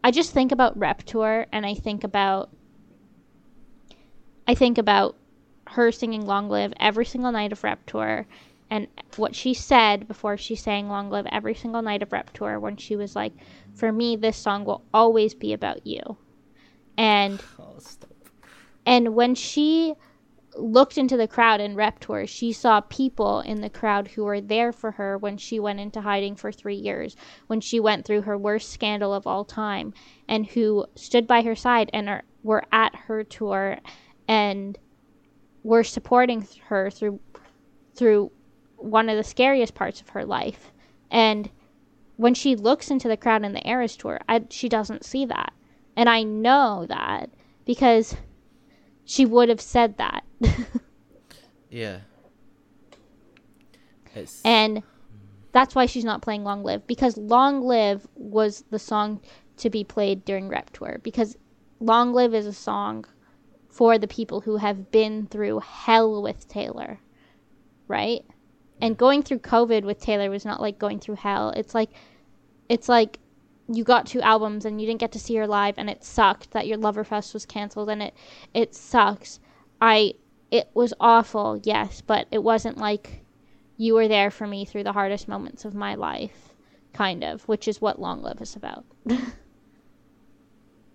I 0.02 0.12
just 0.12 0.32
think 0.32 0.52
about 0.52 0.78
Rep 0.78 1.02
Tour, 1.02 1.46
and 1.52 1.66
I 1.66 1.74
think 1.74 2.04
about. 2.04 2.50
I 4.46 4.54
think 4.54 4.78
about 4.78 5.16
her 5.66 5.92
singing 5.92 6.24
Long 6.24 6.48
Live 6.48 6.72
every 6.80 7.04
single 7.04 7.32
night 7.32 7.52
of 7.52 7.62
Rep 7.64 7.84
Tour 7.84 8.26
and 8.70 8.86
what 9.16 9.34
she 9.34 9.54
said 9.54 10.06
before 10.06 10.36
she 10.36 10.54
sang 10.54 10.88
Long 10.88 11.10
Live 11.10 11.26
every 11.30 11.54
single 11.54 11.82
night 11.82 12.02
of 12.02 12.12
Rep 12.12 12.32
Tour 12.32 12.60
when 12.60 12.76
she 12.76 12.96
was 12.96 13.16
like, 13.16 13.32
For 13.74 13.92
me, 13.92 14.16
this 14.16 14.36
song 14.36 14.64
will 14.64 14.84
always 14.92 15.34
be 15.34 15.52
about 15.52 15.86
you. 15.86 16.18
And 16.96 17.42
oh, 17.58 17.78
and 18.84 19.14
when 19.14 19.34
she 19.34 19.94
looked 20.56 20.98
into 20.98 21.16
the 21.16 21.28
crowd 21.28 21.60
in 21.60 21.76
Rep 21.76 22.00
Tour, 22.00 22.26
she 22.26 22.52
saw 22.52 22.80
people 22.80 23.40
in 23.40 23.60
the 23.60 23.70
crowd 23.70 24.08
who 24.08 24.24
were 24.24 24.40
there 24.40 24.72
for 24.72 24.92
her 24.92 25.16
when 25.16 25.36
she 25.36 25.60
went 25.60 25.80
into 25.80 26.00
hiding 26.00 26.36
for 26.36 26.50
three 26.50 26.76
years, 26.76 27.16
when 27.46 27.60
she 27.60 27.80
went 27.80 28.04
through 28.04 28.22
her 28.22 28.36
worst 28.36 28.70
scandal 28.70 29.14
of 29.14 29.26
all 29.26 29.44
time, 29.44 29.94
and 30.28 30.46
who 30.46 30.86
stood 30.94 31.26
by 31.26 31.42
her 31.42 31.54
side 31.54 31.90
and 31.92 32.08
are, 32.08 32.22
were 32.42 32.64
at 32.72 32.94
her 32.94 33.22
tour 33.24 33.78
and 34.26 34.78
were 35.62 35.84
supporting 35.84 36.46
her 36.66 36.90
through 36.90 37.20
through 37.94 38.30
one 38.78 39.09
of 39.09 39.16
the 39.16 39.24
scariest 39.24 39.74
parts 39.74 40.00
of 40.00 40.09
her 40.10 40.24
life. 40.24 40.72
And 41.10 41.50
when 42.16 42.34
she 42.34 42.56
looks 42.56 42.90
into 42.90 43.09
the 43.09 43.16
crowd 43.16 43.44
in 43.44 43.52
the 43.52 43.68
Eras 43.68 43.96
tour, 43.96 44.20
I, 44.28 44.44
she 44.50 44.68
doesn't 44.68 45.05
see 45.05 45.26
that. 45.26 45.52
And 45.96 46.09
I 46.09 46.22
know 46.22 46.86
that 46.88 47.30
because 47.64 48.16
she 49.05 49.26
would 49.26 49.48
have 49.48 49.60
said 49.60 49.98
that. 49.98 50.24
Yeah. 51.70 52.00
It's 54.14 54.42
and 54.44 54.82
that's 55.52 55.74
why 55.74 55.86
she's 55.86 56.05
not 56.05 56.22
playing 56.22 56.44
Long 56.44 56.62
Live 56.62 56.86
because 56.86 57.16
Long 57.16 57.62
Live 57.62 58.06
was 58.14 58.64
the 58.70 58.78
song 58.78 59.20
to 59.59 59.70
be 59.70 59.84
played 59.84 60.24
during 60.24 60.48
Rep 60.48 60.70
Tour 60.70 60.98
because 61.02 61.36
Long 61.80 62.12
Live 62.12 62.34
is 62.34 62.46
a 62.46 62.52
song 62.52 63.05
for 63.68 63.98
the 63.98 64.09
people 64.09 64.40
who 64.40 64.56
have 64.56 64.90
been 64.90 65.26
through 65.26 65.60
hell 65.60 66.22
with 66.22 66.48
Taylor, 66.48 66.98
right? 67.86 68.24
And 68.80 68.96
going 68.96 69.22
through 69.22 69.40
COVID 69.40 69.82
with 69.82 70.00
Taylor 70.00 70.30
was 70.30 70.44
not 70.44 70.60
like 70.60 70.78
going 70.78 71.00
through 71.00 71.16
hell. 71.16 71.50
It's 71.50 71.74
like 71.74 71.90
it's 72.68 72.88
like 72.88 73.18
you 73.68 73.84
got 73.84 74.06
two 74.06 74.20
albums 74.20 74.64
and 74.64 74.80
you 74.80 74.86
didn't 74.86 75.00
get 75.00 75.12
to 75.12 75.18
see 75.18 75.34
her 75.36 75.46
live 75.46 75.74
and 75.76 75.90
it 75.90 76.05
sucked 76.05 76.52
that 76.52 76.66
your 76.66 76.78
Loverfest 76.78 77.34
was 77.34 77.44
canceled 77.44 77.90
and 77.90 78.02
it 78.02 78.14
it 78.55 78.74
sucks. 78.74 79.40
I 79.80 80.14
it 80.50 80.70
was 80.74 80.94
awful, 81.00 81.60
yes, 81.62 82.00
but 82.00 82.26
it 82.30 82.42
wasn't 82.42 82.78
like 82.78 83.22
you 83.76 83.94
were 83.94 84.09
there 84.09 84.30
for 84.30 84.46
me 84.46 84.64
through 84.64 84.84
the 84.84 84.92
hardest 84.92 85.28
moments 85.28 85.64
of 85.64 85.74
my 85.74 85.94
life, 85.94 86.55
kind 86.92 87.22
of, 87.22 87.46
which 87.46 87.68
is 87.68 87.80
what 87.80 88.00
Long 88.00 88.22
Live 88.22 88.40
is 88.40 88.56
about. 88.56 88.84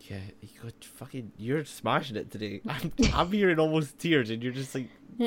Yeah, 0.10 0.18
you 0.42 0.50
got 0.62 0.84
fucking. 0.84 1.32
You're 1.38 1.64
smashing 1.66 2.18
it 2.18 2.30
today. 2.30 2.62
I'm, 2.68 2.92
I'm 3.14 3.32
hearing 3.32 3.60
almost 3.60 3.98
tears, 4.00 4.30
and 4.30 4.44
you're 4.44 4.52
just 4.54 4.76
like 4.76 4.88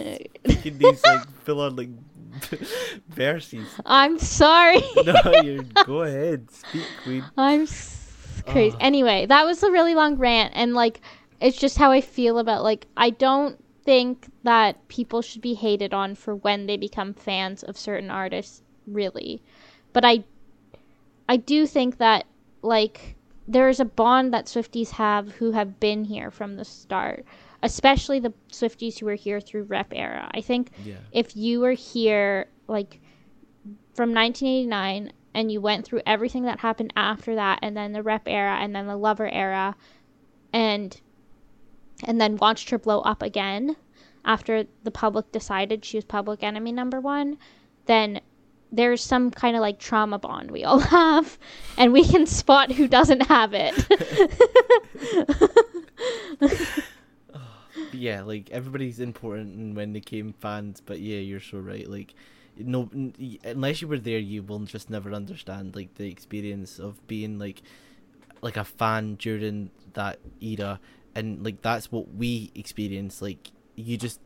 taking 0.44 0.78
these 0.78 1.02
like 1.04 1.30
fill 1.44 1.60
on 1.60 1.76
like 1.76 1.88
verses. 3.08 3.66
I'm 3.86 4.18
sorry. 4.18 4.82
No, 5.04 5.14
you 5.42 5.62
go 5.86 6.02
ahead, 6.02 6.50
speak, 6.50 6.84
queen. 7.02 7.24
I'm 7.36 7.62
s- 7.62 8.42
crazy. 8.46 8.76
Oh. 8.78 8.84
Anyway, 8.84 9.26
that 9.26 9.44
was 9.46 9.62
a 9.62 9.70
really 9.70 9.94
long 9.94 10.16
rant, 10.16 10.52
and 10.54 10.74
like, 10.74 11.00
it's 11.40 11.56
just 11.56 11.78
how 11.78 11.90
I 11.90 12.00
feel 12.00 12.38
about 12.38 12.62
like 12.62 12.86
I 12.96 13.10
don't 13.10 13.62
think 13.84 14.26
that 14.42 14.86
people 14.88 15.22
should 15.22 15.40
be 15.42 15.54
hated 15.54 15.94
on 15.94 16.14
for 16.14 16.34
when 16.34 16.66
they 16.66 16.76
become 16.76 17.14
fans 17.14 17.62
of 17.62 17.78
certain 17.78 18.10
artists, 18.10 18.62
really. 18.86 19.40
But 19.92 20.04
I, 20.04 20.24
I 21.28 21.36
do 21.38 21.66
think 21.66 21.98
that 21.98 22.26
like 22.62 23.15
there 23.48 23.68
is 23.68 23.80
a 23.80 23.84
bond 23.84 24.32
that 24.34 24.46
Swifties 24.46 24.90
have 24.92 25.32
who 25.32 25.52
have 25.52 25.78
been 25.80 26.04
here 26.04 26.30
from 26.30 26.56
the 26.56 26.64
start, 26.64 27.24
especially 27.62 28.20
the 28.20 28.32
Swifties 28.50 28.98
who 28.98 29.06
were 29.06 29.14
here 29.14 29.40
through 29.40 29.64
Rep 29.64 29.92
era. 29.94 30.30
I 30.34 30.40
think 30.40 30.70
Yeah, 30.84 30.96
if 31.12 31.36
you 31.36 31.60
were 31.60 31.72
here 31.72 32.48
like 32.68 33.00
from 33.94 34.12
1989 34.12 35.12
and 35.34 35.52
you 35.52 35.60
went 35.60 35.84
through 35.84 36.02
everything 36.06 36.44
that 36.44 36.60
happened 36.60 36.92
after 36.96 37.34
that 37.34 37.58
and 37.62 37.76
then 37.76 37.92
the 37.92 38.02
rep 38.02 38.22
era 38.26 38.56
and 38.60 38.74
then 38.74 38.86
the 38.86 38.96
lover 38.96 39.28
era 39.28 39.76
and 40.52 41.00
and 42.04 42.20
then 42.20 42.36
watched 42.36 42.70
her 42.70 42.78
blow 42.78 43.00
up 43.00 43.22
again 43.22 43.76
after 44.24 44.64
the 44.82 44.90
public 44.90 45.30
decided 45.32 45.84
she 45.84 45.96
was 45.96 46.04
public 46.04 46.42
enemy 46.42 46.72
number 46.72 47.00
1 47.00 47.36
then 47.86 48.20
there's 48.72 49.02
some 49.02 49.30
kind 49.30 49.56
of 49.56 49.62
like 49.62 49.78
trauma 49.78 50.18
bond 50.18 50.50
we 50.50 50.64
all 50.64 50.78
have 50.96 51.38
and 51.76 51.92
we 51.92 52.04
can 52.04 52.26
spot 52.26 52.72
who 52.72 52.88
doesn't 52.88 53.20
have 53.20 53.54
it 53.54 53.74
yeah, 57.92 58.22
like 58.22 58.50
everybody's 58.50 59.00
important 59.00 59.56
and 59.56 59.76
when 59.76 59.92
they 59.92 60.00
came 60.00 60.32
fans, 60.32 60.80
but 60.84 61.00
yeah, 61.00 61.18
you're 61.18 61.40
so 61.40 61.58
right. 61.58 61.88
Like, 61.88 62.14
no, 62.58 62.88
unless 63.44 63.82
you 63.82 63.88
were 63.88 63.98
there, 63.98 64.18
you 64.18 64.42
will 64.42 64.60
just 64.60 64.90
never 64.90 65.12
understand 65.12 65.76
like 65.76 65.94
the 65.94 66.08
experience 66.08 66.78
of 66.78 67.04
being 67.06 67.38
like, 67.38 67.62
like 68.42 68.56
a 68.56 68.64
fan 68.64 69.16
during 69.16 69.70
that 69.94 70.18
era, 70.40 70.80
and 71.14 71.44
like 71.44 71.62
that's 71.62 71.90
what 71.90 72.14
we 72.14 72.50
experienced. 72.54 73.22
Like, 73.22 73.50
you 73.74 73.96
just, 73.96 74.20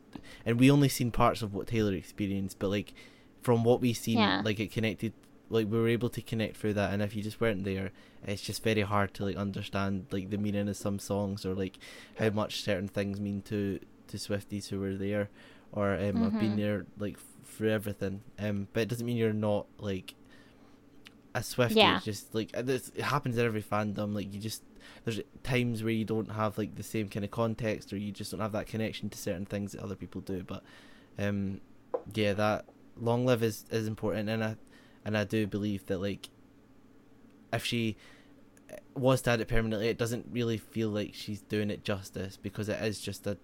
and 0.45 0.59
we 0.59 0.71
only 0.71 0.89
seen 0.89 1.11
parts 1.11 1.41
of 1.41 1.53
what 1.53 1.67
Taylor 1.67 1.93
experienced, 1.93 2.59
but 2.59 2.69
like, 2.69 2.93
from 3.41 3.63
what 3.63 3.81
we 3.81 3.93
seen, 3.93 4.17
Yeah. 4.19 4.41
like 4.43 4.59
it 4.59 4.71
connected. 4.71 5.13
Like 5.49 5.69
we 5.69 5.77
were 5.79 5.89
able 5.89 6.09
to 6.09 6.21
connect 6.21 6.55
through 6.57 6.73
that, 6.75 6.93
and 6.93 7.01
if 7.01 7.15
you 7.15 7.21
just 7.21 7.41
weren't 7.41 7.65
there, 7.65 7.91
it's 8.25 8.41
just 8.41 8.63
very 8.63 8.81
hard 8.81 9.13
to 9.15 9.25
like 9.25 9.35
understand 9.35 10.05
like 10.11 10.29
the 10.29 10.37
meaning 10.37 10.69
of 10.69 10.77
some 10.77 10.97
songs 10.99 11.45
or 11.45 11.53
like 11.53 11.77
how 12.17 12.29
much 12.29 12.61
certain 12.63 12.87
things 12.87 13.19
mean 13.19 13.41
to 13.43 13.79
to 14.07 14.17
Swifties 14.17 14.69
who 14.69 14.79
were 14.79 14.95
there 14.95 15.29
or 15.73 15.93
um 15.95 16.17
have 16.23 16.39
been 16.39 16.53
Mhm. 16.53 16.57
there 16.57 16.85
like 16.97 17.17
for 17.43 17.65
everything. 17.67 18.21
Um, 18.39 18.67
but 18.73 18.81
it 18.83 18.89
doesn't 18.89 19.05
mean 19.05 19.17
you're 19.17 19.33
not 19.33 19.65
like 19.79 20.15
a 21.33 21.39
Swiftie. 21.39 21.75
Yeah. 21.77 21.95
It's 21.97 22.05
just 22.05 22.33
like 22.35 22.51
this, 22.51 22.91
it 22.95 23.01
happens 23.03 23.37
in 23.37 23.45
every 23.45 23.63
fandom. 23.63 24.13
Like 24.13 24.33
you 24.33 24.39
just 24.39 24.63
there's 25.05 25.19
times 25.43 25.83
where 25.83 25.93
you 25.93 26.05
don't 26.05 26.31
have 26.31 26.57
like 26.57 26.75
the 26.75 26.83
same 26.83 27.07
kind 27.09 27.23
of 27.25 27.31
context 27.31 27.91
or 27.93 27.97
you 27.97 28.11
just 28.11 28.31
don't 28.31 28.39
have 28.41 28.51
that 28.53 28.67
connection 28.67 29.09
to 29.09 29.17
certain 29.17 29.45
things 29.45 29.71
that 29.73 29.81
other 29.81 29.95
people 29.95 30.21
do. 30.21 30.43
But 30.43 30.63
um, 31.19 31.61
yeah, 32.13 32.33
that 32.33 32.65
long 33.01 33.25
live 33.25 33.43
is 33.43 33.65
is 33.69 33.87
important, 33.87 34.29
and 34.29 34.43
I 34.43 34.55
and 35.03 35.17
I 35.17 35.25
do 35.25 35.45
believe 35.47 35.85
that 35.87 35.97
like 35.99 36.29
if 37.51 37.65
she 37.65 37.97
was 38.95 39.21
to 39.21 39.31
add 39.31 39.41
it 39.41 39.47
permanently, 39.49 39.89
it 39.89 39.97
doesn't 39.97 40.25
really 40.31 40.57
feel 40.57 40.89
like 40.89 41.11
she's 41.13 41.41
doing 41.41 41.69
it 41.69 41.83
justice 41.83 42.37
because 42.37 42.69
it 42.69 42.81
is 42.81 43.01
just 43.01 43.27
a 43.27 43.37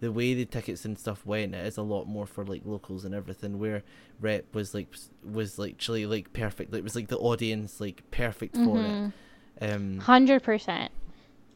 the 0.00 0.10
way 0.10 0.34
the 0.34 0.44
tickets 0.44 0.84
and 0.84 0.98
stuff 0.98 1.24
went. 1.24 1.54
It 1.54 1.64
is 1.66 1.76
a 1.76 1.82
lot 1.82 2.06
more 2.06 2.26
for 2.26 2.44
like 2.44 2.62
locals 2.64 3.04
and 3.04 3.14
everything. 3.14 3.58
Where 3.58 3.82
Rep 4.20 4.52
was 4.54 4.74
like 4.74 4.88
was 5.24 5.58
like 5.58 5.72
actually 5.74 6.06
like 6.06 6.32
perfect. 6.32 6.72
Like, 6.72 6.80
it 6.80 6.84
was 6.84 6.96
like 6.96 7.08
the 7.08 7.18
audience 7.18 7.80
like 7.80 8.02
perfect 8.10 8.56
for 8.56 8.78
Mhm. 8.78 9.12
it. 9.60 9.70
Um, 9.70 9.98
Hundred 10.00 10.42
percent. 10.42 10.90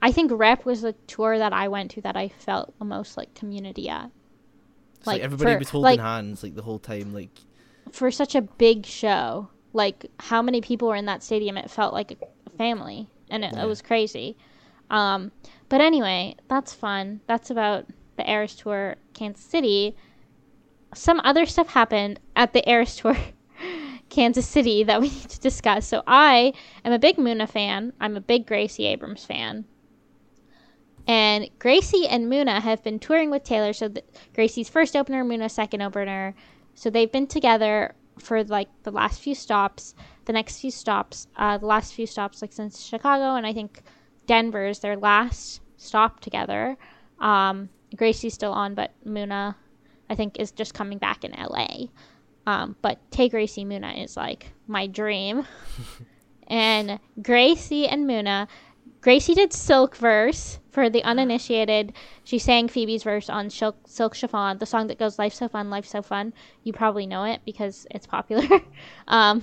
I 0.00 0.12
think 0.12 0.30
Rep 0.32 0.64
was 0.64 0.82
the 0.82 0.92
tour 1.08 1.38
that 1.38 1.52
I 1.52 1.66
went 1.66 1.90
to 1.92 2.00
that 2.02 2.16
I 2.16 2.28
felt 2.28 2.78
the 2.78 2.84
most 2.84 3.16
like 3.16 3.34
community 3.34 3.88
at. 3.88 4.12
It's 4.98 5.06
like, 5.06 5.14
like, 5.16 5.22
everybody 5.22 5.52
for- 5.54 5.58
was 5.58 5.68
holding 5.70 5.90
like- 5.92 6.00
hands 6.00 6.42
like 6.42 6.54
the 6.54 6.62
whole 6.62 6.78
time. 6.78 7.12
Like 7.14 7.30
For 7.92 8.10
such 8.10 8.34
a 8.34 8.42
big 8.42 8.84
show, 8.86 9.48
like 9.72 10.06
how 10.20 10.42
many 10.42 10.60
people 10.60 10.88
were 10.88 10.96
in 10.96 11.06
that 11.06 11.22
stadium? 11.22 11.56
It 11.56 11.70
felt 11.70 11.92
like 11.94 12.12
a 12.12 12.50
family, 12.56 13.08
and 13.30 13.44
it, 13.44 13.52
Yeah. 13.54 13.64
it 13.64 13.66
was 13.66 13.80
crazy. 13.82 14.36
Um, 14.90 15.32
but 15.68 15.80
anyway, 15.80 16.36
that's 16.48 16.72
fun. 16.74 17.20
That's 17.26 17.50
about 17.50 17.86
the 18.16 18.28
Eras 18.30 18.54
Tour, 18.56 18.96
Kansas 19.14 19.44
City. 19.44 19.94
Some 20.94 21.20
other 21.24 21.44
stuff 21.46 21.68
happened 21.68 22.18
at 22.34 22.52
the 22.54 22.66
Eras 22.68 22.96
Tour, 22.96 23.16
Kansas 24.08 24.46
City 24.48 24.82
that 24.84 25.00
we 25.00 25.08
need 25.10 25.28
to 25.28 25.40
discuss. 25.40 25.86
So 25.86 26.02
I 26.06 26.54
am 26.84 26.92
a 26.92 26.98
big 26.98 27.16
Muna 27.16 27.48
fan. 27.48 27.92
I'm 28.00 28.16
a 28.16 28.20
big 28.22 28.46
Gracie 28.46 28.86
Abrams 28.86 29.24
fan. 29.24 29.66
And 31.09 31.48
Gracie 31.59 32.06
and 32.06 32.30
Muna 32.30 32.60
have 32.60 32.85
been 32.85 32.98
touring 32.98 33.30
with 33.30 33.43
Taylor. 33.43 33.72
So 33.72 33.89
the, 33.89 34.05
Gracie's 34.35 34.68
first 34.68 34.94
opener, 34.94 35.24
Muna's 35.24 35.55
second 35.55 35.80
opener. 35.80 36.35
So 36.74 36.90
they've 36.90 37.10
been 37.10 37.26
together 37.26 37.94
for 38.18 38.44
like 38.44 38.68
the 38.82 38.90
last 38.90 39.20
few 39.20 39.35
stops. 39.35 39.94
The 40.26 40.35
next 40.35 40.60
few 40.60 40.70
stops, 40.70 41.26
uh, 41.36 41.56
the 41.56 41.66
last 41.66 41.94
few 41.94 42.06
stops, 42.06 42.43
like 42.43 42.52
since 42.52 42.82
Chicago, 42.82 43.36
and 43.36 43.47
I 43.47 43.55
think 43.55 43.82
Denver 44.26 44.66
is 44.66 44.80
their 44.80 44.97
last 44.97 45.62
stop 45.78 46.20
together. 46.20 46.76
Um, 47.18 47.70
Gracie's 47.97 48.35
still 48.35 48.52
on, 48.52 48.74
but 48.74 48.93
Muna, 49.06 49.55
I 50.10 50.14
think, 50.14 50.39
is 50.39 50.52
just 50.52 50.74
coming 50.74 50.98
back 50.98 51.24
in 51.24 51.32
LA. 51.32 51.86
Um, 52.47 52.76
but 52.82 52.98
Tay 53.10 53.30
Gracie 53.30 53.64
Muna 53.64 54.05
is 54.05 54.16
like 54.16 54.52
my 54.66 54.86
dream. 54.86 55.47
and 56.48 57.01
Gracie 57.22 57.89
and 57.89 58.06
Muna, 58.06 58.48
Gracie 59.09 59.32
did 59.32 59.55
Silk 59.55 59.97
verse 59.97 60.59
for 60.70 60.90
the 60.90 61.02
uninitiated. 61.02 61.94
She 62.24 62.39
sang 62.39 62.68
Phoebe's 62.68 63.05
verse 63.05 63.30
on 63.30 63.48
Silk, 63.48 63.78
Silk 63.86 64.14
Chiffon, 64.14 64.59
the 64.59 64.66
song 64.66 64.89
that 64.89 64.98
goes 64.98 65.18
Life 65.18 65.32
so 65.32 65.48
fun, 65.48 65.70
Life 65.70 65.86
so 65.86 66.02
fun." 66.02 66.35
You 66.62 66.74
probably 66.74 67.06
know 67.06 67.24
it 67.24 67.40
because 67.47 67.86
it's 67.90 68.06
popular. 68.06 68.47
um, 69.09 69.43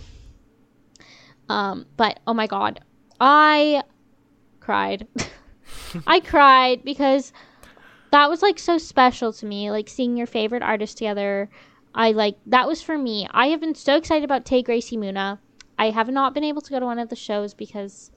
um, 1.50 1.88
but 1.98 2.20
oh 2.28 2.36
my 2.36 2.46
god, 2.46 2.82
I 3.20 3.82
cried. 4.60 5.08
I 6.06 6.20
cried 6.20 6.86
because 6.86 7.34
that 8.12 8.30
was 8.30 8.44
like 8.44 8.60
so 8.60 8.78
special 8.78 9.34
to 9.34 9.48
me. 9.48 9.72
Like 9.72 9.90
seeing 9.90 10.16
your 10.16 10.28
favorite 10.28 10.62
artist 10.62 11.00
together. 11.00 11.50
I 11.96 12.12
like 12.12 12.38
that 12.46 12.68
was 12.68 12.84
for 12.84 13.00
me. 13.00 13.28
I 13.32 13.48
have 13.48 13.62
been 13.62 13.74
so 13.74 13.96
excited 13.96 14.26
about 14.26 14.46
Tay 14.46 14.62
Gracie 14.62 14.96
Muna. 14.96 15.40
I 15.80 15.90
have 15.90 16.10
not 16.10 16.36
been 16.36 16.44
able 16.44 16.62
to 16.62 16.70
go 16.70 16.80
to 16.80 16.86
one 16.86 17.00
of 17.00 17.10
the 17.10 17.16
shows 17.16 17.56
because 17.56 18.12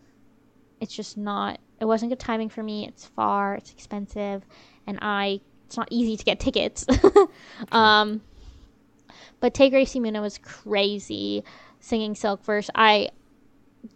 it's 0.80 0.94
just 0.94 1.16
not 1.16 1.60
it 1.80 1.84
wasn't 1.84 2.10
good 2.10 2.18
timing 2.18 2.48
for 2.48 2.62
me. 2.62 2.86
It's 2.88 3.06
far, 3.06 3.54
it's 3.54 3.70
expensive, 3.72 4.44
and 4.86 4.98
I 5.02 5.40
it's 5.66 5.76
not 5.76 5.88
easy 5.90 6.16
to 6.16 6.24
get 6.24 6.40
tickets. 6.40 6.86
um 7.72 8.20
but 9.40 9.54
Tay 9.54 9.70
Gracie 9.70 10.00
Muna 10.00 10.20
was 10.20 10.38
crazy 10.38 11.44
singing 11.80 12.14
Silk 12.14 12.44
verse. 12.44 12.70
I 12.74 13.10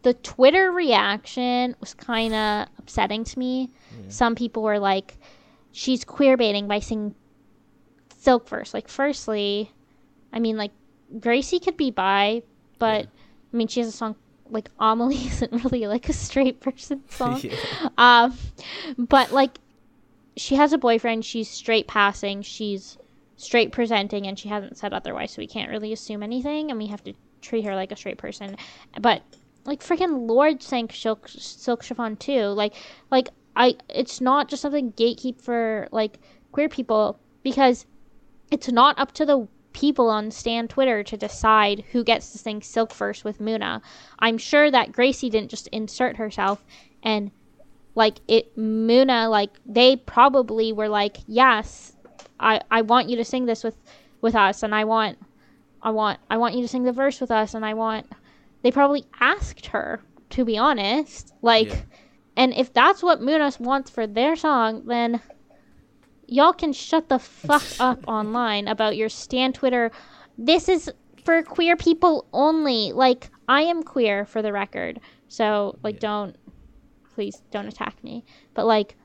the 0.02 0.14
Twitter 0.14 0.70
reaction 0.70 1.76
was 1.80 1.94
kind 1.94 2.32
of 2.34 2.68
upsetting 2.78 3.24
to 3.24 3.38
me. 3.38 3.70
Yeah. 3.90 4.04
Some 4.08 4.34
people 4.34 4.62
were 4.62 4.78
like, 4.78 5.16
she's 5.72 6.04
queer 6.04 6.36
baiting 6.36 6.68
by 6.68 6.80
singing 6.80 7.14
Silk 8.18 8.48
verse. 8.48 8.72
Like, 8.72 8.88
firstly, 8.88 9.70
I 10.32 10.38
mean, 10.38 10.56
like, 10.56 10.70
Gracie 11.18 11.58
could 11.58 11.76
be 11.76 11.90
bi, 11.90 12.42
but 12.78 13.02
Yeah. 13.02 13.10
I 13.52 13.56
mean, 13.56 13.68
she 13.68 13.80
has 13.80 13.88
a 13.88 13.92
song 13.92 14.16
like 14.52 14.68
Amelie 14.78 15.16
isn't 15.26 15.64
really 15.64 15.86
like 15.86 16.08
a 16.08 16.12
straight 16.12 16.60
person 16.60 17.02
song. 17.10 17.40
Yeah. 17.42 17.56
Um, 17.98 18.38
but 18.98 19.32
like, 19.32 19.58
she 20.36 20.54
has 20.56 20.72
a 20.72 20.78
boyfriend. 20.78 21.24
She's 21.24 21.48
straight 21.48 21.86
passing. 21.86 22.42
She's 22.42 22.98
straight 23.36 23.72
presenting, 23.72 24.26
and 24.26 24.38
she 24.38 24.48
hasn't 24.48 24.78
said 24.78 24.92
otherwise. 24.92 25.32
So 25.32 25.40
we 25.40 25.46
can't 25.46 25.70
really 25.70 25.92
assume 25.92 26.22
anything, 26.22 26.70
and 26.70 26.78
we 26.78 26.86
have 26.86 27.02
to 27.04 27.14
treat 27.40 27.64
her 27.64 27.74
like 27.74 27.92
a 27.92 27.96
straight 27.96 28.18
person. 28.18 28.56
But 29.00 29.22
like, 29.64 29.82
freaking 29.82 30.28
Lorde 30.28 30.62
sang 30.62 30.88
Silk, 30.90 31.28
Silk 31.28 31.82
Chiffon 31.82 32.16
too. 32.16 32.46
Like, 32.46 32.74
like 33.10 33.28
I, 33.56 33.76
it's 33.88 34.20
not 34.20 34.48
just 34.48 34.62
something 34.62 34.92
gatekeep 34.92 35.40
for 35.40 35.88
like 35.92 36.18
queer 36.52 36.68
people 36.68 37.18
because 37.42 37.86
it's 38.50 38.70
not 38.70 38.98
up 38.98 39.12
to 39.12 39.26
the 39.26 39.48
people 39.82 40.08
on 40.08 40.30
Stan 40.30 40.68
Twitter 40.68 41.02
to 41.02 41.16
decide 41.16 41.82
who 41.90 42.04
gets 42.04 42.30
to 42.30 42.38
sing 42.38 42.62
Silk 42.62 42.92
first 42.92 43.24
with 43.24 43.40
Muna. 43.40 43.82
I'm 44.20 44.38
sure 44.38 44.70
that 44.70 44.92
Gracie 44.92 45.28
didn't 45.28 45.50
just 45.50 45.66
insert 45.72 46.18
herself 46.18 46.64
and 47.02 47.32
like 47.96 48.18
it 48.28 48.56
Muna 48.56 49.28
like 49.28 49.50
they 49.66 49.96
probably 49.96 50.72
were 50.72 50.88
like, 50.88 51.16
"Yes, 51.26 51.96
I 52.38 52.60
I 52.70 52.82
want 52.82 53.08
you 53.08 53.16
to 53.16 53.24
sing 53.24 53.46
this 53.46 53.64
with 53.64 53.76
with 54.20 54.36
us 54.36 54.62
and 54.62 54.72
I 54.72 54.84
want 54.84 55.18
I 55.82 55.90
want 55.90 56.20
I 56.30 56.36
want 56.36 56.54
you 56.54 56.62
to 56.62 56.68
sing 56.68 56.84
the 56.84 56.92
verse 56.92 57.20
with 57.20 57.32
us 57.32 57.54
and 57.54 57.66
I 57.66 57.74
want 57.74 58.06
they 58.62 58.70
probably 58.70 59.04
asked 59.20 59.66
her 59.66 60.00
to 60.30 60.44
be 60.44 60.56
honest. 60.58 61.34
Like 61.42 61.70
Yeah. 61.70 61.80
And 62.36 62.54
if 62.54 62.72
that's 62.72 63.02
what 63.02 63.20
Munos 63.20 63.60
wants 63.60 63.90
for 63.90 64.06
their 64.06 64.36
song, 64.36 64.84
then 64.86 65.20
y'all 66.32 66.52
can 66.52 66.72
shut 66.72 67.08
the 67.08 67.18
fuck 67.48 67.62
up 67.78 68.00
online 68.08 68.68
about 68.68 68.96
your 68.96 69.08
stan 69.08 69.52
Twitter. 69.52 69.90
This 70.38 70.68
is 70.68 70.90
for 71.24 71.42
queer 71.42 71.76
people 71.76 72.26
only. 72.32 72.92
Like 72.92 73.30
I 73.48 73.62
am 73.62 73.82
queer 73.82 74.24
for 74.24 74.42
the 74.42 74.52
record. 74.52 75.00
So 75.28 75.78
like 75.82 75.96
Yeah. 75.96 76.00
don't 76.00 76.36
please 77.14 77.42
don't 77.50 77.68
attack 77.68 78.02
me. 78.02 78.24
But 78.54 78.66
like 78.66 78.96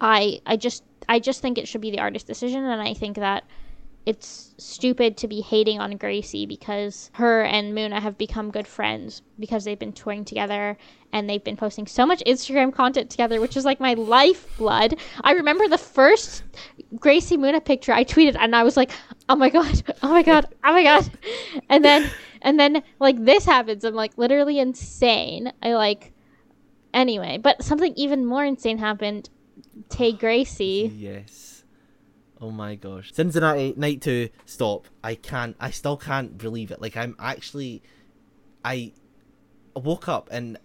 I 0.00 0.40
I 0.46 0.56
just 0.56 0.82
I 1.08 1.18
just 1.18 1.40
think 1.42 1.58
it 1.58 1.68
should 1.68 1.80
be 1.80 1.90
the 1.90 2.00
artist's 2.00 2.26
decision 2.26 2.64
and 2.64 2.82
I 2.82 2.94
think 2.94 3.16
that 3.16 3.44
it's 4.06 4.54
stupid 4.56 5.16
to 5.18 5.28
be 5.28 5.40
hating 5.40 5.78
on 5.78 5.96
Gracie 5.96 6.46
because 6.46 7.10
her 7.14 7.42
and 7.42 7.74
Muna 7.74 8.00
have 8.00 8.16
become 8.16 8.50
good 8.50 8.66
friends 8.66 9.22
because 9.38 9.64
they've 9.64 9.78
been 9.78 9.92
touring 9.92 10.24
together 10.24 10.78
and 11.12 11.28
they've 11.28 11.44
been 11.44 11.56
posting 11.56 11.86
so 11.86 12.06
much 12.06 12.22
Instagram 12.26 12.72
content 12.72 13.10
together, 13.10 13.40
which 13.40 13.56
is 13.56 13.64
like 13.64 13.78
my 13.78 13.94
lifeblood. 13.94 14.98
I 15.22 15.32
remember 15.32 15.68
the 15.68 15.78
first 15.78 16.44
Gracie 16.98 17.36
Muna 17.36 17.62
picture 17.62 17.92
I 17.92 18.04
tweeted 18.04 18.36
and 18.38 18.56
I 18.56 18.62
was 18.62 18.76
like, 18.76 18.90
"Oh 19.28 19.36
my 19.36 19.50
god. 19.50 19.82
Oh 20.02 20.08
my 20.08 20.22
god. 20.22 20.46
Oh 20.64 20.72
my 20.72 20.82
god." 20.82 21.10
And 21.68 21.84
then 21.84 22.10
and 22.42 22.58
then 22.58 22.82
like 22.98 23.22
this 23.22 23.44
happens. 23.44 23.84
I'm 23.84 23.94
like 23.94 24.16
literally 24.16 24.58
insane. 24.58 25.52
I 25.62 25.74
like 25.74 26.12
anyway, 26.94 27.38
but 27.38 27.62
something 27.62 27.92
even 27.96 28.24
more 28.24 28.44
insane 28.44 28.78
happened. 28.78 29.28
Tay 29.88 30.12
Gracie. 30.12 30.90
Yes. 30.94 31.59
Oh 32.40 32.50
my 32.50 32.74
gosh. 32.74 33.12
Cincinnati 33.12 33.74
night 33.76 34.00
two. 34.00 34.30
Stop. 34.46 34.86
I 35.04 35.14
can't. 35.14 35.56
I 35.60 35.70
still 35.70 35.96
can't 35.96 36.38
believe 36.38 36.70
it. 36.70 36.80
Like 36.80 36.96
I'm 36.96 37.16
actually. 37.18 37.82
I 38.64 38.92
woke 39.74 40.08
up 40.08 40.28
and 40.32 40.58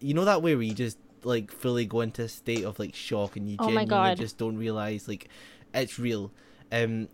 you 0.00 0.14
know 0.14 0.24
that 0.24 0.42
way 0.42 0.54
where 0.54 0.62
you 0.62 0.74
just 0.74 0.98
like 1.24 1.50
fully 1.50 1.86
go 1.86 2.00
into 2.00 2.22
a 2.22 2.28
state 2.28 2.64
of 2.64 2.78
like 2.78 2.94
shock 2.94 3.36
and 3.36 3.48
you 3.48 3.56
Oh 3.58 3.66
genuinely 3.68 4.14
just 4.16 4.38
don't 4.38 4.56
realize 4.56 5.08
like 5.08 5.28
it's 5.72 5.98
real. 5.98 6.32
Um. 6.70 7.08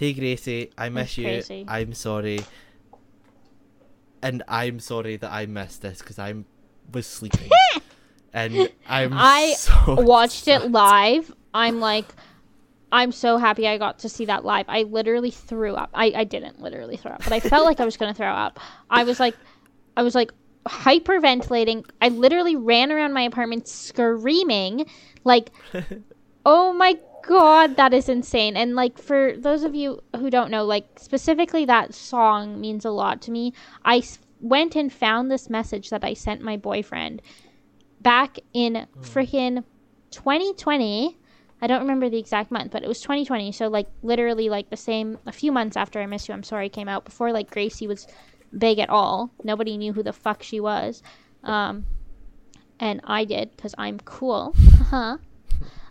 Tay 0.00 0.14
Gracie, 0.14 0.70
I 0.78 0.88
miss 0.88 1.18
you. 1.18 1.24
crazy. 1.24 1.66
I'm 1.68 1.92
sorry. 1.92 2.40
And 4.22 4.42
I'm 4.48 4.80
sorry 4.80 5.16
that 5.16 5.30
I 5.30 5.44
missed 5.44 5.82
this 5.82 5.98
because 5.98 6.18
I 6.18 6.34
was 6.90 7.06
sleeping. 7.06 7.50
and 8.32 8.70
I'm 8.88 9.12
I 9.12 9.52
so 9.58 9.96
watched 10.00 10.48
it 10.48 10.70
live. 10.70 11.34
I'm 11.52 11.80
like, 11.80 12.06
I'm 12.92 13.12
so 13.12 13.36
happy 13.38 13.68
I 13.68 13.78
got 13.78 14.00
to 14.00 14.08
see 14.08 14.24
that 14.26 14.44
live. 14.44 14.66
I 14.68 14.82
literally 14.82 15.30
threw 15.30 15.74
up. 15.74 15.90
I, 15.94 16.12
I 16.14 16.24
didn't 16.24 16.60
literally 16.60 16.96
throw 16.96 17.12
up, 17.12 17.22
but 17.24 17.32
I 17.32 17.40
felt 17.40 17.64
like 17.64 17.80
I 17.80 17.84
was 17.84 17.96
gonna 17.96 18.14
throw 18.14 18.28
up. 18.28 18.58
I 18.88 19.04
was 19.04 19.20
like, 19.20 19.36
I 19.96 20.02
was 20.02 20.14
like 20.14 20.32
hyperventilating. 20.66 21.84
I 22.00 22.08
literally 22.08 22.56
ran 22.56 22.90
around 22.92 23.12
my 23.12 23.22
apartment 23.22 23.68
screaming, 23.68 24.86
like, 25.24 25.50
oh 26.46 26.72
my 26.72 26.98
god, 27.26 27.76
that 27.76 27.94
is 27.94 28.08
insane. 28.08 28.56
And 28.56 28.74
like 28.74 28.98
for 28.98 29.34
those 29.36 29.62
of 29.62 29.74
you 29.74 30.02
who 30.16 30.30
don't 30.30 30.50
know, 30.50 30.64
like 30.64 30.86
specifically 30.98 31.64
that 31.66 31.94
song 31.94 32.60
means 32.60 32.84
a 32.84 32.90
lot 32.90 33.22
to 33.22 33.30
me. 33.30 33.52
I 33.84 34.02
went 34.40 34.74
and 34.74 34.92
found 34.92 35.30
this 35.30 35.50
message 35.50 35.90
that 35.90 36.04
I 36.04 36.14
sent 36.14 36.42
my 36.42 36.56
boyfriend 36.56 37.22
back 38.00 38.38
in 38.52 38.86
hmm. 38.94 39.00
freaking 39.00 39.64
2020. 40.10 41.16
I 41.62 41.66
don't 41.66 41.80
remember 41.80 42.08
the 42.08 42.18
exact 42.18 42.50
month, 42.50 42.70
but 42.72 42.82
it 42.82 42.88
was 42.88 43.00
2020. 43.00 43.52
So 43.52 43.68
like 43.68 43.88
literally 44.02 44.48
like 44.48 44.70
the 44.70 44.76
same 44.76 45.18
a 45.26 45.32
few 45.32 45.52
months 45.52 45.76
after 45.76 46.00
I 46.00 46.06
Miss 46.06 46.28
You 46.28 46.34
I'm 46.34 46.42
Sorry 46.42 46.68
came 46.68 46.88
out 46.88 47.04
before 47.04 47.32
like 47.32 47.50
Gracie 47.50 47.86
was 47.86 48.06
big 48.56 48.78
at 48.78 48.88
all. 48.90 49.30
Nobody 49.44 49.76
knew 49.76 49.92
who 49.92 50.02
the 50.02 50.12
fuck 50.12 50.42
she 50.42 50.60
was. 50.60 51.02
Um 51.42 51.86
and 52.78 53.00
I 53.04 53.24
did 53.24 53.56
cuz 53.56 53.74
I'm 53.76 54.00
cool. 54.00 54.54
huh. 54.84 55.18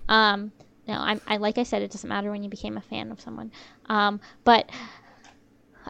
Um 0.07 0.51
no, 0.87 0.95
I'm 0.95 1.21
I 1.27 1.37
like 1.37 1.57
I 1.57 1.63
said 1.63 1.81
it 1.81 1.91
doesn't 1.91 2.09
matter 2.09 2.31
when 2.31 2.43
you 2.43 2.49
became 2.49 2.77
a 2.77 2.81
fan 2.81 3.11
of 3.11 3.21
someone. 3.21 3.51
Um 3.85 4.19
but 4.43 4.69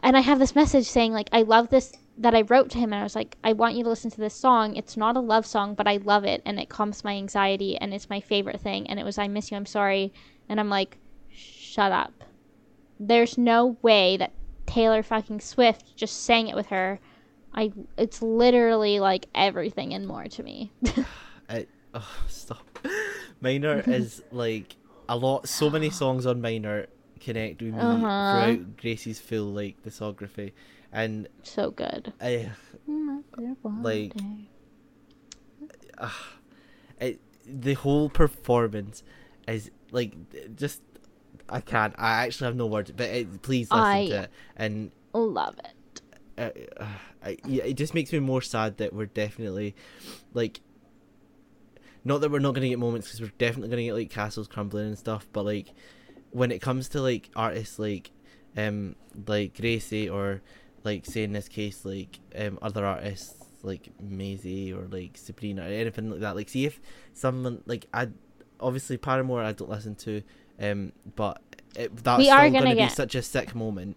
and 0.02 0.16
I 0.16 0.20
have 0.20 0.38
this 0.38 0.54
message 0.54 0.86
saying 0.86 1.12
like 1.12 1.28
I 1.32 1.42
love 1.42 1.70
this 1.70 1.92
that 2.20 2.34
I 2.34 2.42
wrote 2.42 2.70
to 2.70 2.78
him 2.78 2.92
and 2.92 3.00
I 3.00 3.02
was 3.02 3.14
like 3.16 3.36
I 3.42 3.52
want 3.54 3.74
you 3.74 3.82
to 3.82 3.88
listen 3.88 4.10
to 4.12 4.20
this 4.20 4.34
song. 4.34 4.76
It's 4.76 4.96
not 4.96 5.16
a 5.16 5.20
love 5.20 5.44
song, 5.46 5.74
but 5.74 5.88
I 5.88 5.96
love 5.96 6.24
it 6.24 6.42
and 6.44 6.60
it 6.60 6.68
calms 6.68 7.02
my 7.02 7.12
anxiety 7.16 7.76
and 7.76 7.92
it's 7.92 8.08
my 8.10 8.20
favorite 8.20 8.60
thing 8.60 8.86
and 8.88 9.00
it 9.00 9.04
was 9.04 9.18
I 9.18 9.26
miss 9.28 9.50
you, 9.50 9.56
I'm 9.56 9.66
sorry. 9.66 10.12
And 10.48 10.60
I'm 10.60 10.68
like 10.68 10.98
shut 11.32 11.92
up. 11.92 12.12
There's 12.98 13.38
no 13.38 13.76
way 13.82 14.16
that 14.18 14.32
Taylor 14.66 15.02
fucking 15.02 15.40
Swift 15.40 15.96
just 15.96 16.24
sang 16.24 16.48
it 16.48 16.54
with 16.54 16.66
her. 16.66 17.00
I 17.54 17.72
it's 17.96 18.20
literally 18.22 19.00
like 19.00 19.26
everything 19.34 19.94
and 19.94 20.06
more 20.06 20.24
to 20.24 20.42
me. 20.42 20.70
I, 21.48 21.66
oh, 21.94 22.16
stop. 22.28 22.78
Minor 23.40 23.80
is 23.86 24.22
like 24.30 24.76
a 25.08 25.16
lot. 25.16 25.48
So 25.48 25.70
many 25.70 25.90
songs 25.90 26.26
on 26.26 26.40
Minor 26.40 26.86
connect 27.18 27.60
with 27.62 27.74
me 27.74 27.80
Uh-huh. 27.80 28.30
throughout 28.30 28.76
Gracie's 28.76 29.18
full 29.20 29.46
like 29.46 29.82
discography, 29.82 30.52
and 30.92 31.28
so 31.42 31.70
good. 31.70 32.12
I, 32.20 32.50
Like- 33.82 34.12
it, 37.00 37.20
the 37.46 37.74
whole 37.74 38.08
performance 38.08 39.02
is 39.48 39.70
like 39.90 40.14
just. 40.56 40.82
I 41.52 41.60
can't. 41.60 41.94
I 41.98 42.24
actually 42.24 42.46
have 42.46 42.56
no 42.56 42.66
words. 42.66 42.92
But 42.92 43.08
it, 43.10 43.42
please 43.42 43.70
listen 43.70 43.84
I- 43.84 44.08
to 44.08 44.22
it. 44.22 44.30
And 44.56 44.92
love 45.12 45.56
it. 45.58 46.02
uh, 46.78 46.84
uh, 47.24 47.32
yeah, 47.44 47.64
it 47.64 47.74
just 47.74 47.92
makes 47.94 48.12
me 48.12 48.18
more 48.20 48.40
sad 48.42 48.78
that 48.78 48.92
we're 48.92 49.06
definitely 49.06 49.74
like 50.32 50.60
not 52.04 52.20
that 52.22 52.30
we're 52.30 52.38
not 52.38 52.52
going 52.54 52.62
to 52.62 52.68
get 52.68 52.78
moments 52.78 53.08
because 53.08 53.20
we're 53.20 53.36
definitely 53.36 53.68
going 53.68 53.78
to 53.78 53.84
get 53.84 53.92
like 53.94 54.10
castles 54.10 54.48
crumbling 54.48 54.86
and 54.86 54.98
stuff 54.98 55.26
but 55.34 55.44
like 55.44 55.74
when 56.30 56.50
it 56.50 56.60
comes 56.62 56.88
to 56.88 57.00
like 57.02 57.28
artists 57.36 57.78
like 57.78 58.10
um 58.56 58.96
like 59.26 59.54
Gracie 59.54 60.08
or 60.08 60.40
like 60.84 61.04
say 61.06 61.22
in 61.24 61.32
this 61.32 61.48
case 61.48 61.84
like 61.84 62.18
um 62.38 62.58
other 62.62 62.84
artists 62.86 63.34
like 63.62 63.90
Maisie 64.00 64.72
or 64.72 64.86
like 64.90 65.16
Sabrina 65.16 65.62
or 65.62 65.66
anything 65.66 66.10
like 66.10 66.20
that 66.20 66.36
like 66.36 66.48
see 66.48 66.64
if 66.64 66.80
someone 67.12 67.62
like 67.66 67.86
I 67.92 68.08
obviously 68.58 68.96
Paramore 68.96 69.42
I 69.42 69.52
don't 69.52 69.70
listen 69.70 69.94
to 69.96 70.22
um 70.60 70.92
but 71.16 71.40
it, 71.76 71.94
that's 72.02 72.18
We 72.18 72.24
still 72.24 72.36
going 72.36 72.54
gonna 72.54 72.70
to 72.70 72.76
be 72.76 72.88
such 72.88 73.14
a 73.14 73.22
sick 73.22 73.54
moment 73.54 73.96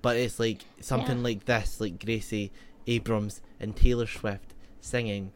but 0.00 0.16
it's 0.16 0.40
like 0.40 0.64
something 0.80 1.18
Yeah. 1.18 1.24
like 1.24 1.44
this 1.44 1.80
like 1.80 2.02
Gracie 2.04 2.50
Abrams 2.86 3.42
and 3.60 3.76
Taylor 3.76 4.06
Swift 4.06 4.54
singing 4.80 5.32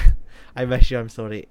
I 0.56 0.64
miss 0.64 0.90
you 0.90 0.98
I'm 0.98 1.08
sorry 1.08 1.46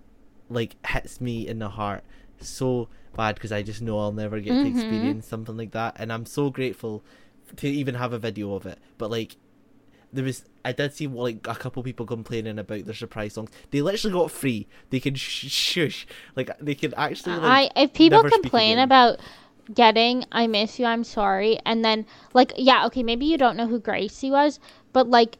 like 0.49 0.76
hits 0.85 1.21
me 1.21 1.47
in 1.47 1.59
the 1.59 1.69
heart 1.69 2.03
so 2.41 2.89
bad 3.15 3.35
because 3.35 3.51
I 3.51 3.63
just 3.63 3.81
know 3.81 3.99
I'll 3.99 4.11
never 4.11 4.39
get 4.39 4.59
to 4.59 4.65
Mhm. 4.67 4.71
experience 4.71 5.27
something 5.27 5.55
like 5.57 5.71
that 5.71 5.95
and 5.97 6.11
I'm 6.11 6.26
so 6.26 6.49
grateful 6.49 7.03
to 7.57 7.67
even 7.67 7.95
have 7.95 8.13
a 8.13 8.19
video 8.19 8.53
of 8.53 8.65
it. 8.65 8.80
But 8.97 9.11
like 9.11 9.35
there 10.11 10.23
was 10.23 10.45
I 10.65 10.71
did 10.71 10.93
see 10.93 11.07
like 11.07 11.47
a 11.47 11.55
couple 11.55 11.84
people 11.84 12.05
complaining 12.05 12.59
about 12.59 12.85
their 12.85 12.93
surprise 12.93 13.34
songs. 13.34 13.49
They 13.71 13.81
literally 13.81 14.13
got 14.13 14.31
free. 14.31 14.67
They 14.89 14.99
can 14.99 15.15
sh- 15.15 15.49
shush. 15.49 16.07
Like 16.35 16.57
they 16.59 16.76
can 16.76 16.93
actually 16.95 17.35
like 17.38 17.71
I 17.76 17.81
if 17.81 17.93
people 17.93 18.23
complain 18.23 18.80
about 18.80 19.19
getting 19.73 20.26
I 20.31 20.47
miss 20.47 20.80
you, 20.80 20.85
I'm 20.85 21.03
sorry, 21.03 21.59
and 21.65 21.85
then 21.85 22.05
like 22.34 22.53
yeah, 22.57 22.85
okay, 22.88 23.03
maybe 23.03 23.26
you 23.26 23.38
don't 23.38 23.57
know 23.57 23.67
who 23.67 23.80
Gracie 23.80 24.31
was, 24.31 24.59
but 24.93 25.09
like, 25.09 25.38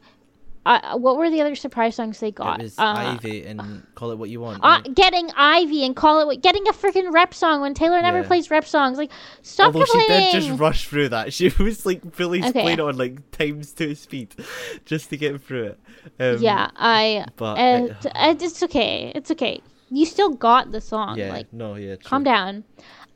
uh, 0.66 0.98
what 0.98 1.16
were 1.16 1.30
the 1.30 1.40
other 1.40 1.54
surprise 1.54 1.94
songs 1.94 2.20
they 2.20 2.30
got? 2.30 2.60
it 2.60 2.64
was 2.64 2.78
uh, 2.78 2.82
Ivy 2.82 3.44
and 3.46 3.82
call 3.94 4.10
it 4.10 4.18
what 4.18 4.28
you 4.30 4.40
want 4.40 4.60
uh, 4.62 4.80
getting 4.94 5.30
Ivy 5.36 5.84
and 5.84 5.96
call 5.96 6.20
it 6.20 6.26
what- 6.26 6.42
getting 6.42 6.68
a 6.68 6.72
freaking 6.72 7.10
rep 7.12 7.32
song 7.32 7.60
when 7.62 7.72
Taylor 7.74 8.00
never 8.02 8.20
Yeah. 8.20 8.26
plays 8.26 8.50
rep 8.50 8.64
songs. 8.66 8.98
Like, 8.98 9.10
stop 9.42 9.74
Although 9.74 9.86
she 9.86 10.06
did 10.06 10.32
just 10.32 10.60
rush 10.60 10.86
through 10.88 11.08
that, 11.10 11.32
she 11.36 11.48
was 11.58 11.86
like 11.86 12.12
fully 12.14 12.40
Okay. 12.44 12.52
playing 12.62 12.80
on 12.80 12.96
like 12.98 13.30
times 13.30 13.72
two 13.72 13.94
speed, 13.94 14.34
just 14.84 15.08
to 15.10 15.16
get 15.16 15.40
through 15.42 15.64
it. 15.68 15.80
Um, 16.18 16.42
yeah, 16.42 16.68
I. 16.76 17.24
but 17.36 17.54
Uh, 17.58 17.84
it- 17.86 18.06
uh, 18.06 18.34
it's 18.38 18.62
okay. 18.64 19.12
It's 19.14 19.30
okay. 19.30 19.60
You 19.90 20.04
still 20.06 20.30
got 20.30 20.70
the 20.72 20.80
song. 20.80 21.18
yeah, 21.18 21.30
Like, 21.32 21.52
no, 21.52 21.74
yeah, 21.74 21.96
calm 21.96 22.22
down. 22.22 22.64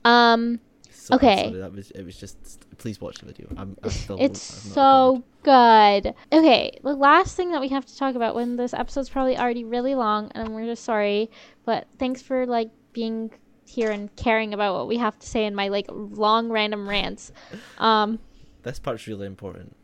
Um. 0.05 0.61
So, 1.05 1.17
Okay. 1.17 1.49
sorry, 1.49 1.61
that 1.61 1.71
was 1.75 1.91
it. 1.91 2.03
Was 2.03 2.17
just 2.17 2.67
please 2.79 2.99
watch 2.99 3.19
the 3.19 3.27
video. 3.27 3.47
I'm, 3.59 3.77
I'm 3.83 3.91
still. 3.91 4.17
It's 4.19 4.41
so 4.41 5.23
good. 5.43 6.15
Okay, 6.33 6.79
the 6.83 6.95
last 6.95 7.37
thing 7.37 7.53
that 7.53 7.61
we 7.61 7.69
have 7.69 7.85
to 7.85 7.95
talk 7.99 8.15
about 8.15 8.35
when 8.35 8.57
this 8.57 8.73
episode's 8.73 9.11
probably 9.11 9.37
already 9.37 9.65
really 9.65 9.95
long, 9.95 10.33
and 10.35 10.55
we're 10.55 10.65
just 10.65 10.83
sorry, 10.83 11.31
but 11.67 11.87
thanks 11.99 12.23
for 12.23 12.47
like 12.47 12.71
being 12.95 13.31
here 13.67 13.91
and 13.91 14.17
caring 14.17 14.55
about 14.55 14.73
what 14.77 14.89
we 14.89 14.97
have 14.97 15.19
to 15.19 15.27
say 15.27 15.45
in 15.45 15.55
my 15.55 15.69
like 15.69 15.85
long 15.91 16.49
random 16.49 16.89
rants. 16.89 17.33
Um. 17.79 18.19
This 18.63 18.79
part's 18.79 19.07
really 19.07 19.27
important. 19.27 19.77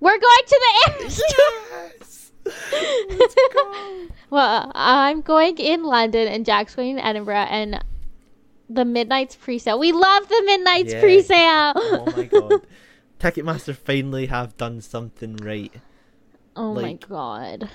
we're 0.00 0.18
going 0.18 0.44
to 0.48 0.60
the 0.60 0.92
air. 0.92 0.98
yes. 1.88 2.32
well, 4.30 4.70
I'm 4.74 5.22
going 5.22 5.56
in 5.56 5.82
London, 5.82 6.28
and 6.28 6.44
Jack's 6.44 6.74
going 6.74 6.90
in 6.90 6.98
Edinburgh, 6.98 7.46
and 7.48 7.82
the 8.68 8.84
Midnights 8.84 9.36
pre-sale. 9.36 9.78
We 9.78 9.92
love 9.92 10.28
the 10.28 10.42
Midnights 10.44 10.92
Yeah. 10.92 11.00
pre-sale. 11.00 11.72
oh 11.76 12.12
my 12.16 12.24
god. 12.32 12.60
Ticketmaster 13.18 13.74
finally 13.76 14.26
have 14.26 14.56
done 14.56 14.80
something 14.80 15.36
right. 15.36 15.72
Oh 16.56 16.74
my 16.74 16.92
god. 16.94 17.68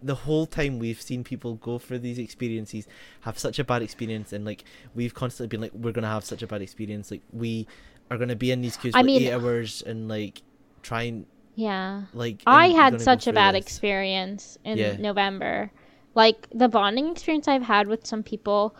the 0.00 0.14
whole 0.14 0.46
time 0.46 0.78
we've 0.78 1.02
seen 1.02 1.24
people 1.24 1.56
go 1.56 1.76
for 1.76 1.98
these 1.98 2.18
experiences 2.20 2.86
have 3.22 3.36
such 3.36 3.58
a 3.58 3.64
bad 3.64 3.82
experience 3.82 4.32
and 4.32 4.44
like 4.44 4.62
we've 4.94 5.12
constantly 5.12 5.48
been 5.48 5.60
like 5.60 5.72
we're 5.74 5.90
gonna 5.92 6.06
have 6.06 6.24
such 6.24 6.40
a 6.40 6.46
bad 6.46 6.62
experience 6.62 7.10
like 7.10 7.20
we 7.32 7.66
are 8.08 8.16
gonna 8.16 8.36
be 8.36 8.52
in 8.52 8.60
these 8.60 8.76
queues 8.76 8.94
I 8.94 9.00
for 9.00 9.06
mean- 9.06 9.22
eight 9.22 9.32
hours 9.32 9.82
and 9.82 10.08
like 10.08 10.42
try 10.84 11.02
and 11.02 11.26
Yeah. 11.56 12.02
like 12.14 12.42
I 12.46 12.68
had 12.68 13.00
such 13.00 13.26
a 13.26 13.32
bad 13.32 13.56
this. 13.56 13.64
experience 13.64 14.56
in 14.64 14.78
Yeah. 14.78 14.96
November. 14.98 15.72
Like 16.14 16.46
the 16.54 16.68
bonding 16.68 17.10
experience 17.10 17.48
I've 17.48 17.62
had 17.64 17.88
with 17.88 18.06
some 18.06 18.22
people 18.22 18.76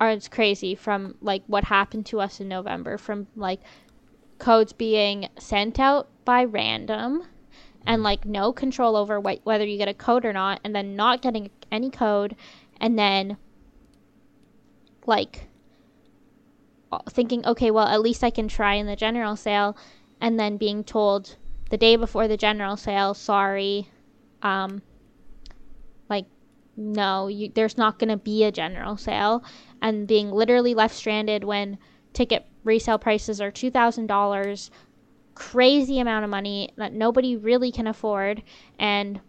are 0.00 0.10
it's 0.10 0.28
crazy 0.28 0.74
from 0.74 1.14
like 1.20 1.42
what 1.46 1.64
happened 1.64 2.06
to 2.06 2.20
us 2.20 2.40
in 2.40 2.48
November 2.48 2.98
from 2.98 3.26
like 3.36 3.60
codes 4.38 4.72
being 4.72 5.28
sent 5.38 5.78
out 5.78 6.08
by 6.24 6.42
random 6.42 7.22
and 7.86 8.02
like 8.02 8.24
no 8.24 8.52
control 8.52 8.96
over 8.96 9.20
wh- 9.20 9.44
whether 9.46 9.64
you 9.64 9.76
get 9.76 9.88
a 9.88 9.94
code 9.94 10.24
or 10.24 10.32
not 10.32 10.58
and 10.64 10.74
then 10.74 10.96
not 10.96 11.22
getting 11.22 11.50
any 11.70 11.90
code 11.90 12.34
and 12.80 12.98
then 12.98 13.36
like 15.06 15.48
thinking 17.10 17.44
okay 17.46 17.70
well 17.70 17.86
at 17.86 18.00
least 18.00 18.24
I 18.24 18.30
can 18.30 18.48
try 18.48 18.74
in 18.74 18.86
the 18.86 18.96
general 18.96 19.36
sale 19.36 19.76
and 20.20 20.40
then 20.40 20.56
being 20.56 20.82
told 20.82 21.36
the 21.70 21.76
day 21.76 21.96
before 21.96 22.28
the 22.28 22.36
general 22.36 22.76
sale, 22.76 23.14
sorry, 23.14 23.88
um, 24.42 24.82
no, 26.76 27.28
you, 27.28 27.50
there's 27.54 27.76
not 27.76 27.98
going 27.98 28.08
to 28.10 28.16
be 28.16 28.44
a 28.44 28.52
general 28.52 28.96
sale, 28.96 29.44
and 29.82 30.06
being 30.06 30.30
literally 30.30 30.74
left 30.74 30.94
stranded 30.94 31.44
when 31.44 31.78
ticket 32.12 32.46
resale 32.64 32.98
prices 32.98 33.40
are 33.40 33.50
$2,000, 33.50 34.70
crazy 35.34 35.98
amount 35.98 36.24
of 36.24 36.30
money 36.30 36.70
that 36.76 36.92
nobody 36.92 37.36
really 37.36 37.72
can 37.72 37.86
afford, 37.86 38.42
and 38.78 39.20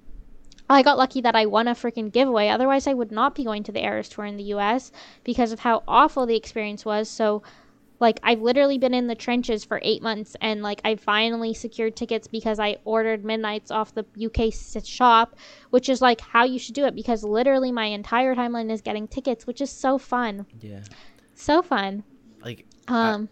I 0.69 0.84
got 0.84 0.97
lucky 0.97 1.19
that 1.22 1.35
I 1.35 1.45
won 1.47 1.68
a 1.68 1.76
freaking 1.76 2.11
giveaway. 2.11 2.47
Otherwise, 2.47 2.88
I 2.88 2.93
would 2.93 3.11
not 3.11 3.35
be 3.35 3.43
going 3.43 3.63
to 3.63 3.73
the 3.73 3.84
Eras 3.84 4.07
Tour 4.07 4.26
in 4.26 4.38
the 4.38 4.53
US 4.55 4.91
because 5.26 5.51
of 5.51 5.59
how 5.59 5.84
awful 5.88 6.26
the 6.26 6.38
experience 6.38 6.85
was. 6.85 7.09
So, 7.09 7.43
like 8.01 8.19
I've 8.23 8.41
literally 8.41 8.77
been 8.77 8.93
in 8.93 9.07
the 9.07 9.15
trenches 9.15 9.63
for 9.63 9.79
eight 9.83 10.01
months, 10.01 10.35
and 10.41 10.61
like 10.61 10.81
I 10.83 10.95
finally 10.95 11.53
secured 11.53 11.95
tickets 11.95 12.27
because 12.27 12.59
I 12.59 12.77
ordered 12.83 13.23
midnights 13.23 13.71
off 13.71 13.93
the 13.93 14.05
UK 14.25 14.51
shop, 14.83 15.35
which 15.69 15.87
is 15.87 16.01
like 16.01 16.19
how 16.19 16.43
you 16.43 16.59
should 16.59 16.75
do 16.75 16.85
it 16.85 16.95
because 16.95 17.23
literally 17.23 17.71
my 17.71 17.85
entire 17.85 18.35
timeline 18.35 18.69
is 18.69 18.81
getting 18.81 19.07
tickets, 19.07 19.47
which 19.47 19.61
is 19.61 19.69
so 19.69 19.97
fun, 19.97 20.45
yeah 20.59 20.81
so 21.35 21.61
fun. 21.61 22.03
like 22.43 22.65
Um, 22.89 23.29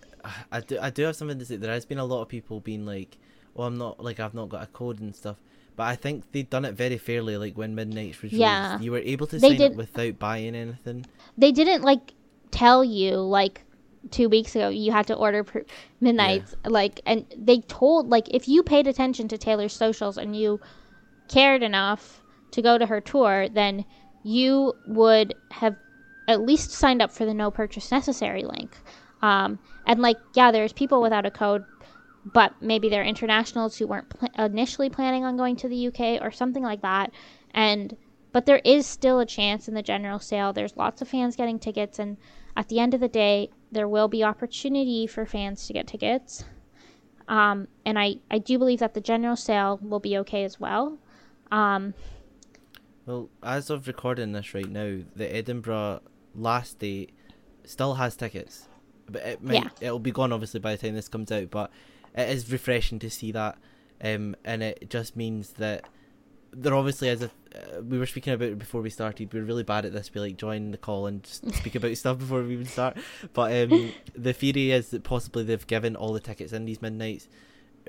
I 0.51 0.61
do 0.61 0.79
I 0.79 0.89
do 0.89 1.03
have 1.03 1.15
something 1.15 1.39
to 1.39 1.45
say. 1.45 1.57
There 1.57 1.71
has 1.73 1.85
been 1.85 1.99
a 1.99 2.05
lot 2.05 2.21
of 2.21 2.27
people 2.29 2.59
being 2.59 2.85
like, 2.85 3.17
"Well, 3.55 3.67
I'm 3.67 3.77
not 3.77 4.01
like 4.03 4.19
I've 4.19 4.33
not 4.33 4.49
got 4.49 4.63
a 4.63 4.67
code 4.67 4.99
and 5.01 5.15
stuff." 5.15 5.37
But 5.75 5.83
I 5.87 5.95
think 5.95 6.31
they've 6.33 6.49
done 6.49 6.65
it 6.65 6.73
very 6.75 6.97
fairly. 6.97 7.37
Like 7.37 7.57
when 7.57 7.73
Midnights 7.73 8.21
was 8.21 8.31
released, 8.33 8.41
Yeah. 8.41 8.79
you 8.81 8.91
were 8.91 8.99
able 8.99 9.27
to 9.27 9.39
They 9.39 9.49
sign 9.49 9.57
did- 9.57 9.71
up 9.71 9.77
without 9.77 10.19
buying 10.19 10.53
anything. 10.55 11.05
they 11.37 11.51
didn't 11.51 11.81
like 11.83 12.13
tell 12.51 12.83
you 12.83 13.15
like 13.15 13.63
two 14.11 14.29
weeks 14.29 14.55
ago 14.55 14.69
you 14.69 14.91
had 14.91 15.05
to 15.07 15.13
order 15.13 15.43
per- 15.43 15.65
midnights 15.99 16.55
like 16.65 17.01
and 17.05 17.25
they 17.37 17.59
told 17.61 18.09
like 18.09 18.27
if 18.33 18.47
you 18.47 18.63
paid 18.63 18.87
attention 18.87 19.27
to 19.27 19.37
taylor's 19.37 19.73
socials 19.73 20.17
and 20.17 20.35
you 20.35 20.59
cared 21.27 21.61
enough 21.61 22.21
to 22.51 22.61
go 22.61 22.77
to 22.77 22.85
her 22.85 23.01
tour 23.01 23.49
then 23.49 23.83
you 24.23 24.73
would 24.85 25.35
have 25.51 25.75
at 26.27 26.41
least 26.41 26.71
signed 26.71 27.01
up 27.01 27.11
for 27.11 27.25
the 27.25 27.33
no 27.33 27.49
purchase 27.49 27.91
necessary 27.91 28.43
link. 28.43 28.77
Um, 29.21 29.59
and 29.85 30.01
like 30.01 30.17
yeah 30.35 30.51
there's 30.51 30.71
people 30.71 31.01
without 31.01 31.25
a 31.25 31.31
code 31.31 31.65
but 32.25 32.53
maybe 32.61 32.89
they're 32.89 33.03
internationals 33.03 33.77
who 33.77 33.87
weren't 33.87 34.09
pl- 34.09 34.29
initially 34.37 34.89
planning 34.89 35.25
on 35.25 35.37
going 35.37 35.55
to 35.57 35.67
the 35.67 35.87
uk 35.87 35.99
or 36.21 36.31
something 36.31 36.63
like 36.63 36.81
that. 36.81 37.11
And 37.53 37.97
but 38.31 38.45
there 38.45 38.61
is 38.63 38.85
still 38.85 39.19
a 39.19 39.25
chance 39.25 39.67
in 39.67 39.73
the 39.73 39.81
general 39.81 40.19
sale. 40.19 40.53
There's 40.53 40.77
lots 40.77 41.01
of 41.01 41.07
fans 41.07 41.35
getting 41.35 41.57
tickets 41.57 41.97
and 41.97 42.17
at 42.55 42.67
the 42.69 42.79
end 42.79 42.93
of 42.93 42.99
the 42.99 43.07
day 43.07 43.49
there 43.71 43.87
will 43.87 44.07
be 44.07 44.23
opportunity 44.23 45.05
for 45.07 45.25
fans 45.25 45.67
to 45.67 45.73
get 45.73 45.87
tickets 45.87 46.43
um, 47.27 47.67
and 47.85 47.99
I, 47.99 48.15
I 48.31 48.39
do 48.39 48.57
believe 48.57 48.79
that 48.79 48.95
the 48.95 49.01
general 49.01 49.35
sale 49.35 49.79
will 49.81 49.99
be 49.99 50.17
okay 50.19 50.43
as 50.43 50.59
well 50.59 50.97
um, 51.51 51.93
Well, 53.05 53.29
as 53.41 53.69
of 53.69 53.87
recording 53.87 54.31
this 54.33 54.53
right 54.53 54.69
now, 54.69 54.99
the 55.15 55.35
Edinburgh 55.35 56.01
last 56.35 56.77
date 56.79 57.11
still 57.63 57.95
has 57.95 58.15
tickets, 58.15 58.67
but 59.09 59.21
it 59.23 59.43
might 59.43 59.55
Yeah. 59.55 59.69
it'll 59.81 59.97
be 59.99 60.11
gone 60.11 60.31
obviously 60.31 60.59
by 60.59 60.75
the 60.75 60.81
time 60.87 60.93
this 60.95 61.07
comes 61.07 61.31
out. 61.31 61.49
But 61.49 61.71
it 62.15 62.29
is 62.29 62.51
refreshing 62.51 62.99
to 62.99 63.09
see 63.09 63.31
that, 63.31 63.57
um, 64.03 64.35
and 64.43 64.61
it 64.61 64.89
just 64.91 65.15
means 65.15 65.53
that 65.53 65.85
they're 66.51 66.73
obviously 66.75 67.09
as 67.09 67.21
if 67.21 67.31
uh, 67.55 67.81
we 67.81 67.97
were 67.97 68.05
speaking 68.05 68.33
about 68.33 68.49
it 68.49 68.59
before 68.59 68.81
we 68.81 68.89
started. 68.89 69.33
We're 69.33 69.43
really 69.43 69.63
bad 69.63 69.85
at 69.85 69.93
this. 69.93 70.11
We 70.13 70.21
like 70.21 70.37
join 70.37 70.71
the 70.71 70.77
call 70.77 71.07
and 71.07 71.23
just 71.23 71.53
speak 71.55 71.75
about 71.75 71.95
stuff 71.97 72.19
before 72.19 72.43
we 72.43 72.53
even 72.53 72.65
start. 72.65 72.97
But 73.33 73.71
um, 73.71 73.91
the 74.15 74.33
theory 74.33 74.71
is 74.71 74.89
that 74.89 75.03
possibly 75.03 75.43
they've 75.43 75.65
given 75.67 75.95
all 75.95 76.13
the 76.13 76.19
tickets 76.19 76.53
in 76.53 76.65
these 76.65 76.81
midnights 76.81 77.27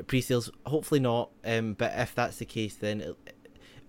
pre-sales. 0.06 0.50
Hopefully 0.66 1.00
not. 1.00 1.30
Um, 1.44 1.74
but 1.74 1.92
if 1.96 2.14
that's 2.14 2.38
the 2.38 2.44
case, 2.46 2.74
then 2.76 3.00
it, 3.00 3.16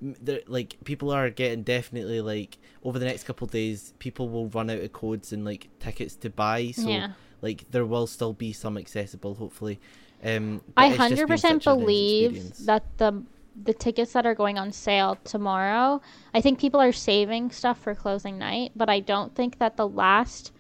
there- 0.01 0.41
like 0.47 0.77
people 0.83 1.11
are 1.11 1.29
getting 1.29 1.63
definitely 1.63 2.21
like 2.21 2.57
over 2.83 2.97
the 2.99 3.05
next 3.05 3.23
couple 3.23 3.45
of 3.45 3.51
days, 3.51 3.93
people 3.99 4.29
will 4.29 4.47
run 4.49 4.69
out 4.69 4.79
of 4.79 4.91
codes 4.93 5.31
and 5.31 5.45
like 5.45 5.69
tickets 5.79 6.15
to 6.17 6.29
buy. 6.29 6.71
So 6.71 6.89
yeah 6.89 7.11
like 7.41 7.65
there 7.71 7.85
will 7.85 8.07
still 8.07 8.33
be 8.33 8.53
some 8.53 8.77
accessible, 8.77 9.35
hopefully. 9.35 9.79
Um, 10.23 10.61
I 10.77 10.89
hundred 10.89 11.27
percent 11.27 11.65
a 11.65 11.75
believe 11.75 12.55
that 12.65 12.83
the 12.97 13.23
the 13.63 13.73
tickets 13.73 14.13
that 14.13 14.25
are 14.25 14.35
going 14.35 14.57
on 14.57 14.71
sale 14.71 15.17
tomorrow. 15.23 16.01
I 16.33 16.41
think 16.41 16.59
people 16.59 16.79
are 16.79 16.91
saving 16.91 17.51
stuff 17.51 17.79
for 17.79 17.93
closing 17.95 18.37
night, 18.37 18.71
but 18.75 18.89
I 18.89 18.99
don't 18.99 19.35
think 19.35 19.59
that 19.59 19.77
the 19.77 19.87
last 19.87 20.51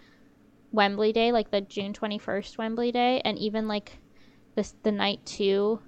Wembley 0.71 1.11
day, 1.13 1.31
like 1.31 1.51
the 1.51 1.61
June 1.61 1.93
twenty 1.93 2.17
first 2.17 2.57
Wembley 2.57 2.91
day, 2.91 3.21
and 3.23 3.37
even 3.37 3.67
like 3.67 3.99
this 4.55 4.75
the 4.83 4.91
night 4.91 5.25
two 5.25 5.81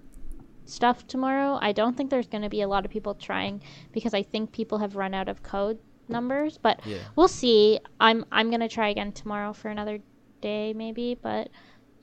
stuff 0.65 1.05
tomorrow. 1.07 1.57
I 1.61 1.71
don't 1.73 1.95
think 1.95 2.09
there's 2.09 2.27
going 2.27 2.43
to 2.43 2.49
be 2.49 2.61
a 2.61 2.67
lot 2.67 2.85
of 2.85 2.91
people 2.91 3.15
trying 3.15 3.61
because 3.91 4.13
I 4.13 4.23
think 4.23 4.51
people 4.51 4.77
have 4.77 4.95
run 4.95 5.13
out 5.13 5.27
of 5.27 5.43
code 5.43 5.79
numbers. 6.07 6.57
But 6.57 6.85
Yeah. 6.85 6.99
we'll 7.15 7.27
see. 7.27 7.79
I'm 7.99 8.25
I'm 8.31 8.49
gonna 8.51 8.69
try 8.69 8.89
again 8.89 9.11
tomorrow 9.11 9.53
for 9.53 9.69
another 9.69 9.99
day 10.41 10.73
maybe, 10.73 11.17
but 11.21 11.49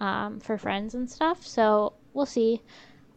um, 0.01 0.41
for 0.41 0.57
friends 0.57 0.95
and 0.95 1.11
stuff. 1.11 1.47
So 1.47 1.95
we'll 2.15 2.27
see. 2.27 2.63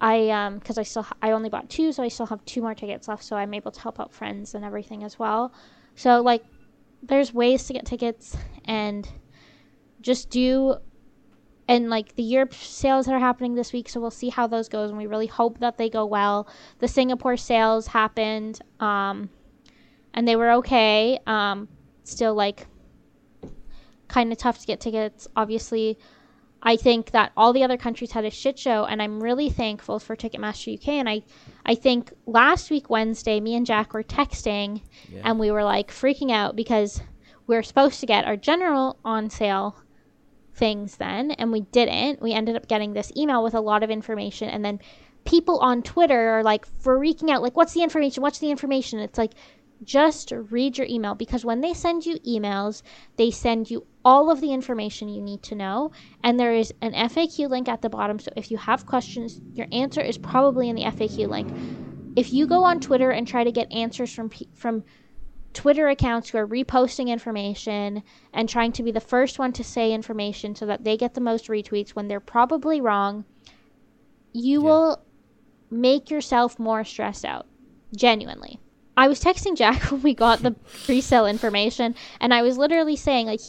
I 0.04 0.30
um 0.32 0.60
because 0.60 0.78
I 0.78 0.84
still 0.84 1.04
ha- 1.04 1.16
I 1.22 1.32
only 1.32 1.50
bought 1.50 1.70
two, 1.70 1.94
so 1.94 2.04
I 2.04 2.10
still 2.10 2.26
have 2.26 2.44
two 2.46 2.62
more 2.62 2.76
tickets 2.76 3.08
left. 3.08 3.24
So 3.24 3.38
I'm 3.38 3.54
able 3.54 3.72
to 3.72 3.80
help 3.80 4.00
out 4.02 4.14
friends 4.14 4.54
and 4.54 4.66
everything 4.66 5.04
as 5.04 5.18
well. 5.18 5.54
So 5.96 6.22
like, 6.22 6.44
there's 7.02 7.34
ways 7.34 7.66
to 7.68 7.74
get 7.74 7.86
tickets 7.86 8.36
and 8.66 9.10
just 10.02 10.30
do. 10.30 10.76
And 11.70 11.90
like 11.90 12.16
the 12.16 12.24
Europe 12.24 12.54
sales 12.54 13.06
that 13.06 13.16
are 13.16 13.20
happening 13.20 13.56
this 13.56 13.72
week, 13.72 13.88
so 13.88 14.02
we'll 14.02 14.12
see 14.12 14.28
how 14.28 14.48
those 14.48 14.68
goes, 14.68 14.90
and 14.90 14.98
we 14.98 15.08
really 15.08 15.28
hope 15.28 15.60
that 15.60 15.78
they 15.78 15.90
go 15.90 16.06
well. 16.06 16.50
The 16.80 16.90
Singapore 16.90 17.38
sales 17.38 17.88
happened, 17.88 18.60
um, 18.82 19.30
and 20.14 20.28
they 20.28 20.36
were 20.36 20.52
okay. 20.56 21.18
Um, 21.26 21.70
still 22.04 22.36
like 22.36 22.68
kind 24.10 24.34
of 24.34 24.38
tough 24.38 24.60
to 24.60 24.68
get 24.68 24.82
tickets. 24.82 25.30
Obviously, 25.38 25.98
I 26.66 26.78
think 26.78 27.12
that 27.12 27.34
all 27.36 27.52
the 27.52 27.64
other 27.64 27.76
countries 27.78 28.12
had 28.14 28.24
a 28.26 28.30
shit 28.32 28.58
show, 28.58 28.86
and 28.86 29.02
I'm 29.02 29.22
really 29.22 29.50
thankful 29.50 30.00
for 30.00 30.16
Ticketmaster 30.16 30.74
UK. 30.78 30.88
And 30.90 31.10
I, 31.10 31.22
I 31.66 31.76
think 31.76 32.14
last 32.26 32.72
week 32.72 32.90
Wednesday, 32.90 33.40
me 33.42 33.56
and 33.56 33.66
Jack 33.66 33.94
were 33.94 34.04
texting, 34.04 34.82
Yeah. 35.12 35.22
and 35.26 35.40
we 35.40 35.52
were 35.52 35.64
like 35.64 35.92
freaking 35.92 36.32
out 36.32 36.56
because 36.56 37.02
we 37.48 37.56
were 37.56 37.64
supposed 37.64 38.00
to 38.00 38.06
get 38.06 38.24
our 38.26 38.38
general 38.38 38.98
on 39.04 39.30
sale 39.30 39.76
things 40.56 40.96
then, 40.98 41.32
and 41.32 41.52
we 41.52 41.62
didn't. 41.62 42.22
We 42.22 42.32
ended 42.32 42.56
up 42.56 42.68
getting 42.68 42.94
this 42.94 43.12
email 43.18 43.44
with 43.44 43.54
a 43.54 43.60
lot 43.60 43.84
of 43.84 43.90
information, 43.92 44.48
and 44.50 44.64
then 44.64 44.80
people 45.26 45.60
on 45.60 45.82
Twitter 45.84 46.30
are 46.40 46.44
like 46.44 46.66
freaking 46.82 47.30
out, 47.30 47.42
like, 47.42 47.58
"What's 47.58 47.74
the 47.74 47.84
information? 47.84 48.24
What's 48.24 48.40
the 48.40 48.52
information?" 48.52 49.00
It's 49.00 49.18
like 49.18 49.34
just 49.84 50.32
read 50.32 50.78
your 50.78 50.88
email 50.88 51.16
because 51.16 51.46
when 51.46 51.62
they 51.62 51.74
send 51.74 52.06
you 52.06 52.18
emails, 52.20 52.82
they 53.18 53.32
send 53.32 53.70
you 53.70 53.86
all 54.06 54.30
of 54.32 54.42
the 54.42 54.54
information 54.54 55.10
you 55.10 55.22
need 55.22 55.44
to 55.44 55.56
know. 55.56 55.92
And 56.24 56.40
there 56.40 56.54
is 56.54 56.74
an 56.82 56.94
FAQ 56.94 57.50
link 57.50 57.68
at 57.70 57.82
the 57.82 57.90
bottom. 57.90 58.20
So 58.20 58.32
if 58.36 58.52
you 58.52 58.58
have 58.58 58.86
questions, 58.86 59.42
your 59.54 59.68
answer 59.72 60.02
is 60.02 60.18
probably 60.18 60.70
in 60.70 60.76
the 60.76 60.84
FAQ 60.84 61.28
link. 61.30 61.50
If 62.16 62.34
you 62.34 62.48
go 62.48 62.64
on 62.64 62.80
Twitter 62.80 63.12
and 63.12 63.28
try 63.28 63.44
to 63.44 63.52
get 63.52 63.72
answers 63.72 64.14
from 64.14 64.30
from 64.56 64.84
Twitter 65.54 65.88
accounts 65.88 66.30
who 66.30 66.38
are 66.40 66.48
reposting 66.48 67.10
information 67.10 68.04
and 68.34 68.50
trying 68.50 68.72
to 68.74 68.84
be 68.84 68.92
the 68.92 69.00
first 69.00 69.38
one 69.40 69.54
to 69.54 69.64
say 69.64 69.94
information 69.94 70.56
so 70.56 70.66
that 70.66 70.84
they 70.84 70.98
get 70.98 71.14
the 71.14 71.22
most 71.22 71.48
retweets 71.48 71.92
when 71.92 72.08
they're 72.08 72.20
probably 72.20 72.82
wrong, 72.82 73.26
you 74.34 74.62
Yeah. 74.62 74.68
will 74.68 75.06
make 75.70 76.10
yourself 76.10 76.60
more 76.60 76.84
stressed 76.84 77.26
out. 77.26 77.48
Genuinely. 77.96 78.60
I 78.96 79.08
was 79.08 79.22
texting 79.22 79.56
Jack 79.56 79.82
when 79.92 80.02
we 80.02 80.14
got 80.14 80.42
the 80.44 80.52
pre-sale 80.86 81.26
information, 81.26 81.96
and 82.20 82.34
I 82.34 82.42
was 82.42 82.58
literally 82.58 82.96
saying 82.96 83.28
like, 83.28 83.42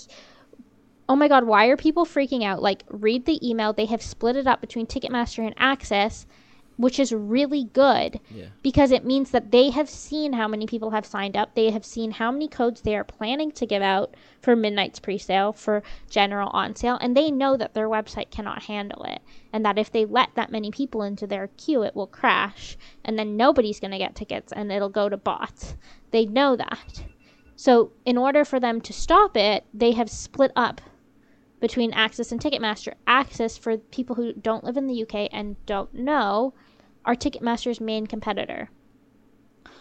"Oh 1.08 1.16
my 1.16 1.28
god, 1.28 1.44
why 1.44 1.66
are 1.66 1.76
people 1.76 2.04
freaking 2.04 2.44
out? 2.44 2.62
Like, 2.62 2.84
read 2.88 3.26
the 3.26 3.46
email. 3.46 3.72
They 3.72 3.86
have 3.86 4.02
split 4.02 4.36
it 4.36 4.46
up 4.46 4.60
between 4.60 4.86
Ticketmaster 4.86 5.46
and 5.46 5.56
AXS, 5.56 6.26
which 6.76 6.98
is 6.98 7.12
really 7.12 7.64
good 7.72 8.18
Yeah. 8.34 8.46
because 8.62 8.90
it 8.90 9.04
means 9.04 9.30
that 9.30 9.50
they 9.52 9.70
have 9.70 9.88
seen 9.88 10.32
how 10.32 10.48
many 10.48 10.66
people 10.66 10.90
have 10.90 11.06
signed 11.06 11.36
up. 11.36 11.54
They 11.54 11.70
have 11.70 11.84
seen 11.84 12.10
how 12.12 12.30
many 12.32 12.48
codes 12.48 12.80
they 12.80 12.96
are 12.96 13.04
planning 13.04 13.52
to 13.52 13.66
give 13.66 13.82
out 13.82 14.14
for 14.40 14.56
Midnights 14.56 14.98
pre-sale, 14.98 15.52
for 15.52 15.82
general 16.10 16.50
on 16.50 16.74
sale, 16.74 16.98
and 17.00 17.16
they 17.16 17.30
know 17.30 17.56
that 17.56 17.74
their 17.74 17.88
website 17.88 18.30
cannot 18.30 18.64
handle 18.64 19.04
it. 19.04 19.20
And 19.52 19.64
that 19.64 19.78
if 19.78 19.92
they 19.92 20.04
let 20.04 20.34
that 20.34 20.50
many 20.50 20.70
people 20.70 21.02
into 21.02 21.26
their 21.26 21.48
queue, 21.56 21.82
it 21.84 21.94
will 21.94 22.08
crash, 22.08 22.76
and 23.04 23.18
then 23.18 23.36
nobody's 23.36 23.78
going 23.80 23.92
to 23.92 23.98
get 23.98 24.14
tickets 24.14 24.52
and 24.52 24.72
it'll 24.72 24.88
go 24.88 25.08
to 25.08 25.16
bots. 25.16 25.76
They 26.10 26.26
know 26.26 26.56
that. 26.56 27.04
So, 27.56 27.92
in 28.04 28.18
order 28.18 28.44
for 28.44 28.58
them 28.58 28.80
to 28.80 28.92
stop 28.92 29.36
it, 29.36 29.64
they 29.72 29.92
have 29.92 30.10
split 30.10 30.50
up 30.56 30.80
between 31.60 31.92
AXS 31.92 32.32
and 32.32 32.40
Ticketmaster. 32.40 32.94
AXS, 33.06 33.58
for 33.58 33.78
people 33.78 34.16
who 34.16 34.32
don't 34.32 34.64
live 34.64 34.76
in 34.76 34.86
the 34.86 35.02
UK 35.02 35.28
and 35.32 35.56
don't 35.64 35.94
know, 35.94 36.52
are 37.04 37.14
Ticketmaster's 37.14 37.80
main 37.80 38.06
competitor. 38.06 38.70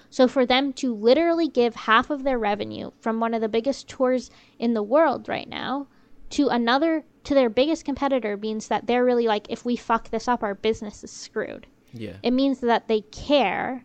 So 0.10 0.28
for 0.28 0.46
them 0.46 0.74
to 0.74 0.94
literally 0.94 1.48
give 1.48 1.74
half 1.76 2.12
of 2.12 2.24
their 2.24 2.38
revenue 2.38 2.92
from 3.00 3.20
one 3.20 3.34
of 3.34 3.42
the 3.42 3.50
biggest 3.50 3.88
tours 3.88 4.30
in 4.60 4.76
the 4.76 4.84
world 4.84 5.28
right 5.28 5.50
now 5.50 5.88
to 6.32 6.50
another 6.50 7.04
to 7.24 7.34
their 7.34 7.50
biggest 7.50 7.86
competitor 7.86 8.38
means 8.38 8.68
that 8.68 8.86
they're 8.86 9.06
really 9.06 9.28
like 9.28 9.48
if 9.50 9.66
we 9.66 9.76
fuck 9.76 10.10
this 10.10 10.28
up 10.28 10.44
our 10.44 10.56
business 10.56 11.04
is 11.04 11.12
screwed. 11.12 11.66
Yeah. 11.94 12.18
It 12.22 12.32
means 12.32 12.60
that 12.60 12.88
they 12.88 13.02
care 13.02 13.84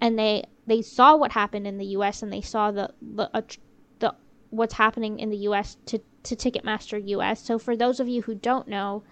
and 0.00 0.18
they 0.18 0.44
they 0.66 0.82
saw 0.82 1.16
what 1.16 1.32
happened 1.32 1.66
in 1.66 1.78
the 1.78 1.86
US 1.98 2.22
and 2.22 2.32
they 2.32 2.40
saw 2.40 2.70
the 2.70 2.92
the, 3.02 3.30
uh, 3.34 3.42
the 3.98 4.14
what's 4.50 4.74
happening 4.74 5.18
in 5.18 5.30
the 5.30 5.48
US 5.48 5.76
to 5.86 6.00
to 6.22 6.36
Ticketmaster 6.36 7.06
US. 7.08 7.42
So 7.42 7.58
for 7.58 7.76
those 7.76 8.00
of 8.00 8.08
you 8.08 8.22
who 8.22 8.34
don't 8.34 8.68
know, 8.68 9.02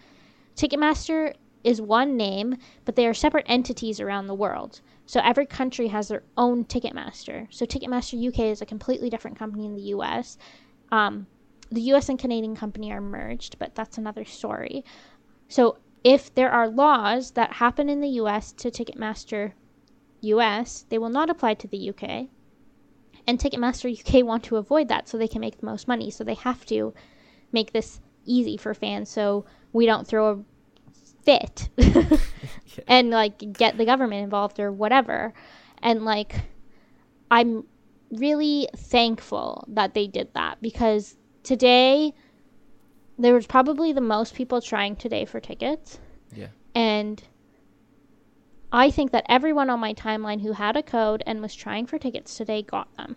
Ticketmaster 0.57 1.35
is 1.65 1.81
one 1.81 2.17
name, 2.17 2.57
but 2.85 2.95
they 2.95 3.07
are 3.07 3.15
separate 3.15 3.47
entities 3.49 3.99
around 3.99 4.27
the 4.27 4.35
world. 4.35 4.81
So 5.07 5.21
every 5.25 5.47
country 5.47 5.89
has 5.89 6.09
their 6.09 6.23
own 6.37 6.65
Ticketmaster. 6.65 7.47
So 7.51 7.67
Ticketmaster 7.67 8.29
UK 8.29 8.41
is 8.51 8.63
a 8.63 8.67
completely 8.67 9.11
different 9.11 9.39
company 9.39 9.67
in 9.67 9.75
the 9.75 9.95
US. 9.95 10.39
Um, 10.93 11.27
the 11.71 11.81
US 11.93 12.09
and 12.09 12.19
Canadian 12.19 12.55
company 12.55 12.93
are 12.93 13.01
merged, 13.01 13.59
but 13.59 13.75
that's 13.75 13.99
another 13.99 14.25
story. 14.25 14.85
So 15.49 15.79
if 16.05 16.35
there 16.35 16.51
are 16.51 16.69
laws 16.69 17.33
that 17.33 17.55
happen 17.55 17.89
in 17.89 18.01
the 18.01 18.21
US 18.21 18.53
to 18.53 18.71
Ticketmaster 18.71 19.53
US, 20.21 20.85
they 20.89 20.99
will 20.99 21.11
not 21.11 21.31
apply 21.31 21.55
to 21.55 21.69
the 21.69 21.91
UK. 21.91 22.29
And 23.27 23.39
Ticketmaster 23.39 23.91
UK 23.91 24.25
want 24.25 24.45
to 24.45 24.57
avoid 24.57 24.89
that 24.89 25.09
so 25.09 25.17
they 25.17 25.29
can 25.29 25.41
make 25.41 25.59
the 25.59 25.67
most 25.67 25.89
money. 25.89 26.11
So 26.11 26.25
they 26.25 26.35
have 26.35 26.67
to 26.67 26.93
make 27.53 27.73
this 27.73 28.01
easy 28.27 28.57
for 28.57 28.75
fans 28.75 29.11
so 29.11 29.45
we 29.73 29.87
don't 29.87 30.07
throw 30.07 30.31
a 30.31 30.39
fit 31.25 31.69
and 32.89 33.11
like 33.11 33.53
get 33.53 33.77
the 33.77 33.85
government 33.85 34.23
involved 34.23 34.59
or 34.61 34.71
whatever. 34.73 35.33
And 35.83 36.05
like 36.05 36.35
I'm 37.31 37.65
really 38.11 38.69
thankful 38.77 39.65
that 39.69 39.95
they 39.95 40.07
did 40.07 40.33
that 40.35 40.61
because 40.61 41.17
today 41.43 42.13
there 43.19 43.35
was 43.35 43.47
probably 43.47 43.93
the 43.93 44.01
most 44.01 44.35
people 44.35 44.61
trying 44.61 44.97
today 44.97 45.25
for 45.25 45.41
tickets. 45.41 45.99
Yeah. 46.35 46.49
And 46.75 47.23
I 48.73 48.91
think 48.91 49.13
that 49.13 49.25
everyone 49.29 49.71
on 49.71 49.79
my 49.79 49.95
timeline 49.95 50.41
who 50.41 50.53
had 50.53 50.77
a 50.77 50.83
code 50.83 51.23
and 51.27 51.41
was 51.41 51.55
trying 51.55 51.87
for 51.87 51.99
tickets 51.99 52.37
today 52.37 52.63
got 52.63 52.93
them, 52.97 53.17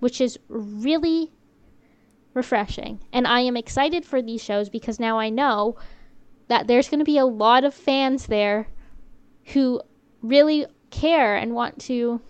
which 0.00 0.20
is 0.20 0.38
really 0.48 1.32
refreshing. 2.32 3.00
And 3.12 3.26
I 3.26 3.40
am 3.40 3.58
excited 3.58 4.06
for 4.06 4.22
these 4.22 4.42
shows 4.42 4.70
because 4.70 4.98
now 4.98 5.18
I 5.18 5.28
know 5.28 5.76
that 6.52 6.66
there's 6.66 6.88
going 6.90 6.98
to 6.98 7.04
be 7.04 7.16
a 7.16 7.24
lot 7.24 7.64
of 7.64 7.72
fans 7.72 8.26
there 8.26 8.68
who 9.54 9.80
really 10.20 10.66
care 10.90 11.34
and 11.34 11.54
want 11.54 11.78
to 11.80 12.20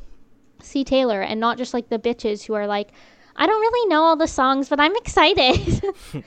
see 0.63 0.85
Taylor 0.85 1.21
and 1.21 1.41
not 1.41 1.59
just 1.59 1.75
like 1.75 1.89
the 1.89 1.99
bitches 1.99 2.45
who 2.47 2.55
are 2.55 2.69
like, 2.69 2.91
I 3.35 3.47
don't 3.47 3.61
really 3.61 3.89
know 3.89 4.03
all 4.03 4.15
the 4.17 4.29
songs, 4.29 4.69
but 4.69 4.79
I'm 4.79 4.95
excited. 4.97 5.83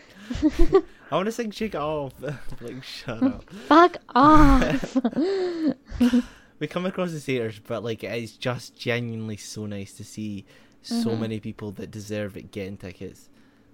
I 1.12 1.16
want 1.16 1.28
to 1.28 1.32
sing 1.32 1.54
It 1.58 1.76
Off. 1.76 2.14
like, 2.62 2.84
shut 2.84 3.24
up. 3.24 3.50
Fuck 3.68 3.98
off. 4.14 4.98
we 6.60 6.68
come 6.68 6.86
across 6.86 7.14
as 7.14 7.26
haters, 7.26 7.60
but 7.60 7.82
like 7.84 8.04
it's 8.04 8.34
just 8.34 8.78
genuinely 8.78 9.38
so 9.38 9.66
nice 9.68 9.94
to 9.94 10.04
see 10.04 10.46
so 10.82 11.12
Mhm. 11.12 11.20
many 11.20 11.40
people 11.40 11.72
that 11.74 11.92
deserve 11.92 12.36
it 12.36 12.52
getting 12.52 12.76
tickets. 12.76 13.30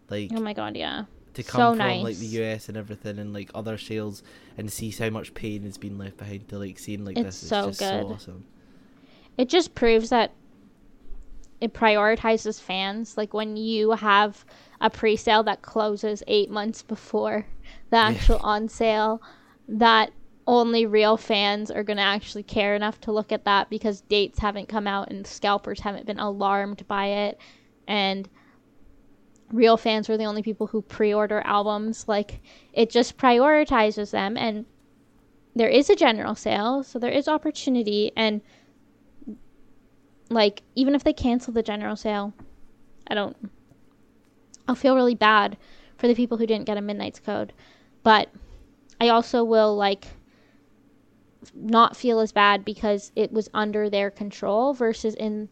Like 0.09 0.29
oh 0.35 0.41
my 0.41 0.53
god, 0.53 0.75
yeah. 0.77 1.05
To 1.33 1.43
so 1.43 1.49
come 1.49 1.77
from 1.77 2.03
like 2.03 2.17
the. 2.17 2.25
US 2.43 2.67
and 2.69 2.77
everything 2.77 3.19
and 3.19 3.33
like 3.33 3.49
other 3.55 3.77
sales 3.77 4.23
and 4.57 4.71
see 4.71 4.89
how 4.91 5.09
much 5.09 5.33
pain 5.33 5.63
has 5.63 5.77
been 5.77 5.97
left 5.97 6.17
behind 6.17 6.47
to 6.49 6.57
like 6.59 6.77
seeing 6.79 7.05
like 7.05 7.17
It's 7.17 7.39
this. 7.39 7.49
so 7.49 7.69
it's 7.69 7.77
just 7.77 7.91
good. 7.91 8.07
so 8.07 8.13
awesome. 8.13 8.45
It 9.37 9.49
just 9.49 9.73
proves 9.75 10.09
that 10.09 10.31
it 11.59 11.73
prioritizes 11.73 12.59
fans. 12.59 13.17
Like 13.17 13.33
when 13.33 13.55
you 13.55 13.91
have 13.91 14.43
a 14.81 14.89
pre 14.89 15.15
sale 15.15 15.43
that 15.43 15.61
closes 15.61 16.23
eight 16.27 16.49
months 16.49 16.81
before 16.81 17.45
the 17.91 17.97
Yeah. 17.97 18.09
actual 18.09 18.37
on 18.37 18.67
sale, 18.67 19.21
that 19.67 20.11
only 20.47 20.85
real 20.87 21.17
fans 21.17 21.69
are 21.69 21.83
going 21.83 21.97
to 21.97 22.03
actually 22.03 22.43
care 22.43 22.75
enough 22.75 22.99
to 23.01 23.11
look 23.11 23.31
at 23.31 23.45
that 23.45 23.69
because 23.69 24.01
dates 24.01 24.39
haven't 24.39 24.67
come 24.67 24.87
out 24.87 25.09
and 25.11 25.25
scalpers 25.25 25.79
haven't 25.79 26.07
been 26.07 26.19
alarmed 26.19 26.85
by 26.87 27.05
it. 27.07 27.39
And 27.87 28.27
real 29.51 29.77
fans 29.77 30.07
were 30.09 30.17
the 30.17 30.25
only 30.25 30.41
people 30.41 30.67
who 30.67 30.81
pre 30.81 31.13
order 31.13 31.41
albums. 31.45 32.07
Like 32.07 32.41
it 32.73 32.89
just 32.89 33.17
prioritizes 33.17 34.11
them. 34.11 34.37
And 34.37 34.65
there 35.55 35.69
is 35.69 35.89
a 35.89 35.95
general 35.95 36.35
sale, 36.35 36.83
so 36.83 36.97
there 36.99 37.11
is 37.11 37.27
opportunity. 37.27 38.11
And 38.15 38.41
like 40.31 40.63
even 40.75 40.95
if 40.95 41.03
they 41.03 41.13
cancel 41.13 41.53
the 41.53 41.61
general 41.61 41.95
sale 41.95 42.33
i 43.07 43.13
don't 43.13 43.35
i'll 44.67 44.75
feel 44.75 44.95
really 44.95 45.15
bad 45.15 45.57
for 45.97 46.07
the 46.07 46.15
people 46.15 46.37
who 46.37 46.47
didn't 46.47 46.65
get 46.65 46.77
a 46.77 46.81
Midnights 46.81 47.19
code 47.19 47.53
but 48.01 48.29
i 48.99 49.09
also 49.09 49.43
will 49.43 49.75
like 49.75 50.07
not 51.53 51.97
feel 51.97 52.19
as 52.19 52.31
bad 52.31 52.63
because 52.63 53.11
it 53.15 53.31
was 53.31 53.49
under 53.53 53.89
their 53.89 54.09
control 54.09 54.73
versus 54.73 55.15
in 55.15 55.49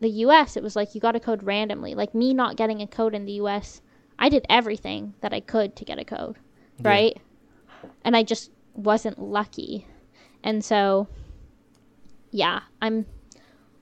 the 0.00 0.08
us 0.10 0.56
it 0.56 0.62
was 0.62 0.76
like 0.76 0.94
you 0.94 1.00
got 1.00 1.16
a 1.16 1.20
code 1.20 1.42
randomly. 1.42 1.94
Like 1.94 2.14
me 2.14 2.32
not 2.34 2.56
getting 2.56 2.80
a 2.82 2.86
code 2.86 3.14
in 3.14 3.24
the 3.26 3.34
us 3.34 3.82
i 4.18 4.28
did 4.28 4.44
everything 4.50 5.14
that 5.20 5.32
i 5.32 5.40
could 5.40 5.74
to 5.76 5.84
get 5.84 5.98
a 5.98 6.04
code 6.04 6.36
Yeah. 6.78 6.90
right? 6.90 7.16
And 8.04 8.16
i 8.16 8.22
just 8.22 8.50
wasn't 8.74 9.18
lucky. 9.18 9.86
And 10.42 10.64
so 10.64 11.08
yeah 12.30 12.60
i'm 12.80 13.06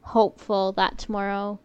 hopeful 0.01 0.73
that 0.73 0.97
tomorrow 0.99 1.61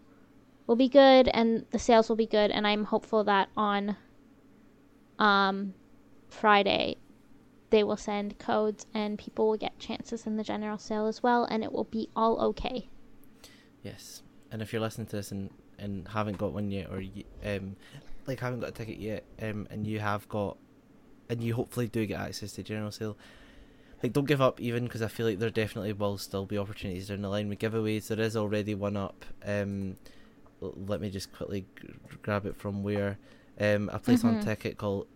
will 0.68 0.76
be 0.76 0.90
good 0.90 1.28
and 1.30 1.66
the 1.72 1.80
sales 1.80 2.10
will 2.10 2.16
be 2.16 2.26
good. 2.26 2.50
And 2.52 2.66
I'm 2.66 2.86
hopeful 2.86 3.24
that 3.26 3.50
on 3.56 3.96
um 5.20 5.74
Friday 6.30 6.98
they 7.70 7.84
will 7.84 7.98
send 7.98 8.38
codes 8.40 8.86
and 8.94 9.18
people 9.18 9.48
will 9.50 9.58
get 9.58 9.78
chances 9.80 10.26
in 10.28 10.38
the 10.38 10.44
general 10.44 10.78
sale 10.78 11.08
as 11.08 11.24
well 11.24 11.46
and 11.46 11.64
it 11.64 11.72
will 11.72 11.86
be 11.86 12.10
all 12.16 12.40
okay. 12.40 12.88
Yes, 13.82 14.22
and 14.54 14.62
if 14.62 14.72
you're 14.72 14.82
listening 14.82 15.08
to 15.08 15.16
this 15.18 15.32
and, 15.32 15.50
and 15.80 16.08
haven't 16.08 16.38
got 16.38 16.54
one 16.54 16.72
yet, 16.72 16.90
or 16.90 17.02
you, 17.02 17.24
um, 17.44 17.76
like 18.28 18.40
haven't 18.40 18.62
got 18.62 18.70
a 18.70 18.74
ticket 18.74 18.98
yet, 19.00 19.26
um, 19.42 19.68
and 19.70 19.86
you 19.86 20.00
have 20.00 20.30
got, 20.30 20.58
and 21.30 21.44
you 21.44 21.54
hopefully 21.56 21.88
do 21.88 22.06
get 22.06 22.20
access 22.22 22.54
to 22.54 22.64
general 22.64 22.92
sale, 22.92 23.18
like 24.02 24.14
don't 24.14 24.26
give 24.28 24.42
up 24.42 24.62
even 24.62 24.84
because 24.86 25.02
I 25.02 25.08
feel 25.08 25.26
like 25.26 25.40
there 25.40 25.50
definitely 25.50 25.94
will 25.94 26.18
still 26.18 26.46
be 26.46 26.58
opportunities 26.58 27.08
down 27.08 27.22
the 27.24 27.30
line 27.30 27.50
with 27.50 27.60
giveaways. 27.60 28.08
There 28.08 28.20
is 28.20 28.38
already 28.38 28.76
one 28.76 28.96
up. 28.96 29.26
Um, 29.46 29.98
let 30.62 31.02
me 31.02 31.10
just 31.10 31.34
quickly 31.34 31.66
g- 31.82 31.90
grab 32.22 32.46
it 32.46 32.56
from 32.56 32.84
where, 32.84 33.18
um, 33.60 33.90
a 33.92 34.00
place 34.00 34.24
on 34.24 34.38
Mhm. 34.38 34.44
ticket 34.46 34.78
called. 34.78 35.08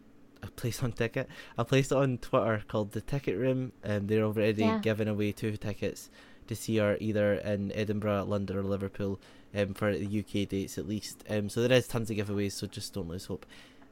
A 0.44 0.48
place 0.52 0.84
on 0.84 0.92
ticket. 0.92 1.28
I 1.58 1.64
placed 1.64 1.92
it 1.92 1.98
on 1.98 2.20
Twitter 2.20 2.62
called 2.68 2.92
the 2.92 3.02
Ticket 3.02 3.38
Room, 3.38 3.72
and 3.84 4.08
they're 4.08 4.24
already 4.24 4.66
Yeah. 4.66 4.80
giving 4.84 5.08
away 5.08 5.32
two 5.32 5.58
tickets 5.58 6.12
to 6.48 6.56
see 6.56 6.78
her 6.78 6.98
either 7.00 7.36
in 7.36 7.72
Edinburgh, 7.74 8.26
London, 8.26 8.58
or 8.58 8.64
Liverpool 8.64 9.20
um, 9.56 9.74
for 9.74 9.96
the 9.96 10.20
UK 10.20 10.48
dates 10.48 10.78
at 10.78 10.88
least. 10.88 11.24
Um, 11.30 11.50
so 11.50 11.62
there 11.62 11.78
is 11.78 11.88
tons 11.88 12.10
of 12.10 12.18
giveaways, 12.18 12.54
so 12.54 12.68
just 12.68 12.94
don't 12.94 13.08
lose 13.08 13.26
hope. 13.26 13.46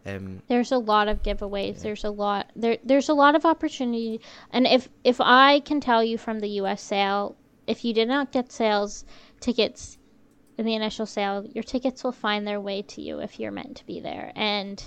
Um, 0.06 0.41
There's 0.48 0.72
a 0.72 0.77
lot 0.77 1.07
of 1.07 1.23
giveaways. 1.23 1.77
Yeah. 1.77 1.84
There's 1.84 2.03
a 2.03 2.11
lot 2.11 2.52
there 2.56 2.77
there's 2.84 3.10
a 3.10 3.14
lot 3.14 3.36
of 3.36 3.44
opportunity 3.45 4.22
and 4.52 4.68
if 4.68 4.88
if 5.03 5.19
I 5.19 5.61
can 5.61 5.82
tell 5.82 6.03
you 6.03 6.18
from 6.18 6.40
the 6.40 6.49
US 6.61 6.82
sale, 6.82 7.36
if 7.65 7.84
you 7.84 7.94
did 7.94 8.07
not 8.07 8.32
get 8.32 8.52
sales 8.52 9.03
tickets 9.40 9.98
in 10.57 10.65
the 10.65 10.76
initial 10.76 11.06
sale, 11.06 11.45
your 11.53 11.64
tickets 11.64 12.03
will 12.03 12.11
find 12.11 12.45
their 12.45 12.61
way 12.61 12.84
to 12.84 13.02
you 13.02 13.19
if 13.19 13.40
you're 13.40 13.52
meant 13.52 13.77
to 13.77 13.86
be 13.86 13.99
there. 13.99 14.32
And 14.36 14.84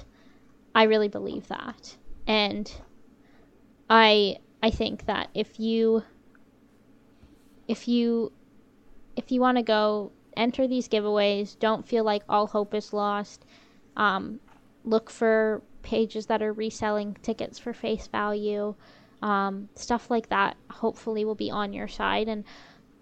I 0.74 0.84
really 0.84 1.08
believe 1.08 1.48
that. 1.48 1.96
And 2.26 2.72
I 3.90 4.38
I 4.62 4.70
think 4.70 5.06
that 5.06 5.30
if 5.34 5.58
you 5.58 6.04
if 7.68 7.86
you 7.88 8.32
if 9.16 9.30
you 9.30 9.40
want 9.40 9.58
to 9.58 9.62
go 9.62 10.12
enter 10.36 10.66
these 10.68 10.88
giveaways, 10.88 11.58
don't 11.58 11.86
feel 11.86 12.04
like 12.04 12.22
all 12.28 12.46
hope 12.46 12.74
is 12.74 12.92
lost. 12.92 13.44
Um, 13.96 14.40
look 14.84 15.10
for 15.10 15.62
pages 15.82 16.26
that 16.26 16.42
are 16.42 16.52
reselling 16.52 17.16
tickets 17.22 17.58
for 17.58 17.72
face 17.72 18.06
value. 18.08 18.74
um, 19.22 19.68
stuff 19.74 20.10
like 20.10 20.28
that. 20.28 20.56
Hopefully, 20.70 21.24
will 21.24 21.34
be 21.34 21.50
on 21.50 21.72
your 21.72 21.88
side, 21.88 22.28
and 22.28 22.44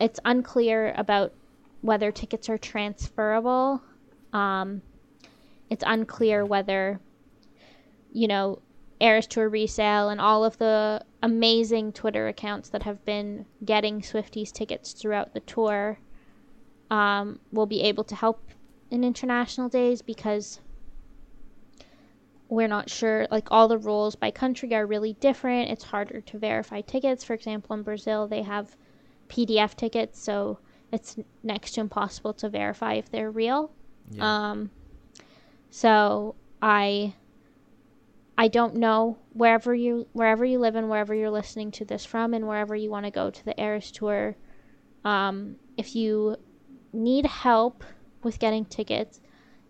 it's 0.01 0.21
unclear 0.25 0.95
about 0.97 1.33
whether 1.83 2.11
tickets 2.11 2.49
are 2.49 2.59
transferable. 2.59 3.83
Um, 4.33 4.83
it's 5.71 5.85
unclear 5.87 6.45
whether, 6.45 7.01
you 8.13 8.29
know, 8.29 8.61
Eras 9.01 9.27
Tour 9.27 9.49
resale 9.49 10.09
and 10.09 10.21
all 10.21 10.45
of 10.45 10.57
the 10.59 11.05
amazing 11.23 11.93
Twitter 11.93 12.29
accounts 12.29 12.69
that 12.71 12.83
have 12.85 13.05
been 13.05 13.47
getting 13.65 14.01
Swifties 14.01 14.53
tickets 14.53 14.93
throughout 14.93 15.35
the 15.35 15.41
tour 15.41 15.99
um, 16.91 17.41
will 17.53 17.67
be 17.67 17.83
able 17.83 18.05
to 18.05 18.15
help 18.15 18.51
in 18.91 19.05
international 19.05 19.69
days 19.69 20.03
because 20.03 20.61
we're 22.49 22.69
not 22.69 22.89
sure. 22.89 23.27
Like 23.31 23.49
all 23.51 23.69
the 23.69 23.79
rules 23.79 24.15
by 24.15 24.31
country 24.31 24.73
are 24.75 24.87
really 24.87 25.15
different. 25.15 25.71
It's 25.71 25.85
harder 25.85 26.21
to 26.21 26.39
verify 26.39 26.81
tickets. 26.81 27.25
For 27.25 27.35
example, 27.35 27.75
in 27.75 27.83
Brazil, 27.83 28.29
they 28.29 28.43
have 28.43 28.77
PDF 29.29 29.75
tickets, 29.75 30.23
so 30.23 30.59
it's 30.93 31.17
next 31.43 31.73
to 31.73 31.81
impossible 31.81 32.33
to 32.35 32.49
verify 32.49 32.95
if 32.95 33.11
they're 33.11 33.31
real. 33.31 33.73
Yeah. 34.11 34.51
Um, 34.51 34.71
so 35.71 36.37
I 36.63 37.15
I 38.39 38.49
don't 38.49 38.77
know 38.77 39.19
wherever 39.33 39.75
you 39.75 40.09
wherever 40.13 40.45
you 40.45 40.59
live 40.59 40.77
and 40.77 40.91
wherever 40.91 41.15
you're 41.15 41.31
listening 41.31 41.71
to 41.73 41.85
this 41.85 42.05
from 42.05 42.35
and 42.35 42.47
wherever 42.47 42.77
you 42.77 42.91
want 42.91 43.07
to 43.07 43.11
go 43.11 43.31
to 43.31 43.45
the 43.45 43.59
Eras 43.61 43.91
tour. 43.91 44.37
Um, 45.05 45.57
if 45.77 45.95
you 45.97 46.37
need 46.93 47.27
help 47.27 47.83
with 48.23 48.39
getting 48.39 48.65
tickets, 48.67 49.21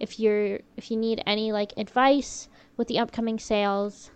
if 0.01 0.19
you're 0.19 0.61
if 0.77 0.91
you 0.91 0.97
need 0.97 1.23
any 1.27 1.53
like 1.53 1.73
advice 1.77 2.49
with 2.77 2.89
the 2.89 2.99
upcoming 2.99 3.39
sales, 3.39 4.11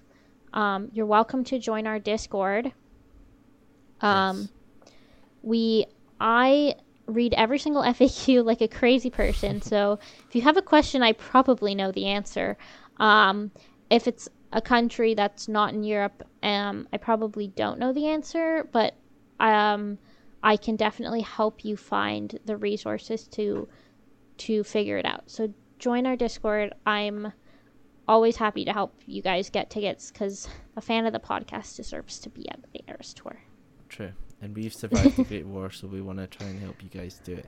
um, 0.53 0.89
you're 0.93 1.07
welcome 1.07 1.45
to 1.45 1.59
join 1.59 1.87
our 1.87 1.99
Discord. 1.99 2.73
Um, 4.01 4.37
Yes. 4.39 4.49
we 5.43 5.87
I 6.19 6.75
read 7.07 7.35
every 7.35 7.59
single 7.59 7.83
FAQ 7.85 8.45
like 8.45 8.61
a 8.61 8.69
crazy 8.69 9.11
person. 9.11 9.63
so 9.63 9.99
if 10.29 10.35
you 10.35 10.43
have 10.43 10.57
a 10.57 10.63
question, 10.63 11.03
I 11.03 11.13
probably 11.13 11.75
know 11.75 11.93
the 11.93 12.07
answer. 12.07 12.57
Um, 12.99 13.53
if 13.91 14.07
it's 14.07 14.29
a 14.53 14.61
country 14.61 15.15
that's 15.15 15.49
not 15.49 15.73
in 15.73 15.83
Europe, 15.83 16.23
um, 16.43 16.89
I 16.93 16.97
probably 16.97 17.49
don't 17.49 17.79
know 17.79 17.93
the 17.93 18.07
answer, 18.07 18.69
but 18.73 18.95
um, 19.39 19.99
I 20.43 20.57
can 20.57 20.77
definitely 20.77 21.21
help 21.21 21.65
you 21.65 21.77
find 21.77 22.39
the 22.45 22.57
resources 22.57 23.27
to 23.29 23.69
to 24.39 24.65
figure 24.65 24.97
it 24.97 25.05
out. 25.05 25.25
So 25.27 25.53
join 25.79 26.07
our 26.07 26.17
Discord. 26.17 26.75
I'm 26.87 27.33
always 28.09 28.37
happy 28.37 28.65
to 28.65 28.73
help 28.73 28.95
you 29.07 29.23
guys 29.23 29.51
get 29.51 29.71
tickets 29.71 30.11
because 30.11 30.49
a 30.77 30.81
fan 30.81 31.07
of 31.07 31.13
the 31.13 31.21
podcast 31.21 31.77
deserves 31.77 32.19
to 32.21 32.31
be 32.31 32.49
at 32.49 32.59
the 32.73 32.81
Eras 32.89 33.15
tour. 33.15 33.39
True. 33.89 34.13
And 34.41 34.57
we've 34.57 34.73
survived 34.73 35.17
the 35.17 35.25
Great 35.25 35.47
War, 35.47 35.71
so 35.71 35.87
we 35.87 36.01
want 36.01 36.19
to 36.19 36.27
try 36.27 36.47
and 36.47 36.59
help 36.59 36.83
you 36.83 36.89
guys 36.89 37.21
do 37.23 37.35
it 37.35 37.47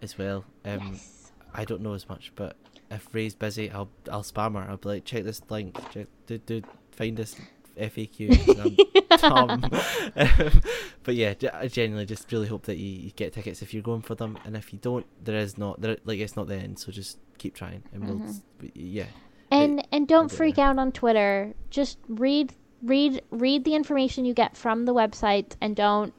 as 0.00 0.18
well. 0.18 0.44
Um, 0.64 0.90
yes. 0.92 1.32
I 1.54 1.64
don't 1.64 1.80
know 1.80 1.94
as 1.94 2.08
much, 2.08 2.32
but 2.34 2.56
if 2.90 3.08
Ray's 3.12 3.34
busy, 3.34 3.70
I'll 3.70 3.90
I'll 4.10 4.22
spam 4.22 4.54
her. 4.54 4.70
I'll 4.70 4.76
be 4.76 4.88
like, 4.88 5.04
check 5.04 5.24
this 5.24 5.40
link, 5.50 5.76
check, 5.90 6.06
do, 6.26 6.38
do, 6.38 6.62
find 6.92 7.16
this 7.16 7.36
FAQ. 7.78 8.78
Tom. 9.18 9.50
Um, 9.50 9.70
but 11.02 11.14
yeah, 11.14 11.34
I 11.52 11.68
genuinely 11.68 12.06
just 12.06 12.30
really 12.32 12.46
hope 12.48 12.64
that 12.64 12.76
you, 12.76 12.88
you 12.88 13.10
get 13.12 13.32
tickets 13.32 13.62
if 13.62 13.72
you're 13.74 13.82
going 13.82 14.02
for 14.02 14.14
them, 14.14 14.38
and 14.44 14.56
if 14.56 14.72
you 14.72 14.78
don't, 14.80 15.06
there 15.22 15.36
is 15.36 15.56
not 15.58 15.80
there 15.80 15.96
like 16.04 16.18
it's 16.18 16.36
not 16.36 16.48
the 16.48 16.56
end. 16.56 16.78
So 16.78 16.92
just 16.92 17.18
keep 17.38 17.54
trying, 17.54 17.82
and 17.92 18.04
we'll 18.06 18.18
Mhm. 18.18 18.70
yeah. 18.74 19.06
and 19.50 19.86
and 19.92 20.06
don't 20.08 20.30
freak 20.30 20.58
out 20.58 20.78
on 20.78 20.92
Twitter. 20.92 21.54
Just 21.70 21.98
read 22.08 22.52
read 22.82 23.22
read 23.30 23.64
the 23.64 23.74
information 23.74 24.24
you 24.24 24.34
get 24.34 24.56
from 24.56 24.84
the 24.84 24.94
website 24.94 25.56
and 25.60 25.74
don't 25.74 26.12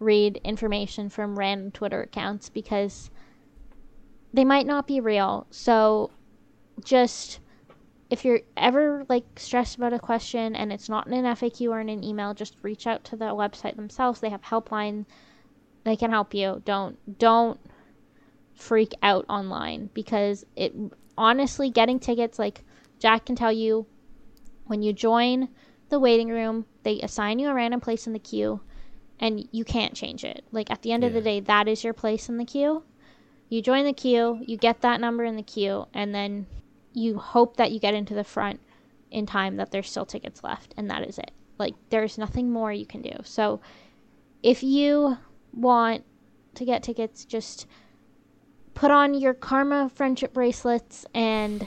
read 0.00 0.40
information 0.44 1.08
from 1.08 1.38
random 1.38 1.70
Twitter 1.72 2.02
accounts 2.02 2.48
because 2.48 3.10
they 4.32 4.44
might 4.44 4.66
not 4.66 4.86
be 4.86 5.00
real. 5.00 5.46
So 5.50 6.10
just 6.84 7.40
if 8.10 8.24
you're 8.24 8.40
ever 8.56 9.04
like 9.08 9.24
stressed 9.36 9.76
about 9.76 9.92
a 9.92 9.98
question 9.98 10.56
and 10.56 10.72
it's 10.72 10.88
not 10.88 11.06
in 11.06 11.12
an 11.12 11.24
FAQ 11.36 11.70
or 11.70 11.80
in 11.80 11.88
an 11.88 12.04
email, 12.04 12.34
just 12.34 12.56
reach 12.62 12.86
out 12.86 13.04
to 13.04 13.16
the 13.16 13.26
website 13.26 13.76
themselves. 13.76 14.20
They 14.20 14.30
have 14.30 14.42
helpline. 14.42 15.04
They 15.84 15.96
can 15.96 16.10
help 16.10 16.34
you. 16.34 16.62
Don't 16.64 16.98
don't 17.18 17.60
freak 18.54 18.92
out 19.02 19.24
online 19.28 19.90
because 19.94 20.44
it 20.56 20.74
honestly 21.16 21.70
getting 21.70 22.00
tickets 22.00 22.38
like 22.38 22.64
Jack 22.98 23.26
can 23.26 23.36
tell 23.36 23.52
you 23.52 23.86
when 24.66 24.82
you 24.82 24.92
join 24.92 25.48
the 25.88 25.98
waiting 25.98 26.28
room, 26.28 26.66
they 26.82 27.00
assign 27.00 27.38
you 27.38 27.48
a 27.48 27.54
random 27.54 27.80
place 27.80 28.06
in 28.06 28.12
the 28.12 28.18
queue 28.18 28.60
and 29.20 29.48
you 29.52 29.64
can't 29.64 29.94
change 29.94 30.24
it. 30.24 30.44
Like 30.52 30.70
at 30.70 30.82
the 30.82 30.92
end 30.92 31.04
of 31.04 31.12
the 31.12 31.20
day, 31.20 31.40
that 31.40 31.68
is 31.68 31.84
your 31.84 31.94
place 31.94 32.28
in 32.28 32.36
the 32.36 32.44
queue. 32.44 32.82
You 33.48 33.62
join 33.62 33.84
the 33.84 33.92
queue, 33.92 34.40
you 34.46 34.56
get 34.56 34.82
that 34.82 35.00
number 35.00 35.24
in 35.24 35.36
the 35.36 35.42
queue, 35.42 35.86
and 35.94 36.14
then 36.14 36.46
you 36.92 37.18
hope 37.18 37.56
that 37.56 37.72
you 37.72 37.80
get 37.80 37.94
into 37.94 38.14
the 38.14 38.24
front 38.24 38.60
in 39.10 39.24
time 39.26 39.56
that 39.56 39.70
there's 39.70 39.90
still 39.90 40.06
tickets 40.06 40.44
left, 40.44 40.74
and 40.76 40.90
that 40.90 41.06
is 41.06 41.18
it. 41.18 41.30
Like 41.58 41.74
there's 41.90 42.18
nothing 42.18 42.50
more 42.50 42.72
you 42.72 42.86
can 42.86 43.02
do. 43.02 43.12
So 43.24 43.60
if 44.42 44.62
you 44.62 45.16
want 45.52 46.04
to 46.54 46.64
get 46.64 46.82
tickets, 46.82 47.24
just 47.24 47.66
put 48.74 48.90
on 48.90 49.14
your 49.14 49.34
Karma 49.34 49.88
friendship 49.88 50.32
bracelets 50.32 51.06
and 51.14 51.66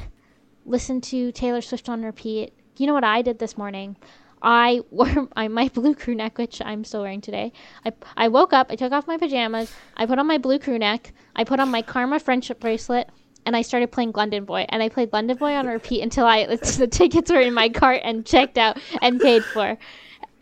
listen 0.66 1.02
to 1.02 1.32
Taylor 1.32 1.62
Swift 1.62 1.90
on 1.90 2.03
repeat. 2.03 2.53
You 2.78 2.88
know 2.88 2.94
what 2.94 3.03
I 3.03 3.22
did 3.22 3.40
this 3.40 3.58
morning? 3.58 3.98
I 4.42 4.82
wore 4.90 5.28
I, 5.36 5.48
my 5.48 5.70
blue 5.70 5.96
crew 5.96 6.16
neck, 6.16 6.38
which 6.38 6.62
I'm 6.64 6.84
still 6.84 7.02
wearing 7.02 7.22
today. 7.22 7.54
I, 7.86 7.94
I 8.18 8.28
woke 8.28 8.54
up, 8.54 8.68
I 8.70 8.76
took 8.76 8.92
off 8.92 9.08
my 9.08 9.18
pajamas, 9.18 9.74
I 9.96 10.06
put 10.06 10.20
on 10.20 10.28
my 10.28 10.38
blue 10.38 10.60
crew 10.60 10.80
neck, 10.80 11.14
I 11.36 11.44
put 11.44 11.60
on 11.60 11.70
my 11.70 11.82
Karma 11.82 12.20
friendship 12.20 12.60
bracelet, 12.60 13.10
and 13.46 13.56
I 13.56 13.62
started 13.62 13.92
playing 13.92 14.14
London 14.14 14.46
Boy. 14.46 14.66
And 14.70 14.84
I 14.84 14.90
played 14.90 15.14
London 15.14 15.38
Boy 15.38 15.54
on 15.54 15.68
repeat 15.68 16.02
until 16.02 16.26
I 16.26 16.46
the 16.56 16.88
tickets 16.88 17.32
were 17.32 17.42
in 17.42 17.54
my 17.54 17.70
cart 17.70 18.02
and 18.04 18.26
checked 18.26 18.58
out 18.58 18.78
and 19.02 19.20
paid 19.20 19.44
for. 19.44 19.78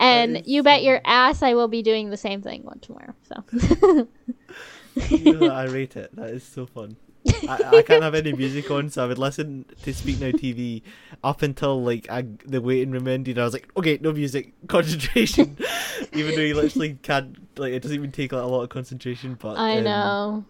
And 0.02 0.38
is 0.38 0.48
you 0.48 0.64
bet 0.64 0.82
your 0.82 1.02
ass 1.04 1.44
I 1.44 1.56
will 1.56 1.68
be 1.68 1.82
doing 1.82 2.10
the 2.10 2.16
same 2.16 2.42
thing 2.42 2.64
one 2.64 2.80
tomorrow. 2.80 3.14
So 3.24 4.08
you 5.10 5.34
know 5.34 5.50
I 5.50 5.66
rate 5.66 5.98
it. 5.98 6.16
That 6.16 6.30
is 6.30 6.42
so 6.42 6.66
fun. 6.66 6.96
I, 7.48 7.78
I 7.78 7.82
can't 7.82 8.04
have 8.04 8.16
any 8.16 8.34
music 8.34 8.70
on, 8.72 8.90
so 8.90 9.04
I 9.04 9.08
would 9.08 9.18
listen 9.18 9.66
to 9.84 9.94
Speak 9.94 10.20
Now 10.20 10.32
TV 10.32 10.82
up 11.24 11.42
until 11.42 11.82
like 11.82 12.10
I, 12.10 12.26
the 12.46 12.62
waiting 12.62 12.92
room 12.92 13.08
ended. 13.08 13.40
I 13.40 13.44
was 13.44 13.54
like, 13.54 13.70
okay, 13.78 14.00
no 14.02 14.12
music, 14.12 14.54
concentration. 14.68 15.58
even 16.14 16.36
though 16.36 16.42
you 16.42 16.56
literally 16.56 16.98
can't, 17.02 17.38
like, 17.58 17.74
it 17.74 17.82
doesn't 17.82 17.96
even 17.96 18.12
take 18.12 18.32
like, 18.32 18.44
a 18.44 18.48
lot 18.48 18.64
of 18.64 18.70
concentration. 18.70 19.38
But 19.40 19.58
I 19.58 19.78
um, 19.80 19.84
know. 19.84 20.46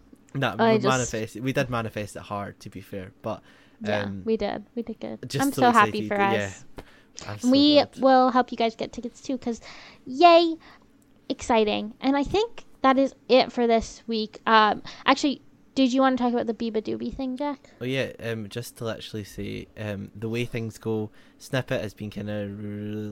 I 0.60 0.74
we 0.74 0.78
just- 0.78 0.88
manifest. 0.88 1.36
We 1.40 1.54
did 1.54 1.70
manifest 1.70 2.16
it 2.16 2.22
hard, 2.24 2.60
to 2.62 2.70
be 2.70 2.82
fair. 2.82 3.12
But 3.22 3.42
Yeah, 3.82 4.02
um, 4.02 4.24
we 4.26 4.38
did. 4.38 4.66
We 4.76 4.84
did 4.84 5.00
good. 5.00 5.36
I'm 5.40 5.52
so 5.52 5.72
happy 5.72 6.06
excited, 6.06 6.08
for 6.08 6.16
yeah. 6.16 6.46
us. 6.46 6.66
I'm 7.28 7.40
so 7.40 7.50
we 7.50 7.76
glad. 7.76 8.00
will 8.00 8.32
help 8.32 8.52
you 8.52 8.58
guys 8.58 8.76
get 8.76 8.94
tickets 8.94 9.22
too 9.22 9.38
because 9.38 9.62
yay 10.06 10.56
exciting 11.28 11.94
and 12.02 12.16
i 12.18 12.24
think 12.24 12.66
that 12.82 12.98
is 12.98 13.14
it 13.28 13.52
for 13.52 13.68
this 13.68 14.02
week 14.08 14.40
um 14.48 14.82
actually 15.06 15.42
did 15.76 15.94
you 15.94 16.02
want 16.02 16.18
to 16.18 16.24
talk 16.24 16.34
about 16.34 16.48
the 16.48 16.54
beabadoobee 16.54 17.14
thing 17.16 17.38
jack 17.38 17.70
Oh 17.82 17.86
yeah, 17.86 18.12
um, 18.22 18.50
just 18.50 18.78
to 18.78 18.90
actually 18.90 19.24
say, 19.24 19.68
um, 19.78 20.12
the 20.16 20.28
way 20.28 20.44
things 20.46 20.78
go, 20.78 21.12
snippet 21.38 21.82
has 21.82 21.94
been 21.94 22.10
kind 22.10 22.30
of 22.30 22.50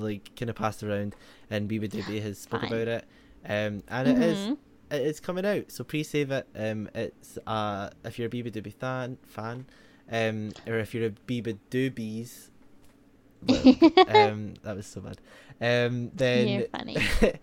like 0.04 0.32
kind 0.36 0.50
of 0.50 0.56
passed 0.58 0.84
around, 0.84 1.16
and 1.50 1.70
beabadoobee 1.70 2.22
has 2.22 2.38
spoke 2.40 2.62
Fine. 2.62 2.72
about 2.74 2.88
it, 2.90 3.06
um, 3.46 3.84
and 3.88 4.08
it 4.10 4.18
is 4.22 4.38
Mhm. 4.40 4.58
it 4.92 5.02
is 5.02 5.20
coming 5.20 5.46
out, 5.46 5.72
so 5.72 5.84
pre-save 5.84 6.32
it. 6.32 6.48
Um, 6.56 6.90
it's 6.94 7.38
uh, 7.48 7.90
if 8.04 8.20
you're 8.20 8.28
a 8.28 8.32
beabadoobee 8.32 8.74
fan, 8.74 9.18
fan, 9.26 9.66
um, 10.12 10.52
or 10.68 10.80
if 10.80 10.94
you're 10.94 11.06
a 11.08 11.12
Biba 11.12 11.58
Doobies, 11.72 12.50
um, 14.08 14.56
that 14.64 14.76
was 14.76 14.86
so 14.88 15.02
bad. 15.02 15.18
Um, 15.62 16.12
then 16.14 16.48
You're 16.50 16.68
funny. 16.68 16.98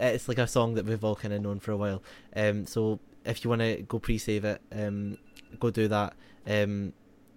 it's 0.00 0.28
like 0.28 0.38
a 0.38 0.46
song 0.46 0.74
that 0.74 0.86
we've 0.86 1.04
all 1.04 1.16
kind 1.16 1.34
of 1.34 1.42
known 1.42 1.60
for 1.60 1.72
a 1.72 1.76
while. 1.76 2.02
Um, 2.34 2.66
so 2.66 2.98
if 3.24 3.44
you 3.44 3.50
want 3.50 3.62
to 3.62 3.82
go 3.88 3.98
pre-save 3.98 4.44
it, 4.44 4.60
um, 4.72 5.18
go 5.60 5.70
do 5.70 5.88
that. 5.88 6.14
Um, 6.46 6.92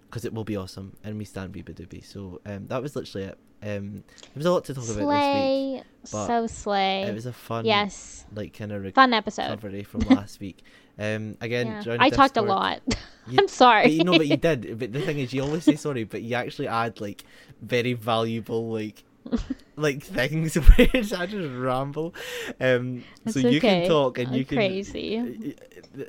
because 0.09 0.23
it 0.23 0.33
will 0.33 0.45
be 0.45 0.55
awesome, 0.55 0.95
and 1.03 1.17
we 1.17 1.25
stand 1.25 1.53
beabadoobee. 1.53 2.05
So 2.05 2.39
um, 2.45 2.67
that 2.67 2.81
was 2.81 2.95
literally 2.95 3.27
it. 3.27 3.37
Um, 3.61 4.03
there 4.21 4.31
was 4.35 4.45
a 4.45 4.51
lot 4.51 4.63
to 4.65 4.73
talk 4.73 4.85
about 4.85 4.95
this 4.95 4.99
week. 4.99 5.83
slay 6.05 6.27
so 6.27 6.47
slay 6.47 7.01
It 7.03 7.13
was 7.15 7.25
a 7.25 7.33
fun, 7.33 7.65
yes 7.65 8.23
like 8.33 8.53
kind 8.53 8.71
of 8.71 8.93
fun 8.93 9.13
episode 9.13 9.49
recovery 9.49 9.83
from 9.83 10.01
last 10.01 10.39
week. 10.45 10.63
Um, 10.99 11.37
again, 11.41 11.81
yeah. 11.85 11.97
i 11.99 12.09
talked 12.09 12.37
a 12.37 12.41
lot 12.41 12.81
You- 13.27 13.39
i'm 13.39 13.47
sorry 13.47 13.83
But 13.83 13.91
you 13.91 14.03
know, 14.03 14.17
but 14.17 14.27
you 14.27 14.37
did. 14.37 14.79
But 14.79 14.93
the 14.93 15.01
thing 15.01 15.19
is, 15.19 15.33
you 15.33 15.41
always 15.43 15.63
say 15.63 15.75
sorry, 15.75 16.03
but 16.05 16.21
you 16.21 16.35
actually 16.35 16.67
add 16.67 17.01
like 17.01 17.23
very 17.61 17.93
valuable 17.93 18.71
like 18.71 19.03
like 19.75 20.03
things 20.03 20.55
where 20.55 20.87
I 20.93 21.01
just 21.25 21.51
ramble. 21.53 22.13
Um, 22.61 23.03
so 23.27 23.39
you 23.39 23.59
can 23.59 23.87
talk 23.87 24.19
and 24.19 24.29
I'm 24.29 24.33
you 24.35 24.45
can. 24.45 24.57
crazy 24.57 25.55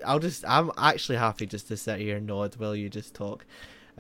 I'll 0.04 0.18
just. 0.18 0.44
I'm 0.46 0.70
actually 0.76 1.18
happy 1.18 1.46
just 1.46 1.68
to 1.68 1.76
sit 1.76 2.00
here 2.00 2.16
and 2.16 2.26
nod 2.26 2.56
while 2.56 2.74
you 2.76 2.88
just 2.88 3.14
talk. 3.14 3.44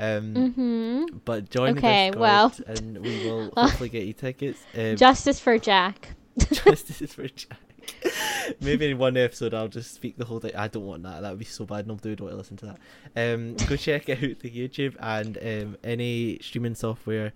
Um, 0.00 0.34
mm-hmm 0.34 1.18
but 1.24 1.50
join 1.50 1.76
Okay, 1.76 2.10
the 2.10 2.16
Discord 2.16 2.20
well. 2.20 2.52
and 2.68 2.98
we 2.98 3.24
will 3.24 3.50
hopefully 3.56 3.88
get 3.88 4.06
you 4.06 4.12
tickets. 4.12 4.60
Um, 4.76 4.94
justice 4.96 5.40
for 5.40 5.58
jack 5.58 6.10
Justice 6.52 7.12
for 7.14 7.26
Jack. 7.26 7.58
Maybe 8.60 8.90
in 8.90 8.98
one 8.98 9.16
episode 9.16 9.54
I'll 9.54 9.66
just 9.66 9.94
speak 9.94 10.16
the 10.16 10.24
whole 10.24 10.38
thing. 10.38 10.54
I 10.54 10.68
don't 10.68 10.86
want 10.86 11.02
that. 11.02 11.22
That 11.22 11.30
would 11.30 11.38
be 11.38 11.44
so 11.44 11.64
bad. 11.64 11.86
Nobody 11.88 12.10
would 12.10 12.20
want 12.20 12.32
to 12.32 12.36
listen 12.36 12.56
to 12.58 12.66
that. 12.66 13.34
Um, 13.34 13.54
go 13.66 13.74
check 13.76 14.08
out 14.08 14.18
the 14.20 14.50
YouTube 14.50 14.94
and 15.00 15.36
um, 15.38 15.76
any 15.82 16.38
streaming 16.42 16.74
software 16.76 17.32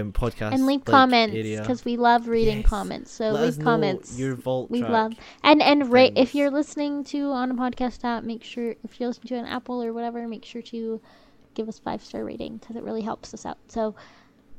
um, 0.00 0.12
podcast 0.12 0.52
and 0.52 0.66
leave 0.66 0.80
like, 0.80 0.86
comments 0.86 1.34
because 1.34 1.84
we 1.84 1.96
love 1.96 2.28
reading 2.28 2.58
Yes. 2.58 2.66
comments. 2.66 3.10
So 3.10 3.30
Let 3.30 3.42
leave 3.44 3.58
know 3.58 3.64
comments. 3.64 4.18
Your 4.18 4.34
vault 4.34 4.70
we 4.70 4.82
love 4.82 5.14
and 5.42 5.62
and 5.62 5.92
rate 5.92 6.14
if 6.16 6.34
you're 6.34 6.50
listening 6.50 7.04
to 7.04 7.30
on 7.30 7.50
a 7.50 7.54
podcast 7.54 8.04
app. 8.04 8.24
Make 8.24 8.44
sure 8.44 8.74
if 8.84 9.00
you're 9.00 9.08
listening 9.08 9.28
to 9.28 9.34
an 9.36 9.46
Apple 9.46 9.82
or 9.82 9.92
whatever, 9.92 10.26
make 10.28 10.44
sure 10.44 10.62
to 10.62 11.00
give 11.54 11.68
us 11.68 11.78
five 11.78 12.02
star 12.02 12.24
rating 12.24 12.58
because 12.58 12.76
it 12.76 12.82
really 12.82 13.02
helps 13.02 13.32
us 13.34 13.46
out. 13.46 13.58
So 13.68 13.94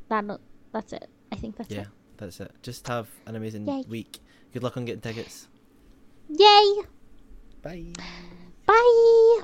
that 0.10 0.26
that's 0.72 0.94
it. 0.94 1.10
I 1.32 1.36
think 1.36 1.58
that's 1.58 1.72
it. 1.72 1.76
Yeah, 1.76 1.82
it. 1.82 1.88
that's 2.18 2.40
it. 2.40 2.52
Just 2.62 2.88
have 2.88 3.10
an 3.26 3.36
amazing 3.36 3.68
Yay. 3.68 3.84
week. 3.88 4.20
Good 4.54 4.64
luck 4.64 4.78
on 4.78 4.86
getting 4.86 5.02
tickets. 5.02 5.48
Yay! 6.30 6.82
Bye. 7.62 7.94
Bye. 8.66 9.44